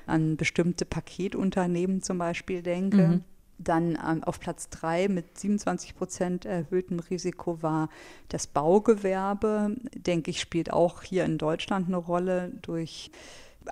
an 0.05 0.37
bestimmte 0.37 0.85
Paketunternehmen 0.85 2.01
zum 2.01 2.17
Beispiel 2.17 2.61
denke. 2.61 2.97
Mhm. 2.97 3.23
Dann 3.59 3.97
ähm, 4.09 4.23
auf 4.23 4.39
Platz 4.39 4.69
drei 4.69 5.09
mit 5.09 5.37
27 5.37 5.95
Prozent 5.95 6.45
erhöhtem 6.45 6.99
Risiko 6.99 7.61
war 7.61 7.89
das 8.29 8.47
Baugewerbe. 8.47 9.75
Denke 9.93 10.31
ich, 10.31 10.39
spielt 10.39 10.71
auch 10.71 11.03
hier 11.03 11.25
in 11.25 11.37
Deutschland 11.37 11.87
eine 11.87 11.97
Rolle 11.97 12.53
durch 12.61 13.11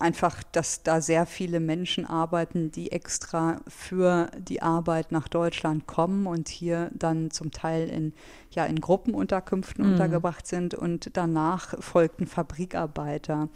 einfach, 0.02 0.44
dass 0.44 0.84
da 0.84 1.02
sehr 1.02 1.26
viele 1.26 1.60
Menschen 1.60 2.06
arbeiten, 2.06 2.72
die 2.72 2.92
extra 2.92 3.62
für 3.68 4.30
die 4.38 4.62
Arbeit 4.62 5.12
nach 5.12 5.28
Deutschland 5.28 5.88
kommen 5.88 6.28
und 6.28 6.50
hier 6.50 6.90
dann 6.94 7.32
zum 7.32 7.52
Teil 7.52 7.90
in, 7.90 8.14
ja, 8.52 8.66
in 8.66 8.80
Gruppenunterkünften 8.82 9.86
mhm. 9.86 9.92
untergebracht 9.94 10.48
sind 10.48 10.74
und 10.74 11.12
danach 11.14 11.82
folgten 11.82 12.28
Fabrikarbeiter. 12.28 13.50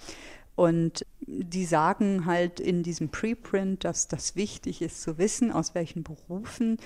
Und 0.56 1.06
die 1.22 1.66
sagen 1.66 2.26
halt 2.26 2.60
in 2.60 2.84
diesem 2.84 3.10
Preprint, 3.10 3.84
dass 3.84 4.08
das 4.08 4.36
wichtig 4.36 4.82
ist 4.82 5.02
zu 5.02 5.18
wissen, 5.18 5.52
aus 5.52 5.76
welchen 5.76 6.04
Berufen 6.04 6.78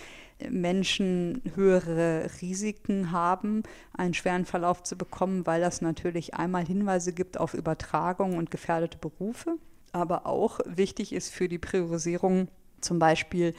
Menschen 0.49 1.41
höhere 1.55 2.29
Risiken 2.41 3.11
haben, 3.11 3.63
einen 3.93 4.13
schweren 4.13 4.45
Verlauf 4.45 4.83
zu 4.83 4.97
bekommen, 4.97 5.45
weil 5.45 5.61
das 5.61 5.81
natürlich 5.81 6.33
einmal 6.33 6.65
Hinweise 6.65 7.13
gibt 7.13 7.39
auf 7.39 7.53
Übertragung 7.53 8.38
und 8.38 8.51
gefährdete 8.51 8.97
Berufe, 8.97 9.57
aber 9.91 10.25
auch 10.25 10.59
wichtig 10.65 11.13
ist 11.13 11.31
für 11.31 11.47
die 11.47 11.59
Priorisierung 11.59 12.49
zum 12.81 12.99
Beispiel 12.99 13.53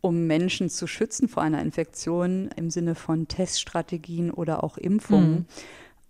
um 0.00 0.26
Menschen 0.26 0.68
zu 0.70 0.86
schützen 0.86 1.28
vor 1.28 1.42
einer 1.42 1.60
Infektion 1.62 2.50
im 2.54 2.70
Sinne 2.70 2.94
von 2.94 3.28
Teststrategien 3.28 4.30
oder 4.30 4.62
auch 4.62 4.78
Impfungen. 4.78 5.30
Mhm. 5.30 5.46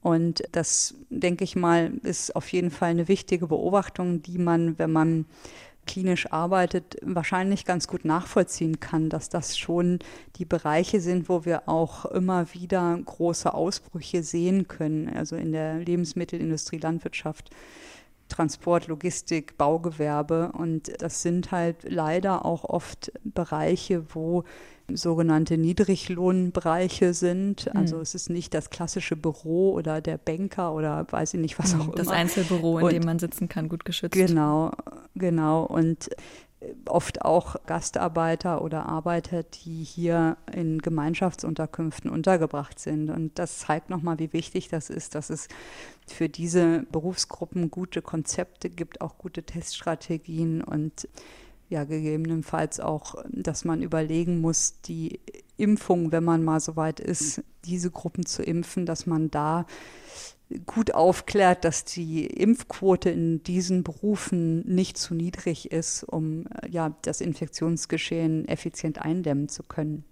Und 0.02 0.42
das, 0.52 0.94
denke 1.10 1.44
ich 1.44 1.56
mal, 1.56 1.92
ist 2.02 2.36
auf 2.36 2.52
jeden 2.52 2.70
Fall 2.70 2.90
eine 2.90 3.08
wichtige 3.08 3.48
Beobachtung, 3.48 4.22
die 4.22 4.38
man, 4.38 4.78
wenn 4.78 4.92
man 4.92 5.24
klinisch 5.87 6.32
arbeitet, 6.32 6.97
wahrscheinlich 7.03 7.64
ganz 7.64 7.89
gut 7.89 8.05
nachvollziehen 8.05 8.80
kann, 8.80 9.09
dass 9.09 9.28
das 9.28 9.57
schon 9.57 10.01
die 10.37 10.45
Bereiche 10.45 11.01
sind, 11.01 11.28
wo 11.28 11.45
wir 11.45 11.68
auch 11.68 12.05
immer 12.07 12.53
wieder 12.53 12.99
große 13.05 13.53
Ausbrüche 13.55 14.22
sehen 14.22 14.68
können. 14.68 15.09
Also 15.09 15.37
in 15.37 15.53
der 15.53 15.78
Lebensmittelindustrie, 15.78 16.78
Landwirtschaft 16.78 17.51
Transport, 18.28 18.89
Logistik, 18.89 19.57
Baugewerbe. 19.57 20.53
Und 20.53 20.91
das 21.01 21.22
sind 21.22 21.53
halt 21.53 21.76
leider 21.84 22.45
auch 22.45 22.64
oft 22.64 23.12
Bereiche, 23.24 24.14
wo 24.14 24.45
sogenannte 24.93 25.59
Niedriglohnbereiche 25.59 27.14
sind. 27.14 27.74
Also 27.74 27.97
mhm. 27.97 28.03
es 28.03 28.14
ist 28.14 28.30
nicht 28.30 28.55
das 28.55 28.70
klassische 28.70 29.16
Büro 29.16 29.72
oder 29.72 30.01
der 30.01 30.18
Banker 30.18 30.74
oder 30.74 31.07
weiß 31.11 31.34
ich 31.34 31.41
nicht 31.41 31.59
was 31.59 31.74
mhm, 31.74 31.80
auch 31.80 31.95
das 31.95 32.07
immer. 32.07 32.12
Das 32.12 32.20
Einzelbüro, 32.20 32.78
in 32.78 32.84
und, 32.84 32.93
dem 32.93 33.05
man 33.05 33.18
sitzen 33.18 33.49
kann, 33.49 33.68
gut 33.68 33.84
geschützt. 33.84 34.12
Genau, 34.12 34.72
genau. 35.14 35.64
Und 35.64 36.11
oft 36.87 37.22
auch 37.22 37.57
Gastarbeiter 37.66 38.62
oder 38.62 38.87
Arbeiter, 38.87 39.43
die 39.43 39.84
hier 39.84 40.37
in 40.53 40.78
Gemeinschaftsunterkünften 40.78 42.11
untergebracht 42.11 42.78
sind. 42.78 43.11
Und 43.11 43.39
das 43.39 43.59
zeigt 43.59 43.91
nochmal, 43.91 44.18
wie 44.18 44.32
wichtig 44.32 44.68
das 44.68 44.91
ist, 44.91 45.14
dass 45.14 45.30
es 45.30 45.49
für 46.07 46.28
diese 46.28 46.84
Berufsgruppen 46.91 47.70
gute 47.70 48.03
Konzepte 48.03 48.70
gibt, 48.70 49.01
auch 49.01 49.18
gute 49.18 49.43
Teststrategien 49.43 50.62
und 50.62 51.09
ja, 51.68 51.84
gegebenenfalls 51.84 52.80
auch, 52.80 53.16
dass 53.28 53.64
man 53.64 53.82
überlegen 53.82 54.40
muss, 54.40 54.80
die 54.82 55.20
Impfung, 55.56 56.12
wenn 56.12 56.24
man 56.24 56.44
mal 56.44 56.60
so 56.60 56.76
weit 56.76 57.00
ist, 57.00 57.42
diese 57.64 57.90
Gruppen 57.90 58.26
zu 58.26 58.42
impfen, 58.42 58.86
dass 58.86 59.06
man 59.06 59.30
da 59.30 59.66
gut 60.64 60.94
aufklärt, 60.94 61.64
dass 61.64 61.84
die 61.84 62.26
Impfquote 62.26 63.10
in 63.10 63.42
diesen 63.42 63.82
Berufen 63.82 64.60
nicht 64.66 64.96
zu 64.96 65.14
niedrig 65.14 65.72
ist, 65.72 66.04
um 66.04 66.46
ja, 66.68 66.94
das 67.02 67.20
Infektionsgeschehen 67.20 68.46
effizient 68.46 69.02
eindämmen 69.02 69.48
zu 69.48 69.64
können. 69.64 70.04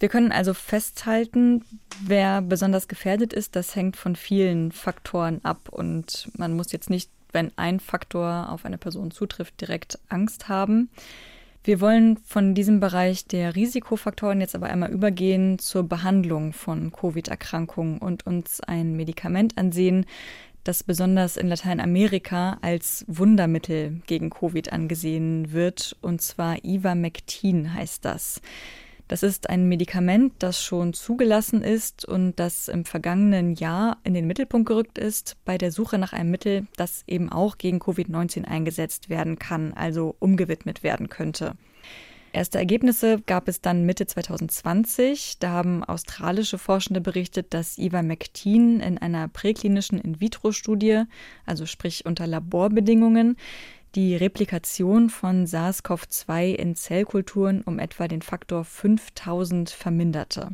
Wir 0.00 0.08
können 0.08 0.32
also 0.32 0.54
festhalten, 0.54 1.62
wer 2.02 2.40
besonders 2.40 2.88
gefährdet 2.88 3.32
ist, 3.32 3.54
das 3.54 3.76
hängt 3.76 3.96
von 3.96 4.16
vielen 4.16 4.72
Faktoren 4.72 5.44
ab 5.44 5.68
und 5.70 6.30
man 6.36 6.54
muss 6.54 6.72
jetzt 6.72 6.90
nicht, 6.90 7.10
wenn 7.32 7.52
ein 7.56 7.80
Faktor 7.80 8.50
auf 8.50 8.64
eine 8.64 8.78
Person 8.78 9.10
zutrifft, 9.10 9.60
direkt 9.60 9.98
Angst 10.08 10.48
haben. 10.48 10.90
Wir 11.62 11.80
wollen 11.82 12.16
von 12.16 12.54
diesem 12.54 12.80
Bereich 12.80 13.26
der 13.26 13.54
Risikofaktoren 13.54 14.40
jetzt 14.40 14.54
aber 14.54 14.68
einmal 14.68 14.90
übergehen 14.90 15.58
zur 15.58 15.82
Behandlung 15.82 16.54
von 16.54 16.90
Covid-Erkrankungen 16.90 17.98
und 17.98 18.26
uns 18.26 18.60
ein 18.62 18.96
Medikament 18.96 19.58
ansehen, 19.58 20.06
das 20.64 20.82
besonders 20.82 21.36
in 21.36 21.48
Lateinamerika 21.48 22.58
als 22.62 23.04
Wundermittel 23.08 24.00
gegen 24.06 24.30
Covid 24.30 24.72
angesehen 24.72 25.52
wird, 25.52 25.96
und 26.00 26.22
zwar 26.22 26.64
Ivermectin 26.64 27.74
heißt 27.74 28.04
das. 28.04 28.40
Das 29.10 29.24
ist 29.24 29.50
ein 29.50 29.66
Medikament, 29.66 30.34
das 30.38 30.62
schon 30.62 30.92
zugelassen 30.92 31.62
ist 31.62 32.04
und 32.04 32.38
das 32.38 32.68
im 32.68 32.84
vergangenen 32.84 33.54
Jahr 33.54 33.98
in 34.04 34.14
den 34.14 34.28
Mittelpunkt 34.28 34.68
gerückt 34.68 34.98
ist 34.98 35.36
bei 35.44 35.58
der 35.58 35.72
Suche 35.72 35.98
nach 35.98 36.12
einem 36.12 36.30
Mittel, 36.30 36.68
das 36.76 37.02
eben 37.08 37.28
auch 37.28 37.58
gegen 37.58 37.80
Covid-19 37.80 38.44
eingesetzt 38.44 39.08
werden 39.10 39.36
kann, 39.36 39.72
also 39.72 40.14
umgewidmet 40.20 40.84
werden 40.84 41.08
könnte. 41.08 41.56
Erste 42.32 42.58
Ergebnisse 42.58 43.20
gab 43.26 43.48
es 43.48 43.60
dann 43.60 43.84
Mitte 43.84 44.06
2020. 44.06 45.40
Da 45.40 45.50
haben 45.50 45.82
australische 45.82 46.58
Forschende 46.58 47.00
berichtet, 47.00 47.52
dass 47.52 47.78
Ivermectin 47.78 48.78
in 48.78 48.96
einer 48.96 49.26
präklinischen 49.26 49.98
In-vitro-Studie, 49.98 51.02
also 51.46 51.66
sprich 51.66 52.06
unter 52.06 52.28
Laborbedingungen, 52.28 53.36
die 53.94 54.16
Replikation 54.16 55.10
von 55.10 55.46
SARS-CoV-2 55.46 56.54
in 56.54 56.76
Zellkulturen 56.76 57.62
um 57.62 57.78
etwa 57.78 58.08
den 58.08 58.22
Faktor 58.22 58.64
5000 58.64 59.70
verminderte. 59.70 60.50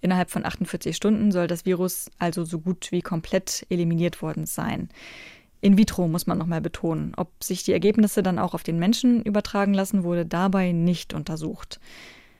Innerhalb 0.00 0.30
von 0.30 0.44
48 0.44 0.96
Stunden 0.96 1.30
soll 1.32 1.46
das 1.46 1.64
Virus 1.64 2.10
also 2.18 2.44
so 2.44 2.58
gut 2.58 2.90
wie 2.90 3.02
komplett 3.02 3.66
eliminiert 3.68 4.20
worden 4.22 4.46
sein. 4.46 4.88
In 5.60 5.78
vitro 5.78 6.08
muss 6.08 6.26
man 6.26 6.38
nochmal 6.38 6.60
betonen. 6.60 7.12
Ob 7.16 7.30
sich 7.44 7.62
die 7.62 7.72
Ergebnisse 7.72 8.22
dann 8.22 8.40
auch 8.40 8.52
auf 8.52 8.64
den 8.64 8.80
Menschen 8.80 9.22
übertragen 9.22 9.74
lassen, 9.74 10.02
wurde 10.02 10.26
dabei 10.26 10.72
nicht 10.72 11.14
untersucht. 11.14 11.78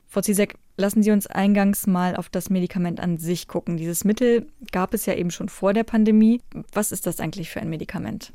Frau 0.07 0.21
Zizek, 0.21 0.55
lassen 0.77 1.03
Sie 1.03 1.11
uns 1.11 1.25
eingangs 1.27 1.87
mal 1.87 2.17
auf 2.17 2.27
das 2.27 2.49
Medikament 2.49 2.99
an 2.99 3.17
sich 3.17 3.47
gucken. 3.47 3.77
Dieses 3.77 4.03
Mittel 4.03 4.47
gab 4.71 4.93
es 4.93 5.05
ja 5.05 5.13
eben 5.13 5.31
schon 5.31 5.47
vor 5.47 5.73
der 5.73 5.85
Pandemie. 5.85 6.41
Was 6.73 6.91
ist 6.91 7.07
das 7.07 7.19
eigentlich 7.19 7.49
für 7.49 7.61
ein 7.61 7.69
Medikament? 7.69 8.33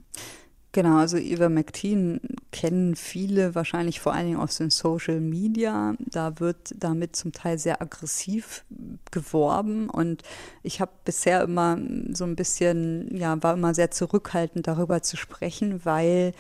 Genau, 0.73 0.99
also 0.99 1.17
Ivermectin 1.17 2.21
kennen 2.53 2.95
viele 2.95 3.55
wahrscheinlich 3.55 4.01
vor 4.01 4.13
allen 4.13 4.27
Dingen 4.27 4.41
aus 4.41 4.59
den 4.59 4.69
Social 4.69 5.19
Media. 5.19 5.95
Da 5.99 6.41
wird 6.41 6.75
damit 6.77 7.17
zum 7.17 7.33
Teil 7.33 7.59
sehr 7.59 7.81
aggressiv 7.81 8.65
geworben 9.11 9.89
und 9.89 10.23
ich 10.63 10.83
habe 10.83 10.93
bisher 11.07 11.43
immer 11.43 11.79
so 12.13 12.25
ein 12.25 12.37
bisschen, 12.37 13.17
ja, 13.17 13.43
war 13.43 13.55
immer 13.55 13.73
sehr 13.75 13.91
zurückhaltend 13.91 14.67
darüber 14.67 15.03
zu 15.03 15.17
sprechen, 15.17 15.87
weil 15.87 16.35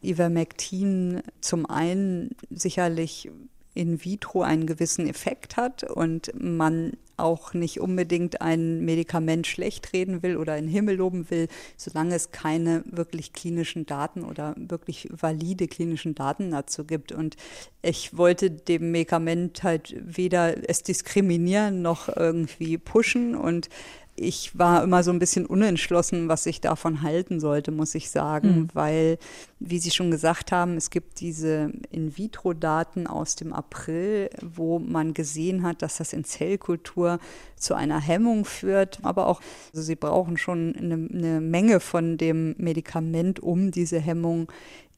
Ivermectin 0.00 1.22
zum 1.40 1.66
einen 1.66 2.36
sicherlich 2.50 3.30
in 3.76 4.04
vitro 4.04 4.42
einen 4.42 4.66
gewissen 4.66 5.06
Effekt 5.06 5.56
hat 5.56 5.84
und 5.84 6.32
man 6.34 6.92
auch 7.16 7.54
nicht 7.54 7.80
unbedingt 7.80 8.40
ein 8.42 8.84
Medikament 8.84 9.46
schlecht 9.46 9.92
reden 9.92 10.22
will 10.22 10.36
oder 10.36 10.56
in 10.56 10.68
Himmel 10.68 10.96
loben 10.96 11.30
will, 11.30 11.48
solange 11.76 12.14
es 12.14 12.30
keine 12.30 12.82
wirklich 12.86 13.32
klinischen 13.32 13.86
Daten 13.86 14.22
oder 14.24 14.54
wirklich 14.56 15.08
valide 15.10 15.68
klinischen 15.68 16.14
Daten 16.14 16.50
dazu 16.50 16.84
gibt. 16.84 17.12
Und 17.12 17.36
ich 17.82 18.16
wollte 18.16 18.50
dem 18.50 18.90
Medikament 18.90 19.62
halt 19.62 19.94
weder 19.98 20.68
es 20.68 20.82
diskriminieren 20.82 21.82
noch 21.82 22.14
irgendwie 22.14 22.78
pushen 22.78 23.34
und 23.34 23.68
ich 24.16 24.58
war 24.58 24.82
immer 24.82 25.02
so 25.02 25.10
ein 25.10 25.18
bisschen 25.18 25.46
unentschlossen, 25.46 26.28
was 26.28 26.46
ich 26.46 26.60
davon 26.60 27.02
halten 27.02 27.38
sollte, 27.38 27.70
muss 27.70 27.94
ich 27.94 28.10
sagen, 28.10 28.48
mhm. 28.48 28.68
weil, 28.72 29.18
wie 29.60 29.78
Sie 29.78 29.90
schon 29.90 30.10
gesagt 30.10 30.52
haben, 30.52 30.76
es 30.76 30.90
gibt 30.90 31.20
diese 31.20 31.70
In-vitro-Daten 31.90 33.06
aus 33.06 33.36
dem 33.36 33.52
April, 33.52 34.30
wo 34.42 34.78
man 34.78 35.14
gesehen 35.14 35.62
hat, 35.62 35.82
dass 35.82 35.98
das 35.98 36.12
in 36.12 36.24
Zellkultur 36.24 37.18
zu 37.56 37.74
einer 37.74 38.00
Hemmung 38.00 38.44
führt, 38.44 39.00
aber 39.02 39.26
auch, 39.26 39.40
also 39.72 39.82
Sie 39.82 39.96
brauchen 39.96 40.36
schon 40.36 40.74
eine, 40.76 40.94
eine 40.94 41.40
Menge 41.40 41.80
von 41.80 42.16
dem 42.16 42.54
Medikament, 42.58 43.40
um 43.40 43.70
diese 43.70 44.00
Hemmung 44.00 44.50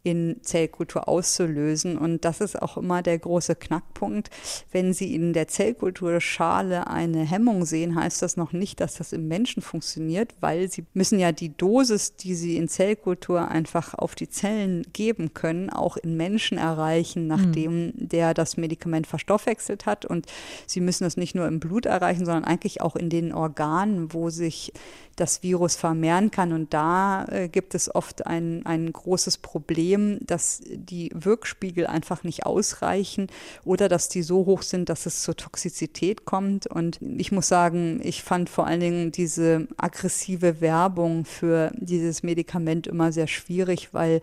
in 0.03 0.36
Zellkultur 0.42 1.09
auszulösen. 1.09 1.99
Und 1.99 2.24
das 2.24 2.40
ist 2.40 2.61
auch 2.61 2.76
immer 2.76 3.03
der 3.03 3.18
große 3.18 3.57
Knackpunkt. 3.57 4.30
Wenn 4.70 4.92
Sie 4.92 5.14
in 5.14 5.32
der 5.32 5.49
Zellkulturschale 5.49 6.86
eine 6.86 7.24
Hemmung 7.24 7.64
sehen, 7.64 7.94
heißt 7.94 8.22
das 8.22 8.36
noch 8.36 8.53
nicht, 8.53 8.80
dass 8.80 8.94
das 8.94 9.12
im 9.12 9.28
Menschen 9.28 9.62
funktioniert, 9.62 10.34
weil 10.40 10.70
Sie 10.70 10.84
müssen 10.94 11.18
ja 11.18 11.32
die 11.32 11.57
Dosis, 11.57 12.16
die 12.16 12.34
Sie 12.34 12.57
in 12.57 12.68
Zellkultur 12.68 13.49
einfach 13.49 13.94
auf 13.94 14.14
die 14.14 14.28
Zellen 14.28 14.86
geben 14.92 15.34
können, 15.34 15.70
auch 15.70 15.96
in 15.96 16.16
Menschen 16.16 16.59
erreichen, 16.59 17.26
nachdem 17.26 17.86
mhm. 17.86 17.92
der 17.96 18.34
das 18.34 18.57
Medikament 18.57 19.07
verstoffwechselt 19.07 19.86
hat. 19.86 20.05
Und 20.05 20.26
Sie 20.66 20.80
müssen 20.80 21.05
das 21.05 21.16
nicht 21.16 21.34
nur 21.34 21.46
im 21.46 21.61
Blut 21.61 21.86
erreichen, 21.86 22.24
sondern 22.24 22.44
eigentlich 22.44 22.80
auch 22.80 22.96
in 22.96 23.11
den 23.11 23.32
Organen, 23.32 24.12
wo 24.12 24.30
sich 24.30 24.72
das 25.16 25.42
Virus 25.42 25.76
vermehren 25.76 26.30
kann. 26.30 26.53
Und 26.53 26.72
da 26.72 27.24
äh, 27.26 27.49
gibt 27.49 27.74
es 27.74 27.92
oft 27.94 28.26
ein, 28.26 28.64
ein 28.64 28.92
großes 28.92 29.38
Problem, 29.38 29.88
dass 29.97 30.62
die 30.66 31.11
Wirkspiegel 31.14 31.86
einfach 31.86 32.24
nicht 32.24 32.45
ausreichen 32.45 33.28
oder 33.64 33.89
dass 33.89 34.09
die 34.09 34.22
so 34.22 34.47
hoch 34.47 34.62
sind, 34.62 34.89
dass 34.89 35.07
es 35.07 35.22
zur 35.22 35.36
Toxizität 35.36 36.24
kommt. 36.24 36.66
Und 36.66 37.01
ich 37.01 37.32
muss 37.32 37.49
sagen, 37.49 38.01
ich 38.03 38.22
fand 38.22 38.51
vor 38.51 38.66
allen 38.66 38.80
Dingen 38.80 39.12
diese 39.12 39.68
aggressive 39.76 40.61
Werbung 40.61 41.24
für 41.24 41.72
dieses 41.76 42.22
Medikament 42.22 42.86
immer 42.86 43.12
sehr 43.12 43.26
schwierig, 43.26 43.95
weil 43.95 44.20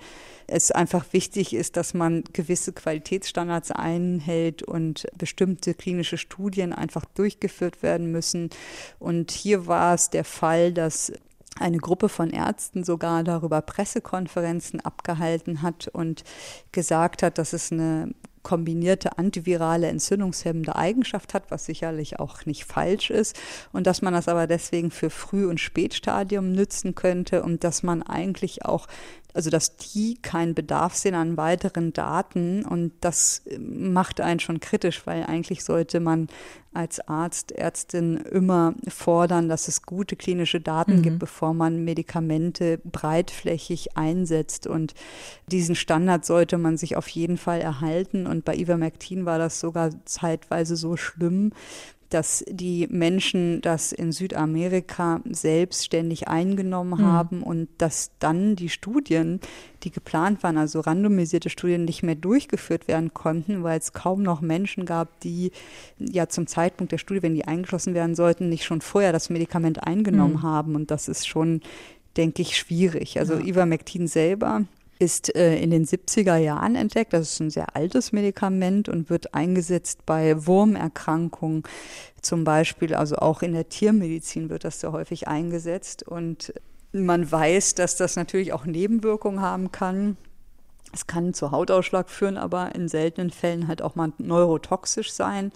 es 0.48 0.72
einfach 0.72 1.06
wichtig 1.12 1.54
ist, 1.54 1.76
dass 1.78 1.94
man 1.94 2.24
gewisse 2.34 2.74
Qualitätsstandards 2.74 3.72
einhält 3.72 4.62
und 4.64 5.08
bestimmte 5.18 5.74
klinische 5.74 6.18
Studien 6.18 6.74
einfach 6.74 7.06
durchgeführt 7.06 7.82
werden 7.82 8.12
müssen. 8.12 8.50
Und 9.00 9.32
hier 9.32 9.68
war 9.68 9.96
es 9.96 10.10
der 10.10 10.24
Fall, 10.24 10.72
dass 10.72 11.12
eine 11.60 11.78
Gruppe 11.78 12.10
von 12.10 12.30
Ärzten 12.30 12.84
sogar 12.84 13.24
darüber 13.24 13.62
Pressekonferenzen 13.62 14.82
abgehalten 14.82 15.62
hat 15.62 15.88
und 15.88 16.24
gesagt 16.72 17.24
hat, 17.24 17.38
dass 17.38 17.54
es 17.54 17.72
eine 17.72 18.12
kombinierte 18.46 19.18
antivirale 19.18 19.88
entzündungshemmende 19.88 20.76
Eigenschaft 20.76 21.34
hat, 21.34 21.50
was 21.50 21.66
sicherlich 21.66 22.20
auch 22.20 22.46
nicht 22.46 22.64
falsch 22.66 23.10
ist 23.10 23.36
und 23.74 23.88
dass 23.88 24.04
man 24.04 24.14
das 24.14 24.28
aber 24.28 24.46
deswegen 24.46 24.92
für 24.92 25.10
Früh- 25.10 25.48
und 25.48 25.60
Spätstadium 25.60 26.52
nützen 26.52 26.94
könnte 26.94 27.42
und 27.42 27.64
dass 27.64 27.82
man 27.82 28.04
eigentlich 28.04 28.64
auch 28.64 28.88
also 29.36 29.50
dass 29.50 29.76
die 29.76 30.18
keinen 30.22 30.56
Bedarf 30.56 30.96
sehen 30.96 31.14
an 31.14 31.36
weiteren 31.36 31.92
Daten 31.92 32.64
und 32.66 32.94
das 33.02 33.44
macht 33.60 34.22
einen 34.22 34.40
schon 34.40 34.62
kritisch, 34.62 35.06
weil 35.06 35.24
eigentlich 35.24 35.64
sollte 35.64 36.00
man 36.00 36.28
als 36.76 37.00
Arzt, 37.08 37.52
Ärztin 37.54 38.18
immer 38.18 38.76
fordern, 38.88 39.48
dass 39.48 39.68
es 39.68 39.84
gute 39.84 40.16
klinische 40.16 40.60
Daten 40.60 40.98
mhm. 40.98 41.02
gibt, 41.02 41.20
bevor 41.20 41.54
man 41.54 41.84
Medikamente 41.86 42.80
breitflächig 42.84 43.96
einsetzt. 43.98 44.68
Und 44.68 44.94
diesen 45.48 45.76
Standard 45.76 46.26
sollte 46.26 46.58
man 46.58 46.78
sich 46.78 46.98
auf 46.98 47.08
jeden 47.08 47.38
Fall 47.38 47.62
erhalten. 47.62 48.28
Und 48.28 48.44
bei 48.44 48.56
Ivermectin 48.56 49.26
war 49.26 49.40
das 49.40 49.60
sogar 49.60 49.92
zeitweise 50.04 50.76
so 50.76 50.98
schlimm, 50.98 51.54
dass 52.10 52.44
die 52.48 52.88
Menschen 52.90 53.62
das 53.62 53.92
in 53.92 54.12
Südamerika 54.12 55.22
selbstständig 55.30 56.28
eingenommen 56.28 57.02
mhm. 57.02 57.06
haben 57.06 57.44
und 57.44 57.68
dass 57.78 58.12
dann 58.20 58.56
die 58.56 58.70
Studien, 58.70 59.40
die 59.84 59.92
geplant 59.92 60.44
waren, 60.44 60.58
also 60.58 60.80
randomisierte 60.80 61.50
Studien, 61.50 61.86
nicht 61.86 62.04
mehr 62.04 62.16
durchgeführt 62.16 62.88
werden 62.88 63.14
konnten, 63.14 63.64
weil 63.64 63.80
es 63.80 63.94
kaum 63.94 64.24
noch 64.24 64.42
Menschen 64.42 64.86
gab, 64.86 65.20
die 65.22 65.52
ja 66.00 66.28
zum 66.28 66.48
Zeitpunkt 66.48 66.92
der 66.92 66.98
Studie, 66.98 67.24
wenn 67.24 67.36
die 67.36 67.46
eingeschlossen 67.46 67.94
werden 67.94 68.16
sollten, 68.16 68.50
nicht 68.50 68.66
schon 68.66 68.82
vorher 68.82 69.12
das 69.12 69.30
Medikament 69.30 69.84
eingenommen 69.84 70.36
mhm. 70.36 70.44
haben. 70.44 70.76
Und 70.76 70.92
das 70.92 71.08
ist 71.08 71.28
schon, 71.28 71.62
denke 72.18 72.42
ich, 72.42 72.58
schwierig. 72.58 73.20
Also 73.20 73.36
ja. 73.36 73.46
Ivermectin 73.46 74.08
selber 74.08 74.66
ist 75.00 75.36
äh, 75.36 75.58
in 75.58 75.72
den 75.72 75.86
70er 75.86 76.38
Jahren 76.38 76.76
entdeckt. 76.76 77.14
Das 77.14 77.34
ist 77.34 77.40
ein 77.40 77.50
sehr 77.50 77.76
altes 77.76 78.12
Medikament 78.12 78.90
und 78.90 79.10
wird 79.10 79.34
eingesetzt 79.34 80.06
bei 80.06 80.46
Wurmerkrankungen 80.46 81.64
zum 82.22 82.44
Beispiel. 82.44 82.96
Also 82.96 83.18
auch 83.18 83.42
in 83.42 83.54
der 83.54 83.70
Tiermedizin 83.70 84.50
wird 84.50 84.64
das 84.64 84.80
sehr 84.80 84.92
häufig 84.92 85.28
eingesetzt. 85.28 86.04
Und 86.04 86.54
man 86.92 87.30
weiß, 87.30 87.76
dass 87.76 87.98
das 87.98 88.16
natürlich 88.16 88.54
auch 88.54 88.66
Nebenwirkungen 88.66 89.42
haben 89.42 89.72
kann. 89.72 90.18
Es 90.94 91.08
kann 91.08 91.34
zu 91.34 91.52
Hautausschlag 91.52 92.10
führen, 92.10 92.38
aber 92.38 92.74
in 92.74 92.88
seltenen 92.88 93.30
Fällen 93.30 93.68
halt 93.68 93.82
auch 93.82 93.96
mal 93.96 94.14
neurotoxisch 94.18 95.12
sein. 95.12 95.52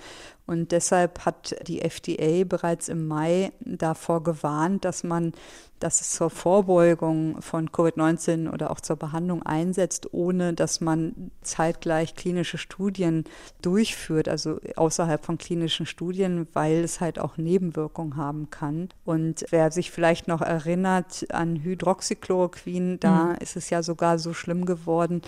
Und 0.50 0.72
deshalb 0.72 1.28
hat 1.28 1.56
die 1.68 1.84
FDA 1.84 2.44
bereits 2.44 2.90
im 2.90 3.08
Mai 3.08 3.52
davor 3.60 4.24
gewarnt, 4.24 4.84
dass 4.84 5.04
man 5.04 5.34
dass 5.80 6.02
es 6.02 6.12
zur 6.12 6.30
Vorbeugung 6.30 7.42
von 7.42 7.70
Covid-19 7.70 8.52
oder 8.52 8.72
auch 8.72 8.82
zur 8.82 8.98
Behandlung 8.98 9.44
einsetzt, 9.44 10.14
ohne 10.14 10.54
dass 10.54 10.82
man 10.82 11.32
zeitgleich 11.42 12.16
klinische 12.16 12.58
Studien 12.58 13.24
durchführt, 13.62 14.28
also 14.28 14.60
außerhalb 14.76 15.26
von 15.26 15.38
klinischen 15.38 15.86
Studien, 15.86 16.48
weil 16.54 16.84
es 16.84 17.00
halt 17.00 17.18
auch 17.18 17.38
Nebenwirkungen 17.38 18.18
haben 18.18 18.50
kann. 18.50 18.90
Und 19.06 19.46
wer 19.50 19.72
sich 19.72 19.92
vielleicht 19.92 20.28
noch 20.28 20.42
erinnert 20.42 21.26
an 21.32 21.64
Hydroxychloroquin, 21.64 23.00
da 23.00 23.26
mhm. 23.26 23.36
ist 23.40 23.56
es 23.56 23.70
ja 23.70 23.82
sogar 23.82 24.20
so 24.20 24.34
schlimm 24.34 24.66
geworden, 24.66 25.22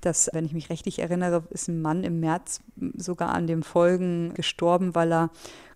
dass, 0.00 0.30
wenn 0.32 0.44
ich 0.44 0.52
mich 0.52 0.70
richtig 0.70 0.98
erinnere, 0.98 1.44
ist 1.50 1.68
ein 1.68 1.82
Mann 1.82 2.04
im 2.04 2.20
März 2.20 2.60
sogar 2.96 3.30
an 3.34 3.46
den 3.46 3.62
Folgen 3.62 4.34
gestorben, 4.34 4.94
weil 4.94 5.12
er 5.12 5.30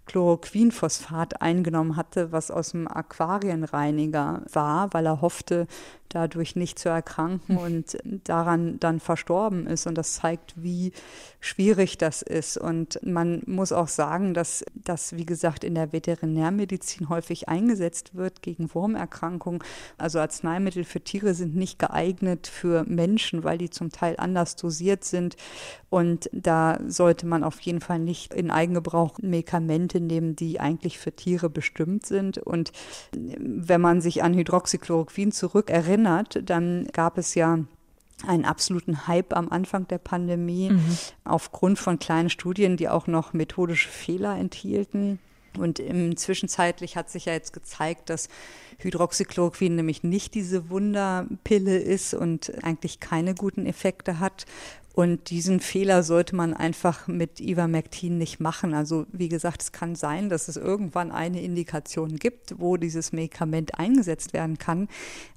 Chloroquinphosphat 0.07 1.41
eingenommen 1.41 1.97
hatte, 1.97 2.31
was 2.31 2.51
aus 2.51 2.73
dem 2.73 2.87
Aquarienreiniger 2.89 4.43
war, 4.53 4.93
weil 4.93 5.07
er 5.07 5.21
hoffte, 5.21 5.67
dadurch 6.15 6.57
nicht 6.57 6.79
zu 6.79 6.89
erkranken 6.89 7.57
und 7.59 7.99
daran 8.25 8.79
dann 8.81 9.01
verstorben 9.01 9.67
ist. 9.67 9.87
Und 9.87 9.97
das 9.97 10.15
zeigt, 10.15 10.55
wie 10.57 10.93
schwierig 11.41 11.99
das 11.99 12.23
ist. 12.23 12.57
Und 12.57 13.01
man 13.05 13.43
muss 13.47 13.73
auch 13.73 13.89
sagen, 13.89 14.33
dass 14.33 14.65
das, 14.75 15.17
wie 15.17 15.27
gesagt, 15.27 15.65
in 15.65 15.75
der 15.75 15.93
Veterinärmedizin 15.93 17.09
häufig 17.09 17.49
eingesetzt 17.49 18.15
wird 18.15 18.43
gegen 18.43 18.73
Wurmerkrankungen. 18.75 19.63
Also 19.99 20.21
Arzneimittel 20.21 20.85
für 20.85 21.01
Tiere 21.01 21.35
sind 21.35 21.55
nicht 21.55 21.79
geeignet 21.79 22.47
für 22.47 22.85
Menschen, 22.85 23.45
weil 23.45 23.59
die 23.59 23.71
zum 23.71 23.91
Teil 23.91 24.15
anders 24.19 24.57
dosiert 24.57 25.05
sind. 25.05 25.37
Und 25.91 26.31
da 26.33 26.81
sollte 26.87 27.27
man 27.27 27.45
auf 27.45 27.61
jeden 27.61 27.81
Fall 27.81 27.99
nicht 27.99 28.35
in 28.35 28.51
Eigengebrauch 28.51 29.19
Medikamente 29.21 30.01
nehmen, 30.01 30.35
die 30.35 30.61
eigentlich 30.61 30.99
für 30.99 31.13
Tiere 31.13 31.51
bestimmt 31.51 32.07
sind. 32.07 32.39
Und 32.39 32.73
wenn 33.13 33.81
man 33.81 34.01
sich 34.01 34.23
an 34.23 34.35
Hydroxychloroquin 34.35 35.31
zurückerinnert, 35.33 36.04
erinnert, 36.05 36.49
dann 36.49 36.87
gab 36.93 37.19
es 37.19 37.35
ja 37.35 37.59
einen 38.27 38.45
absoluten 38.45 39.07
Hype 39.07 39.37
am 39.37 39.49
Anfang 39.51 39.89
der 39.89 39.99
Pandemie 39.99 40.71
mhm. 40.71 40.99
aufgrund 41.25 41.79
von 41.79 41.99
kleinen 41.99 42.31
Studien, 42.31 42.77
die 42.77 42.89
auch 42.89 43.07
noch 43.07 43.33
methodische 43.33 43.89
Fehler 43.89 44.37
enthielten. 44.39 45.19
Und 45.59 45.79
im 45.79 46.17
Zwischenzeitlich 46.17 46.97
hat 46.97 47.11
sich 47.11 47.27
ja 47.27 47.33
jetzt 47.33 47.53
gezeigt, 47.53 48.11
dass 48.11 48.29
Hydroxychloroquin 48.79 49.77
nämlich 49.77 50.03
nicht 50.03 50.35
diese 50.35 50.71
Wunderpille 50.71 51.79
ist 51.79 52.15
und 52.15 52.53
eigentlich 52.65 53.01
keine 53.01 53.35
guten 53.35 53.67
Effekte 53.67 54.19
hat. 54.21 54.47
Und 54.95 55.31
diesen 55.31 55.59
Fehler 55.59 56.05
sollte 56.05 56.37
man 56.37 56.55
einfach 56.55 57.09
mit 57.09 57.41
Ivermectin 57.41 58.17
nicht 58.17 58.39
machen. 58.39 58.75
Also 58.75 59.07
wie 59.11 59.29
gesagt, 59.29 59.61
es 59.61 59.73
kann 59.73 59.97
sein, 59.97 60.29
dass 60.29 60.47
es 60.47 60.57
irgendwann 60.57 61.11
eine 61.11 61.43
Indikation 61.43 62.15
gibt, 62.15 62.61
wo 62.61 62.77
dieses 62.77 63.11
Medikament 63.11 63.77
eingesetzt 63.77 64.33
werden 64.33 64.57
kann. 64.57 64.87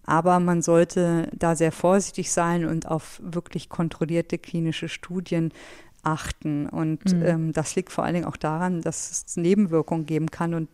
Aber 0.06 0.40
man 0.40 0.62
sollte 0.62 1.32
da 1.34 1.56
sehr 1.56 1.72
vorsichtig 1.72 2.32
sein 2.32 2.66
und 2.66 2.88
auf 2.88 3.20
wirklich 3.24 3.68
kontrollierte 3.68 4.38
klinische 4.38 4.90
Studien 4.90 5.52
achten. 6.08 6.68
Und 6.68 7.14
mhm. 7.14 7.26
ähm, 7.26 7.54
das 7.54 7.76
liegt 7.76 7.92
vor 7.92 8.04
allen 8.04 8.16
Dingen 8.16 8.26
auch 8.26 8.38
daran, 8.38 8.82
dass 8.82 9.12
es 9.12 9.38
Nebenwirkungen 9.38 10.06
geben 10.06 10.32
kann. 10.32 10.54
Und 10.54 10.70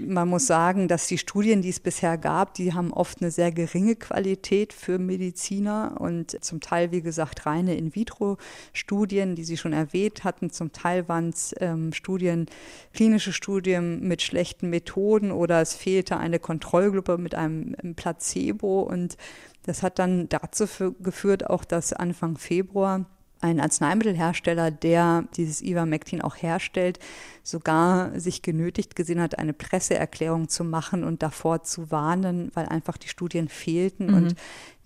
man 0.00 0.28
muss 0.28 0.46
sagen, 0.46 0.88
dass 0.88 1.06
die 1.06 1.18
Studien, 1.18 1.62
die 1.62 1.68
es 1.68 1.80
bisher 1.80 2.18
gab, 2.18 2.54
die 2.54 2.72
haben 2.72 2.92
oft 2.92 3.20
eine 3.20 3.30
sehr 3.30 3.52
geringe 3.52 3.96
Qualität 3.96 4.72
für 4.72 4.98
Mediziner 4.98 5.96
und 6.00 6.42
zum 6.44 6.60
Teil, 6.60 6.90
wie 6.90 7.02
gesagt, 7.02 7.46
reine 7.46 7.76
In-vitro-Studien, 7.76 9.36
die 9.36 9.44
Sie 9.44 9.56
schon 9.56 9.72
erwähnt 9.72 10.24
hatten. 10.24 10.50
Zum 10.50 10.72
Teil 10.72 11.08
waren 11.08 11.28
es 11.28 11.54
ähm, 11.60 11.92
Studien, 11.92 12.46
klinische 12.92 13.32
Studien 13.32 14.06
mit 14.06 14.22
schlechten 14.22 14.70
Methoden 14.70 15.30
oder 15.30 15.60
es 15.60 15.74
fehlte 15.74 16.16
eine 16.16 16.38
Kontrollgruppe 16.38 17.18
mit 17.18 17.34
einem 17.34 17.76
Placebo 17.94 18.82
und 18.82 19.16
das 19.62 19.82
hat 19.82 19.98
dann 19.98 20.28
dazu 20.28 20.66
geführt, 21.00 21.48
auch 21.48 21.64
dass 21.64 21.92
Anfang 21.92 22.36
Februar 22.36 23.06
ein 23.44 23.60
Arzneimittelhersteller, 23.60 24.70
der 24.70 25.24
dieses 25.36 25.60
Ivermectin 25.60 26.22
auch 26.22 26.36
herstellt, 26.36 26.98
sogar 27.42 28.18
sich 28.18 28.40
genötigt 28.40 28.96
gesehen 28.96 29.20
hat, 29.20 29.38
eine 29.38 29.52
Presseerklärung 29.52 30.48
zu 30.48 30.64
machen 30.64 31.04
und 31.04 31.22
davor 31.22 31.62
zu 31.62 31.90
warnen, 31.90 32.50
weil 32.54 32.66
einfach 32.66 32.96
die 32.96 33.08
Studien 33.08 33.48
fehlten. 33.48 34.06
Mhm. 34.06 34.14
Und 34.14 34.34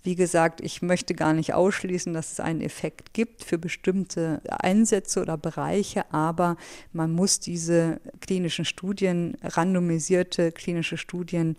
wie 0.03 0.15
gesagt, 0.15 0.59
ich 0.59 0.81
möchte 0.81 1.13
gar 1.13 1.33
nicht 1.33 1.53
ausschließen, 1.53 2.13
dass 2.13 2.33
es 2.33 2.39
einen 2.41 2.59
Effekt 2.59 3.13
gibt 3.13 3.45
für 3.45 3.57
bestimmte 3.57 4.41
Einsätze 4.49 5.21
oder 5.21 5.37
Bereiche, 5.37 6.11
aber 6.13 6.57
man 6.91 7.13
muss 7.13 7.39
diese 7.39 8.01
klinischen 8.19 8.65
Studien, 8.65 9.37
randomisierte 9.41 10.51
klinische 10.51 10.97
Studien, 10.97 11.55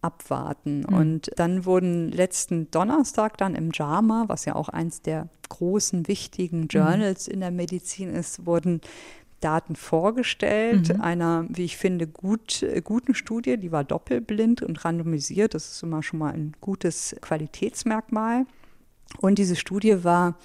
abwarten. 0.00 0.80
Mhm. 0.88 0.94
Und 0.94 1.30
dann 1.36 1.64
wurden 1.64 2.10
letzten 2.10 2.70
Donnerstag 2.70 3.36
dann 3.38 3.54
im 3.54 3.70
JAMA, 3.72 4.24
was 4.28 4.44
ja 4.44 4.54
auch 4.54 4.68
eins 4.68 5.02
der 5.02 5.28
großen, 5.48 6.08
wichtigen 6.08 6.62
mhm. 6.62 6.68
Journals 6.68 7.26
mhm. 7.26 7.34
in 7.34 7.40
der 7.40 7.50
Medizin 7.50 8.14
ist, 8.14 8.46
wurden 8.46 8.80
Daten 9.40 9.76
vorgestellt, 9.76 10.94
mhm. 10.94 11.00
einer, 11.00 11.46
wie 11.48 11.64
ich 11.64 11.76
finde, 11.76 12.06
gut, 12.06 12.62
äh, 12.62 12.80
guten 12.82 13.14
Studie, 13.14 13.56
die 13.56 13.70
war 13.70 13.84
doppelblind 13.84 14.62
und 14.62 14.84
randomisiert. 14.84 15.54
Das 15.54 15.70
ist 15.70 15.82
immer 15.82 16.02
schon 16.02 16.18
mal 16.18 16.32
ein 16.32 16.54
gutes 16.60 17.14
Qualitätsmerkmal. 17.20 18.46
Und 19.20 19.38
diese 19.38 19.56
Studie 19.56 20.04
war 20.04 20.36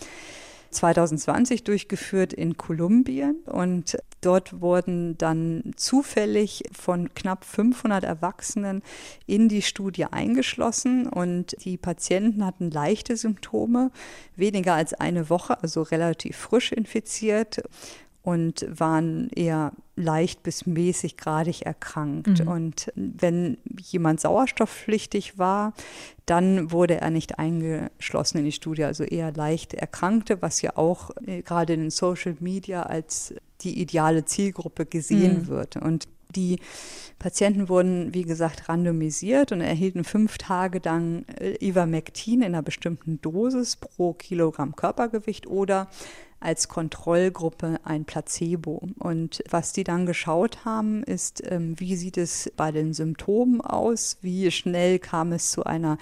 2020 0.70 1.64
durchgeführt 1.64 2.34
in 2.34 2.58
Kolumbien 2.58 3.36
und 3.45 3.97
dort 4.26 4.62
wurden 4.62 5.18
dann 5.18 5.74
zufällig 5.76 6.64
von 6.72 7.14
knapp 7.14 7.46
500 7.46 8.04
Erwachsenen 8.04 8.82
in 9.26 9.50
die 9.50 9.62
Studie 9.62 10.06
eingeschlossen 10.06 11.08
und 11.08 11.56
die 11.64 11.78
Patienten 11.78 12.46
hatten 12.46 12.72
leichte 12.72 13.18
Symptome, 13.18 13.92
weniger 14.36 14.74
als 14.74 14.94
eine 14.94 15.30
Woche, 15.30 15.62
also 15.62 15.82
relativ 15.82 16.38
frisch 16.38 16.72
infiziert 16.72 17.62
und 18.24 18.66
waren 18.70 19.30
eher 19.36 19.74
leicht 19.96 20.44
bis 20.44 20.66
mäßig 20.66 21.18
gradig 21.18 21.66
erkrankt. 21.66 22.40
Mhm. 22.40 22.48
Und 22.48 22.92
wenn 22.96 23.58
jemand 23.80 24.22
sauerstoffpflichtig 24.22 25.38
war, 25.38 25.74
dann 26.26 26.72
wurde 26.72 27.02
er 27.02 27.10
nicht 27.10 27.38
eingeschlossen 27.38 28.40
in 28.40 28.46
die 28.46 28.54
Studie, 28.54 28.86
also 28.86 29.04
eher 29.04 29.34
leicht 29.34 29.74
Erkrankte, 29.74 30.42
was 30.42 30.62
ja 30.62 30.78
auch 30.78 31.12
äh, 31.26 31.42
gerade 31.42 31.74
in 31.74 31.82
den 31.82 31.90
Social 31.92 32.38
Media 32.40 32.84
als 32.84 33.36
die 33.64 33.80
ideale 33.82 34.26
Zielgruppe 34.26 34.86
gesehen 34.86 35.43
mhm. 35.43 35.47
wird. 35.47 35.78
Und 35.78 36.07
die 36.36 36.59
Patienten 37.20 37.70
wurden, 37.70 38.14
wie 38.14 38.24
gesagt, 38.24 38.68
randomisiert 38.68 39.51
und 39.51 39.61
erhielten 39.61 40.03
fünf 40.03 40.38
Tage 40.38 40.82
lang 40.84 41.26
äh, 41.39 41.55
Ivermectin 41.66 42.41
in 42.41 42.47
einer 42.47 42.64
bestimmten 42.64 43.22
Dosis 43.22 43.76
pro 43.76 44.14
Kilogramm 44.14 44.76
Körpergewicht 44.76 45.47
oder 45.47 45.88
als 46.43 46.68
Kontrollgruppe 46.68 47.80
ein 47.86 48.03
Placebo. 48.03 48.82
Und 48.99 49.41
was 49.49 49.72
die 49.72 49.86
dann 49.86 50.05
geschaut 50.05 50.66
haben, 50.66 51.03
ist, 51.03 51.41
ähm, 51.49 51.80
wie 51.80 51.95
sieht 51.95 52.18
es 52.18 52.51
bei 52.57 52.72
den 52.72 52.93
Symptomen 52.93 53.61
aus, 53.61 54.18
wie 54.22 54.51
schnell 54.51 54.99
kam 54.99 55.32
es 55.32 55.51
zu 55.51 55.64
einer 55.64 55.97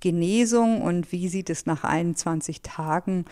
Genesung 0.00 0.82
und 0.82 1.12
wie 1.12 1.28
sieht 1.28 1.48
es 1.48 1.64
nach 1.64 1.84
21 1.84 2.60
Tagen 2.60 3.24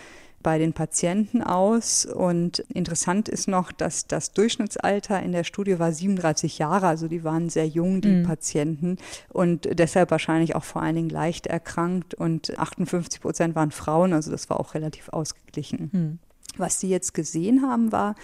bei 0.44 0.58
den 0.58 0.72
Patienten 0.72 1.42
aus. 1.42 2.06
Und 2.06 2.60
interessant 2.72 3.28
ist 3.28 3.48
noch, 3.48 3.72
dass 3.72 4.06
das 4.06 4.32
Durchschnittsalter 4.32 5.20
in 5.20 5.32
der 5.32 5.42
Studie 5.42 5.80
war 5.80 5.90
37 5.90 6.58
Jahre, 6.58 6.86
also 6.86 7.08
die 7.08 7.24
waren 7.24 7.48
sehr 7.48 7.66
jung, 7.66 8.00
die 8.00 8.08
mhm. 8.08 8.22
Patienten, 8.22 8.98
und 9.30 9.68
deshalb 9.72 10.12
wahrscheinlich 10.12 10.54
auch 10.54 10.62
vor 10.62 10.82
allen 10.82 10.94
Dingen 10.94 11.08
leicht 11.08 11.48
erkrankt. 11.48 12.14
Und 12.14 12.56
58 12.56 13.20
Prozent 13.20 13.56
waren 13.56 13.72
Frauen, 13.72 14.12
also 14.12 14.30
das 14.30 14.48
war 14.48 14.60
auch 14.60 14.74
relativ 14.74 15.08
ausgeglichen. 15.08 15.90
Mhm. 15.92 16.18
Was 16.56 16.78
sie 16.78 16.88
jetzt 16.88 17.14
gesehen 17.14 17.62
haben, 17.62 17.90
war, 17.90 18.14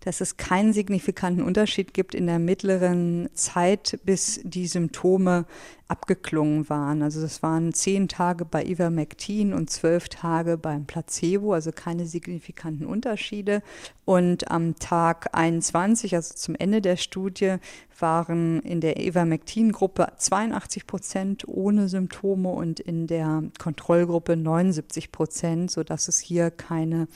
dass 0.00 0.20
es 0.20 0.36
keinen 0.36 0.72
signifikanten 0.72 1.42
Unterschied 1.42 1.92
gibt 1.94 2.14
in 2.14 2.26
der 2.26 2.38
mittleren 2.38 3.28
Zeit, 3.34 3.98
bis 4.04 4.40
die 4.44 4.66
Symptome 4.66 5.44
abgeklungen 5.88 6.68
waren. 6.68 7.02
Also 7.02 7.20
das 7.20 7.42
waren 7.42 7.72
zehn 7.74 8.08
Tage 8.08 8.44
bei 8.44 8.64
Ivermectin 8.64 9.52
und 9.52 9.70
zwölf 9.70 10.08
Tage 10.08 10.56
beim 10.56 10.86
Placebo, 10.86 11.52
also 11.52 11.72
keine 11.72 12.06
signifikanten 12.06 12.86
Unterschiede. 12.86 13.62
Und 14.04 14.50
am 14.50 14.76
Tag 14.78 15.30
21, 15.32 16.14
also 16.14 16.34
zum 16.34 16.54
Ende 16.54 16.80
der 16.80 16.96
Studie, 16.96 17.56
waren 17.98 18.60
in 18.60 18.80
der 18.80 18.98
Ivermectin-Gruppe 19.00 20.12
82 20.16 20.86
Prozent 20.86 21.48
ohne 21.48 21.88
Symptome 21.88 22.50
und 22.50 22.80
in 22.80 23.06
der 23.06 23.42
Kontrollgruppe 23.58 24.36
79 24.36 25.12
Prozent, 25.12 25.70
sodass 25.70 26.08
es 26.08 26.18
hier 26.18 26.50
keine 26.50 27.08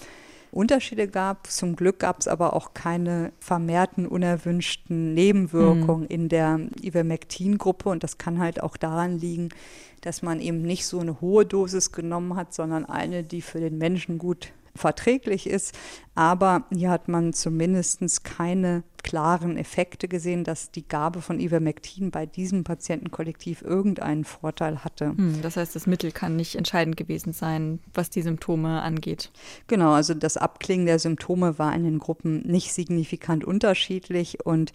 Unterschiede 0.55 1.09
gab. 1.09 1.47
Zum 1.49 1.77
Glück 1.77 1.99
gab 1.99 2.21
es 2.21 2.29
aber 2.29 2.55
auch 2.55 2.75
keine 2.75 3.33
vermehrten 3.41 4.07
unerwünschten 4.07 5.15
Nebenwirkungen 5.15 6.03
mhm. 6.03 6.09
in 6.09 6.29
der 6.29 6.61
Ivermectin-Gruppe. 6.83 7.89
Und 7.89 8.03
das 8.03 8.19
kann 8.19 8.39
halt 8.39 8.63
auch 8.63 8.77
daran 8.77 9.19
liegen, 9.19 9.49
dass 10.01 10.23
man 10.23 10.41
eben 10.41 10.63
nicht 10.63 10.87
so 10.87 11.01
eine 11.01 11.21
hohe 11.21 11.45
Dosis 11.45 11.93
genommen 11.93 12.37
hat, 12.37 12.55
sondern 12.55 12.85
eine, 12.85 13.23
die 13.23 13.43
für 13.43 13.61
den 13.61 13.79
Menschen 13.79 14.19
gut 14.19 14.53
verträglich 14.77 15.49
ist. 15.49 15.75
Aber 16.15 16.65
hier 16.73 16.91
hat 16.91 17.09
man 17.09 17.33
zumindest 17.33 18.25
keine 18.25 18.85
klaren 19.05 19.57
Effekte 19.57 20.09
gesehen, 20.09 20.45
dass 20.45 20.71
die 20.71 20.89
Gabe 20.89 21.21
von 21.21 21.39
Ivermectin 21.39 22.11
bei 22.11 22.25
diesem 22.25 22.65
Patientenkollektiv 22.65 23.63
irgendeinen 23.63 24.25
Vorteil 24.25 24.83
hatte. 24.83 25.11
Hm, 25.11 25.43
das 25.43 25.57
heißt, 25.57 25.77
das 25.77 25.87
Mittel 25.87 26.11
kann 26.11 26.37
nicht 26.37 26.57
entscheidend 26.57 26.97
gewesen 26.97 27.33
sein, 27.33 27.81
was 27.93 28.11
die 28.11 28.23
Symptome 28.23 28.81
angeht. 28.81 29.31
Genau, 29.67 29.93
also 29.93 30.15
das 30.15 30.37
Abklingen 30.37 30.87
der 30.87 30.99
Symptome 30.99 31.59
war 31.59 31.75
in 31.75 31.85
den 31.85 31.99
Gruppen 31.99 32.41
nicht 32.47 32.73
signifikant 32.73 33.45
unterschiedlich 33.45 34.45
und 34.45 34.73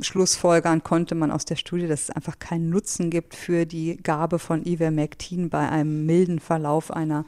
schlussfolgern 0.00 0.82
konnte 0.82 1.14
man 1.14 1.30
aus 1.30 1.44
der 1.44 1.56
Studie, 1.56 1.86
dass 1.86 2.04
es 2.04 2.10
einfach 2.10 2.38
keinen 2.38 2.70
Nutzen 2.70 3.10
gibt 3.10 3.34
für 3.34 3.66
die 3.66 3.98
Gabe 3.98 4.38
von 4.38 4.64
Ivermectin 4.64 5.50
bei 5.50 5.68
einem 5.68 6.06
milden 6.06 6.40
Verlauf 6.40 6.90
einer 6.90 7.26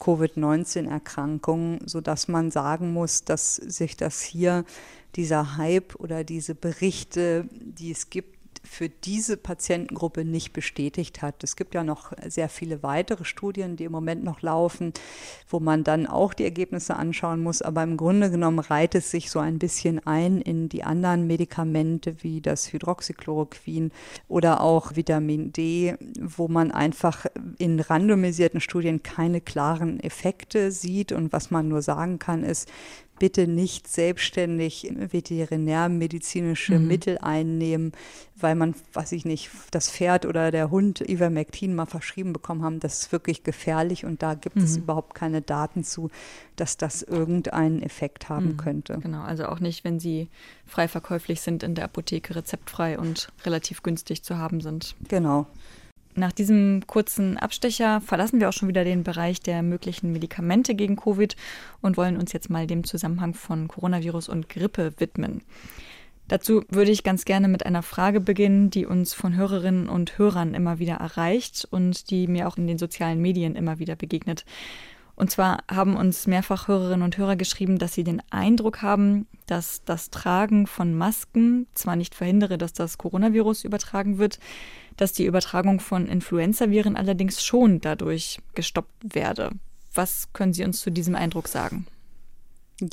Covid-19-Erkrankung, 0.00 1.80
sodass 1.86 2.26
man 2.26 2.50
sagen 2.50 2.92
muss, 2.92 3.24
dass 3.24 3.56
sich 3.56 3.96
das 3.96 4.22
hier, 4.22 4.64
dieser 5.16 5.56
Hype 5.56 5.96
oder 5.96 6.24
diese 6.24 6.54
Berichte, 6.54 7.48
die 7.52 7.90
es 7.90 8.10
gibt, 8.10 8.39
für 8.70 8.88
diese 8.88 9.36
Patientengruppe 9.36 10.24
nicht 10.24 10.52
bestätigt 10.52 11.22
hat. 11.22 11.42
Es 11.42 11.56
gibt 11.56 11.74
ja 11.74 11.82
noch 11.82 12.12
sehr 12.28 12.48
viele 12.48 12.84
weitere 12.84 13.24
Studien, 13.24 13.74
die 13.74 13.82
im 13.82 13.90
Moment 13.90 14.22
noch 14.22 14.42
laufen, 14.42 14.92
wo 15.48 15.58
man 15.58 15.82
dann 15.82 16.06
auch 16.06 16.32
die 16.34 16.44
Ergebnisse 16.44 16.94
anschauen 16.94 17.42
muss. 17.42 17.62
Aber 17.62 17.82
im 17.82 17.96
Grunde 17.96 18.30
genommen 18.30 18.60
reiht 18.60 18.94
es 18.94 19.10
sich 19.10 19.28
so 19.28 19.40
ein 19.40 19.58
bisschen 19.58 20.06
ein 20.06 20.40
in 20.40 20.68
die 20.68 20.84
anderen 20.84 21.26
Medikamente 21.26 22.22
wie 22.22 22.40
das 22.40 22.72
Hydroxychloroquin 22.72 23.90
oder 24.28 24.60
auch 24.60 24.94
Vitamin 24.94 25.52
D, 25.52 25.96
wo 26.20 26.46
man 26.46 26.70
einfach 26.70 27.26
in 27.58 27.80
randomisierten 27.80 28.60
Studien 28.60 29.02
keine 29.02 29.40
klaren 29.40 29.98
Effekte 29.98 30.70
sieht. 30.70 31.10
Und 31.10 31.32
was 31.32 31.50
man 31.50 31.66
nur 31.66 31.82
sagen 31.82 32.20
kann, 32.20 32.44
ist, 32.44 32.70
bitte 33.20 33.46
nicht 33.46 33.86
selbstständig 33.86 34.90
veterinärmedizinische 34.96 36.78
mhm. 36.78 36.88
Mittel 36.88 37.18
einnehmen, 37.18 37.92
weil 38.34 38.56
man, 38.56 38.74
weiß 38.94 39.12
ich 39.12 39.24
nicht, 39.24 39.50
das 39.70 39.90
Pferd 39.90 40.26
oder 40.26 40.50
der 40.50 40.70
Hund 40.70 41.06
Ivermectin 41.08 41.74
mal 41.74 41.86
verschrieben 41.86 42.32
bekommen 42.32 42.62
haben. 42.64 42.80
Das 42.80 42.98
ist 42.98 43.12
wirklich 43.12 43.44
gefährlich 43.44 44.04
und 44.04 44.22
da 44.22 44.34
gibt 44.34 44.56
mhm. 44.56 44.64
es 44.64 44.78
überhaupt 44.78 45.14
keine 45.14 45.42
Daten 45.42 45.84
zu, 45.84 46.10
dass 46.56 46.78
das 46.78 47.02
irgendeinen 47.02 47.82
Effekt 47.82 48.28
haben 48.28 48.52
mhm. 48.52 48.56
könnte. 48.56 48.98
Genau, 49.00 49.22
also 49.22 49.44
auch 49.46 49.60
nicht, 49.60 49.84
wenn 49.84 50.00
sie 50.00 50.28
frei 50.66 50.88
verkäuflich 50.88 51.42
sind 51.42 51.62
in 51.62 51.74
der 51.74 51.84
Apotheke, 51.84 52.34
rezeptfrei 52.34 52.98
und 52.98 53.28
relativ 53.44 53.82
günstig 53.82 54.24
zu 54.24 54.38
haben 54.38 54.62
sind. 54.62 54.96
Genau. 55.08 55.46
Nach 56.20 56.32
diesem 56.32 56.86
kurzen 56.86 57.38
Abstecher 57.38 58.02
verlassen 58.02 58.40
wir 58.40 58.50
auch 58.50 58.52
schon 58.52 58.68
wieder 58.68 58.84
den 58.84 59.04
Bereich 59.04 59.40
der 59.40 59.62
möglichen 59.62 60.12
Medikamente 60.12 60.74
gegen 60.74 60.96
Covid 60.96 61.34
und 61.80 61.96
wollen 61.96 62.18
uns 62.18 62.34
jetzt 62.34 62.50
mal 62.50 62.66
dem 62.66 62.84
Zusammenhang 62.84 63.32
von 63.32 63.68
Coronavirus 63.68 64.28
und 64.28 64.50
Grippe 64.50 64.92
widmen. 64.98 65.40
Dazu 66.28 66.62
würde 66.68 66.90
ich 66.90 67.04
ganz 67.04 67.24
gerne 67.24 67.48
mit 67.48 67.64
einer 67.64 67.82
Frage 67.82 68.20
beginnen, 68.20 68.68
die 68.68 68.84
uns 68.84 69.14
von 69.14 69.34
Hörerinnen 69.34 69.88
und 69.88 70.18
Hörern 70.18 70.52
immer 70.52 70.78
wieder 70.78 70.96
erreicht 70.96 71.66
und 71.70 72.10
die 72.10 72.26
mir 72.26 72.48
auch 72.48 72.58
in 72.58 72.66
den 72.66 72.76
sozialen 72.76 73.22
Medien 73.22 73.56
immer 73.56 73.78
wieder 73.78 73.96
begegnet. 73.96 74.44
Und 75.20 75.30
zwar 75.30 75.64
haben 75.70 75.96
uns 75.96 76.26
mehrfach 76.26 76.68
Hörerinnen 76.68 77.02
und 77.02 77.18
Hörer 77.18 77.36
geschrieben, 77.36 77.78
dass 77.78 77.94
sie 77.94 78.04
den 78.04 78.22
Eindruck 78.30 78.80
haben, 78.80 79.26
dass 79.46 79.84
das 79.84 80.08
Tragen 80.08 80.66
von 80.66 80.94
Masken 80.94 81.66
zwar 81.74 81.96
nicht 81.96 82.14
verhindere, 82.14 82.56
dass 82.56 82.72
das 82.72 82.96
Coronavirus 82.96 83.64
übertragen 83.64 84.16
wird, 84.16 84.38
dass 85.00 85.12
die 85.12 85.24
Übertragung 85.24 85.80
von 85.80 86.06
Influenzaviren 86.06 86.96
allerdings 86.96 87.42
schon 87.42 87.80
dadurch 87.80 88.38
gestoppt 88.54 89.14
werde. 89.14 89.50
Was 89.94 90.32
können 90.32 90.52
Sie 90.52 90.64
uns 90.64 90.80
zu 90.80 90.90
diesem 90.90 91.14
Eindruck 91.14 91.48
sagen? 91.48 91.86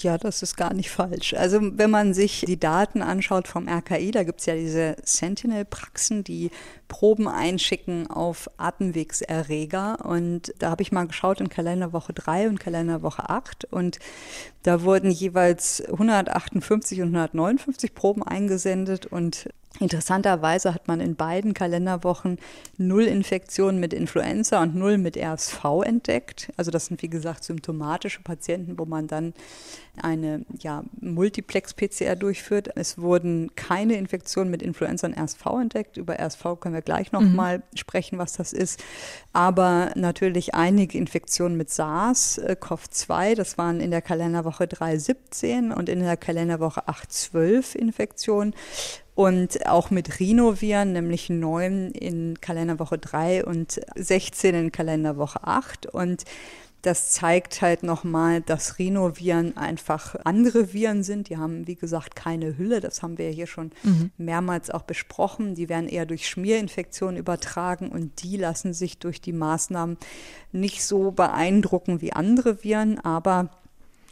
Ja, 0.02 0.18
das 0.18 0.42
ist 0.42 0.58
gar 0.58 0.74
nicht 0.74 0.90
falsch. 0.90 1.34
Also 1.34 1.60
wenn 1.62 1.90
man 1.90 2.14
sich 2.14 2.44
die 2.46 2.60
Daten 2.60 3.02
anschaut 3.02 3.48
vom 3.48 3.70
RKI, 3.70 4.12
da 4.12 4.24
gibt 4.24 4.42
es 4.42 4.46
ja 4.46 4.56
diese 4.56 4.98
Sentinel-Praxen, 5.04 6.24
die 6.24 6.52
Proben 6.88 7.28
einschicken 7.28 8.08
auf 8.08 8.50
Atemwegserreger. 8.58 10.06
Und 10.06 10.54
da 10.60 10.72
habe 10.72 10.82
ich 10.82 10.92
mal 10.92 11.08
geschaut 11.08 11.40
in 11.40 11.50
Kalenderwoche 11.50 12.14
3 12.14 12.50
und 12.50 12.60
Kalenderwoche 12.60 13.30
8. 13.30 13.66
Und 13.66 14.00
da 14.64 14.84
wurden 14.84 15.10
jeweils 15.10 15.82
158 15.82 17.02
und 17.02 17.08
159 17.08 17.94
Proben 17.94 18.24
eingesendet. 18.24 19.06
Und 19.06 19.50
Interessanterweise 19.80 20.74
hat 20.74 20.88
man 20.88 21.00
in 21.02 21.16
beiden 21.16 21.54
Kalenderwochen 21.54 22.40
null 22.78 23.04
Infektionen 23.04 23.80
mit 23.80 23.94
Influenza 23.94 24.62
und 24.64 24.76
null 24.76 24.98
mit 24.98 25.16
RSV 25.16 25.84
entdeckt. 25.84 26.52
Also 26.58 26.72
das 26.72 26.88
sind 26.88 27.02
wie 27.04 27.10
gesagt 27.10 27.44
symptomatische 27.44 28.22
Patienten, 28.24 28.80
wo 28.80 28.86
man 28.86 29.08
dann 29.08 29.34
eine 30.02 30.46
ja, 30.60 30.84
Multiplex-PCR 31.00 32.16
durchführt. 32.16 32.70
Es 32.76 32.98
wurden 32.98 33.52
keine 33.56 33.98
Infektionen 33.98 34.50
mit 34.50 34.64
Influenza 34.64 35.08
und 35.08 35.18
RSV 35.18 35.46
entdeckt. 35.62 35.98
Über 35.98 36.20
RSV 36.20 36.60
können 36.60 36.74
wir 36.74 36.82
gleich 36.82 37.12
nochmal 37.12 37.60
mhm. 37.60 37.78
sprechen, 37.78 38.18
was 38.18 38.34
das 38.34 38.54
ist. 38.54 38.84
Aber 39.32 39.92
natürlich 39.96 40.56
einige 40.56 40.98
Infektionen 40.98 41.56
mit 41.56 41.70
SARS-CoV-2. 41.70 43.36
Das 43.36 43.60
waren 43.60 43.80
in 43.80 43.92
der 43.92 44.02
Kalenderwoche 44.02 44.68
3 44.68 44.98
17 44.98 45.72
und 45.72 45.88
in 45.88 46.00
der 46.00 46.18
Kalenderwoche 46.18 46.88
8 46.88 47.12
12 47.12 47.76
Infektionen 47.76 48.56
und 49.18 49.66
auch 49.66 49.90
mit 49.90 50.20
Rhinoviren, 50.20 50.94
nämlich 50.94 51.32
neun 51.32 51.90
in 51.90 52.40
Kalenderwoche 52.40 53.00
3 53.00 53.46
und 53.46 53.82
16 53.96 54.54
in 54.54 54.72
Kalenderwoche 54.72 55.44
8. 55.44 55.88
Und 55.88 56.24
das 56.84 57.14
zeigt 57.14 57.64
halt 57.64 57.82
nochmal, 57.82 58.42
dass 58.42 58.78
Rhinoviren 58.78 59.58
einfach 59.58 60.16
andere 60.24 60.72
Viren 60.72 61.02
sind. 61.02 61.30
Die 61.30 61.38
haben, 61.38 61.66
wie 61.66 61.74
gesagt, 61.74 62.16
keine 62.16 62.60
Hülle. 62.60 62.80
Das 62.80 63.02
haben 63.02 63.18
wir 63.18 63.32
hier 63.32 63.48
schon 63.48 63.72
mhm. 63.82 64.12
mehrmals 64.20 64.70
auch 64.70 64.84
besprochen. 64.84 65.56
Die 65.56 65.68
werden 65.68 65.90
eher 65.90 66.06
durch 66.06 66.28
Schmierinfektionen 66.28 67.18
übertragen 67.18 67.90
und 67.90 68.22
die 68.22 68.38
lassen 68.38 68.72
sich 68.72 69.00
durch 69.00 69.20
die 69.20 69.34
Maßnahmen 69.34 69.98
nicht 70.52 70.84
so 70.84 71.10
beeindrucken 71.10 72.02
wie 72.02 72.14
andere 72.14 72.64
Viren. 72.64 73.00
Aber 73.00 73.50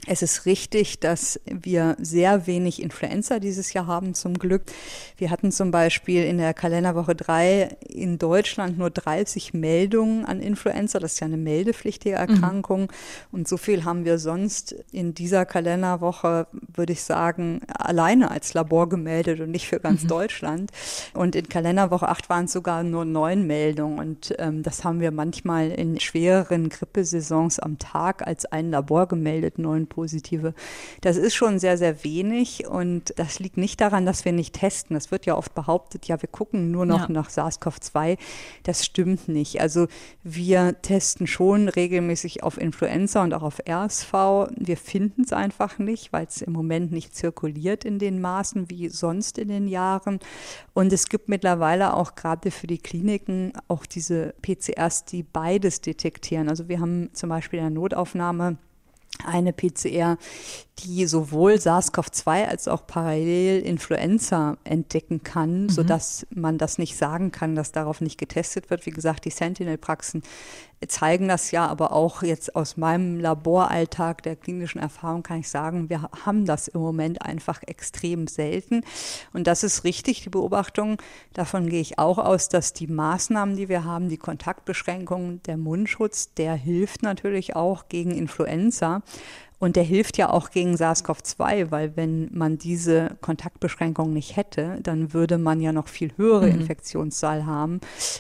es 0.08 0.22
ist 0.22 0.45
richtig, 0.45 0.99
dass 0.99 1.39
wir 1.45 1.95
sehr 1.99 2.47
wenig 2.47 2.82
Influenza 2.82 3.39
dieses 3.39 3.74
Jahr 3.74 3.88
haben, 3.88 4.14
zum 4.14 4.38
Glück. 4.38 4.64
Wir 5.18 5.32
hatten 5.32 5.51
zum 5.51 5.72
Beispiel 5.72 6.24
in 6.24 6.38
der 6.38 6.53
Kalenderwoche 6.53 7.16
3 7.16 7.78
in 7.88 8.20
Deutschland 8.20 8.78
nur 8.78 8.89
30 8.89 9.53
Meldungen 9.53 10.26
an 10.26 10.41
Influenza. 10.41 10.99
Das 10.99 11.14
ist 11.14 11.20
ja 11.22 11.26
eine 11.26 11.38
meldepflichtige 11.38 12.16
Erkrankung. 12.16 12.82
Mhm. 12.82 12.88
Und 13.32 13.47
so 13.47 13.58
viel 13.58 13.84
haben 13.84 14.06
wir 14.06 14.20
sonst 14.20 14.76
in 14.91 15.14
dieser 15.14 15.45
Kalenderwoche, 15.45 16.47
würde 16.74 16.93
ich 16.93 17.03
sagen, 17.03 17.62
alleine 17.68 18.30
als 18.30 18.53
Labor 18.53 18.89
gemeldet 18.89 19.39
und 19.39 19.51
nicht 19.51 19.68
für 19.68 19.80
ganz 19.80 20.03
mhm. 20.03 20.10
Deutschland. 20.10 20.72
Und 21.14 21.36
in 21.36 21.49
Kalenderwoche 21.49 22.10
8 22.10 22.30
waren 22.30 22.45
es 22.45 22.51
sogar 22.51 22.84
nur 22.84 23.06
neun 23.06 23.47
Meldungen. 23.47 23.99
Und 23.99 24.36
ähm, 24.38 24.62
das 24.62 24.84
haben 24.84 24.99
wir 24.99 25.12
manchmal 25.12 25.72
in 25.72 25.99
schwereren 25.99 26.70
Grippesaisons 26.70 27.60
am 27.60 27.80
Tag 27.80 28.28
als 28.28 28.45
ein 28.45 28.70
Labor 28.70 29.08
gemeldet, 29.08 29.58
neun 29.58 29.88
positive. 29.96 30.54
Das 31.00 31.16
ist 31.16 31.34
schon 31.34 31.58
sehr, 31.58 31.78
sehr 31.78 32.04
wenig 32.04 32.68
und 32.68 33.14
das 33.16 33.39
liegt 33.39 33.56
nicht 33.56 33.80
daran, 33.80 34.06
dass 34.06 34.26
wir 34.26 34.34
nicht 34.34 34.54
testen. 34.54 34.93
Das 34.93 35.10
wird 35.10 35.26
ja 35.26 35.38
oft 35.38 35.56
behauptet, 35.56 36.06
ja, 36.08 36.22
wir 36.22 36.28
gucken 36.28 36.70
nur 36.70 36.86
noch 36.86 37.08
ja. 37.08 37.10
nach 37.10 37.30
SARS-CoV-2. 37.30 38.18
Das 38.64 38.86
stimmt 38.86 39.30
nicht. 39.30 39.62
Also 39.62 39.88
wir 40.22 40.82
testen 40.82 41.28
schon 41.28 41.70
regelmäßig 41.70 42.43
auf 42.43 42.60
Influenza 42.60 43.24
und 43.24 43.34
auch 43.34 43.43
auf 43.43 43.60
RSV. 43.68 44.12
Wir 44.58 44.78
finden 44.78 45.22
es 45.24 45.32
einfach 45.32 45.80
nicht, 45.80 46.12
weil 46.12 46.26
es 46.26 46.41
im 46.41 46.52
Moment 46.52 46.91
nicht 46.91 47.16
zirkuliert 47.16 47.86
in 47.86 47.98
den 47.98 48.20
Maßen 48.20 48.70
wie 48.70 48.89
sonst 48.89 49.38
in 49.38 49.48
den 49.48 49.68
Jahren. 49.70 50.20
Und 50.74 50.91
es 50.91 51.08
gibt 51.08 51.30
mittlerweile 51.30 51.93
auch 51.93 52.16
gerade 52.16 52.52
für 52.52 52.68
die 52.68 52.80
Kliniken 52.80 53.54
auch 53.70 53.86
diese 53.86 54.34
PCRs, 54.41 55.06
die 55.06 55.24
beides 55.24 55.80
detektieren. 55.80 56.50
Also 56.50 56.68
wir 56.68 56.82
haben 56.82 57.10
zum 57.14 57.30
Beispiel 57.30 57.60
in 57.60 57.66
der 57.66 57.72
Notaufnahme 57.72 58.58
eine 59.24 59.53
PCR, 59.53 60.18
die 60.80 61.05
sowohl 61.05 61.53
SARS-CoV-2 61.53 62.47
als 62.47 62.68
auch 62.68 62.86
parallel 62.86 63.61
Influenza 63.61 64.57
entdecken 64.63 65.24
kann, 65.24 65.63
mhm. 65.63 65.70
sodass 65.70 66.28
man 66.30 66.57
das 66.57 66.78
nicht 66.78 66.97
sagen 66.97 67.32
kann, 67.32 67.55
dass 67.55 67.72
darauf 67.72 68.01
nicht 68.01 68.18
getestet 68.18 68.70
wird. 68.70 68.86
Wie 68.86 68.91
gesagt, 68.91 69.26
die 69.26 69.30
Sentinel-Praxen 69.30 70.24
zeigen 70.88 71.28
das 71.28 71.52
ja, 71.52 71.68
aber 71.68 71.92
auch 71.92 72.24
jetzt 72.24 72.56
aus 72.56 72.78
meinem 72.78 73.20
Laboralltag 73.20 74.24
der 74.24 74.36
klinischen 74.36 74.80
Erfahrung 74.80 75.24
kann 75.24 75.40
ich 75.40 75.50
sagen, 75.50 75.90
wir 75.90 76.10
haben 76.26 76.46
das 76.46 76.68
im 76.68 76.82
Moment 76.82 77.22
einfach 77.22 77.62
extrem 77.66 78.28
selten. 78.28 78.84
Und 79.34 79.48
das 79.48 79.64
ist 79.64 79.84
richtig, 79.84 80.22
die 80.24 80.30
Beobachtung. 80.30 81.02
Davon 81.34 81.70
gehe 81.70 81.82
ich 81.82 82.00
auch 82.00 82.18
aus, 82.18 82.50
dass 82.50 82.74
die 82.74 82.88
Maßnahmen, 82.88 83.56
die 83.56 83.70
wir 83.70 83.84
haben, 83.84 84.10
die 84.10 84.18
Kontaktbeschränkungen, 84.18 85.42
der 85.44 85.58
Mundschutz, 85.58 86.34
der 86.34 86.56
hilft 86.56 87.04
natürlich 87.04 87.56
auch 87.56 87.88
gegen 87.90 88.12
Influenza. 88.12 89.02
Und 89.60 89.76
der 89.76 89.84
hilft 89.84 90.18
ja 90.18 90.30
auch 90.30 90.49
gegen 90.51 90.76
SARS-CoV-2, 90.76 91.72
weil 91.72 91.95
wenn 91.95 92.30
man 92.34 92.58
diese 92.58 93.18
Kontaktbeschränkung 93.22 94.14
nicht 94.14 94.36
hätte, 94.36 94.80
dann 94.84 95.14
würde 95.14 95.38
man 95.38 95.62
ja 95.62 95.72
noch 95.72 95.88
viel 95.88 96.12
höhere 96.18 96.47
mhm. 96.47 96.62
Infektionszahl 96.62 97.45
haben. 97.45 97.80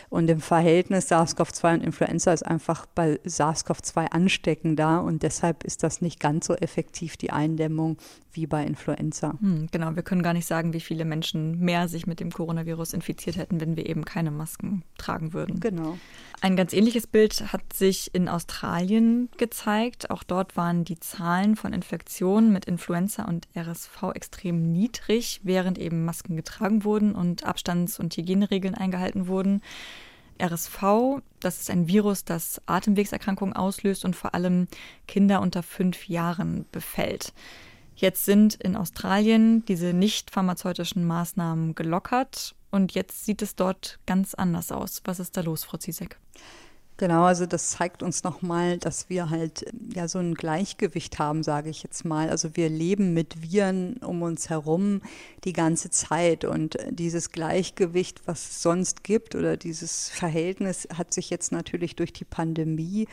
Und 0.09 0.29
im 0.29 0.39
Verhältnis 0.39 1.11
SARS-CoV-2 1.11 1.73
und 1.75 1.83
Influenza 1.83 2.31
ist 2.33 2.45
einfach 2.45 2.85
bei 2.85 3.19
SARS-CoV-2 3.25 4.11
ansteckender 4.11 5.03
und 5.03 5.23
deshalb 5.23 5.63
ist 5.63 5.83
das 5.83 6.01
nicht 6.01 6.19
ganz 6.19 6.47
so 6.47 6.55
effektiv, 6.55 7.17
die 7.17 7.31
Eindämmung, 7.31 7.97
wie 8.31 8.47
bei 8.47 8.65
Influenza. 8.65 9.35
Hm, 9.39 9.69
genau, 9.71 9.95
wir 9.95 10.03
können 10.03 10.21
gar 10.21 10.33
nicht 10.33 10.45
sagen, 10.45 10.73
wie 10.73 10.81
viele 10.81 11.05
Menschen 11.05 11.59
mehr 11.59 11.87
sich 11.87 12.05
mit 12.05 12.19
dem 12.19 12.31
Coronavirus 12.31 12.93
infiziert 12.93 13.37
hätten, 13.37 13.61
wenn 13.61 13.77
wir 13.77 13.87
eben 13.87 14.03
keine 14.03 14.29
Masken 14.29 14.83
tragen 14.97 15.31
würden. 15.31 15.61
Genau. 15.61 15.97
Ein 16.41 16.57
ganz 16.57 16.73
ähnliches 16.73 17.07
Bild 17.07 17.53
hat 17.53 17.61
sich 17.73 18.13
in 18.13 18.27
Australien 18.27 19.29
gezeigt. 19.37 20.09
Auch 20.09 20.23
dort 20.23 20.57
waren 20.57 20.83
die 20.83 20.99
Zahlen 20.99 21.24
von 21.55 21.73
Infektionen 21.73 22.51
mit 22.53 22.65
Influenza 22.65 23.25
und 23.25 23.47
RSV 23.55 24.11
extrem 24.13 24.71
niedrig, 24.71 25.41
während 25.43 25.77
eben 25.77 26.05
Masken 26.05 26.35
getragen 26.35 26.83
wurden 26.83 27.15
und 27.15 27.43
Abstands- 27.45 27.99
und 27.99 28.15
Hygieneregeln 28.15 28.75
eingehalten 28.75 29.27
wurden. 29.27 29.61
RSV, 30.39 31.21
das 31.39 31.61
ist 31.61 31.69
ein 31.69 31.87
Virus, 31.87 32.25
das 32.25 32.61
Atemwegserkrankungen 32.67 33.55
auslöst 33.55 34.05
und 34.05 34.15
vor 34.15 34.35
allem 34.35 34.67
Kinder 35.07 35.41
unter 35.41 35.63
fünf 35.63 36.07
Jahren 36.07 36.65
befällt. 36.71 37.33
Jetzt 37.95 38.25
sind 38.25 38.55
in 38.55 38.75
Australien 38.75 39.65
diese 39.65 39.93
nicht 39.93 40.29
pharmazeutischen 40.29 41.05
Maßnahmen 41.07 41.75
gelockert 41.75 42.53
und 42.69 42.93
jetzt 42.93 43.25
sieht 43.25 43.41
es 43.41 43.55
dort 43.55 43.99
ganz 44.05 44.33
anders 44.33 44.71
aus. 44.71 45.01
Was 45.05 45.19
ist 45.19 45.37
da 45.37 45.41
los, 45.41 45.63
Frau 45.63 45.77
Zizek? 45.77 46.19
Genau, 46.97 47.25
also 47.25 47.45
das 47.45 47.71
zeigt 47.71 48.03
uns 48.03 48.23
nochmal, 48.23 48.77
dass 48.77 49.09
wir 49.09 49.29
halt 49.29 49.65
ja 49.93 50.07
so 50.07 50.19
ein 50.19 50.33
Gleichgewicht 50.33 51.19
haben, 51.19 51.43
sage 51.43 51.69
ich 51.69 51.83
jetzt 51.83 52.05
mal. 52.05 52.29
Also 52.29 52.55
wir 52.55 52.69
leben 52.69 53.13
mit 53.13 53.41
Viren 53.41 53.97
um 53.97 54.21
uns 54.21 54.49
herum 54.49 55.01
die 55.43 55.51
ganze 55.51 55.89
Zeit 55.89 56.45
und 56.45 56.77
dieses 56.89 57.33
Gleichgewicht, 57.33 58.21
was 58.27 58.49
es 58.49 58.61
sonst 58.61 59.03
gibt 59.03 59.35
oder 59.35 59.57
dieses 59.57 60.09
Verhältnis 60.09 60.87
hat 60.97 61.13
sich 61.13 61.29
jetzt 61.29 61.51
natürlich 61.51 61.97
durch 61.97 62.13
die 62.13 62.23
Pandemie 62.23 63.07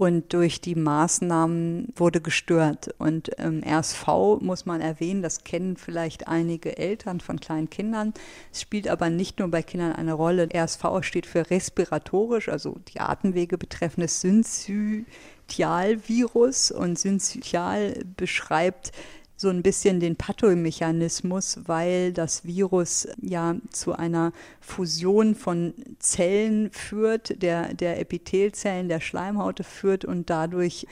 und 0.00 0.32
durch 0.32 0.62
die 0.62 0.76
Maßnahmen 0.76 1.92
wurde 1.94 2.22
gestört. 2.22 2.94
Und 2.96 3.32
ähm, 3.36 3.62
RSV 3.62 4.40
muss 4.40 4.64
man 4.64 4.80
erwähnen, 4.80 5.20
das 5.20 5.44
kennen 5.44 5.76
vielleicht 5.76 6.26
einige 6.26 6.78
Eltern 6.78 7.20
von 7.20 7.38
kleinen 7.38 7.68
Kindern. 7.68 8.14
Es 8.50 8.62
spielt 8.62 8.88
aber 8.88 9.10
nicht 9.10 9.38
nur 9.38 9.48
bei 9.48 9.62
Kindern 9.62 9.92
eine 9.92 10.14
Rolle. 10.14 10.48
RSV 10.54 11.02
steht 11.02 11.26
für 11.26 11.50
respiratorisch, 11.50 12.48
also 12.48 12.78
die 12.88 13.00
Atemwege 13.20 13.58
betreffendes 13.58 14.22
Syncytialvirus. 14.22 16.70
Und 16.70 16.98
Syncytial 16.98 18.02
beschreibt 18.16 18.92
so 19.36 19.48
ein 19.48 19.62
bisschen 19.62 20.00
den 20.00 20.16
Pathomechanismus, 20.16 21.60
weil 21.66 22.12
das 22.12 22.44
Virus 22.44 23.08
ja 23.22 23.56
zu 23.70 23.94
einer 23.94 24.32
Fusion 24.60 25.34
von 25.34 25.72
Zellen 25.98 26.70
führt, 26.72 27.42
der, 27.42 27.72
der 27.72 27.98
Epithelzellen 28.00 28.88
der 28.88 29.00
Schleimhaute 29.00 29.64
führt 29.64 30.04
und 30.04 30.28
dadurch 30.28 30.86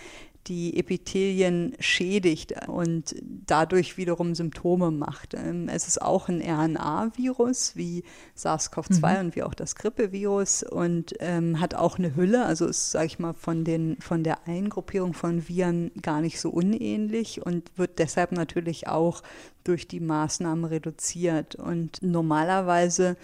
die 0.49 0.79
Epithelien 0.79 1.75
schädigt 1.79 2.55
und 2.69 3.15
dadurch 3.47 3.97
wiederum 3.97 4.35
Symptome 4.35 4.91
macht. 4.91 5.35
Ähm, 5.35 5.69
es 5.69 5.87
ist 5.87 6.01
auch 6.01 6.29
ein 6.29 6.41
RNA-Virus 6.41 7.77
wie 7.77 8.05
SARS-CoV-2 8.37 9.15
mhm. 9.15 9.21
und 9.27 9.37
wie 9.37 9.43
auch 9.43 9.55
das 9.55 9.75
Grippevirus 9.75 10.63
und 10.63 11.15
ähm, 11.21 11.61
hat 11.61 11.75
auch 11.75 11.99
eine 11.99 12.17
Hülle, 12.17 12.45
also 12.45 12.67
ist, 12.67 12.91
sage 12.91 13.07
ich 13.07 13.19
mal, 13.19 13.35
von, 13.35 13.65
den, 13.65 13.97
von 14.01 14.25
der 14.25 14.47
Eingruppierung 14.49 15.15
von 15.15 15.49
Viren 15.49 15.91
gar 16.03 16.21
nicht 16.21 16.41
so 16.41 16.51
unähnlich 16.51 17.45
und 17.45 17.71
wird 17.77 17.99
deshalb 17.99 18.33
natürlich 18.33 18.89
auch 18.89 19.23
durch 19.65 19.87
die 19.87 20.01
Maßnahmen 20.01 20.65
reduziert. 20.65 21.55
Und 21.55 22.03
normalerweise 22.03 23.17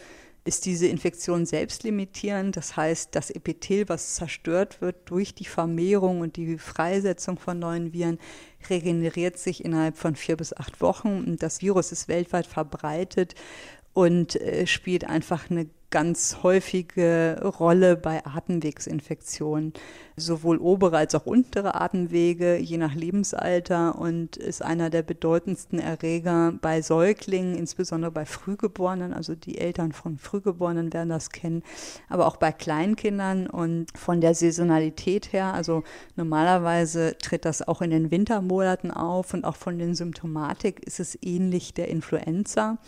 ist 0.45 0.67
diese 0.67 0.87
Infektion 0.87 1.47
selbstlimitierend. 1.47 2.57
Das 2.57 2.77
heißt, 2.77 3.15
das 3.15 3.31
Epithel, 3.31 3.89
was 3.89 4.15
zerstört 4.15 4.81
wird 4.81 4.97
durch 5.07 5.35
die 5.35 5.47
Vermehrung 5.47 6.21
und 6.21 6.37
die 6.37 6.59
Freisetzung 6.59 7.39
von 7.39 7.59
neuen 7.59 7.93
Viren, 7.93 8.19
regeneriert 8.69 9.39
sich 9.39 9.65
innerhalb 9.65 9.97
von 9.97 10.17
vier 10.17 10.37
bis 10.37 10.55
acht 10.55 10.81
Wochen. 10.81 11.25
Und 11.27 11.43
das 11.43 11.63
Virus 11.63 11.93
ist 11.93 12.09
weltweit 12.09 12.47
verbreitet 12.47 13.35
und 13.95 14.37
äh, 14.37 14.67
spielt 14.67 15.05
einfach 15.05 15.51
eine 15.51 15.67
ganz 15.95 16.39
häufige 16.43 17.41
Rolle 17.61 17.97
bei 17.97 18.27
Atemwegsinfektionen, 18.27 19.75
sowohl 20.17 20.59
obere 20.59 20.97
als 20.97 21.15
auch 21.15 21.25
untere 21.25 21.81
Atemwege, 21.81 22.57
je 22.57 22.79
nach 22.79 22.97
Lebensalter 22.97 23.97
und 23.97 24.37
ist 24.37 24.61
einer 24.61 24.91
der 24.91 25.03
bedeutendsten 25.03 25.79
Erreger 25.79 26.53
bei 26.61 26.83
Säuglingen, 26.83 27.55
insbesondere 27.55 28.11
bei 28.11 28.27
Frühgeborenen, 28.27 29.13
also 29.13 29.37
die 29.37 29.59
Eltern 29.59 29.93
von 29.93 30.19
Frühgeborenen 30.19 30.93
werden 30.93 31.11
das 31.11 31.31
kennen, 31.31 31.63
aber 32.09 32.27
auch 32.27 32.39
bei 32.39 32.51
Kleinkindern. 32.51 33.47
Und 33.47 33.97
von 33.97 34.21
der 34.21 34.35
Saisonalität 34.35 35.33
her, 35.33 35.55
also 35.55 35.85
normalerweise 36.17 37.17
tritt 37.19 37.45
das 37.45 37.69
auch 37.69 37.83
in 37.83 37.91
den 37.91 38.11
Wintermonaten 38.11 38.91
auf 38.91 39.33
und 39.33 39.45
auch 39.45 39.57
von 39.57 39.79
den 39.79 39.95
Symptomatik 39.95 40.85
ist 40.85 40.99
es 40.99 41.17
ähnlich 41.23 41.73
der 41.73 41.87
Influenza. 41.87 42.79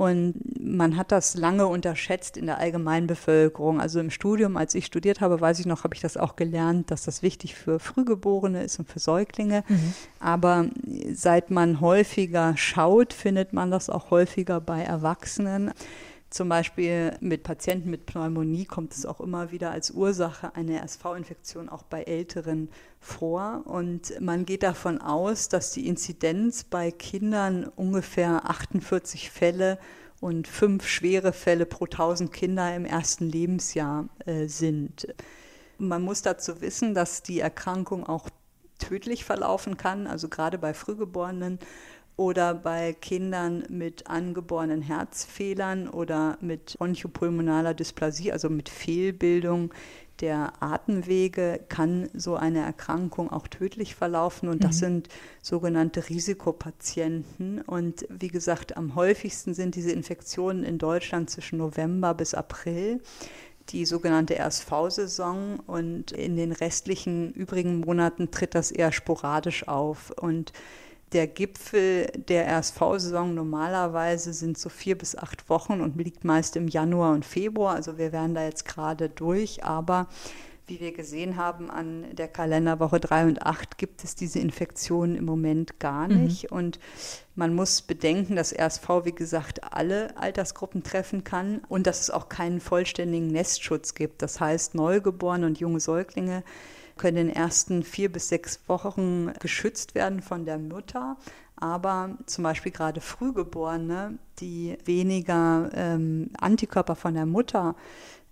Und 0.00 0.32
man 0.58 0.96
hat 0.96 1.12
das 1.12 1.34
lange 1.34 1.66
unterschätzt 1.66 2.38
in 2.38 2.46
der 2.46 2.56
allgemeinen 2.56 3.06
Bevölkerung. 3.06 3.82
Also 3.82 4.00
im 4.00 4.08
Studium, 4.08 4.56
als 4.56 4.74
ich 4.74 4.86
studiert 4.86 5.20
habe, 5.20 5.42
weiß 5.42 5.58
ich 5.60 5.66
noch, 5.66 5.84
habe 5.84 5.94
ich 5.94 6.00
das 6.00 6.16
auch 6.16 6.36
gelernt, 6.36 6.90
dass 6.90 7.04
das 7.04 7.22
wichtig 7.22 7.54
für 7.54 7.78
Frühgeborene 7.78 8.62
ist 8.62 8.78
und 8.78 8.88
für 8.88 8.98
Säuglinge. 8.98 9.62
Mhm. 9.68 9.92
Aber 10.18 10.70
seit 11.12 11.50
man 11.50 11.82
häufiger 11.82 12.56
schaut, 12.56 13.12
findet 13.12 13.52
man 13.52 13.70
das 13.70 13.90
auch 13.90 14.10
häufiger 14.10 14.58
bei 14.58 14.80
Erwachsenen. 14.80 15.72
Zum 16.30 16.48
Beispiel 16.48 17.16
mit 17.18 17.42
Patienten 17.42 17.90
mit 17.90 18.06
Pneumonie 18.06 18.64
kommt 18.64 18.94
es 18.94 19.04
auch 19.04 19.20
immer 19.20 19.50
wieder 19.50 19.72
als 19.72 19.90
Ursache 19.90 20.54
eine 20.54 20.80
RSV-Infektion 20.80 21.68
auch 21.68 21.82
bei 21.82 22.04
Älteren 22.04 22.70
vor. 23.00 23.62
Und 23.64 24.18
man 24.20 24.46
geht 24.46 24.62
davon 24.62 25.00
aus, 25.00 25.48
dass 25.48 25.72
die 25.72 25.88
Inzidenz 25.88 26.62
bei 26.62 26.92
Kindern 26.92 27.64
ungefähr 27.64 28.48
48 28.48 29.28
Fälle 29.28 29.78
und 30.20 30.46
fünf 30.46 30.86
schwere 30.86 31.32
Fälle 31.32 31.66
pro 31.66 31.86
1000 31.86 32.32
Kinder 32.32 32.76
im 32.76 32.84
ersten 32.84 33.28
Lebensjahr 33.28 34.08
äh, 34.24 34.46
sind. 34.46 35.12
Man 35.78 36.02
muss 36.02 36.22
dazu 36.22 36.60
wissen, 36.60 36.94
dass 36.94 37.24
die 37.24 37.40
Erkrankung 37.40 38.06
auch 38.06 38.28
tödlich 38.78 39.24
verlaufen 39.24 39.76
kann, 39.76 40.06
also 40.06 40.28
gerade 40.28 40.58
bei 40.58 40.74
Frühgeborenen 40.74 41.58
oder 42.20 42.52
bei 42.52 42.92
Kindern 42.92 43.64
mit 43.70 44.06
angeborenen 44.06 44.82
Herzfehlern 44.82 45.88
oder 45.88 46.36
mit 46.42 46.76
bronchopulmonaler 46.76 47.72
Dysplasie, 47.72 48.30
also 48.30 48.50
mit 48.50 48.68
Fehlbildung 48.68 49.72
der 50.20 50.52
Atemwege, 50.62 51.60
kann 51.70 52.10
so 52.12 52.36
eine 52.36 52.58
Erkrankung 52.58 53.32
auch 53.32 53.48
tödlich 53.48 53.94
verlaufen. 53.94 54.50
Und 54.50 54.64
das 54.64 54.76
mhm. 54.76 54.80
sind 54.80 55.08
sogenannte 55.40 56.10
Risikopatienten. 56.10 57.62
Und 57.62 58.04
wie 58.10 58.28
gesagt, 58.28 58.76
am 58.76 58.96
häufigsten 58.96 59.54
sind 59.54 59.74
diese 59.74 59.92
Infektionen 59.92 60.62
in 60.62 60.76
Deutschland 60.76 61.30
zwischen 61.30 61.56
November 61.56 62.12
bis 62.12 62.34
April 62.34 63.00
die 63.70 63.86
sogenannte 63.86 64.38
RSV-Saison 64.38 65.60
und 65.66 66.12
in 66.12 66.36
den 66.36 66.52
restlichen 66.52 67.32
übrigen 67.32 67.80
Monaten 67.80 68.30
tritt 68.30 68.54
das 68.54 68.72
eher 68.72 68.92
sporadisch 68.92 69.66
auf. 69.68 70.10
Und 70.10 70.52
der 71.12 71.26
Gipfel 71.26 72.06
der 72.28 72.46
RSV-Saison 72.58 73.34
normalerweise 73.34 74.32
sind 74.32 74.58
so 74.58 74.68
vier 74.68 74.96
bis 74.96 75.16
acht 75.16 75.48
Wochen 75.48 75.80
und 75.80 75.96
liegt 75.96 76.24
meist 76.24 76.56
im 76.56 76.68
Januar 76.68 77.12
und 77.12 77.24
Februar. 77.24 77.74
Also 77.74 77.98
wir 77.98 78.12
wären 78.12 78.34
da 78.34 78.44
jetzt 78.44 78.64
gerade 78.64 79.08
durch, 79.08 79.64
aber 79.64 80.08
Wie 80.70 80.78
wir 80.78 80.92
gesehen 80.92 81.36
haben 81.36 81.68
an 81.68 82.04
der 82.12 82.28
Kalenderwoche 82.28 83.00
3 83.00 83.24
und 83.24 83.42
8 83.42 83.76
gibt 83.76 84.04
es 84.04 84.14
diese 84.14 84.38
Infektionen 84.38 85.16
im 85.16 85.24
Moment 85.24 85.80
gar 85.80 86.06
mhm. 86.06 86.22
nicht. 86.22 86.52
Mhm. 86.52 86.56
Und 86.56 86.78
man 87.34 87.56
muss 87.56 87.82
bedenken, 87.82 88.36
dass 88.36 88.56
RSV, 88.56 88.88
wie 89.02 89.14
gesagt, 89.14 89.72
alle 89.74 90.16
Altersgruppen 90.16 90.84
treffen 90.84 91.24
kann 91.24 91.62
und 91.68 91.88
dass 91.88 92.00
es 92.00 92.10
auch 92.10 92.28
keinen 92.28 92.60
vollständigen 92.60 93.26
Nestschutz 93.26 93.94
gibt. 93.94 94.22
Das 94.22 94.38
heißt, 94.38 94.76
Neugeborene 94.76 95.44
und 95.44 95.58
junge 95.58 95.80
Säuglinge 95.80 96.44
können 97.00 97.16
in 97.16 97.26
den 97.28 97.36
ersten 97.36 97.82
vier 97.82 98.12
bis 98.12 98.28
sechs 98.28 98.60
Wochen 98.68 99.32
geschützt 99.40 99.94
werden 99.94 100.20
von 100.20 100.44
der 100.44 100.58
Mutter. 100.58 101.16
Aber 101.56 102.16
zum 102.26 102.44
Beispiel 102.44 102.72
gerade 102.72 103.00
Frühgeborene, 103.00 104.18
die 104.38 104.76
weniger 104.84 105.70
ähm, 105.72 106.30
Antikörper 106.38 106.96
von 106.96 107.14
der 107.14 107.26
Mutter 107.26 107.74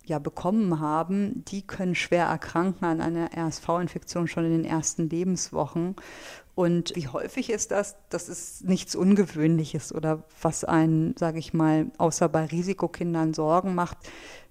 ja 0.05 0.19
bekommen 0.19 0.81
haben, 0.81 1.45
die 1.49 1.63
können 1.63 1.95
schwer 1.95 2.27
erkranken 2.27 2.85
an 2.85 3.01
einer 3.01 3.31
RSV-Infektion 3.35 4.29
schon 4.29 4.45
in 4.45 4.53
den 4.53 4.65
ersten 4.65 5.09
Lebenswochen. 5.09 5.97
Und 6.55 6.95
wie 6.97 7.09
häufig 7.09 7.51
ist 7.51 7.71
das? 7.71 7.97
Das 8.11 8.29
ist 8.29 8.65
nichts 8.65 8.97
Ungewöhnliches 8.97 9.95
oder 9.95 10.25
was 10.43 10.65
einen, 10.65 11.15
sage 11.17 11.39
ich 11.39 11.55
mal, 11.55 11.87
außer 11.99 12.29
bei 12.29 12.47
Risikokindern 12.47 13.33
Sorgen 13.33 13.75
macht. 13.75 13.99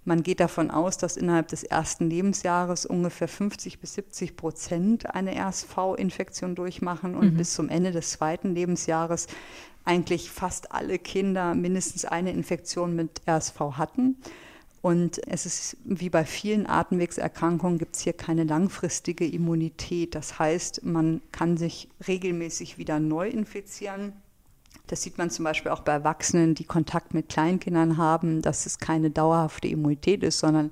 Man 0.07 0.23
geht 0.23 0.39
davon 0.39 0.71
aus, 0.71 0.97
dass 0.97 1.17
innerhalb 1.17 1.49
des 1.49 1.65
ersten 1.65 2.09
Lebensjahres 2.09 2.85
ungefähr 2.85 3.27
50 3.27 3.81
bis 3.81 3.95
70 3.95 4.37
Prozent 4.37 5.13
eine 5.13 5.35
RSV-Infektion 5.35 6.55
durchmachen 6.55 7.13
und 7.13 7.33
mhm. 7.33 7.37
bis 7.37 7.53
zum 7.53 7.67
Ende 7.67 7.91
des 7.91 8.11
zweiten 8.11 8.55
Lebensjahres 8.55 9.27
eigentlich 9.83 10.31
fast 10.31 10.71
alle 10.71 10.97
Kinder 10.97 11.55
mindestens 11.55 12.05
eine 12.05 12.31
Infektion 12.31 12.95
mit 12.95 13.21
RSV 13.27 13.59
hatten. 13.73 14.15
Und 14.81 15.19
es 15.27 15.45
ist 15.45 15.75
wie 15.83 16.09
bei 16.09 16.23
vielen 16.23 16.67
Atemwegserkrankungen 16.67 17.77
gibt 17.77 17.97
es 17.97 18.01
hier 18.03 18.13
keine 18.13 18.45
langfristige 18.45 19.27
Immunität. 19.27 20.15
Das 20.15 20.39
heißt, 20.39 20.85
man 20.85 21.19
kann 21.33 21.57
sich 21.57 21.89
regelmäßig 22.07 22.77
wieder 22.77 23.01
neu 23.01 23.27
infizieren. 23.27 24.13
Das 24.87 25.03
sieht 25.03 25.17
man 25.17 25.29
zum 25.29 25.45
Beispiel 25.45 25.71
auch 25.71 25.81
bei 25.81 25.91
Erwachsenen, 25.91 26.55
die 26.55 26.63
Kontakt 26.63 27.13
mit 27.13 27.29
Kleinkindern 27.29 27.97
haben, 27.97 28.41
dass 28.41 28.65
es 28.65 28.79
keine 28.79 29.09
dauerhafte 29.09 29.67
Immunität 29.67 30.23
ist, 30.23 30.39
sondern 30.39 30.71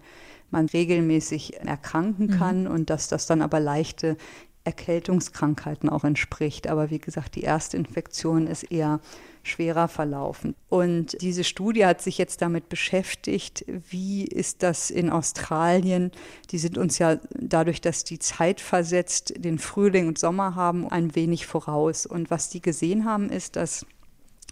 man 0.51 0.67
regelmäßig 0.67 1.59
erkranken 1.61 2.27
mhm. 2.27 2.31
kann 2.31 2.63
mhm. 2.63 2.71
und 2.71 2.89
dass 2.89 3.07
das 3.07 3.25
dann 3.25 3.41
aber 3.41 3.59
leichte 3.59 4.17
Erkältungskrankheiten 4.63 5.89
auch 5.89 6.03
entspricht. 6.03 6.67
Aber 6.67 6.89
wie 6.89 6.99
gesagt, 6.99 7.35
die 7.35 7.43
erste 7.43 7.77
Infektion 7.77 8.47
ist 8.47 8.63
eher 8.63 8.99
schwerer 9.43 9.87
verlaufen. 9.87 10.55
Und 10.69 11.21
diese 11.21 11.43
Studie 11.43 11.85
hat 11.85 12.01
sich 12.01 12.17
jetzt 12.17 12.41
damit 12.41 12.67
beschäftigt, 12.67 13.63
wie 13.67 14.25
ist 14.25 14.63
das 14.63 14.89
in 14.89 15.11
Australien? 15.11 16.11
Die 16.49 16.57
sind 16.57 16.79
uns 16.79 16.97
ja 16.97 17.17
dadurch, 17.29 17.79
dass 17.79 18.03
die 18.03 18.17
Zeit 18.17 18.59
versetzt, 18.59 19.33
den 19.37 19.59
Frühling 19.59 20.07
und 20.07 20.17
Sommer 20.17 20.55
haben, 20.55 20.89
ein 20.89 21.15
wenig 21.15 21.45
voraus. 21.45 22.07
Und 22.07 22.31
was 22.31 22.49
die 22.49 22.61
gesehen 22.61 23.05
haben, 23.05 23.29
ist, 23.29 23.55
dass 23.55 23.85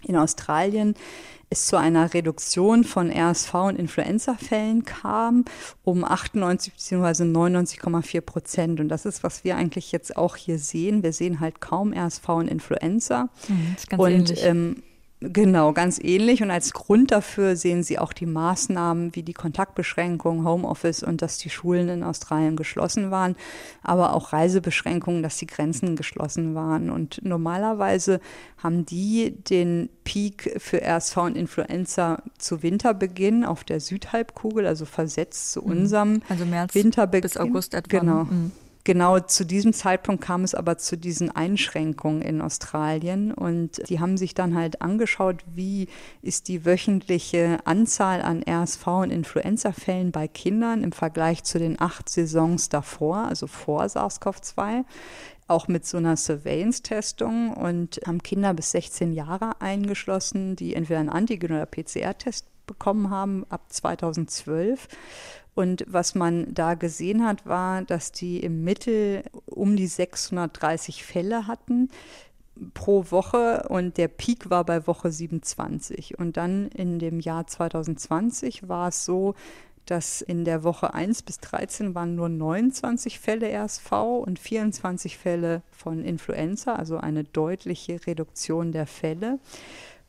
in 0.06 0.16
Australien 0.16 0.94
es 1.50 1.66
zu 1.66 1.76
einer 1.76 2.12
Reduktion 2.14 2.84
von 2.84 3.10
RSV 3.10 3.54
und 3.54 3.76
Influenza-Fällen 3.78 4.84
kam 4.84 5.44
um 5.84 6.04
98 6.04 6.72
bzw. 6.72 7.24
99,4 7.24 8.20
Prozent. 8.22 8.80
Und 8.80 8.88
das 8.88 9.06
ist, 9.06 9.22
was 9.22 9.44
wir 9.44 9.56
eigentlich 9.56 9.92
jetzt 9.92 10.16
auch 10.16 10.36
hier 10.36 10.58
sehen. 10.58 11.02
Wir 11.02 11.12
sehen 11.12 11.40
halt 11.40 11.60
kaum 11.60 11.92
RSV 11.92 12.28
und 12.30 12.48
Influenza. 12.48 13.28
Mhm, 13.48 13.98
und 13.98 14.44
ähm, 14.44 14.82
Genau, 15.32 15.72
ganz 15.72 15.98
ähnlich. 16.02 16.42
Und 16.42 16.50
als 16.50 16.72
Grund 16.72 17.10
dafür 17.10 17.56
sehen 17.56 17.82
Sie 17.82 17.98
auch 17.98 18.12
die 18.12 18.26
Maßnahmen 18.26 19.14
wie 19.14 19.22
die 19.22 19.32
Kontaktbeschränkung, 19.32 20.44
Homeoffice 20.44 21.02
und 21.02 21.22
dass 21.22 21.38
die 21.38 21.50
Schulen 21.50 21.88
in 21.88 22.02
Australien 22.02 22.56
geschlossen 22.56 23.10
waren, 23.10 23.36
aber 23.82 24.12
auch 24.14 24.32
Reisebeschränkungen, 24.32 25.22
dass 25.22 25.38
die 25.38 25.46
Grenzen 25.46 25.96
geschlossen 25.96 26.54
waren. 26.54 26.90
Und 26.90 27.20
normalerweise 27.24 28.20
haben 28.58 28.84
die 28.84 29.34
den 29.48 29.88
Peak 30.04 30.56
für 30.58 30.82
RSV 30.82 31.16
und 31.18 31.36
Influenza 31.36 32.22
zu 32.38 32.62
Winterbeginn 32.62 33.44
auf 33.44 33.64
der 33.64 33.80
Südhalbkugel, 33.80 34.66
also 34.66 34.84
versetzt 34.84 35.52
zu 35.52 35.62
mhm. 35.62 35.70
unserem 35.70 36.22
also 36.28 36.44
März 36.44 36.74
Winterbeginn. 36.74 37.22
bis 37.22 37.36
August 37.36 37.74
etwa. 37.74 37.98
Genau. 37.98 38.24
Mhm. 38.24 38.52
Genau 38.86 39.18
zu 39.18 39.46
diesem 39.46 39.72
Zeitpunkt 39.72 40.22
kam 40.22 40.44
es 40.44 40.54
aber 40.54 40.76
zu 40.76 40.98
diesen 40.98 41.34
Einschränkungen 41.34 42.20
in 42.20 42.42
Australien 42.42 43.32
und 43.32 43.88
die 43.88 43.98
haben 43.98 44.18
sich 44.18 44.34
dann 44.34 44.54
halt 44.54 44.82
angeschaut, 44.82 45.42
wie 45.46 45.88
ist 46.20 46.48
die 46.48 46.66
wöchentliche 46.66 47.60
Anzahl 47.64 48.20
an 48.20 48.42
RSV 48.46 48.86
und 48.86 49.10
Influenza-Fällen 49.10 50.12
bei 50.12 50.28
Kindern 50.28 50.84
im 50.84 50.92
Vergleich 50.92 51.44
zu 51.44 51.58
den 51.58 51.80
acht 51.80 52.10
Saisons 52.10 52.68
davor, 52.68 53.24
also 53.26 53.46
vor 53.46 53.84
SARS-CoV-2 53.84 54.84
auch 55.46 55.68
mit 55.68 55.86
so 55.86 55.98
einer 55.98 56.16
Surveillance-Testung. 56.16 57.52
Und 57.52 58.00
haben 58.06 58.22
Kinder 58.22 58.54
bis 58.54 58.70
16 58.70 59.12
Jahre 59.12 59.60
eingeschlossen, 59.60 60.56
die 60.56 60.74
entweder 60.74 61.00
einen 61.00 61.10
Antigen- 61.10 61.52
oder 61.52 61.66
PCR-Test 61.66 62.46
bekommen 62.66 63.10
haben 63.10 63.44
ab 63.50 63.66
2012 63.68 64.88
und 65.54 65.84
was 65.86 66.14
man 66.14 66.52
da 66.52 66.74
gesehen 66.74 67.24
hat, 67.24 67.46
war, 67.46 67.82
dass 67.82 68.12
die 68.12 68.40
im 68.40 68.64
Mittel 68.64 69.22
um 69.46 69.76
die 69.76 69.86
630 69.86 71.04
Fälle 71.04 71.46
hatten 71.46 71.90
pro 72.72 73.10
Woche 73.10 73.66
und 73.68 73.96
der 73.96 74.08
Peak 74.08 74.50
war 74.50 74.64
bei 74.64 74.86
Woche 74.86 75.10
27. 75.10 76.18
Und 76.18 76.36
dann 76.36 76.68
in 76.68 76.98
dem 76.98 77.20
Jahr 77.20 77.46
2020 77.46 78.68
war 78.68 78.88
es 78.88 79.04
so, 79.04 79.34
dass 79.86 80.22
in 80.22 80.44
der 80.44 80.64
Woche 80.64 80.94
1 80.94 81.22
bis 81.22 81.38
13 81.40 81.94
waren 81.94 82.14
nur 82.14 82.28
29 82.28 83.18
Fälle 83.20 83.52
RSV 83.52 83.92
und 83.92 84.38
24 84.38 85.18
Fälle 85.18 85.62
von 85.70 86.04
Influenza, 86.04 86.74
also 86.74 86.96
eine 86.96 87.24
deutliche 87.24 88.06
Reduktion 88.06 88.72
der 88.72 88.86
Fälle. 88.86 89.38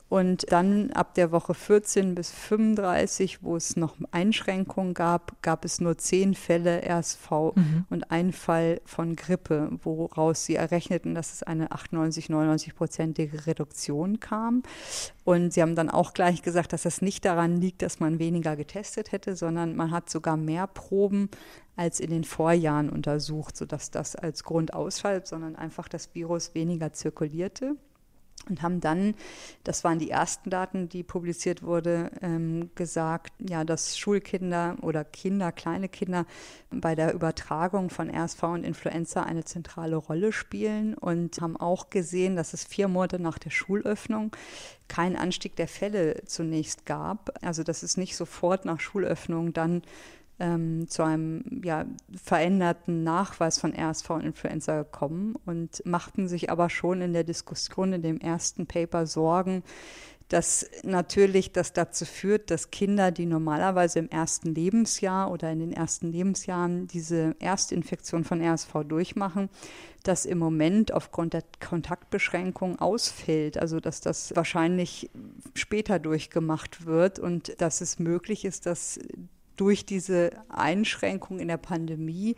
Und 0.07 0.51
dann 0.51 0.91
ab 0.91 1.15
der 1.15 1.31
Woche 1.31 1.55
14 1.55 2.13
bis 2.13 2.29
35, 2.29 3.41
wo 3.41 3.55
es 3.55 3.75
noch 3.75 3.95
Einschränkungen 4.11 4.93
gab, 4.93 5.41
gab 5.41 5.65
es 5.65 5.81
nur 5.81 5.97
zehn 5.97 6.35
Fälle 6.35 6.83
RSV 6.87 7.31
mhm. 7.55 7.85
und 7.89 8.11
ein 8.11 8.31
Fall 8.31 8.81
von 8.85 9.15
Grippe, 9.15 9.71
woraus 9.83 10.45
sie 10.45 10.55
errechneten, 10.55 11.15
dass 11.15 11.33
es 11.33 11.43
eine 11.43 11.71
98, 11.71 12.27
99-prozentige 12.27 13.47
Reduktion 13.47 14.19
kam. 14.19 14.61
Und 15.23 15.53
sie 15.53 15.63
haben 15.63 15.75
dann 15.75 15.89
auch 15.89 16.13
gleich 16.13 16.43
gesagt, 16.43 16.73
dass 16.73 16.83
das 16.83 17.01
nicht 17.01 17.25
daran 17.25 17.59
liegt, 17.59 17.81
dass 17.81 17.99
man 17.99 18.19
weniger 18.19 18.55
getestet 18.55 19.11
hätte, 19.11 19.35
sondern 19.35 19.75
man 19.75 19.89
hat 19.89 20.11
sogar 20.11 20.37
mehr 20.37 20.67
Proben 20.67 21.29
als 21.75 21.99
in 21.99 22.11
den 22.11 22.23
Vorjahren 22.25 22.91
untersucht, 22.91 23.57
sodass 23.57 23.89
das 23.89 24.15
als 24.15 24.43
Grund 24.43 24.75
ausfällt, 24.75 25.25
sondern 25.25 25.55
einfach 25.55 25.87
das 25.87 26.13
Virus 26.13 26.53
weniger 26.53 26.93
zirkulierte 26.93 27.75
und 28.49 28.61
haben 28.61 28.81
dann, 28.81 29.15
das 29.63 29.83
waren 29.83 29.99
die 29.99 30.09
ersten 30.09 30.49
Daten, 30.49 30.89
die 30.89 31.03
publiziert 31.03 31.63
wurde, 31.63 32.11
ähm, 32.21 32.69
gesagt, 32.75 33.33
ja, 33.39 33.63
dass 33.63 33.97
Schulkinder 33.97 34.77
oder 34.81 35.03
Kinder, 35.03 35.51
kleine 35.51 35.89
Kinder 35.89 36.25
bei 36.69 36.95
der 36.95 37.13
Übertragung 37.13 37.89
von 37.89 38.09
RSV 38.09 38.43
und 38.43 38.63
Influenza 38.63 39.23
eine 39.23 39.43
zentrale 39.43 39.95
Rolle 39.95 40.31
spielen 40.31 40.93
und 40.93 41.39
haben 41.41 41.57
auch 41.57 41.89
gesehen, 41.89 42.35
dass 42.35 42.53
es 42.53 42.63
vier 42.63 42.87
Monate 42.87 43.19
nach 43.19 43.37
der 43.37 43.49
Schulöffnung 43.49 44.35
keinen 44.87 45.15
Anstieg 45.15 45.55
der 45.55 45.67
Fälle 45.67 46.23
zunächst 46.25 46.85
gab. 46.85 47.31
Also 47.41 47.63
dass 47.63 47.83
es 47.83 47.97
nicht 47.97 48.15
sofort 48.15 48.65
nach 48.65 48.79
Schulöffnung 48.79 49.53
dann 49.53 49.81
ähm, 50.39 50.87
zu 50.87 51.03
einem 51.03 51.61
ja, 51.63 51.85
veränderten 52.21 53.03
Nachweis 53.03 53.57
von 53.57 53.73
RSV 53.73 54.09
und 54.11 54.21
Influenza 54.21 54.83
gekommen 54.83 55.35
und 55.45 55.85
machten 55.85 56.27
sich 56.27 56.49
aber 56.49 56.69
schon 56.69 57.01
in 57.01 57.13
der 57.13 57.23
Diskussion 57.23 57.93
in 57.93 58.01
dem 58.01 58.19
ersten 58.19 58.67
Paper 58.67 59.07
Sorgen, 59.07 59.63
dass 60.29 60.67
natürlich 60.83 61.51
das 61.51 61.73
dazu 61.73 62.03
führt, 62.03 62.49
dass 62.49 62.71
Kinder, 62.71 63.11
die 63.11 63.27
normalerweise 63.27 63.99
im 63.99 64.09
ersten 64.09 64.55
Lebensjahr 64.55 65.31
oder 65.31 65.51
in 65.51 65.59
den 65.59 65.71
ersten 65.71 66.11
Lebensjahren 66.11 66.87
diese 66.87 67.35
Erstinfektion 67.39 68.23
von 68.23 68.41
RSV 68.41 68.73
durchmachen, 68.87 69.49
dass 70.01 70.25
im 70.25 70.39
Moment 70.39 70.91
aufgrund 70.91 71.33
der 71.33 71.43
Kontaktbeschränkung 71.59 72.79
ausfällt. 72.79 73.59
Also 73.59 73.79
dass 73.79 74.01
das 74.01 74.35
wahrscheinlich 74.35 75.11
später 75.53 75.99
durchgemacht 75.99 76.87
wird 76.87 77.19
und 77.19 77.61
dass 77.61 77.81
es 77.81 77.99
möglich 77.99 78.45
ist, 78.45 78.65
dass 78.65 78.99
durch 79.55 79.85
diese 79.85 80.31
Einschränkung 80.49 81.39
in 81.39 81.47
der 81.47 81.57
Pandemie 81.57 82.35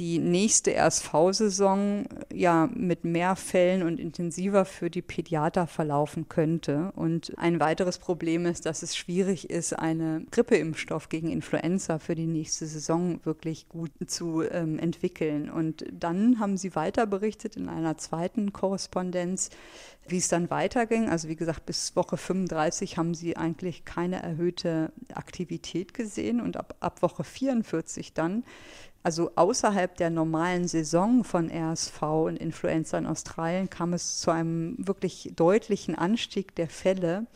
die 0.00 0.18
nächste 0.18 0.74
RSV-Saison 0.74 2.06
ja 2.32 2.70
mit 2.74 3.04
mehr 3.04 3.36
Fällen 3.36 3.82
und 3.82 4.00
intensiver 4.00 4.64
für 4.64 4.88
die 4.88 5.02
Pädiater 5.02 5.66
verlaufen 5.66 6.26
könnte. 6.30 6.90
Und 6.96 7.34
ein 7.36 7.60
weiteres 7.60 7.98
Problem 7.98 8.46
ist, 8.46 8.64
dass 8.64 8.82
es 8.82 8.96
schwierig 8.96 9.50
ist, 9.50 9.74
einen 9.74 10.26
Grippeimpfstoff 10.30 11.10
gegen 11.10 11.30
Influenza 11.30 11.98
für 11.98 12.14
die 12.14 12.26
nächste 12.26 12.66
Saison 12.66 13.20
wirklich 13.24 13.68
gut 13.68 13.90
zu 14.06 14.42
ähm, 14.42 14.78
entwickeln. 14.78 15.50
Und 15.50 15.84
dann 15.92 16.40
haben 16.40 16.56
sie 16.56 16.74
weiter 16.74 17.06
berichtet 17.06 17.56
in 17.56 17.68
einer 17.68 17.98
zweiten 17.98 18.54
Korrespondenz, 18.54 19.50
wie 20.08 20.16
es 20.16 20.28
dann 20.28 20.48
weiterging, 20.48 21.10
also 21.10 21.28
wie 21.28 21.36
gesagt, 21.36 21.66
bis 21.66 21.94
Woche 21.94 22.16
35 22.16 22.96
haben 22.96 23.12
sie 23.12 23.36
eigentlich 23.36 23.84
keine 23.84 24.22
erhöhte 24.22 24.92
Aktivität 25.12 25.92
gesehen 25.92 26.40
und 26.40 26.56
ab, 26.56 26.74
ab 26.80 27.02
Woche 27.02 27.22
44 27.22 28.14
dann 28.14 28.44
Also 29.02 29.30
außerhalb 29.34 29.96
der 29.96 30.10
normalen 30.10 30.68
Saison 30.68 31.24
von 31.24 31.50
RSV 31.50 32.02
und 32.02 32.36
Influenza 32.36 32.98
in 32.98 33.06
Australien 33.06 33.70
kam 33.70 33.94
es 33.94 34.20
zu 34.20 34.30
einem 34.30 34.76
wirklich 34.78 35.32
deutlichen 35.34 35.94
Anstieg 35.94 36.54
der 36.54 36.68
Fälle. 36.68 37.26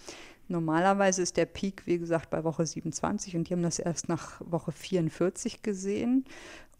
Normalerweise 0.48 1.22
ist 1.22 1.38
der 1.38 1.46
Peak, 1.46 1.86
wie 1.86 1.98
gesagt, 1.98 2.28
bei 2.28 2.44
Woche 2.44 2.66
27 2.66 3.34
und 3.34 3.48
die 3.48 3.54
haben 3.54 3.62
das 3.62 3.78
erst 3.78 4.10
nach 4.10 4.42
Woche 4.44 4.72
44 4.72 5.62
gesehen. 5.62 6.26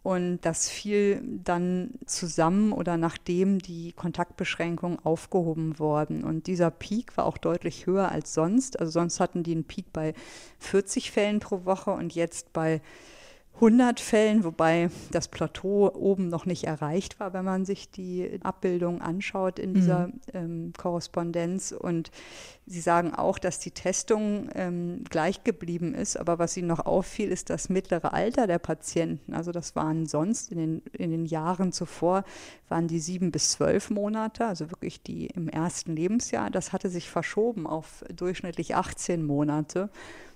Und 0.03 0.41
das 0.43 0.69
fiel 0.69 1.23
dann 1.43 1.93
zusammen 2.05 2.73
oder 2.73 2.99
nachdem 2.99 3.59
die 3.61 3.93
Kontaktbeschränkungen 3.93 4.99
aufgehoben 4.99 5.79
wurden. 5.79 6.25
Und 6.25 6.47
dieser 6.47 6.71
Peak 6.71 7.17
war 7.17 7.25
auch 7.25 7.39
deutlich 7.39 7.87
höher 7.87 8.13
als 8.13 8.35
sonst. 8.35 8.79
Also 8.79 8.93
sonst 8.93 9.19
hatten 9.19 9.43
die 9.43 9.53
einen 9.53 9.65
Peak 9.65 9.95
bei 9.95 10.13
40 10.59 11.11
Fällen 11.11 11.41
pro 11.41 11.65
Woche 11.65 11.91
und 11.93 12.15
jetzt 12.15 12.53
bei 12.53 12.83
100 13.57 14.01
Fällen, 14.01 14.43
wobei 14.43 14.91
das 15.13 15.29
Plateau 15.29 15.89
oben 15.95 16.29
noch 16.29 16.45
nicht 16.45 16.65
erreicht 16.65 17.21
war, 17.21 17.33
wenn 17.33 17.45
man 17.45 17.65
sich 17.65 17.89
die 17.89 18.41
Abbildung 18.43 19.01
anschaut 19.01 19.61
in 19.61 19.75
dieser 19.75 20.09
mhm. 20.09 20.21
ähm, 20.33 20.73
Korrespondenz. 20.77 21.71
Und 21.71 22.11
Sie 22.67 22.81
sagen 22.81 23.15
auch, 23.15 23.39
dass 23.39 23.61
die 23.61 23.71
Testung 23.71 24.49
ähm, 24.55 25.05
gleich 25.09 25.45
geblieben 25.45 25.95
ist, 25.95 26.17
aber 26.17 26.41
was 26.41 26.57
Ihnen 26.57 26.67
noch 26.67 26.85
auffiel, 26.85 27.29
ist 27.31 27.49
das 27.49 27.69
mittlere 27.69 28.13
Alter 28.13 28.49
der 28.49 28.59
Patienten. 28.59 29.35
Also 29.35 29.53
das 29.53 29.77
waren 29.77 30.07
sonst 30.07 30.51
in 30.51 30.59
den, 30.59 30.83
in 30.93 31.13
den 31.13 31.25
Jahren 31.25 31.71
zuvor, 31.71 32.25
waren 32.69 32.89
die 32.89 32.99
sieben 32.99 33.31
bis 33.31 33.53
zwölf 33.53 33.89
Monate, 33.89 34.47
also 34.47 34.71
wirklich 34.71 35.03
die 35.03 35.27
im 35.27 35.49
ersten 35.49 35.95
Lebensjahr. 35.95 36.51
Das 36.51 36.73
hatte 36.73 36.89
sich 36.89 37.09
verschoben 37.09 37.69
auf 37.69 38.05
durchschnittlich 38.13 38.75
18 38.75 39.25
Monate. 39.25 39.91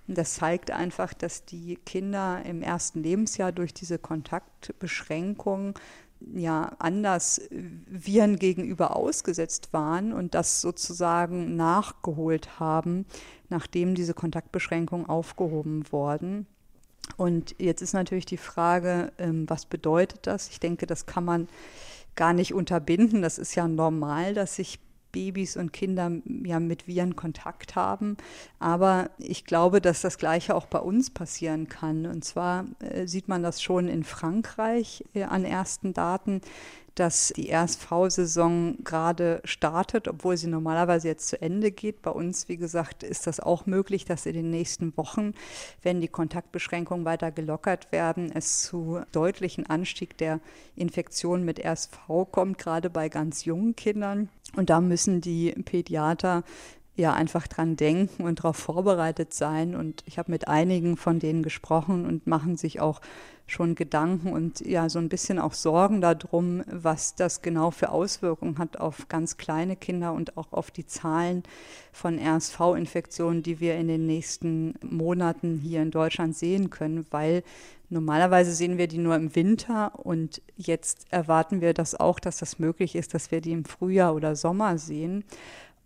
Das 0.09 0.35
zeigt 0.35 0.71
einfach, 0.71 1.13
dass 1.13 1.45
die 1.45 1.77
Kinder 1.77 2.43
im 2.47 2.63
ersten 2.63 3.03
Lebensjahr 3.03 3.53
durch 3.53 3.75
diese 3.75 3.99
Kontaktbeschränkung 3.99 5.79
ja 6.35 6.73
anders 6.79 7.43
Viren 7.51 8.37
gegenüber 8.37 8.97
ausgesetzt 8.97 9.73
waren 9.73 10.13
und 10.13 10.35
das 10.35 10.63
sozusagen 10.63 11.57
nachgeholt 11.57 12.59
haben, 12.59 13.07
nachdem 13.51 13.95
diese 13.95 14.15
Kontaktbeschränkungen 14.15 15.07
aufgehoben 15.07 15.85
wurden. 15.93 16.47
Und 17.17 17.55
jetzt 17.59 17.83
ist 17.83 17.93
natürlich 17.93 18.27
die 18.27 18.37
Frage, 18.37 19.13
ähm, 19.19 19.49
was 19.49 19.67
bedeutet 19.67 20.27
das? 20.27 20.49
Ich 20.49 20.61
denke, 20.61 20.87
das 20.87 21.07
kann 21.07 21.25
man 21.25 21.49
gar 22.17 22.33
nicht 22.33 22.53
unterbinden. 22.53 23.23
Das 23.23 23.39
ist 23.39 23.55
ja 23.55 23.69
normal, 23.69 24.35
dass 24.35 24.57
sich 24.57 24.79
Babys 25.13 25.57
und 25.57 25.73
Kinder 25.73 26.11
ja 26.45 26.61
mit 26.61 26.87
Viren 26.87 27.17
Kontakt 27.17 27.77
haben. 27.77 28.17
Aber 28.59 29.11
ich 29.19 29.45
glaube, 29.45 29.81
dass 29.81 30.01
das 30.01 30.19
Gleiche 30.19 30.55
auch 30.55 30.67
bei 30.67 30.79
uns 30.79 31.11
passieren 31.11 31.69
kann. 31.69 32.07
Und 32.07 32.25
zwar 32.25 32.67
äh, 32.81 33.07
sieht 33.07 33.29
man 33.29 33.43
das 33.43 33.63
schon 33.63 33.89
in 33.89 34.05
Frankreich 34.05 35.05
äh, 35.15 35.25
an 35.25 35.45
ersten 35.45 35.93
Daten 35.95 36.41
dass 36.99 37.33
die 37.37 37.53
RSV-Saison 37.53 38.79
gerade 38.85 39.41
startet, 39.45 40.09
obwohl 40.09 40.37
sie 40.37 40.49
normalerweise 40.49 41.09
jetzt 41.09 41.29
zu 41.29 41.41
Ende 41.41 41.71
geht. 41.71 42.03
Bei 42.03 42.11
uns, 42.11 42.49
wie 42.49 42.57
gesagt, 42.57 43.03
ist 43.03 43.27
das 43.27 43.41
auch 43.41 43.67
möglich, 43.67 44.05
dass 44.05 44.27
in 44.27 44.35
den 44.35 44.51
nächsten 44.51 44.97
Wochen, 44.97 45.33
wenn 45.83 46.01
die 46.01 46.09
Kontaktbeschränkungen 46.09 47.05
weiter 47.05 47.31
gelockert 47.31 47.93
werden, 47.93 48.33
es 48.35 48.63
zu 48.63 49.01
deutlichen 49.13 49.67
Anstieg 49.67 50.19
der 50.19 50.41
Infektion 50.75 51.45
mit 51.45 51.65
RSV 51.65 51.99
kommt, 52.31 52.59
gerade 52.59 52.91
bei 52.91 53.09
ganz 53.09 53.45
jungen 53.45 53.77
Kindern. 53.77 54.29
Und 54.57 54.71
da 54.71 54.81
müssen 54.81 55.21
die 55.21 55.53
Pädiater 55.53 56.43
ja 56.99 57.15
einfach 57.15 57.47
dran 57.47 57.77
denken 57.77 58.25
und 58.25 58.41
darauf 58.41 58.57
vorbereitet 58.57 59.33
sein. 59.33 59.75
Und 59.75 60.03
ich 60.07 60.19
habe 60.19 60.31
mit 60.31 60.49
einigen 60.49 60.97
von 60.97 61.19
denen 61.19 61.43
gesprochen 61.43 62.05
und 62.05 62.27
machen 62.27 62.57
sich 62.57 62.81
auch 62.81 63.01
schon 63.47 63.75
Gedanken 63.75 64.33
und 64.33 64.61
ja 64.61 64.91
so 64.91 64.99
ein 64.99 65.09
bisschen 65.09 65.39
auch 65.39 65.55
Sorgen 65.55 66.03
darum, 66.03 66.63
was 66.71 67.15
das 67.15 67.41
genau 67.41 67.71
für 67.71 67.91
Auswirkungen 67.91 68.59
hat 68.59 68.79
auf 68.79 69.09
ganz 69.09 69.39
kleine 69.39 69.75
Kinder 69.75 70.13
und 70.13 70.37
auch 70.37 70.53
auf 70.53 70.71
die 70.71 70.87
Zahlen 70.87 71.45
von 71.91 72.19
RSV-Infektionen, 72.19 73.43
die 73.43 73.59
wir 73.59 73.77
in 73.77 73.89
den 73.89 74.07
nächsten 74.07 74.75
Monaten 74.83 75.59
hier 75.59 75.81
in 75.81 75.91
Deutschland 75.91 76.37
sehen 76.37 76.69
können, 76.69 77.07
weil 77.11 77.43
Normalerweise 77.91 78.53
sehen 78.53 78.77
wir 78.77 78.87
die 78.87 78.99
nur 78.99 79.17
im 79.17 79.35
Winter 79.35 79.93
und 80.05 80.43
jetzt 80.57 81.07
erwarten 81.09 81.63
wir 81.63 81.73
das 81.73 81.95
auch, 81.95 82.21
dass 82.21 82.37
das 82.37 82.59
möglich 82.59 82.95
ist, 82.95 83.15
dass 83.15 83.31
wir 83.31 83.41
die 83.41 83.53
im 83.53 83.65
Frühjahr 83.65 84.15
oder 84.15 84.37
Sommer 84.37 84.77
sehen. 84.77 85.25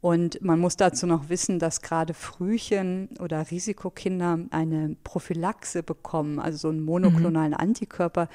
Und 0.03 0.42
man 0.42 0.59
muss 0.59 0.76
dazu 0.76 1.07
noch 1.07 1.28
wissen, 1.28 1.61
dass 1.61 1.80
gerade 1.80 2.12
Frühchen 2.12 3.09
oder 3.20 3.48
Risikokinder 3.53 4.40
eine 4.50 4.96
Prophylaxe 5.05 5.84
bekommen, 5.84 6.40
also 6.40 6.59
so 6.59 6.68
einen 6.70 6.82
monoklonalen 6.82 7.53
mhm. 7.53 7.61
Antikörper, 7.61 8.28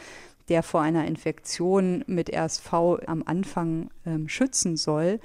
der 0.48 0.64
vor 0.64 0.82
einer 0.82 1.06
Infektion 1.06 2.06
mit 2.08 2.34
RSV 2.34 2.72
am 3.06 3.22
Anfang 3.26 3.90
ähm, 4.06 4.30
schützen 4.30 4.78
soll. 4.78 5.20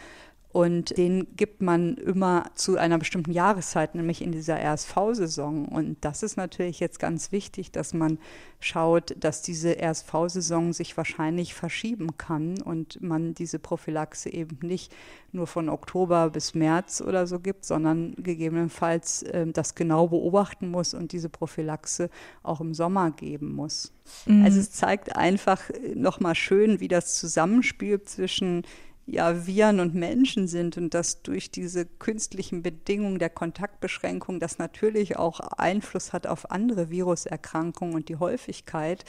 Und 0.52 0.98
den 0.98 1.34
gibt 1.34 1.62
man 1.62 1.96
immer 1.96 2.44
zu 2.54 2.76
einer 2.76 2.98
bestimmten 2.98 3.32
Jahreszeit, 3.32 3.94
nämlich 3.94 4.20
in 4.20 4.32
dieser 4.32 4.58
RSV-Saison. 4.62 5.66
Und 5.66 5.96
das 6.02 6.22
ist 6.22 6.36
natürlich 6.36 6.78
jetzt 6.78 6.98
ganz 6.98 7.32
wichtig, 7.32 7.72
dass 7.72 7.94
man 7.94 8.18
schaut, 8.60 9.16
dass 9.18 9.40
diese 9.40 9.80
RSV-Saison 9.80 10.74
sich 10.74 10.94
wahrscheinlich 10.98 11.54
verschieben 11.54 12.18
kann 12.18 12.60
und 12.60 13.00
man 13.00 13.32
diese 13.32 13.58
Prophylaxe 13.58 14.30
eben 14.30 14.58
nicht 14.60 14.92
nur 15.32 15.46
von 15.46 15.70
Oktober 15.70 16.28
bis 16.28 16.54
März 16.54 17.00
oder 17.00 17.26
so 17.26 17.40
gibt, 17.40 17.64
sondern 17.64 18.14
gegebenenfalls 18.18 19.22
äh, 19.22 19.46
das 19.46 19.74
genau 19.74 20.08
beobachten 20.08 20.70
muss 20.70 20.92
und 20.92 21.12
diese 21.12 21.30
Prophylaxe 21.30 22.10
auch 22.42 22.60
im 22.60 22.74
Sommer 22.74 23.10
geben 23.10 23.54
muss. 23.54 23.90
Mhm. 24.26 24.44
Also 24.44 24.60
es 24.60 24.70
zeigt 24.70 25.16
einfach 25.16 25.62
nochmal 25.94 26.34
schön, 26.34 26.80
wie 26.80 26.88
das 26.88 27.14
Zusammenspiel 27.14 28.02
zwischen 28.02 28.64
ja 29.12 29.46
Viren 29.46 29.78
und 29.78 29.94
Menschen 29.94 30.48
sind 30.48 30.78
und 30.78 30.94
dass 30.94 31.22
durch 31.22 31.50
diese 31.50 31.84
künstlichen 31.84 32.62
Bedingungen 32.62 33.18
der 33.18 33.28
Kontaktbeschränkung 33.28 34.40
das 34.40 34.58
natürlich 34.58 35.18
auch 35.18 35.40
Einfluss 35.40 36.14
hat 36.14 36.26
auf 36.26 36.50
andere 36.50 36.88
Viruserkrankungen 36.90 37.94
und 37.94 38.08
die 38.08 38.16
Häufigkeit 38.16 39.04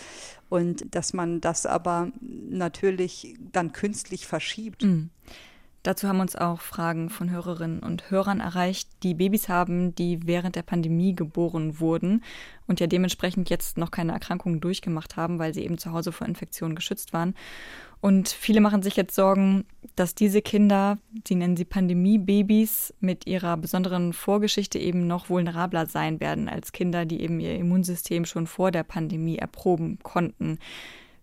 und 0.49 0.93
dass 0.93 1.13
man 1.13 1.39
das 1.39 1.65
aber 1.65 2.11
natürlich 2.21 3.35
dann 3.53 3.71
künstlich 3.71 4.27
verschiebt. 4.27 4.83
Mhm. 4.83 5.09
Dazu 5.83 6.07
haben 6.07 6.21
uns 6.21 6.37
auch 6.37 6.61
Fragen 6.61 7.09
von 7.09 7.29
Hörerinnen 7.29 7.79
und 7.79 8.09
Hörern 8.09 8.39
erreicht, 8.39 8.89
die 9.03 9.13
Babys 9.13 9.49
haben, 9.49 9.95
die 9.95 10.25
während 10.25 10.55
der 10.55 10.63
Pandemie 10.63 11.13
geboren 11.13 11.79
wurden 11.79 12.23
und 12.67 12.79
ja 12.79 12.87
dementsprechend 12.87 13.49
jetzt 13.49 13.77
noch 13.77 13.91
keine 13.91 14.13
Erkrankungen 14.13 14.61
durchgemacht 14.61 15.17
haben, 15.17 15.39
weil 15.39 15.53
sie 15.53 15.63
eben 15.63 15.77
zu 15.77 15.91
Hause 15.91 16.13
vor 16.13 16.27
Infektionen 16.27 16.75
geschützt 16.75 17.11
waren. 17.11 17.35
Und 18.03 18.27
viele 18.27 18.59
machen 18.59 18.83
sich 18.83 18.97
jetzt 18.97 19.15
Sorgen, 19.15 19.63
dass 19.95 20.13
diese 20.13 20.41
Kinder, 20.41 20.97
sie 21.25 21.35
nennen 21.35 21.55
sie 21.55 21.63
Pandemie-Babys, 21.63 22.93
mit 22.99 23.27
ihrer 23.27 23.55
besonderen 23.55 24.11
Vorgeschichte 24.11 24.77
eben 24.77 25.07
noch 25.07 25.29
vulnerabler 25.29 25.85
sein 25.85 26.19
werden 26.19 26.49
als 26.49 26.73
Kinder, 26.73 27.05
die 27.05 27.21
eben 27.21 27.39
ihr 27.39 27.55
Immunsystem 27.55 28.25
schon 28.25 28.45
vor 28.45 28.71
der 28.71 28.83
Pandemie 28.83 29.37
erproben 29.37 29.99
konnten. 30.03 30.59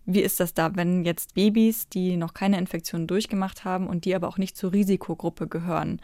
Wie 0.07 0.21
ist 0.21 0.39
das 0.39 0.55
da, 0.55 0.75
wenn 0.75 1.05
jetzt 1.05 1.35
Babys, 1.35 1.87
die 1.87 2.17
noch 2.17 2.33
keine 2.33 2.57
Infektion 2.57 3.05
durchgemacht 3.05 3.63
haben 3.63 3.85
und 3.85 4.05
die 4.05 4.15
aber 4.15 4.27
auch 4.27 4.39
nicht 4.39 4.57
zur 4.57 4.73
Risikogruppe 4.73 5.47
gehören, 5.47 6.01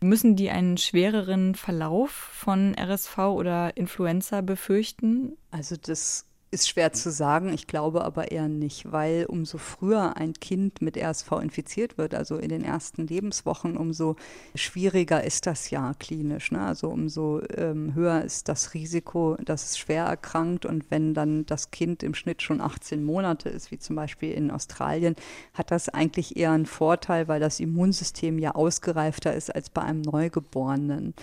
müssen 0.00 0.34
die 0.34 0.50
einen 0.50 0.78
schwereren 0.78 1.54
Verlauf 1.54 2.10
von 2.10 2.74
RSV 2.76 3.18
oder 3.18 3.76
Influenza 3.76 4.40
befürchten? 4.40 5.36
Also 5.52 5.76
das 5.80 6.27
ist 6.50 6.68
schwer 6.68 6.92
zu 6.92 7.10
sagen, 7.10 7.52
ich 7.52 7.66
glaube 7.66 8.04
aber 8.04 8.30
eher 8.30 8.48
nicht, 8.48 8.90
weil 8.90 9.26
umso 9.26 9.58
früher 9.58 10.16
ein 10.16 10.32
Kind 10.32 10.80
mit 10.80 10.96
RSV 10.96 11.32
infiziert 11.42 11.98
wird, 11.98 12.14
also 12.14 12.36
in 12.36 12.48
den 12.48 12.64
ersten 12.64 13.06
Lebenswochen, 13.06 13.76
umso 13.76 14.16
schwieriger 14.54 15.22
ist 15.22 15.46
das 15.46 15.68
ja 15.70 15.92
klinisch. 15.98 16.50
Ne? 16.50 16.60
Also 16.60 16.88
umso 16.88 17.42
ähm, 17.54 17.94
höher 17.94 18.22
ist 18.22 18.48
das 18.48 18.72
Risiko, 18.72 19.36
dass 19.44 19.70
es 19.70 19.78
schwer 19.78 20.04
erkrankt. 20.04 20.64
Und 20.64 20.90
wenn 20.90 21.12
dann 21.12 21.44
das 21.44 21.70
Kind 21.70 22.02
im 22.02 22.14
Schnitt 22.14 22.40
schon 22.40 22.62
18 22.62 23.04
Monate 23.04 23.50
ist, 23.50 23.70
wie 23.70 23.78
zum 23.78 23.96
Beispiel 23.96 24.32
in 24.32 24.50
Australien, 24.50 25.16
hat 25.52 25.70
das 25.70 25.90
eigentlich 25.90 26.36
eher 26.36 26.52
einen 26.52 26.66
Vorteil, 26.66 27.28
weil 27.28 27.40
das 27.40 27.60
Immunsystem 27.60 28.38
ja 28.38 28.54
ausgereifter 28.54 29.34
ist 29.34 29.54
als 29.54 29.68
bei 29.68 29.82
einem 29.82 30.00
Neugeborenen. 30.00 31.14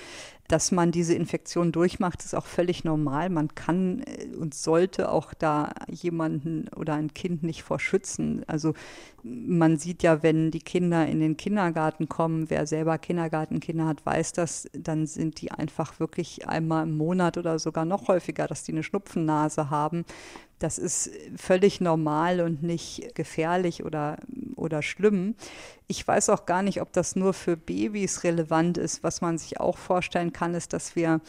Dass 0.47 0.71
man 0.71 0.91
diese 0.91 1.15
Infektion 1.15 1.71
durchmacht, 1.71 2.23
ist 2.23 2.35
auch 2.35 2.45
völlig 2.45 2.83
normal. 2.83 3.29
Man 3.29 3.55
kann 3.55 4.01
äh, 4.01 4.35
und 4.35 4.53
sollte 4.53 5.11
auch 5.11 5.33
da 5.33 5.71
jemanden 5.89 6.67
oder 6.75 6.93
ein 6.93 7.13
Kind 7.13 7.41
nicht 7.43 7.63
vor 7.63 7.79
schützen. 7.79 8.43
Also 8.47 8.73
man 9.23 9.77
sieht 9.77 10.03
ja, 10.03 10.21
wenn 10.21 10.51
die 10.51 10.59
Kinder 10.59 11.07
in 11.07 11.19
den 11.19 11.35
Kindergarten 11.35 12.07
kommen, 12.07 12.49
wer 12.51 12.67
selber 12.67 12.99
Kindergartenkinder 12.99 13.87
hat, 13.87 14.05
weiß 14.05 14.33
das, 14.33 14.69
dann 14.73 15.07
sind 15.07 15.41
die 15.41 15.51
einfach 15.51 15.99
wirklich 15.99 16.47
einmal 16.47 16.83
im 16.83 16.95
Monat 16.95 17.37
oder 17.37 17.57
sogar 17.57 17.85
noch 17.85 18.07
häufiger, 18.07 18.45
dass 18.45 18.63
die 18.63 18.71
eine 18.73 18.83
Schnupfennase 18.83 19.71
haben. 19.71 20.05
Das 20.59 20.77
ist 20.77 21.09
völlig 21.35 21.81
normal 21.81 22.39
und 22.39 22.63
nicht 22.63 23.13
gefährlich 23.13 23.83
oder, 23.83 24.17
oder 24.55 24.81
schlimm. 24.81 25.35
Ich 25.87 26.07
weiß 26.07 26.29
auch 26.29 26.45
gar 26.45 26.61
nicht, 26.61 26.81
ob 26.81 26.93
das 26.93 27.15
nur 27.15 27.33
für 27.33 27.57
Babys 27.57 28.23
relevant 28.23 28.77
ist. 28.77 29.03
Was 29.03 29.21
man 29.21 29.37
sich 29.37 29.59
auch 29.59 29.77
vorstellen 29.77 30.31
kann, 30.31 30.53
ist, 30.55 30.71
dass 30.71 30.95
wir 30.95 31.19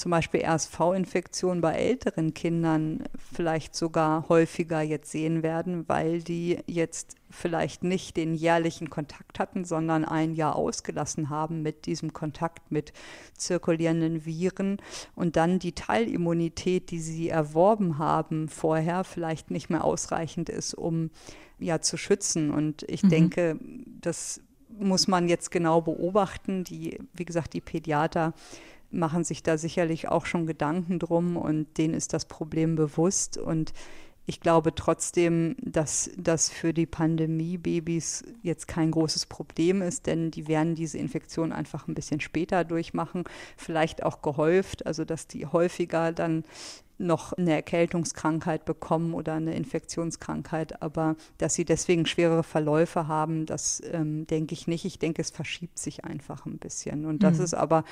zum 0.00 0.12
Beispiel 0.12 0.42
RSV-Infektionen 0.42 1.60
bei 1.60 1.74
älteren 1.74 2.32
Kindern 2.32 3.04
vielleicht 3.34 3.74
sogar 3.74 4.30
häufiger 4.30 4.80
jetzt 4.80 5.10
sehen 5.10 5.42
werden, 5.42 5.86
weil 5.90 6.22
die 6.22 6.58
jetzt 6.66 7.16
vielleicht 7.28 7.84
nicht 7.84 8.16
den 8.16 8.34
jährlichen 8.34 8.88
Kontakt 8.88 9.38
hatten, 9.38 9.66
sondern 9.66 10.06
ein 10.06 10.32
Jahr 10.34 10.56
ausgelassen 10.56 11.28
haben 11.28 11.60
mit 11.60 11.84
diesem 11.84 12.14
Kontakt 12.14 12.72
mit 12.72 12.94
zirkulierenden 13.36 14.24
Viren 14.24 14.78
und 15.14 15.36
dann 15.36 15.58
die 15.58 15.72
Teilimmunität, 15.72 16.90
die 16.90 17.00
sie 17.00 17.28
erworben 17.28 17.98
haben 17.98 18.48
vorher, 18.48 19.04
vielleicht 19.04 19.50
nicht 19.50 19.68
mehr 19.68 19.84
ausreichend 19.84 20.48
ist, 20.48 20.72
um 20.72 21.10
ja 21.58 21.82
zu 21.82 21.98
schützen. 21.98 22.50
Und 22.50 22.84
ich 22.88 23.02
mhm. 23.02 23.08
denke, 23.10 23.58
das 24.00 24.40
muss 24.78 25.08
man 25.08 25.28
jetzt 25.28 25.50
genau 25.50 25.82
beobachten. 25.82 26.64
Die, 26.64 26.98
wie 27.12 27.26
gesagt, 27.26 27.52
die 27.52 27.60
Pädiater 27.60 28.32
machen 28.90 29.24
sich 29.24 29.42
da 29.42 29.58
sicherlich 29.58 30.08
auch 30.08 30.26
schon 30.26 30.46
Gedanken 30.46 30.98
drum 30.98 31.36
und 31.36 31.78
denen 31.78 31.94
ist 31.94 32.12
das 32.12 32.24
Problem 32.24 32.76
bewusst 32.76 33.38
und 33.38 33.72
ich 34.26 34.40
glaube 34.40 34.74
trotzdem, 34.76 35.56
dass 35.60 36.10
das 36.16 36.50
für 36.50 36.72
die 36.72 36.86
Pandemie-Babys 36.86 38.22
jetzt 38.42 38.68
kein 38.68 38.92
großes 38.92 39.26
Problem 39.26 39.82
ist, 39.82 40.06
denn 40.06 40.30
die 40.30 40.46
werden 40.46 40.76
diese 40.76 40.98
Infektion 40.98 41.50
einfach 41.50 41.88
ein 41.88 41.94
bisschen 41.94 42.20
später 42.20 42.62
durchmachen, 42.62 43.24
vielleicht 43.56 44.04
auch 44.04 44.22
gehäuft, 44.22 44.86
also 44.86 45.04
dass 45.04 45.26
die 45.26 45.46
häufiger 45.46 46.12
dann 46.12 46.44
noch 47.00 47.32
eine 47.32 47.54
Erkältungskrankheit 47.54 48.66
bekommen 48.66 49.14
oder 49.14 49.32
eine 49.32 49.56
Infektionskrankheit, 49.56 50.82
aber 50.82 51.16
dass 51.38 51.54
sie 51.54 51.64
deswegen 51.64 52.06
schwerere 52.06 52.44
Verläufe 52.44 53.08
haben, 53.08 53.46
das 53.46 53.82
ähm, 53.90 54.26
denke 54.26 54.52
ich 54.52 54.66
nicht. 54.66 54.84
Ich 54.84 54.98
denke, 54.98 55.22
es 55.22 55.30
verschiebt 55.30 55.78
sich 55.78 56.04
einfach 56.04 56.44
ein 56.46 56.58
bisschen. 56.58 57.06
Und 57.06 57.22
das 57.22 57.38
mhm. 57.38 57.44
ist 57.44 57.54
aber 57.54 57.84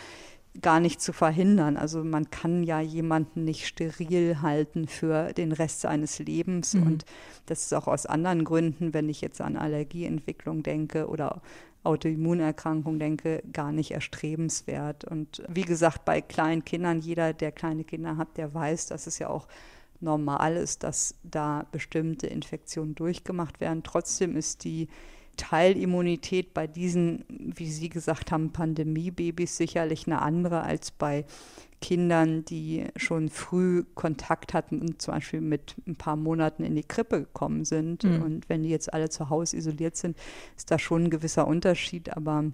gar 0.61 0.81
nicht 0.81 1.01
zu 1.01 1.13
verhindern. 1.13 1.77
Also 1.77 2.03
man 2.05 2.31
kann 2.31 2.63
ja 2.63 2.81
jemanden 2.81 3.45
nicht 3.45 3.67
steril 3.67 4.41
halten 4.43 4.89
für 4.89 5.33
den 5.33 5.53
Rest 5.53 5.81
seines 5.81 6.19
Lebens. 6.19 6.75
Mhm. 6.75 6.83
Und 6.83 7.05
das 7.47 7.63
ist 7.63 7.75
auch 7.75 7.87
aus 7.87 8.07
anderen 8.07 8.45
Gründen, 8.45 8.95
wenn 8.95 9.09
ich 9.09 9.21
jetzt 9.21 9.41
an 9.41 9.57
Allergieentwicklung 9.57 10.63
denke 10.63 11.09
oder 11.09 11.43
Autoimmunerkrankung 11.85 12.99
denke, 12.99 13.43
gar 13.53 13.73
nicht 13.73 13.93
erstrebenswert. 13.93 15.05
Und 15.05 15.43
wie 15.49 15.63
gesagt, 15.63 16.05
bei 16.05 16.21
kleinen 16.21 16.65
Kindern, 16.65 17.01
jeder, 17.01 17.33
der 17.33 17.53
kleine 17.53 17.85
Kinder 17.85 18.17
hat, 18.17 18.37
der 18.37 18.53
weiß, 18.53 18.87
dass 18.87 19.07
es 19.07 19.19
ja 19.19 19.29
auch 19.29 19.47
normal 20.01 20.57
ist, 20.57 20.83
dass 20.83 21.15
da 21.23 21.67
bestimmte 21.73 22.27
Infektionen 22.27 22.95
durchgemacht 22.95 23.61
werden. 23.61 23.83
Trotzdem 23.83 24.37
ist 24.37 24.65
die 24.65 24.89
Teilimmunität 25.39 26.53
bei 26.53 26.67
diesen, 26.67 27.25
wie 27.29 27.71
Sie 27.71 27.89
gesagt 27.89 28.31
haben, 28.31 28.53
Pandemiebabys 28.53 29.57
sicherlich 29.57 30.07
eine 30.07 30.21
andere 30.21 30.63
als 30.63 30.91
bei 30.91 31.25
Kindern, 31.81 32.45
die 32.45 32.87
schon 32.97 33.29
früh 33.29 33.85
Kontakt 33.95 34.53
hatten 34.53 34.81
und 34.81 35.01
zum 35.01 35.15
Beispiel 35.15 35.41
mit 35.41 35.77
ein 35.87 35.97
paar 35.97 36.17
Monaten 36.17 36.65
in 36.65 36.75
die 36.75 36.83
Krippe 36.83 37.21
gekommen 37.21 37.65
sind. 37.65 38.05
Mhm. 38.05 38.23
Und 38.23 38.49
wenn 38.49 38.63
die 38.63 38.69
jetzt 38.69 38.93
alle 38.93 39.09
zu 39.09 39.31
Hause 39.31 39.57
isoliert 39.57 39.97
sind, 39.97 40.19
ist 40.57 40.71
da 40.71 40.79
schon 40.79 41.05
ein 41.05 41.11
gewisser 41.11 41.47
Unterschied. 41.47 42.15
Aber 42.17 42.45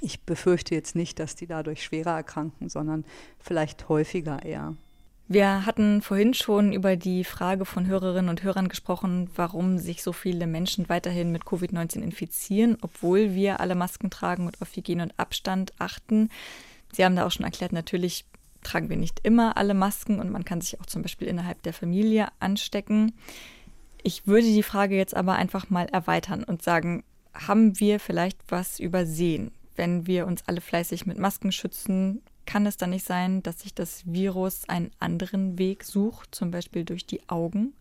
ich 0.00 0.22
befürchte 0.22 0.74
jetzt 0.74 0.96
nicht, 0.96 1.18
dass 1.18 1.36
die 1.36 1.46
dadurch 1.46 1.82
schwerer 1.82 2.16
erkranken, 2.16 2.68
sondern 2.68 3.04
vielleicht 3.38 3.88
häufiger 3.88 4.42
eher. 4.42 4.74
Wir 5.28 5.66
hatten 5.66 6.02
vorhin 6.02 6.34
schon 6.34 6.72
über 6.72 6.94
die 6.94 7.24
Frage 7.24 7.64
von 7.64 7.88
Hörerinnen 7.88 8.28
und 8.28 8.44
Hörern 8.44 8.68
gesprochen, 8.68 9.28
warum 9.34 9.78
sich 9.78 10.04
so 10.04 10.12
viele 10.12 10.46
Menschen 10.46 10.88
weiterhin 10.88 11.32
mit 11.32 11.42
Covid-19 11.42 12.00
infizieren, 12.00 12.78
obwohl 12.80 13.34
wir 13.34 13.58
alle 13.58 13.74
Masken 13.74 14.08
tragen 14.08 14.46
und 14.46 14.62
auf 14.62 14.76
Hygiene 14.76 15.02
und 15.02 15.18
Abstand 15.18 15.72
achten. 15.78 16.30
Sie 16.92 17.04
haben 17.04 17.16
da 17.16 17.26
auch 17.26 17.32
schon 17.32 17.44
erklärt, 17.44 17.72
natürlich 17.72 18.24
tragen 18.62 18.88
wir 18.88 18.96
nicht 18.96 19.18
immer 19.24 19.56
alle 19.56 19.74
Masken 19.74 20.20
und 20.20 20.30
man 20.30 20.44
kann 20.44 20.60
sich 20.60 20.80
auch 20.80 20.86
zum 20.86 21.02
Beispiel 21.02 21.26
innerhalb 21.26 21.60
der 21.64 21.72
Familie 21.72 22.28
anstecken. 22.38 23.12
Ich 24.04 24.28
würde 24.28 24.46
die 24.46 24.62
Frage 24.62 24.96
jetzt 24.96 25.16
aber 25.16 25.34
einfach 25.34 25.70
mal 25.70 25.86
erweitern 25.86 26.44
und 26.44 26.62
sagen, 26.62 27.02
haben 27.34 27.80
wir 27.80 27.98
vielleicht 27.98 28.38
was 28.48 28.78
übersehen, 28.78 29.50
wenn 29.74 30.06
wir 30.06 30.28
uns 30.28 30.44
alle 30.46 30.60
fleißig 30.60 31.04
mit 31.04 31.18
Masken 31.18 31.50
schützen 31.50 32.22
kann 32.46 32.66
es 32.66 32.76
dann 32.76 32.90
nicht 32.90 33.06
sein, 33.06 33.42
dass 33.42 33.60
sich 33.60 33.74
das 33.74 34.02
Virus 34.06 34.68
einen 34.68 34.90
anderen 34.98 35.58
Weg 35.58 35.84
sucht, 35.84 36.34
zum 36.34 36.50
Beispiel 36.50 36.84
durch 36.84 37.06
die 37.06 37.28
Augen? 37.28 37.74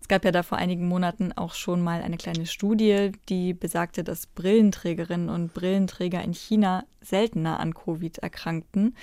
Es 0.00 0.08
gab 0.08 0.24
ja 0.24 0.32
da 0.32 0.42
vor 0.42 0.58
einigen 0.58 0.88
Monaten 0.88 1.32
auch 1.32 1.54
schon 1.54 1.80
mal 1.80 2.02
eine 2.02 2.16
kleine 2.16 2.46
Studie, 2.46 3.12
die 3.28 3.54
besagte, 3.54 4.02
dass 4.02 4.26
Brillenträgerinnen 4.26 5.28
und 5.28 5.54
Brillenträger 5.54 6.22
in 6.22 6.34
China 6.34 6.84
seltener 7.00 7.60
an 7.60 7.72
Covid 7.72 8.18
erkrankten. 8.18 8.96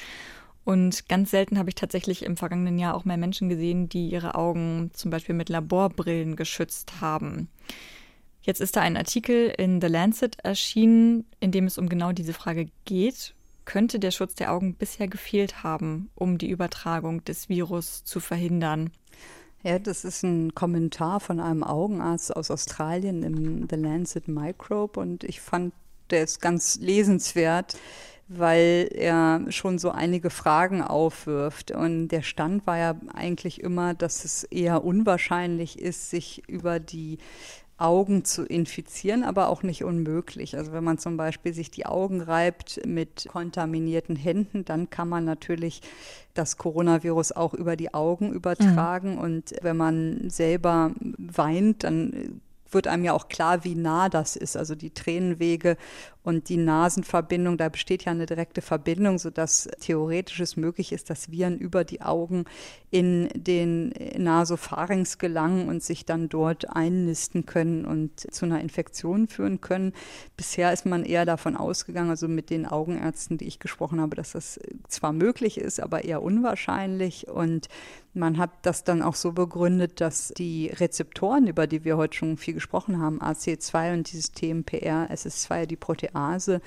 Und 0.65 1.07
ganz 1.07 1.31
selten 1.31 1.57
habe 1.57 1.69
ich 1.69 1.75
tatsächlich 1.75 2.23
im 2.23 2.35
vergangenen 2.35 2.77
Jahr 2.77 2.95
auch 2.95 3.05
mehr 3.05 3.17
Menschen 3.17 3.47
gesehen, 3.47 3.87
die 3.87 4.09
ihre 4.09 4.35
Augen 4.35 4.91
zum 4.93 5.09
Beispiel 5.09 5.35
mit 5.35 5.47
Laborbrillen 5.47 6.35
geschützt 6.35 6.99
haben. 6.99 7.47
Jetzt 8.41 8.59
ist 8.59 8.75
da 8.75 8.81
ein 8.81 8.97
Artikel 8.97 9.53
in 9.57 9.79
The 9.79 9.87
Lancet 9.87 10.37
erschienen, 10.43 11.25
in 11.39 11.51
dem 11.51 11.65
es 11.65 11.77
um 11.77 11.87
genau 11.87 12.11
diese 12.11 12.33
Frage 12.33 12.67
geht 12.83 13.33
könnte 13.69 13.99
der 13.99 14.09
Schutz 14.09 14.33
der 14.33 14.51
Augen 14.51 14.73
bisher 14.73 15.07
gefehlt 15.07 15.61
haben, 15.61 16.09
um 16.15 16.39
die 16.39 16.49
Übertragung 16.49 17.23
des 17.25 17.49
Virus 17.49 18.03
zu 18.03 18.19
verhindern. 18.19 18.89
Ja, 19.61 19.77
das 19.77 20.05
ist 20.05 20.23
ein 20.23 20.55
Kommentar 20.55 21.19
von 21.19 21.39
einem 21.39 21.63
Augenarzt 21.63 22.35
aus 22.35 22.49
Australien 22.49 23.21
im 23.21 23.67
The 23.69 23.75
Lancet 23.75 24.27
Microbe 24.27 24.99
und 24.99 25.23
ich 25.23 25.39
fand, 25.39 25.75
der 26.09 26.23
ist 26.23 26.41
ganz 26.41 26.79
lesenswert, 26.79 27.77
weil 28.27 28.89
er 28.91 29.45
schon 29.49 29.77
so 29.77 29.91
einige 29.91 30.31
Fragen 30.31 30.81
aufwirft. 30.81 31.69
Und 31.69 32.07
der 32.07 32.23
Stand 32.23 32.65
war 32.65 32.77
ja 32.79 32.95
eigentlich 33.13 33.61
immer, 33.61 33.93
dass 33.93 34.25
es 34.25 34.45
eher 34.45 34.83
unwahrscheinlich 34.83 35.77
ist, 35.77 36.09
sich 36.09 36.41
über 36.49 36.79
die 36.79 37.19
Augen 37.79 38.25
zu 38.25 38.43
infizieren, 38.45 39.23
aber 39.23 39.49
auch 39.49 39.63
nicht 39.63 39.83
unmöglich. 39.83 40.57
Also 40.57 40.73
wenn 40.73 40.83
man 40.83 40.97
zum 40.97 41.17
Beispiel 41.17 41.53
sich 41.53 41.71
die 41.71 41.85
Augen 41.85 42.21
reibt 42.21 42.85
mit 42.85 43.27
kontaminierten 43.29 44.15
Händen, 44.15 44.65
dann 44.65 44.89
kann 44.89 45.09
man 45.09 45.25
natürlich 45.25 45.81
das 46.33 46.57
Coronavirus 46.57 47.31
auch 47.31 47.53
über 47.53 47.75
die 47.75 47.93
Augen 47.93 48.31
übertragen. 48.33 49.13
Mhm. 49.13 49.19
Und 49.19 49.55
wenn 49.61 49.77
man 49.77 50.29
selber 50.29 50.91
weint, 50.99 51.83
dann 51.83 52.41
wird 52.71 52.87
einem 52.87 53.03
ja 53.03 53.13
auch 53.13 53.27
klar, 53.27 53.63
wie 53.63 53.75
nah 53.75 54.09
das 54.09 54.35
ist. 54.35 54.55
Also 54.57 54.75
die 54.75 54.91
Tränenwege 54.91 55.77
und 56.21 56.49
die 56.49 56.57
Nasenverbindung, 56.57 57.57
da 57.57 57.69
besteht 57.69 58.05
ja 58.05 58.11
eine 58.11 58.25
direkte 58.25 58.61
Verbindung, 58.61 59.17
sodass 59.17 59.69
theoretisch 59.79 60.39
es 60.41 60.57
möglich 60.57 60.91
ist, 60.91 61.09
dass 61.09 61.31
Viren 61.31 61.57
über 61.57 61.83
die 61.83 62.01
Augen 62.01 62.45
in 62.91 63.29
den 63.33 63.93
Nasopharynx 64.17 65.17
gelangen 65.17 65.69
und 65.69 65.81
sich 65.81 66.05
dann 66.05 66.29
dort 66.29 66.69
einnisten 66.69 67.45
können 67.45 67.85
und 67.85 68.19
zu 68.19 68.45
einer 68.45 68.59
Infektion 68.59 69.27
führen 69.27 69.61
können. 69.61 69.93
Bisher 70.35 70.73
ist 70.73 70.85
man 70.85 71.03
eher 71.05 71.25
davon 71.25 71.55
ausgegangen, 71.55 72.09
also 72.09 72.27
mit 72.27 72.49
den 72.49 72.65
Augenärzten, 72.65 73.37
die 73.37 73.47
ich 73.47 73.59
gesprochen 73.59 74.01
habe, 74.01 74.15
dass 74.15 74.33
das 74.33 74.59
zwar 74.87 75.13
möglich 75.13 75.57
ist, 75.57 75.79
aber 75.79 76.03
eher 76.03 76.21
unwahrscheinlich. 76.21 77.27
Und 77.27 77.69
man 78.13 78.37
hat 78.37 78.51
das 78.63 78.83
dann 78.83 79.01
auch 79.01 79.15
so 79.15 79.31
begründet, 79.31 80.01
dass 80.01 80.33
die 80.35 80.67
Rezeptoren, 80.67 81.47
über 81.47 81.67
die 81.67 81.83
wir 81.83 81.97
heute 81.97 82.17
schon 82.17 82.37
viel 82.37 82.55
gesprochen 82.55 82.99
haben, 82.99 83.21
AC2 83.21 83.93
und 83.93 84.11
dieses 84.11 84.31
TMPR, 84.31 85.09
SS2, 85.11 85.65
die 85.65 85.75
Protease, 85.75 86.61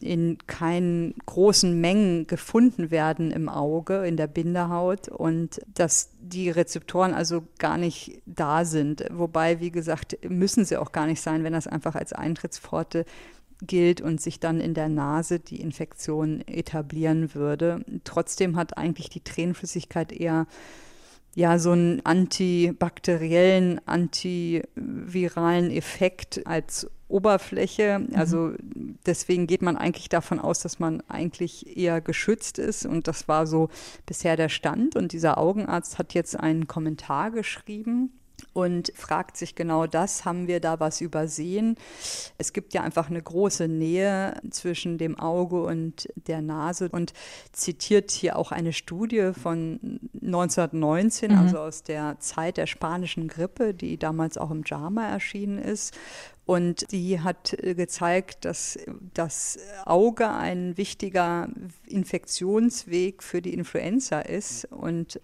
in 0.00 0.38
keinen 0.46 1.14
großen 1.26 1.80
Mengen 1.80 2.26
gefunden 2.26 2.90
werden 2.90 3.30
im 3.30 3.48
Auge, 3.48 4.06
in 4.06 4.16
der 4.16 4.26
Bindehaut 4.26 5.08
und 5.08 5.60
dass 5.74 6.10
die 6.20 6.50
Rezeptoren 6.50 7.14
also 7.14 7.44
gar 7.58 7.78
nicht 7.78 8.20
da 8.26 8.64
sind. 8.64 9.04
Wobei, 9.12 9.60
wie 9.60 9.70
gesagt, 9.70 10.18
müssen 10.28 10.64
sie 10.64 10.76
auch 10.76 10.92
gar 10.92 11.06
nicht 11.06 11.20
sein, 11.20 11.44
wenn 11.44 11.52
das 11.52 11.66
einfach 11.66 11.94
als 11.94 12.12
Eintrittspforte 12.12 13.04
gilt 13.60 14.00
und 14.00 14.20
sich 14.20 14.40
dann 14.40 14.60
in 14.60 14.74
der 14.74 14.88
Nase 14.88 15.40
die 15.40 15.60
Infektion 15.60 16.46
etablieren 16.46 17.34
würde. 17.34 17.84
Trotzdem 18.04 18.56
hat 18.56 18.78
eigentlich 18.78 19.10
die 19.10 19.22
Tränenflüssigkeit 19.22 20.12
eher 20.12 20.46
ja 21.38 21.60
so 21.60 21.70
einen 21.70 22.04
antibakteriellen, 22.04 23.80
antiviralen 23.86 25.70
Effekt 25.70 26.44
als 26.48 26.90
Oberfläche. 27.06 28.00
Mhm. 28.00 28.16
Also 28.16 28.54
deswegen 29.06 29.46
geht 29.46 29.62
man 29.62 29.76
eigentlich 29.76 30.08
davon 30.08 30.40
aus, 30.40 30.58
dass 30.58 30.80
man 30.80 31.00
eigentlich 31.06 31.76
eher 31.76 32.00
geschützt 32.00 32.58
ist. 32.58 32.86
Und 32.86 33.06
das 33.06 33.28
war 33.28 33.46
so 33.46 33.68
bisher 34.04 34.36
der 34.36 34.48
Stand. 34.48 34.96
Und 34.96 35.12
dieser 35.12 35.38
Augenarzt 35.38 35.98
hat 35.98 36.12
jetzt 36.12 36.38
einen 36.38 36.66
Kommentar 36.66 37.30
geschrieben 37.30 38.17
und 38.52 38.92
fragt 38.94 39.36
sich 39.36 39.54
genau 39.54 39.86
das, 39.86 40.24
haben 40.24 40.46
wir 40.46 40.60
da 40.60 40.80
was 40.80 41.00
übersehen? 41.00 41.76
Es 42.38 42.52
gibt 42.52 42.74
ja 42.74 42.82
einfach 42.82 43.10
eine 43.10 43.22
große 43.22 43.68
Nähe 43.68 44.34
zwischen 44.50 44.98
dem 44.98 45.18
Auge 45.18 45.62
und 45.62 46.08
der 46.14 46.42
Nase 46.42 46.88
und 46.90 47.12
zitiert 47.52 48.10
hier 48.10 48.36
auch 48.36 48.52
eine 48.52 48.72
Studie 48.72 49.32
von 49.32 50.00
1919, 50.22 51.32
mhm. 51.32 51.38
also 51.38 51.58
aus 51.58 51.82
der 51.82 52.18
Zeit 52.20 52.56
der 52.56 52.66
spanischen 52.66 53.28
Grippe, 53.28 53.74
die 53.74 53.98
damals 53.98 54.38
auch 54.38 54.50
im 54.50 54.62
JAMA 54.64 55.06
erschienen 55.08 55.58
ist. 55.58 55.96
Und 56.48 56.90
die 56.92 57.20
hat 57.20 57.54
gezeigt, 57.60 58.46
dass 58.46 58.78
das 59.12 59.58
Auge 59.84 60.30
ein 60.30 60.78
wichtiger 60.78 61.50
Infektionsweg 61.86 63.22
für 63.22 63.42
die 63.42 63.52
Influenza 63.52 64.20
ist. 64.20 64.64
Und 64.64 65.20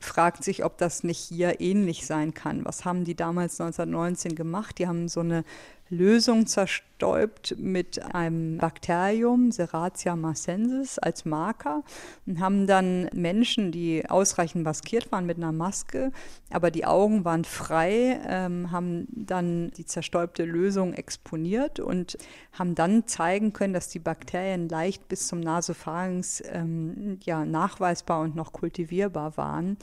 fragt 0.00 0.44
sich, 0.44 0.64
ob 0.64 0.78
das 0.78 1.04
nicht 1.04 1.18
hier 1.18 1.60
ähnlich 1.60 2.06
sein 2.06 2.34
kann. 2.34 2.64
Was 2.64 2.84
haben 2.84 3.04
die 3.04 3.14
damals 3.14 3.60
1919 3.60 4.34
gemacht? 4.34 4.78
Die 4.78 4.88
haben 4.88 5.08
so 5.08 5.20
eine 5.20 5.44
Lösung 5.90 6.46
zerstäubt 6.46 7.56
mit 7.58 8.14
einem 8.14 8.58
Bakterium, 8.58 9.50
Serratia 9.50 10.14
marcensis, 10.14 11.00
als 11.00 11.24
Marker 11.24 11.82
und 12.26 12.38
haben 12.38 12.68
dann 12.68 13.10
Menschen, 13.12 13.72
die 13.72 14.08
ausreichend 14.08 14.62
maskiert 14.62 15.10
waren 15.10 15.26
mit 15.26 15.36
einer 15.36 15.50
Maske, 15.50 16.12
aber 16.50 16.70
die 16.70 16.84
Augen 16.84 17.24
waren 17.24 17.44
frei, 17.44 18.20
ähm, 18.28 18.70
haben 18.70 19.08
dann 19.10 19.72
die 19.72 19.84
zerstäubte 19.84 20.44
Lösung 20.44 20.94
exponiert 20.94 21.80
und 21.80 22.16
haben 22.52 22.76
dann 22.76 23.08
zeigen 23.08 23.52
können, 23.52 23.74
dass 23.74 23.88
die 23.88 23.98
Bakterien 23.98 24.68
leicht 24.68 25.08
bis 25.08 25.26
zum 25.26 25.40
Nasopharynx 25.40 26.42
ähm, 26.52 27.18
ja, 27.24 27.44
nachweisbar 27.44 28.20
und 28.20 28.36
noch 28.36 28.52
kultivierbar 28.52 29.36
waren 29.36 29.76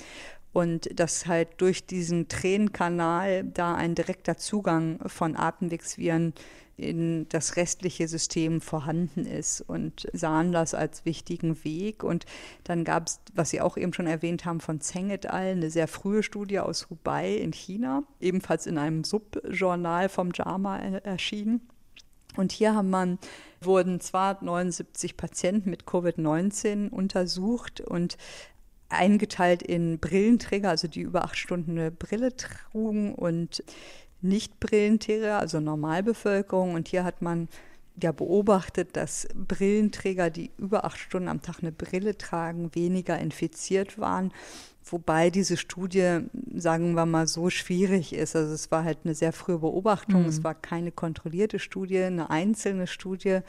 und 0.57 0.99
dass 0.99 1.27
halt 1.27 1.49
durch 1.57 1.85
diesen 1.85 2.29
Tränenkanal 2.29 3.43
da 3.43 3.75
ein 3.75 3.93
direkter 3.93 4.37
Zugang 4.37 4.97
von 5.07 5.35
Atemwegsviren 5.35 6.33
in 6.77 7.29
das 7.29 7.57
restliche 7.57 8.07
System 8.07 8.59
vorhanden 8.59 9.27
ist 9.27 9.61
und 9.61 10.07
sahen 10.13 10.51
das 10.51 10.73
als 10.73 11.05
wichtigen 11.05 11.63
Weg. 11.63 12.03
Und 12.03 12.25
dann 12.63 12.83
gab 12.83 13.05
es, 13.05 13.19
was 13.35 13.51
Sie 13.51 13.61
auch 13.61 13.77
eben 13.77 13.93
schon 13.93 14.07
erwähnt 14.07 14.45
haben, 14.45 14.59
von 14.59 14.81
Zeng 14.81 15.11
et 15.11 15.27
al., 15.27 15.51
eine 15.51 15.69
sehr 15.69 15.87
frühe 15.87 16.23
Studie 16.23 16.57
aus 16.59 16.89
Hubei 16.89 17.35
in 17.35 17.53
China, 17.53 18.01
ebenfalls 18.19 18.65
in 18.65 18.79
einem 18.79 19.03
Subjournal 19.03 20.09
vom 20.09 20.31
JAMA 20.33 20.79
erschienen. 20.79 21.61
Und 22.35 22.51
hier 22.51 22.73
haben 22.73 22.89
man, 22.89 23.19
wurden 23.61 23.99
zwar 23.99 24.43
79 24.43 25.17
Patienten 25.17 25.69
mit 25.69 25.83
Covid-19 25.83 26.89
untersucht 26.89 27.79
und 27.79 28.17
eingeteilt 28.89 29.61
in 29.61 29.99
Brillenträger, 29.99 30.69
also 30.69 30.87
die 30.87 31.01
über 31.01 31.23
acht 31.23 31.37
Stunden 31.37 31.71
eine 31.71 31.91
Brille 31.91 32.35
trugen 32.35 33.13
und 33.15 33.63
Nicht-Brillenträger, 34.21 35.39
also 35.39 35.59
Normalbevölkerung. 35.59 36.73
Und 36.73 36.87
hier 36.87 37.03
hat 37.03 37.21
man 37.21 37.49
ja 38.01 38.11
beobachtet, 38.11 38.95
dass 38.95 39.27
Brillenträger, 39.35 40.29
die 40.29 40.51
über 40.57 40.85
acht 40.85 40.99
Stunden 40.99 41.27
am 41.27 41.41
Tag 41.41 41.57
eine 41.61 41.71
Brille 41.71 42.17
tragen, 42.17 42.73
weniger 42.75 43.17
infiziert 43.17 43.97
waren. 43.99 44.31
Wobei 44.91 45.29
diese 45.29 45.57
Studie, 45.57 46.19
sagen 46.55 46.93
wir 46.93 47.05
mal, 47.05 47.27
so 47.27 47.49
schwierig 47.49 48.13
ist. 48.13 48.35
Also 48.35 48.53
es 48.53 48.71
war 48.71 48.83
halt 48.83 48.99
eine 49.03 49.15
sehr 49.15 49.33
frühe 49.33 49.59
Beobachtung, 49.59 50.23
mhm. 50.23 50.29
es 50.29 50.43
war 50.43 50.55
keine 50.55 50.91
kontrollierte 50.91 51.59
Studie, 51.59 51.99
eine 51.99 52.29
einzelne 52.29 52.87
Studie. 52.87 53.39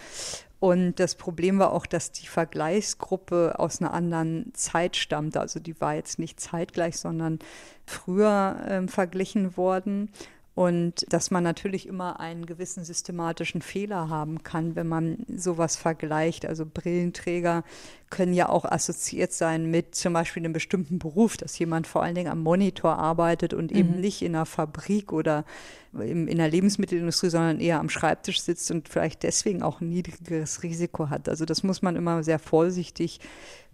Und 0.61 0.99
das 0.99 1.15
Problem 1.15 1.59
war 1.61 1.73
auch, 1.73 1.87
dass 1.87 2.11
die 2.11 2.27
Vergleichsgruppe 2.27 3.59
aus 3.59 3.81
einer 3.81 3.93
anderen 3.93 4.53
Zeit 4.55 4.97
stammte. 4.97 5.41
Also 5.41 5.61
die 5.61 5.81
war 5.81 5.95
jetzt 5.95 6.19
nicht 6.19 6.41
zeitgleich, 6.41 6.97
sondern 6.97 7.39
früher 7.87 8.57
äh, 8.67 8.89
verglichen 8.89 9.57
worden. 9.57 10.11
Und 10.59 11.07
dass 11.13 11.31
man 11.31 11.45
natürlich 11.45 11.87
immer 11.87 12.19
einen 12.19 12.45
gewissen 12.45 12.83
systematischen 12.83 13.63
Fehler 13.63 14.09
haben 14.09 14.43
kann, 14.43 14.75
wenn 14.75 14.89
man 14.89 15.19
sowas 15.33 15.77
vergleicht. 15.77 16.47
Also 16.47 16.67
Brillenträger 16.67 17.63
können 18.11 18.35
ja 18.35 18.49
auch 18.49 18.65
assoziiert 18.65 19.33
sein 19.33 19.71
mit 19.71 19.95
zum 19.95 20.15
Beispiel 20.15 20.41
einem 20.41 20.53
bestimmten 20.53 20.99
Beruf, 20.99 21.37
dass 21.37 21.57
jemand 21.61 21.87
vor 21.87 22.03
allen 22.03 22.17
Dingen 22.17 22.33
am 22.33 22.43
Monitor 22.43 22.99
arbeitet 22.99 23.55
und 23.55 23.71
mhm. 23.71 23.79
eben 23.79 24.01
nicht 24.01 24.21
in 24.21 24.35
einer 24.35 24.47
Fabrik 24.47 25.13
oder 25.13 25.45
in 25.93 26.27
der 26.27 26.49
Lebensmittelindustrie, 26.49 27.31
sondern 27.31 27.61
eher 27.61 27.79
am 27.79 27.89
Schreibtisch 27.89 28.41
sitzt 28.41 28.69
und 28.73 28.89
vielleicht 28.89 29.23
deswegen 29.23 29.63
auch 29.63 29.81
ein 29.81 29.91
niedrigeres 29.91 30.65
Risiko 30.65 31.09
hat. 31.09 31.29
Also 31.29 31.45
das 31.45 31.63
muss 31.63 31.83
man 31.83 31.95
immer 31.95 32.25
sehr 32.25 32.41
vorsichtig 32.41 33.21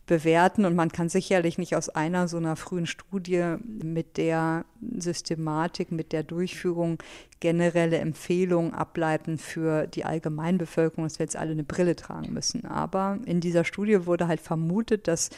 bewerten. 0.07 0.65
Und 0.65 0.75
man 0.75 0.91
kann 0.91 1.09
sicherlich 1.09 1.59
nicht 1.59 1.77
aus 1.77 1.89
einer 1.89 2.29
so 2.29 2.37
einer 2.37 2.57
frühen 2.57 2.87
Studie 2.87 3.57
mit 3.65 4.17
der 4.17 4.65
Systematik, 4.97 5.93
mit 5.93 6.13
der 6.13 6.23
Durchführung 6.23 6.99
generelle 7.41 7.99
Empfehlungen 7.99 8.73
ableiten 8.73 9.39
für 9.39 9.87
die 9.87 10.05
Allgemeinbevölkerung, 10.05 11.05
dass 11.05 11.19
wir 11.19 11.25
jetzt 11.25 11.37
alle 11.37 11.53
eine 11.53 11.65
Brille 11.65 11.97
tragen 11.97 12.33
müssen. 12.33 12.65
Aber 12.65 13.19
in 13.27 13.41
dieser 13.41 13.65
Studie 13.65 14.07
wurde 14.07 14.29
halt 14.29 14.41
vermutet, 14.41 15.09
dass 15.09 15.31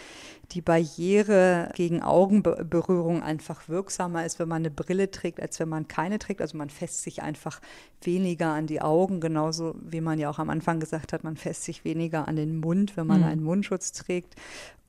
die 0.52 0.60
Barriere 0.60 1.70
gegen 1.74 2.02
Augenberührung 2.02 3.23
einfach 3.23 3.68
wirksamer 3.68 4.24
ist, 4.24 4.39
wenn 4.39 4.48
man 4.48 4.62
eine 4.62 4.70
Brille 4.70 5.10
trägt, 5.10 5.40
als 5.40 5.59
wenn 5.59 5.68
man 5.68 5.89
keine 5.89 6.18
trägt. 6.18 6.40
Also 6.40 6.56
man 6.56 6.70
fässt 6.70 7.02
sich 7.02 7.23
einfach 7.23 7.60
weniger 8.02 8.52
an 8.52 8.66
die 8.66 8.81
Augen, 8.81 9.20
genauso 9.20 9.74
wie 9.81 10.01
man 10.01 10.18
ja 10.18 10.31
auch 10.31 10.39
am 10.39 10.51
Anfang 10.51 10.78
gesagt 10.78 11.12
hat, 11.12 11.24
man 11.24 11.36
fässt 11.36 11.64
sich 11.64 11.85
weniger 11.85 12.28
an 12.28 12.36
den 12.36 12.60
Mund, 12.60 12.97
wenn 12.97 13.06
man 13.06 13.20
mhm. 13.20 13.27
einen 13.27 13.43
Mundschutz 13.43 13.93
trägt. 13.93 14.36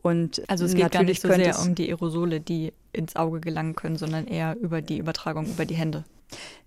Und 0.08 0.42
also 0.50 0.66
es 0.66 0.74
geht 0.74 0.92
gar 0.92 1.04
nicht 1.04 1.22
so 1.22 1.32
sehr 1.32 1.60
um 1.60 1.76
die 1.76 1.90
Aerosole, 1.90 2.40
die 2.40 2.74
ins 2.94 3.16
Auge 3.16 3.40
gelangen 3.40 3.76
können, 3.76 3.98
sondern 3.98 4.28
eher 4.28 4.56
über 4.60 4.82
die 4.82 4.98
Übertragung 4.98 5.46
über 5.46 5.66
die 5.66 5.76
Hände. 5.76 6.06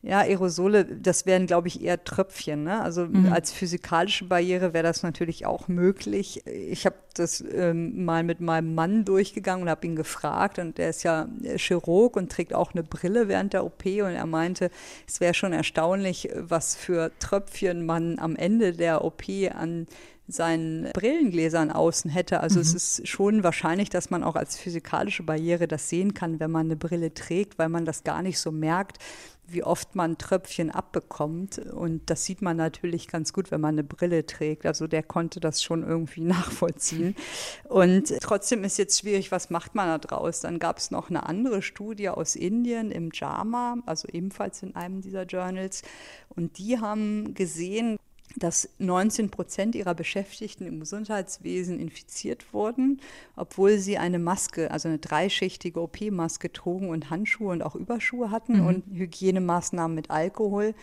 Ja, 0.02 0.20
Aerosole, 0.20 0.86
das 0.86 1.26
wären, 1.26 1.46
glaube 1.46 1.68
ich, 1.68 1.82
eher 1.82 2.02
Tröpfchen. 2.02 2.64
Ne? 2.64 2.80
Also 2.80 3.04
mhm. 3.04 3.30
als 3.30 3.52
physikalische 3.52 4.24
Barriere 4.24 4.72
wäre 4.72 4.84
das 4.84 5.02
natürlich 5.02 5.44
auch 5.44 5.68
möglich. 5.68 6.46
Ich 6.46 6.86
habe 6.86 6.96
das 7.12 7.44
ähm, 7.52 8.06
mal 8.06 8.22
mit 8.22 8.40
meinem 8.40 8.74
Mann 8.74 9.04
durchgegangen 9.04 9.64
und 9.64 9.68
habe 9.68 9.86
ihn 9.86 9.96
gefragt. 9.96 10.58
Und 10.58 10.78
er 10.78 10.88
ist 10.88 11.02
ja 11.02 11.28
Chirurg 11.56 12.16
und 12.16 12.32
trägt 12.32 12.54
auch 12.54 12.72
eine 12.72 12.82
Brille 12.82 13.28
während 13.28 13.52
der 13.52 13.64
OP. 13.64 13.84
Und 13.84 14.14
er 14.14 14.26
meinte, 14.26 14.70
es 15.06 15.20
wäre 15.20 15.34
schon 15.34 15.52
erstaunlich, 15.52 16.30
was 16.34 16.74
für 16.74 17.12
Tröpfchen 17.18 17.84
man 17.84 18.18
am 18.18 18.36
Ende 18.36 18.72
der 18.72 19.04
OP 19.04 19.24
an 19.54 19.86
seinen 20.30 20.90
Brillengläsern 20.92 21.70
außen 21.70 22.10
hätte. 22.10 22.40
Also 22.40 22.56
mhm. 22.56 22.62
es 22.62 22.74
ist 22.74 23.08
schon 23.08 23.42
wahrscheinlich, 23.42 23.90
dass 23.90 24.10
man 24.10 24.24
auch 24.24 24.36
als 24.36 24.56
physikalische 24.56 25.22
Barriere 25.22 25.68
das 25.68 25.88
sehen 25.88 26.14
kann, 26.14 26.40
wenn 26.40 26.50
man 26.50 26.66
eine 26.66 26.76
Brille 26.76 27.14
trägt, 27.14 27.58
weil 27.58 27.68
man 27.68 27.84
das 27.84 28.04
gar 28.04 28.22
nicht 28.22 28.38
so 28.38 28.50
merkt, 28.50 28.98
wie 29.52 29.64
oft 29.64 29.96
man 29.96 30.18
Tröpfchen 30.18 30.70
abbekommt. 30.70 31.58
Und 31.58 32.08
das 32.08 32.24
sieht 32.24 32.42
man 32.42 32.56
natürlich 32.56 33.08
ganz 33.08 33.32
gut, 33.32 33.50
wenn 33.50 33.60
man 33.60 33.74
eine 33.74 33.84
Brille 33.84 34.24
trägt. 34.26 34.66
Also 34.66 34.86
der 34.86 35.02
konnte 35.02 35.40
das 35.40 35.62
schon 35.62 35.82
irgendwie 35.82 36.20
nachvollziehen. 36.24 37.16
Und 37.64 38.14
trotzdem 38.20 38.64
ist 38.64 38.78
jetzt 38.78 39.00
schwierig, 39.00 39.32
was 39.32 39.50
macht 39.50 39.74
man 39.74 39.88
da 39.88 39.98
draus? 39.98 40.40
Dann 40.40 40.58
gab 40.58 40.78
es 40.78 40.90
noch 40.90 41.10
eine 41.10 41.26
andere 41.26 41.62
Studie 41.62 42.08
aus 42.08 42.36
Indien 42.36 42.90
im 42.90 43.10
JAMA, 43.12 43.78
also 43.86 44.08
ebenfalls 44.08 44.62
in 44.62 44.76
einem 44.76 45.00
dieser 45.00 45.24
Journals. 45.24 45.82
Und 46.28 46.58
die 46.58 46.78
haben 46.78 47.34
gesehen, 47.34 47.98
dass 48.36 48.68
19 48.78 49.30
Prozent 49.30 49.74
ihrer 49.74 49.94
Beschäftigten 49.94 50.66
im 50.66 50.80
Gesundheitswesen 50.80 51.80
infiziert 51.80 52.52
wurden, 52.52 53.00
obwohl 53.36 53.78
sie 53.78 53.98
eine 53.98 54.18
Maske, 54.18 54.70
also 54.70 54.88
eine 54.88 54.98
dreischichtige 54.98 55.80
OP-Maske 55.80 56.52
trugen 56.52 56.90
und 56.90 57.10
Handschuhe 57.10 57.52
und 57.52 57.62
auch 57.62 57.74
Überschuhe 57.74 58.30
hatten 58.30 58.60
mhm. 58.60 58.66
und 58.66 58.84
Hygienemaßnahmen 58.92 59.94
mit 59.94 60.10
Alkohol 60.10 60.74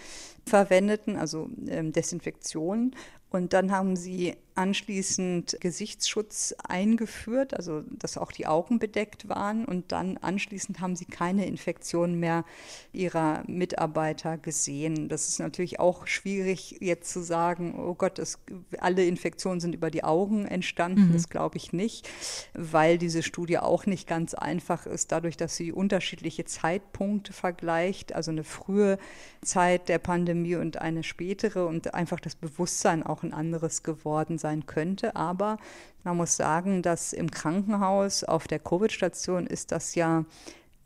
verwendeten, 0.46 1.16
also 1.16 1.50
ähm, 1.68 1.94
Desinfektion. 1.94 2.96
Und 3.30 3.54
dann 3.54 3.72
haben 3.72 3.96
sie 3.96 4.36
anschließend 4.58 5.58
Gesichtsschutz 5.62 6.56
eingeführt, 6.68 7.54
also 7.54 7.84
dass 7.92 8.18
auch 8.18 8.32
die 8.32 8.48
Augen 8.48 8.80
bedeckt 8.80 9.30
waren. 9.30 9.66
Und 9.66 9.92
dann 9.92 10.18
anschließend 10.18 10.80
haben 10.80 10.96
sie 10.96 11.06
keine 11.06 11.46
Infektionen 11.46 12.20
mehr 12.20 12.44
ihrer 12.92 13.44
Mitarbeiter 13.48 14.38
gesehen. 14.38 15.10
Das 15.10 15.28
ist 15.28 15.40
natürlich 15.40 15.80
auch 15.80 16.08
schwierig 16.08 16.78
jetzt 16.80 17.12
zu 17.12 17.22
sagen, 17.22 17.76
oh 17.78 17.94
Gott, 17.94 18.18
das, 18.18 18.40
alle 18.80 19.06
Infektionen 19.06 19.60
sind 19.60 19.76
über 19.76 19.92
die 19.92 20.04
Augen 20.04 20.46
entstanden. 20.46 21.10
Mhm. 21.10 21.14
Das 21.14 21.30
glaube 21.30 21.58
ich 21.58 21.72
nicht, 21.72 22.10
weil 22.54 22.98
diese 22.98 23.22
Studie 23.22 23.60
auch 23.60 23.86
nicht 23.86 24.08
ganz 24.08 24.34
einfach 24.34 24.88
ist, 24.88 25.12
dadurch, 25.12 25.38
dass 25.38 25.56
sie 25.56 25.72
unterschiedliche 25.72 26.46
Zeitpunkte 26.46 27.32
vergleicht, 27.32 28.14
also 28.14 28.32
eine 28.32 28.44
frühe 28.44 28.98
Zeit 29.44 29.88
der 29.88 30.00
Pandemie 30.00 30.56
und 30.56 30.78
eine 30.82 31.04
spätere 31.04 31.68
und 31.68 31.94
einfach 31.94 32.20
das 32.20 32.36
Bewusstsein 32.36 33.04
auch 33.04 33.22
ein 33.22 33.34
anderes 33.34 33.84
geworden 33.84 34.40
sein 34.40 34.47
sein 34.48 34.66
könnte. 34.66 35.16
Aber 35.16 35.58
man 36.04 36.18
muss 36.18 36.38
sagen, 36.38 36.82
dass 36.82 37.12
im 37.12 37.30
Krankenhaus 37.30 38.24
auf 38.24 38.48
der 38.48 38.60
Covid-Station 38.60 39.46
ist 39.46 39.72
das 39.72 39.96
ja 39.96 40.24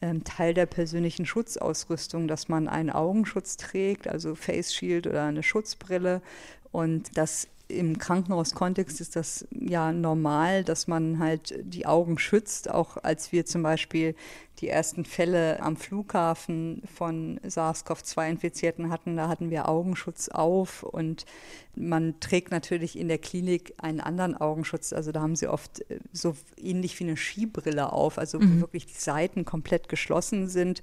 ähm, 0.01 0.23
Teil 0.23 0.55
der 0.55 0.65
persönlichen 0.65 1.27
Schutzausrüstung, 1.27 2.27
dass 2.27 2.49
man 2.49 2.67
einen 2.67 2.89
Augenschutz 2.89 3.57
trägt, 3.57 4.07
also 4.07 4.33
Face 4.33 4.73
Shield 4.73 5.05
oder 5.05 5.23
eine 5.25 5.43
Schutzbrille. 5.43 6.21
Und 6.71 7.17
das 7.17 7.47
im 7.67 7.99
Krankenhauskontext 7.99 8.99
ist 8.99 9.15
das 9.15 9.47
ja 9.51 9.91
normal, 9.91 10.63
dass 10.63 10.87
man 10.87 11.19
halt 11.19 11.53
die 11.61 11.85
Augen 11.85 12.17
schützt, 12.17 12.69
auch 12.69 12.97
als 12.97 13.31
wir 13.31 13.45
zum 13.45 13.61
Beispiel 13.63 14.15
die 14.59 14.69
ersten 14.69 15.05
Fälle 15.05 15.59
am 15.61 15.75
Flughafen 15.75 16.83
von 16.93 17.39
SARS-CoV-2-Infizierten 17.43 18.91
hatten, 18.91 19.15
da 19.15 19.27
hatten 19.27 19.49
wir 19.49 19.67
Augenschutz 19.67 20.29
auf 20.29 20.83
und 20.83 21.25
man 21.75 22.19
trägt 22.19 22.51
natürlich 22.51 22.97
in 22.97 23.07
der 23.07 23.17
Klinik 23.17 23.73
einen 23.77 24.01
anderen 24.01 24.35
Augenschutz. 24.35 24.91
Also 24.91 25.11
da 25.11 25.21
haben 25.21 25.35
sie 25.35 25.47
oft 25.47 25.79
äh, 25.89 25.99
so 26.11 26.35
ähnlich 26.57 26.99
wie 26.99 27.05
eine 27.05 27.17
Skibrille 27.17 27.93
auf, 27.93 28.17
also 28.17 28.39
mhm. 28.39 28.61
wirklich 28.61 28.85
die 28.87 28.99
Seiten 28.99 29.45
komplett 29.45 29.87
geschlossen 29.87 30.47
sind. 30.47 30.81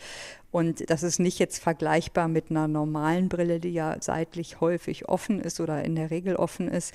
Und 0.51 0.89
das 0.89 1.03
ist 1.03 1.19
nicht 1.19 1.39
jetzt 1.39 1.62
vergleichbar 1.62 2.27
mit 2.27 2.51
einer 2.51 2.69
normalen 2.69 3.28
Brille, 3.28 3.61
die 3.61 3.73
ja 3.73 3.99
seitlich 4.01 4.62
häufig 4.62 5.07
offen 5.07 5.40
ist 5.40 5.61
oder 5.61 5.85
in 5.85 5.95
der 5.95 6.11
Regel 6.11 6.36
offen 6.36 6.69
ist. 6.69 6.95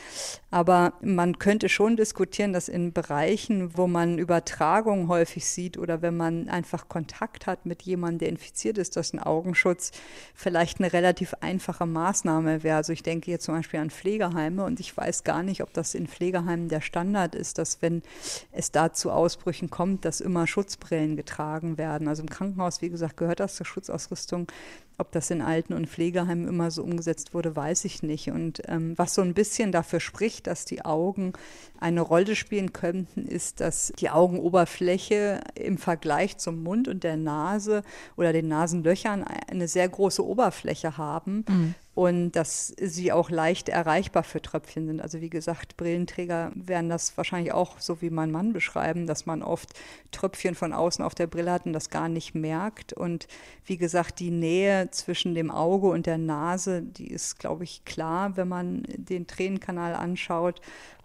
Aber 0.50 0.94
man 1.02 1.38
könnte 1.38 1.70
schon 1.70 1.96
diskutieren, 1.96 2.52
dass 2.52 2.68
in 2.68 2.94
Bereichen, 2.94 3.78
wo 3.78 3.86
man 3.86 4.18
Übertragung 4.18 5.08
häufig 5.08 5.46
sieht 5.46 5.78
oder 5.78 6.02
wenn 6.02 6.18
man 6.18 6.50
einfach 6.64 6.88
Kontakt 6.88 7.46
hat 7.46 7.66
mit 7.66 7.82
jemandem, 7.82 8.20
der 8.20 8.30
infiziert 8.30 8.78
ist, 8.78 8.96
dass 8.96 9.12
ein 9.12 9.20
Augenschutz 9.20 9.92
vielleicht 10.34 10.80
eine 10.80 10.94
relativ 10.94 11.34
einfache 11.42 11.86
Maßnahme 11.86 12.64
wäre. 12.64 12.78
Also 12.78 12.94
ich 12.94 13.04
denke 13.04 13.30
jetzt 13.30 13.44
zum 13.44 13.56
Beispiel 13.56 13.82
an 13.82 13.90
Pflegeheime 13.90 14.64
und 14.64 14.80
ich 14.80 14.96
weiß 14.96 15.26
gar 15.26 15.44
nicht, 15.44 15.62
ob 15.62 15.74
das 15.74 15.94
in 15.94 16.08
Pflegeheimen 16.08 16.70
der 16.70 16.80
Standard 16.80 17.36
ist, 17.36 17.58
dass 17.58 17.82
wenn 17.82 18.02
es 18.54 18.72
da 18.72 18.94
zu 18.94 19.12
Ausbrüchen 19.12 19.70
kommt, 19.70 20.06
dass 20.06 20.22
immer 20.22 20.48
Schutzbrillen 20.48 21.18
getragen 21.18 21.78
werden. 21.78 22.08
Also 22.08 22.22
im 22.24 22.30
Krankenhaus, 22.30 22.82
wie 22.82 22.90
gesagt, 22.90 23.18
gehört 23.18 23.42
das 23.42 23.56
zur 23.56 23.66
Schutzausrüstung. 23.66 24.48
Ob 24.98 25.12
das 25.12 25.32
in 25.32 25.42
Alten- 25.42 25.74
und 25.74 25.88
Pflegeheimen 25.88 26.48
immer 26.48 26.72
so 26.72 26.84
umgesetzt 26.84 27.34
wurde, 27.34 27.56
weiß 27.56 27.86
ich 27.86 28.04
nicht. 28.04 28.30
Und 28.30 28.62
ähm, 28.68 28.94
was 28.98 29.16
so 29.16 29.22
ein 29.22 29.34
bisschen 29.34 29.72
dafür 29.72 30.00
spricht, 30.00 30.48
dass 30.48 30.66
die 30.66 30.86
Augen 30.86 31.34
eine 31.80 32.02
Rolle 32.02 32.36
spielen 32.36 32.74
könnten, 32.74 33.26
ist, 33.26 33.60
dass 33.60 33.92
die 34.00 34.10
Augenoberfläche 34.10 35.42
im 35.56 35.78
Vergleich 35.78 36.38
zum 36.38 36.64
Mund 36.64 36.88
und 36.88 37.04
der 37.04 37.18
Nase 37.18 37.84
oder 38.16 38.34
den 38.34 38.48
Nasenlöchern 38.48 39.24
eine 39.24 39.68
sehr 39.68 39.90
große 39.90 40.26
Oberfläche 40.26 40.98
haben. 40.98 41.46
Mhm 41.48 41.76
und 41.96 42.32
dass 42.32 42.74
sie 42.80 43.12
auch 43.12 43.30
leicht 43.30 43.70
erreichbar 43.70 44.24
für 44.24 44.42
Tröpfchen 44.42 44.88
sind. 44.88 45.02
Also 45.02 45.22
wie 45.22 45.30
gesagt, 45.30 45.78
Brillenträger 45.78 46.52
werden 46.56 46.90
das 46.90 47.16
wahrscheinlich 47.18 47.54
auch 47.54 47.80
so 47.80 48.02
wie 48.02 48.10
mein 48.10 48.32
Mann 48.32 48.52
beschreiben, 48.52 49.06
dass 49.06 49.28
man 49.28 49.44
oft 49.44 49.70
Tröpfchen 50.12 50.56
von 50.56 50.74
außen 50.74 51.06
auf 51.06 51.14
der 51.14 51.28
Brille 51.28 51.52
hat 51.52 51.68
und 51.68 51.74
das 51.74 51.92
gar 51.92 52.10
nicht 52.10 52.34
merkt. 52.34 52.94
Und 52.94 53.28
wie 53.66 53.78
gesagt, 53.78 54.20
die 54.20 54.32
Nähe 54.32 54.90
zwischen 54.90 55.36
dem 55.36 55.52
Auge 55.52 55.88
und 55.88 56.08
der 56.08 56.18
Nase, 56.18 56.82
die 56.82 57.12
ist, 57.12 57.38
glaube 57.38 57.64
ich, 57.64 57.86
klar, 57.86 58.38
wenn 58.38 58.48
man 58.48 58.84
den 58.88 59.28
Tränenkanal 59.28 59.94
anschaut. 59.94 60.62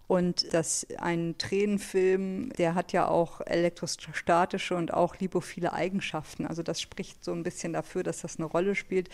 Und 0.07 0.55
dass 0.55 0.87
ein 0.97 1.35
Tränenfilm, 1.37 2.51
der 2.53 2.73
hat 2.73 2.93
ja 2.93 3.07
auch 3.07 3.41
elektrostatische 3.41 4.75
und 4.75 4.91
auch 4.91 5.19
lipophile 5.19 5.71
Eigenschaften. 5.71 6.47
Also 6.47 6.63
das 6.63 6.81
spricht 6.81 7.23
so 7.23 7.31
ein 7.31 7.43
bisschen 7.43 7.73
dafür, 7.73 8.01
dass 8.01 8.21
das 8.21 8.39
eine 8.39 8.47
Rolle 8.47 8.73
spielt. 8.73 9.09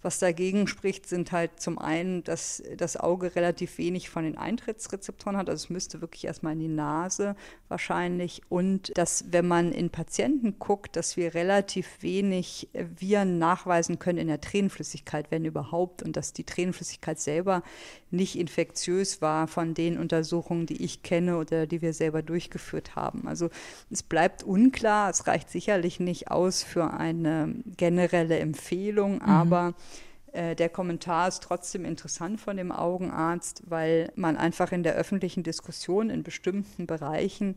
Was 0.00 0.20
dagegen 0.20 0.68
spricht, 0.68 1.08
sind 1.08 1.32
halt 1.32 1.58
zum 1.58 1.78
einen, 1.78 2.22
dass 2.22 2.62
das 2.76 2.96
Auge 2.96 3.34
relativ 3.34 3.78
wenig 3.78 4.10
von 4.10 4.22
den 4.22 4.38
Eintrittsrezeptoren 4.38 5.36
hat. 5.36 5.50
Also 5.50 5.64
es 5.64 5.70
müsste 5.70 6.00
wirklich 6.00 6.24
erstmal 6.24 6.52
in 6.52 6.60
die 6.60 6.68
Nase 6.68 7.34
wahrscheinlich. 7.66 8.42
Und 8.48 8.96
dass, 8.96 9.24
wenn 9.32 9.48
man 9.48 9.72
in 9.72 9.90
Patienten 9.90 10.60
guckt, 10.60 10.94
dass 10.94 11.16
wir 11.16 11.34
relativ 11.34 12.00
wenig 12.00 12.68
Viren 12.72 13.38
nachweisen 13.38 13.98
können 13.98 14.18
in 14.18 14.28
der 14.28 14.40
Tränenflüssigkeit, 14.40 15.30
wenn 15.30 15.44
überhaupt. 15.44 16.04
Und 16.04 16.16
dass 16.16 16.32
die 16.32 16.44
Tränenflüssigkeit 16.44 17.18
selber 17.18 17.64
nicht 18.10 18.38
infektiös 18.38 19.20
war 19.20 19.48
von 19.48 19.74
den 19.74 19.98
Untersuchungen, 19.98 20.66
die 20.66 20.82
ich 20.84 21.02
kenne 21.02 21.38
oder 21.38 21.66
die 21.66 21.82
wir 21.82 21.92
selber 21.92 22.22
durchgeführt 22.22 22.94
haben. 22.94 23.26
Also 23.26 23.50
es 23.90 24.04
bleibt 24.04 24.44
unklar. 24.44 25.10
Es 25.10 25.26
reicht 25.26 25.50
sicherlich 25.50 25.98
nicht 25.98 26.30
aus 26.30 26.62
für 26.62 26.92
eine 26.94 27.54
generelle 27.76 28.38
Empfehlung, 28.38 29.14
mhm. 29.16 29.22
aber 29.22 29.74
der 30.34 30.68
Kommentar 30.68 31.28
ist 31.28 31.42
trotzdem 31.42 31.84
interessant 31.84 32.40
von 32.40 32.56
dem 32.56 32.72
Augenarzt, 32.72 33.62
weil 33.66 34.12
man 34.14 34.36
einfach 34.36 34.72
in 34.72 34.82
der 34.82 34.94
öffentlichen 34.94 35.42
Diskussion 35.42 36.10
in 36.10 36.22
bestimmten 36.22 36.86
Bereichen 36.86 37.54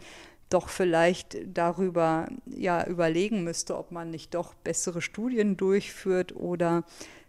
doch 0.50 0.70
vielleicht 0.70 1.38
darüber 1.46 2.28
ja 2.46 2.86
überlegen 2.86 3.44
müsste, 3.44 3.78
ob 3.78 3.92
man 3.92 4.10
nicht 4.12 4.34
doch 4.34 4.54
bessere 4.54 5.02
Studien 5.02 5.58
durchführt 5.58 6.36
oder 6.36 6.84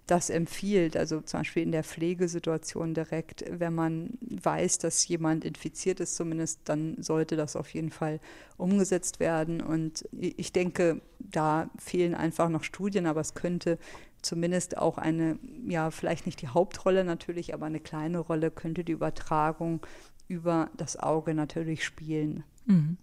das 0.06 0.30
empfiehlt. 0.30 0.96
Also 0.96 1.20
zum 1.20 1.40
Beispiel 1.40 1.62
in 1.62 1.72
der 1.72 1.84
Pflegesituation 1.84 2.94
direkt, 2.94 3.44
wenn 3.48 3.74
man 3.74 4.18
weiß, 4.20 4.78
dass 4.78 5.06
jemand 5.06 5.44
infiziert 5.44 6.00
ist, 6.00 6.16
zumindest, 6.16 6.60
dann 6.64 7.00
sollte 7.00 7.36
das 7.36 7.54
auf 7.54 7.72
jeden 7.72 7.90
Fall 7.90 8.18
umgesetzt 8.56 9.20
werden. 9.20 9.60
Und 9.60 10.04
ich 10.12 10.52
denke, 10.52 11.00
da 11.20 11.70
fehlen 11.78 12.14
einfach 12.14 12.48
noch 12.48 12.64
Studien, 12.64 13.06
aber 13.06 13.20
es 13.20 13.34
könnte 13.34 13.78
zumindest 14.22 14.78
auch 14.78 14.98
eine, 14.98 15.38
ja, 15.66 15.90
vielleicht 15.90 16.26
nicht 16.26 16.40
die 16.40 16.48
Hauptrolle 16.48 17.04
natürlich, 17.04 17.54
aber 17.54 17.66
eine 17.66 17.80
kleine 17.80 18.18
Rolle 18.18 18.50
könnte 18.50 18.84
die 18.84 18.92
Übertragung 18.92 19.84
über 20.28 20.70
das 20.76 20.96
Auge 20.96 21.34
natürlich 21.34 21.84
spielen. 21.84 22.44
Mhm. 22.66 22.96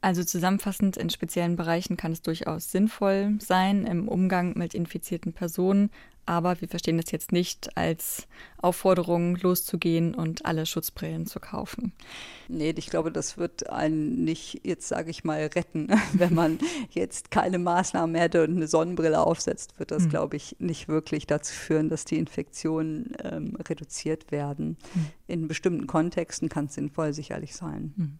Also 0.00 0.22
zusammenfassend, 0.22 0.96
in 0.96 1.10
speziellen 1.10 1.56
Bereichen 1.56 1.96
kann 1.96 2.12
es 2.12 2.22
durchaus 2.22 2.70
sinnvoll 2.70 3.38
sein 3.40 3.86
im 3.86 4.08
Umgang 4.08 4.56
mit 4.56 4.74
infizierten 4.74 5.32
Personen, 5.32 5.90
aber 6.26 6.60
wir 6.60 6.68
verstehen 6.68 6.98
das 6.98 7.10
jetzt 7.10 7.32
nicht 7.32 7.76
als 7.76 8.26
Aufforderung, 8.58 9.36
loszugehen 9.36 10.14
und 10.14 10.44
alle 10.44 10.66
Schutzbrillen 10.66 11.26
zu 11.26 11.40
kaufen. 11.40 11.92
Nee, 12.48 12.74
ich 12.76 12.88
glaube, 12.88 13.12
das 13.12 13.38
wird 13.38 13.70
einen 13.70 14.24
nicht, 14.24 14.60
jetzt 14.64 14.88
sage 14.88 15.10
ich 15.10 15.24
mal, 15.24 15.46
retten. 15.46 15.88
Wenn 16.12 16.34
man 16.34 16.58
jetzt 16.90 17.30
keine 17.30 17.58
Maßnahmen 17.58 18.16
hätte 18.16 18.44
und 18.44 18.56
eine 18.56 18.66
Sonnenbrille 18.66 19.20
aufsetzt, 19.20 19.78
wird 19.78 19.90
das, 19.90 20.04
mhm. 20.04 20.10
glaube 20.10 20.36
ich, 20.36 20.56
nicht 20.58 20.88
wirklich 20.88 21.26
dazu 21.26 21.54
führen, 21.54 21.88
dass 21.88 22.04
die 22.04 22.18
Infektionen 22.18 23.16
ähm, 23.22 23.56
reduziert 23.68 24.30
werden. 24.32 24.76
Mhm. 24.94 25.06
In 25.28 25.48
bestimmten 25.48 25.86
Kontexten 25.86 26.48
kann 26.48 26.66
es 26.66 26.74
sinnvoll 26.74 27.12
sicherlich 27.12 27.54
sein. 27.54 27.94
Mhm. 27.96 28.18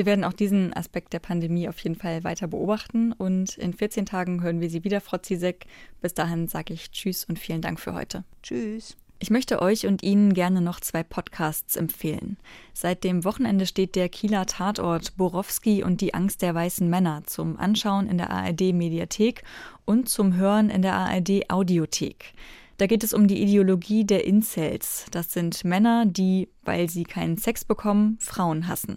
Wir 0.00 0.06
werden 0.06 0.24
auch 0.24 0.32
diesen 0.32 0.72
Aspekt 0.72 1.12
der 1.12 1.18
Pandemie 1.18 1.68
auf 1.68 1.78
jeden 1.80 1.94
Fall 1.94 2.24
weiter 2.24 2.46
beobachten 2.46 3.12
und 3.12 3.58
in 3.58 3.74
14 3.74 4.06
Tagen 4.06 4.42
hören 4.42 4.58
wir 4.62 4.70
Sie 4.70 4.82
wieder, 4.82 5.02
Frau 5.02 5.18
Zizek. 5.18 5.66
Bis 6.00 6.14
dahin 6.14 6.48
sage 6.48 6.72
ich 6.72 6.90
Tschüss 6.90 7.26
und 7.26 7.38
vielen 7.38 7.60
Dank 7.60 7.78
für 7.78 7.92
heute. 7.92 8.24
Tschüss. 8.42 8.96
Ich 9.18 9.28
möchte 9.28 9.60
euch 9.60 9.86
und 9.86 10.02
Ihnen 10.02 10.32
gerne 10.32 10.62
noch 10.62 10.80
zwei 10.80 11.02
Podcasts 11.02 11.76
empfehlen. 11.76 12.38
Seit 12.72 13.04
dem 13.04 13.26
Wochenende 13.26 13.66
steht 13.66 13.94
der 13.94 14.08
Kieler 14.08 14.46
Tatort 14.46 15.18
Borowski 15.18 15.84
und 15.84 16.00
die 16.00 16.14
Angst 16.14 16.40
der 16.40 16.54
weißen 16.54 16.88
Männer 16.88 17.24
zum 17.26 17.58
Anschauen 17.58 18.08
in 18.08 18.16
der 18.16 18.30
ARD 18.30 18.72
Mediathek 18.72 19.42
und 19.84 20.08
zum 20.08 20.34
Hören 20.34 20.70
in 20.70 20.80
der 20.80 20.94
ARD 20.94 21.50
Audiothek. 21.50 22.32
Da 22.78 22.86
geht 22.86 23.04
es 23.04 23.12
um 23.12 23.28
die 23.28 23.42
Ideologie 23.42 24.06
der 24.06 24.24
Incels. 24.24 25.04
Das 25.10 25.30
sind 25.30 25.62
Männer, 25.62 26.06
die, 26.06 26.48
weil 26.64 26.88
sie 26.88 27.04
keinen 27.04 27.36
Sex 27.36 27.66
bekommen, 27.66 28.16
Frauen 28.18 28.66
hassen. 28.66 28.96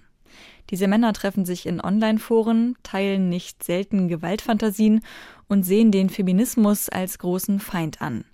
Diese 0.69 0.87
Männer 0.87 1.13
treffen 1.13 1.45
sich 1.45 1.65
in 1.65 1.81
Online-Foren, 1.81 2.75
teilen 2.83 3.29
nicht 3.29 3.63
selten 3.63 4.07
Gewaltfantasien 4.07 5.01
und 5.47 5.63
sehen 5.63 5.91
den 5.91 6.09
Feminismus 6.09 6.89
als 6.89 7.19
großen 7.19 7.59
Feind 7.59 8.01
an. 8.01 8.25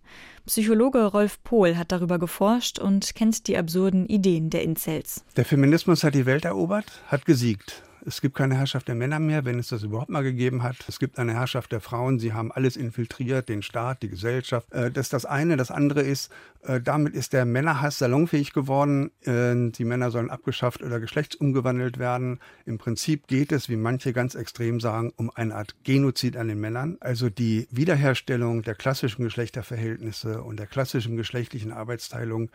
Psychologe 0.46 1.06
Rolf 1.06 1.44
Pohl 1.44 1.78
hat 1.78 1.92
darüber 1.92 2.18
geforscht 2.18 2.80
und 2.80 3.14
kennt 3.14 3.48
die 3.48 3.58
absurden 3.58 4.06
Ideen 4.08 4.50
der 4.50 4.64
Incels. 4.64 5.24
Der 5.38 5.46
Feminismus 5.46 6.04
hat 6.04 6.16
die 6.16 6.26
Welt 6.26 6.46
erobert, 6.46 7.04
hat 7.08 7.26
gesiegt. 7.26 7.84
Es 8.10 8.22
gibt 8.22 8.36
keine 8.36 8.58
Herrschaft 8.58 8.88
der 8.88 8.96
Männer 8.96 9.20
mehr, 9.20 9.46
wenn 9.46 9.60
es 9.60 9.68
das 9.68 9.84
überhaupt 9.84 10.10
mal 10.10 10.24
gegeben 10.24 10.64
hat. 10.64 10.78
Es 10.88 10.98
gibt 10.98 11.20
eine 11.20 11.36
Herrschaft 11.36 11.72
der 11.72 11.80
Frauen. 11.80 12.18
Sie 12.18 12.34
haben 12.34 12.52
alles 12.52 12.76
infiltriert, 12.76 13.50
den 13.50 13.62
Staat, 13.62 14.02
die 14.02 14.10
Gesellschaft. 14.10 14.66
Äh, 14.74 14.90
das 14.90 15.06
ist 15.06 15.14
das 15.14 15.26
eine. 15.26 15.58
Das 15.58 15.70
andere 15.70 16.02
ist, 16.02 16.32
äh, 16.64 16.82
damit 16.82 17.14
ist 17.14 17.34
der 17.34 17.46
Männerhass 17.46 18.00
salonfähig 18.00 18.52
geworden. 18.52 19.12
Äh, 19.22 19.70
die 19.72 19.86
Männer 19.86 20.10
sollen 20.10 20.32
abgeschafft 20.32 20.82
oder 20.82 21.00
geschlechtsumgewandelt 21.00 22.00
werden. 22.00 22.40
Im 22.66 22.80
Prinzip 22.80 23.28
geht 23.28 23.52
es, 23.52 23.70
wie 23.70 23.76
manche 23.76 24.12
ganz 24.12 24.34
extrem 24.34 24.80
sagen, 24.80 25.14
um 25.16 25.30
eine 25.36 25.54
Art 25.54 25.76
Genozid 25.84 26.36
an 26.36 26.48
den 26.48 26.60
Männern. 26.60 26.98
Also 27.02 27.30
die 27.30 27.68
Wiederherstellung 27.70 28.64
der 28.64 28.74
klassischen 28.74 29.24
Geschlechterverhältnisse 29.24 30.42
und 30.42 30.58
der 30.58 30.66
klassischen 30.66 31.16
geschlechtlichen 31.16 31.72
Arbeitsteilung 31.72 32.50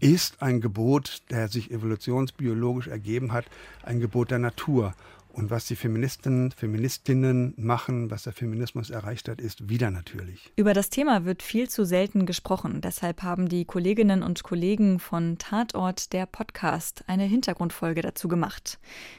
ist 0.00 0.42
ein 0.42 0.60
Gebot, 0.60 1.22
der 1.30 1.46
sich 1.46 1.70
evolutionsbiologisch 1.70 2.88
ergeben 2.88 3.32
hat, 3.32 3.44
ein 3.84 4.00
Gebot 4.00 4.32
der 4.32 4.40
Natur. 4.40 4.95
Und 5.36 5.50
was 5.50 5.66
die 5.66 5.76
Feministen, 5.76 6.50
Feministinnen 6.50 7.52
machen, 7.58 8.10
was 8.10 8.22
der 8.22 8.32
Feminismus 8.32 8.88
erreicht 8.88 9.28
hat, 9.28 9.38
ist 9.38 9.68
wieder 9.68 9.90
natürlich. 9.90 10.50
Über 10.56 10.72
das 10.72 10.88
Thema 10.88 11.26
wird 11.26 11.42
viel 11.42 11.68
zu 11.68 11.84
selten 11.84 12.24
gesprochen. 12.24 12.80
Deshalb 12.80 13.22
haben 13.22 13.46
die 13.50 13.66
Kolleginnen 13.66 14.22
und 14.22 14.44
Kollegen 14.44 14.98
von 14.98 15.36
Tatort 15.36 16.14
der 16.14 16.24
Podcast 16.24 17.04
eine 17.06 17.24
Hintergrundfolge 17.24 18.00
dazu 18.00 18.28
gemacht. 18.28 18.78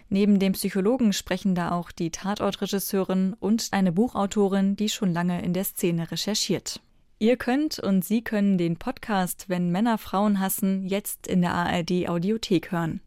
Neben 0.10 0.40
dem 0.40 0.54
Psychologen 0.54 1.14
sprechen 1.14 1.54
da 1.54 1.70
auch 1.72 1.92
die 1.92 2.10
Tatortregisseurin 2.10 3.36
und 3.40 3.68
eine 3.70 3.92
Buchautorin, 3.92 4.76
die 4.76 4.90
schon 4.90 5.14
lange 5.14 5.44
in 5.44 5.54
der 5.54 5.66
Szene 5.66 6.10
recherchiert. 6.10 6.82
Ihr 7.20 7.38
könnt 7.38 7.78
und 7.78 8.04
Sie 8.04 8.24
können 8.24 8.58
den 8.58 8.78
Podcast 8.78 9.50
Wenn 9.50 9.72
Männer 9.72 10.00
Frauen 10.00 10.40
hassen 10.40 10.84
jetzt 10.84 11.28
in 11.28 11.44
der 11.44 11.54
ARD 11.54 12.10
Audiothek 12.10 12.72
hören. 12.72 13.02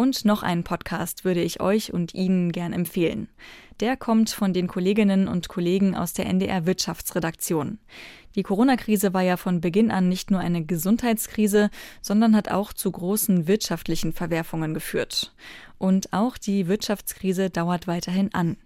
Und 0.00 0.24
noch 0.24 0.42
einen 0.42 0.64
Podcast 0.64 1.26
würde 1.26 1.42
ich 1.42 1.60
euch 1.60 1.92
und 1.92 2.14
Ihnen 2.14 2.52
gern 2.52 2.72
empfehlen. 2.72 3.28
Der 3.80 3.98
kommt 3.98 4.30
von 4.30 4.54
den 4.54 4.66
Kolleginnen 4.66 5.28
und 5.28 5.50
Kollegen 5.50 5.94
aus 5.94 6.14
der 6.14 6.24
NDR 6.24 6.64
Wirtschaftsredaktion. 6.64 7.78
Die 8.34 8.42
Corona-Krise 8.42 9.12
war 9.12 9.20
ja 9.20 9.36
von 9.36 9.60
Beginn 9.60 9.90
an 9.90 10.08
nicht 10.08 10.30
nur 10.30 10.40
eine 10.40 10.64
Gesundheitskrise, 10.64 11.68
sondern 12.00 12.34
hat 12.34 12.50
auch 12.50 12.72
zu 12.72 12.90
großen 12.90 13.46
wirtschaftlichen 13.46 14.14
Verwerfungen 14.14 14.72
geführt. 14.72 15.34
Und 15.76 16.14
auch 16.14 16.38
die 16.38 16.66
Wirtschaftskrise 16.66 17.50
dauert 17.50 17.86
weiterhin 17.86 18.32
an. 18.32 18.56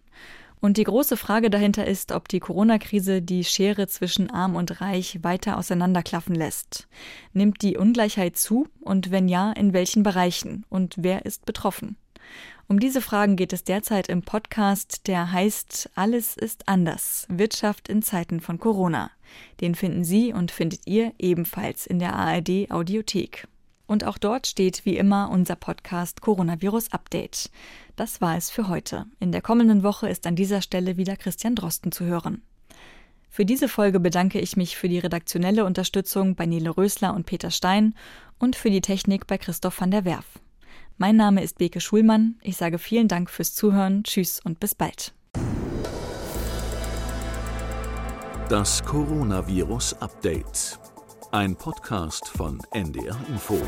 Und 0.65 0.79
die 0.79 0.85
große 0.85 1.19
Frage 1.19 1.51
dahinter 1.51 1.87
ist, 1.87 2.11
ob 2.11 2.27
die 2.27 2.41
Corona-Krise 2.41 3.21
die 3.21 3.45
Schere 3.45 3.87
zwischen 3.87 4.31
Arm 4.31 4.57
und 4.57 4.81
Reich 4.81 5.19
weiter 5.21 5.59
auseinanderklaffen 5.59 6.35
lässt. 6.35 6.89
Nimmt 7.35 7.61
die 7.61 7.77
Ungleichheit 7.77 8.39
zu 8.39 8.69
und 8.81 9.11
wenn 9.11 9.29
ja, 9.29 9.53
in 9.53 9.75
welchen 9.75 10.03
Bereichen 10.03 10.65
und 10.71 10.95
wer 10.97 11.27
ist 11.27 11.45
betroffen? 11.45 11.99
Um 12.67 12.81
diese 12.81 13.03
Fragen 13.03 13.37
geht 13.37 13.53
es 13.53 13.65
derzeit 13.65 14.09
im 14.09 14.23
Podcast, 14.23 15.07
der 15.07 15.33
heißt 15.33 15.91
Alles 15.97 16.35
ist 16.35 16.67
anders. 16.67 17.27
Wirtschaft 17.29 17.91
in 17.91 18.01
Zeiten 18.01 18.41
von 18.41 18.59
Corona. 18.59 19.11
Den 19.61 19.75
finden 19.75 20.03
Sie 20.03 20.33
und 20.33 20.51
findet 20.51 20.87
ihr 20.87 21.13
ebenfalls 21.19 21.85
in 21.85 21.99
der 21.99 22.15
ARD 22.15 22.71
Audiothek. 22.71 23.49
Und 23.87 24.05
auch 24.05 24.17
dort 24.17 24.47
steht 24.47 24.87
wie 24.87 24.97
immer 24.97 25.29
unser 25.31 25.57
Podcast 25.57 26.23
Coronavirus 26.23 26.93
Update. 26.93 27.51
Das 27.97 28.21
war 28.21 28.37
es 28.37 28.51
für 28.51 28.69
heute. 28.69 29.07
In 29.21 29.31
der 29.31 29.43
kommenden 29.43 29.83
Woche 29.83 30.09
ist 30.09 30.27
an 30.27 30.35
dieser 30.35 30.63
Stelle 30.63 30.97
wieder 30.97 31.17
Christian 31.17 31.55
Drosten 31.55 31.93
zu 31.93 32.05
hören. 32.05 32.43
Für 33.31 33.45
diese 33.45 33.69
Folge 33.69 34.01
bedanke 34.01 34.41
ich 34.41 34.57
mich 34.57 34.77
für 34.77 34.89
die 34.89 34.99
redaktionelle 34.99 35.65
Unterstützung 35.65 36.35
bei 36.35 36.47
Nele 36.47 36.77
Rösler 36.77 37.15
und 37.15 37.27
Peter 37.27 37.51
Stein 37.51 37.95
und 38.39 38.57
für 38.57 38.71
die 38.71 38.81
Technik 38.81 39.27
bei 39.27 39.39
Christoph 39.39 39.81
van 39.81 39.91
der 39.91 40.05
Werf. 40.05 40.27
Mein 40.99 41.17
Name 41.17 41.43
ist 41.43 41.59
Beke 41.59 41.81
Schulmann. 41.81 42.37
Ich 42.43 42.57
sage 42.57 42.79
vielen 42.79 43.09
Dank 43.09 43.31
fürs 43.31 43.55
Zuhören. 43.55 44.05
Tschüss 44.05 44.41
und 44.41 44.61
bis 44.61 44.75
bald. 44.75 45.13
Das 48.49 48.85
Coronavirus 48.85 49.95
Update. 49.95 50.79
Ein 51.33 51.57
Podcast 51.57 52.29
von 52.29 52.61
NDR 52.71 53.19
Info. 53.29 53.61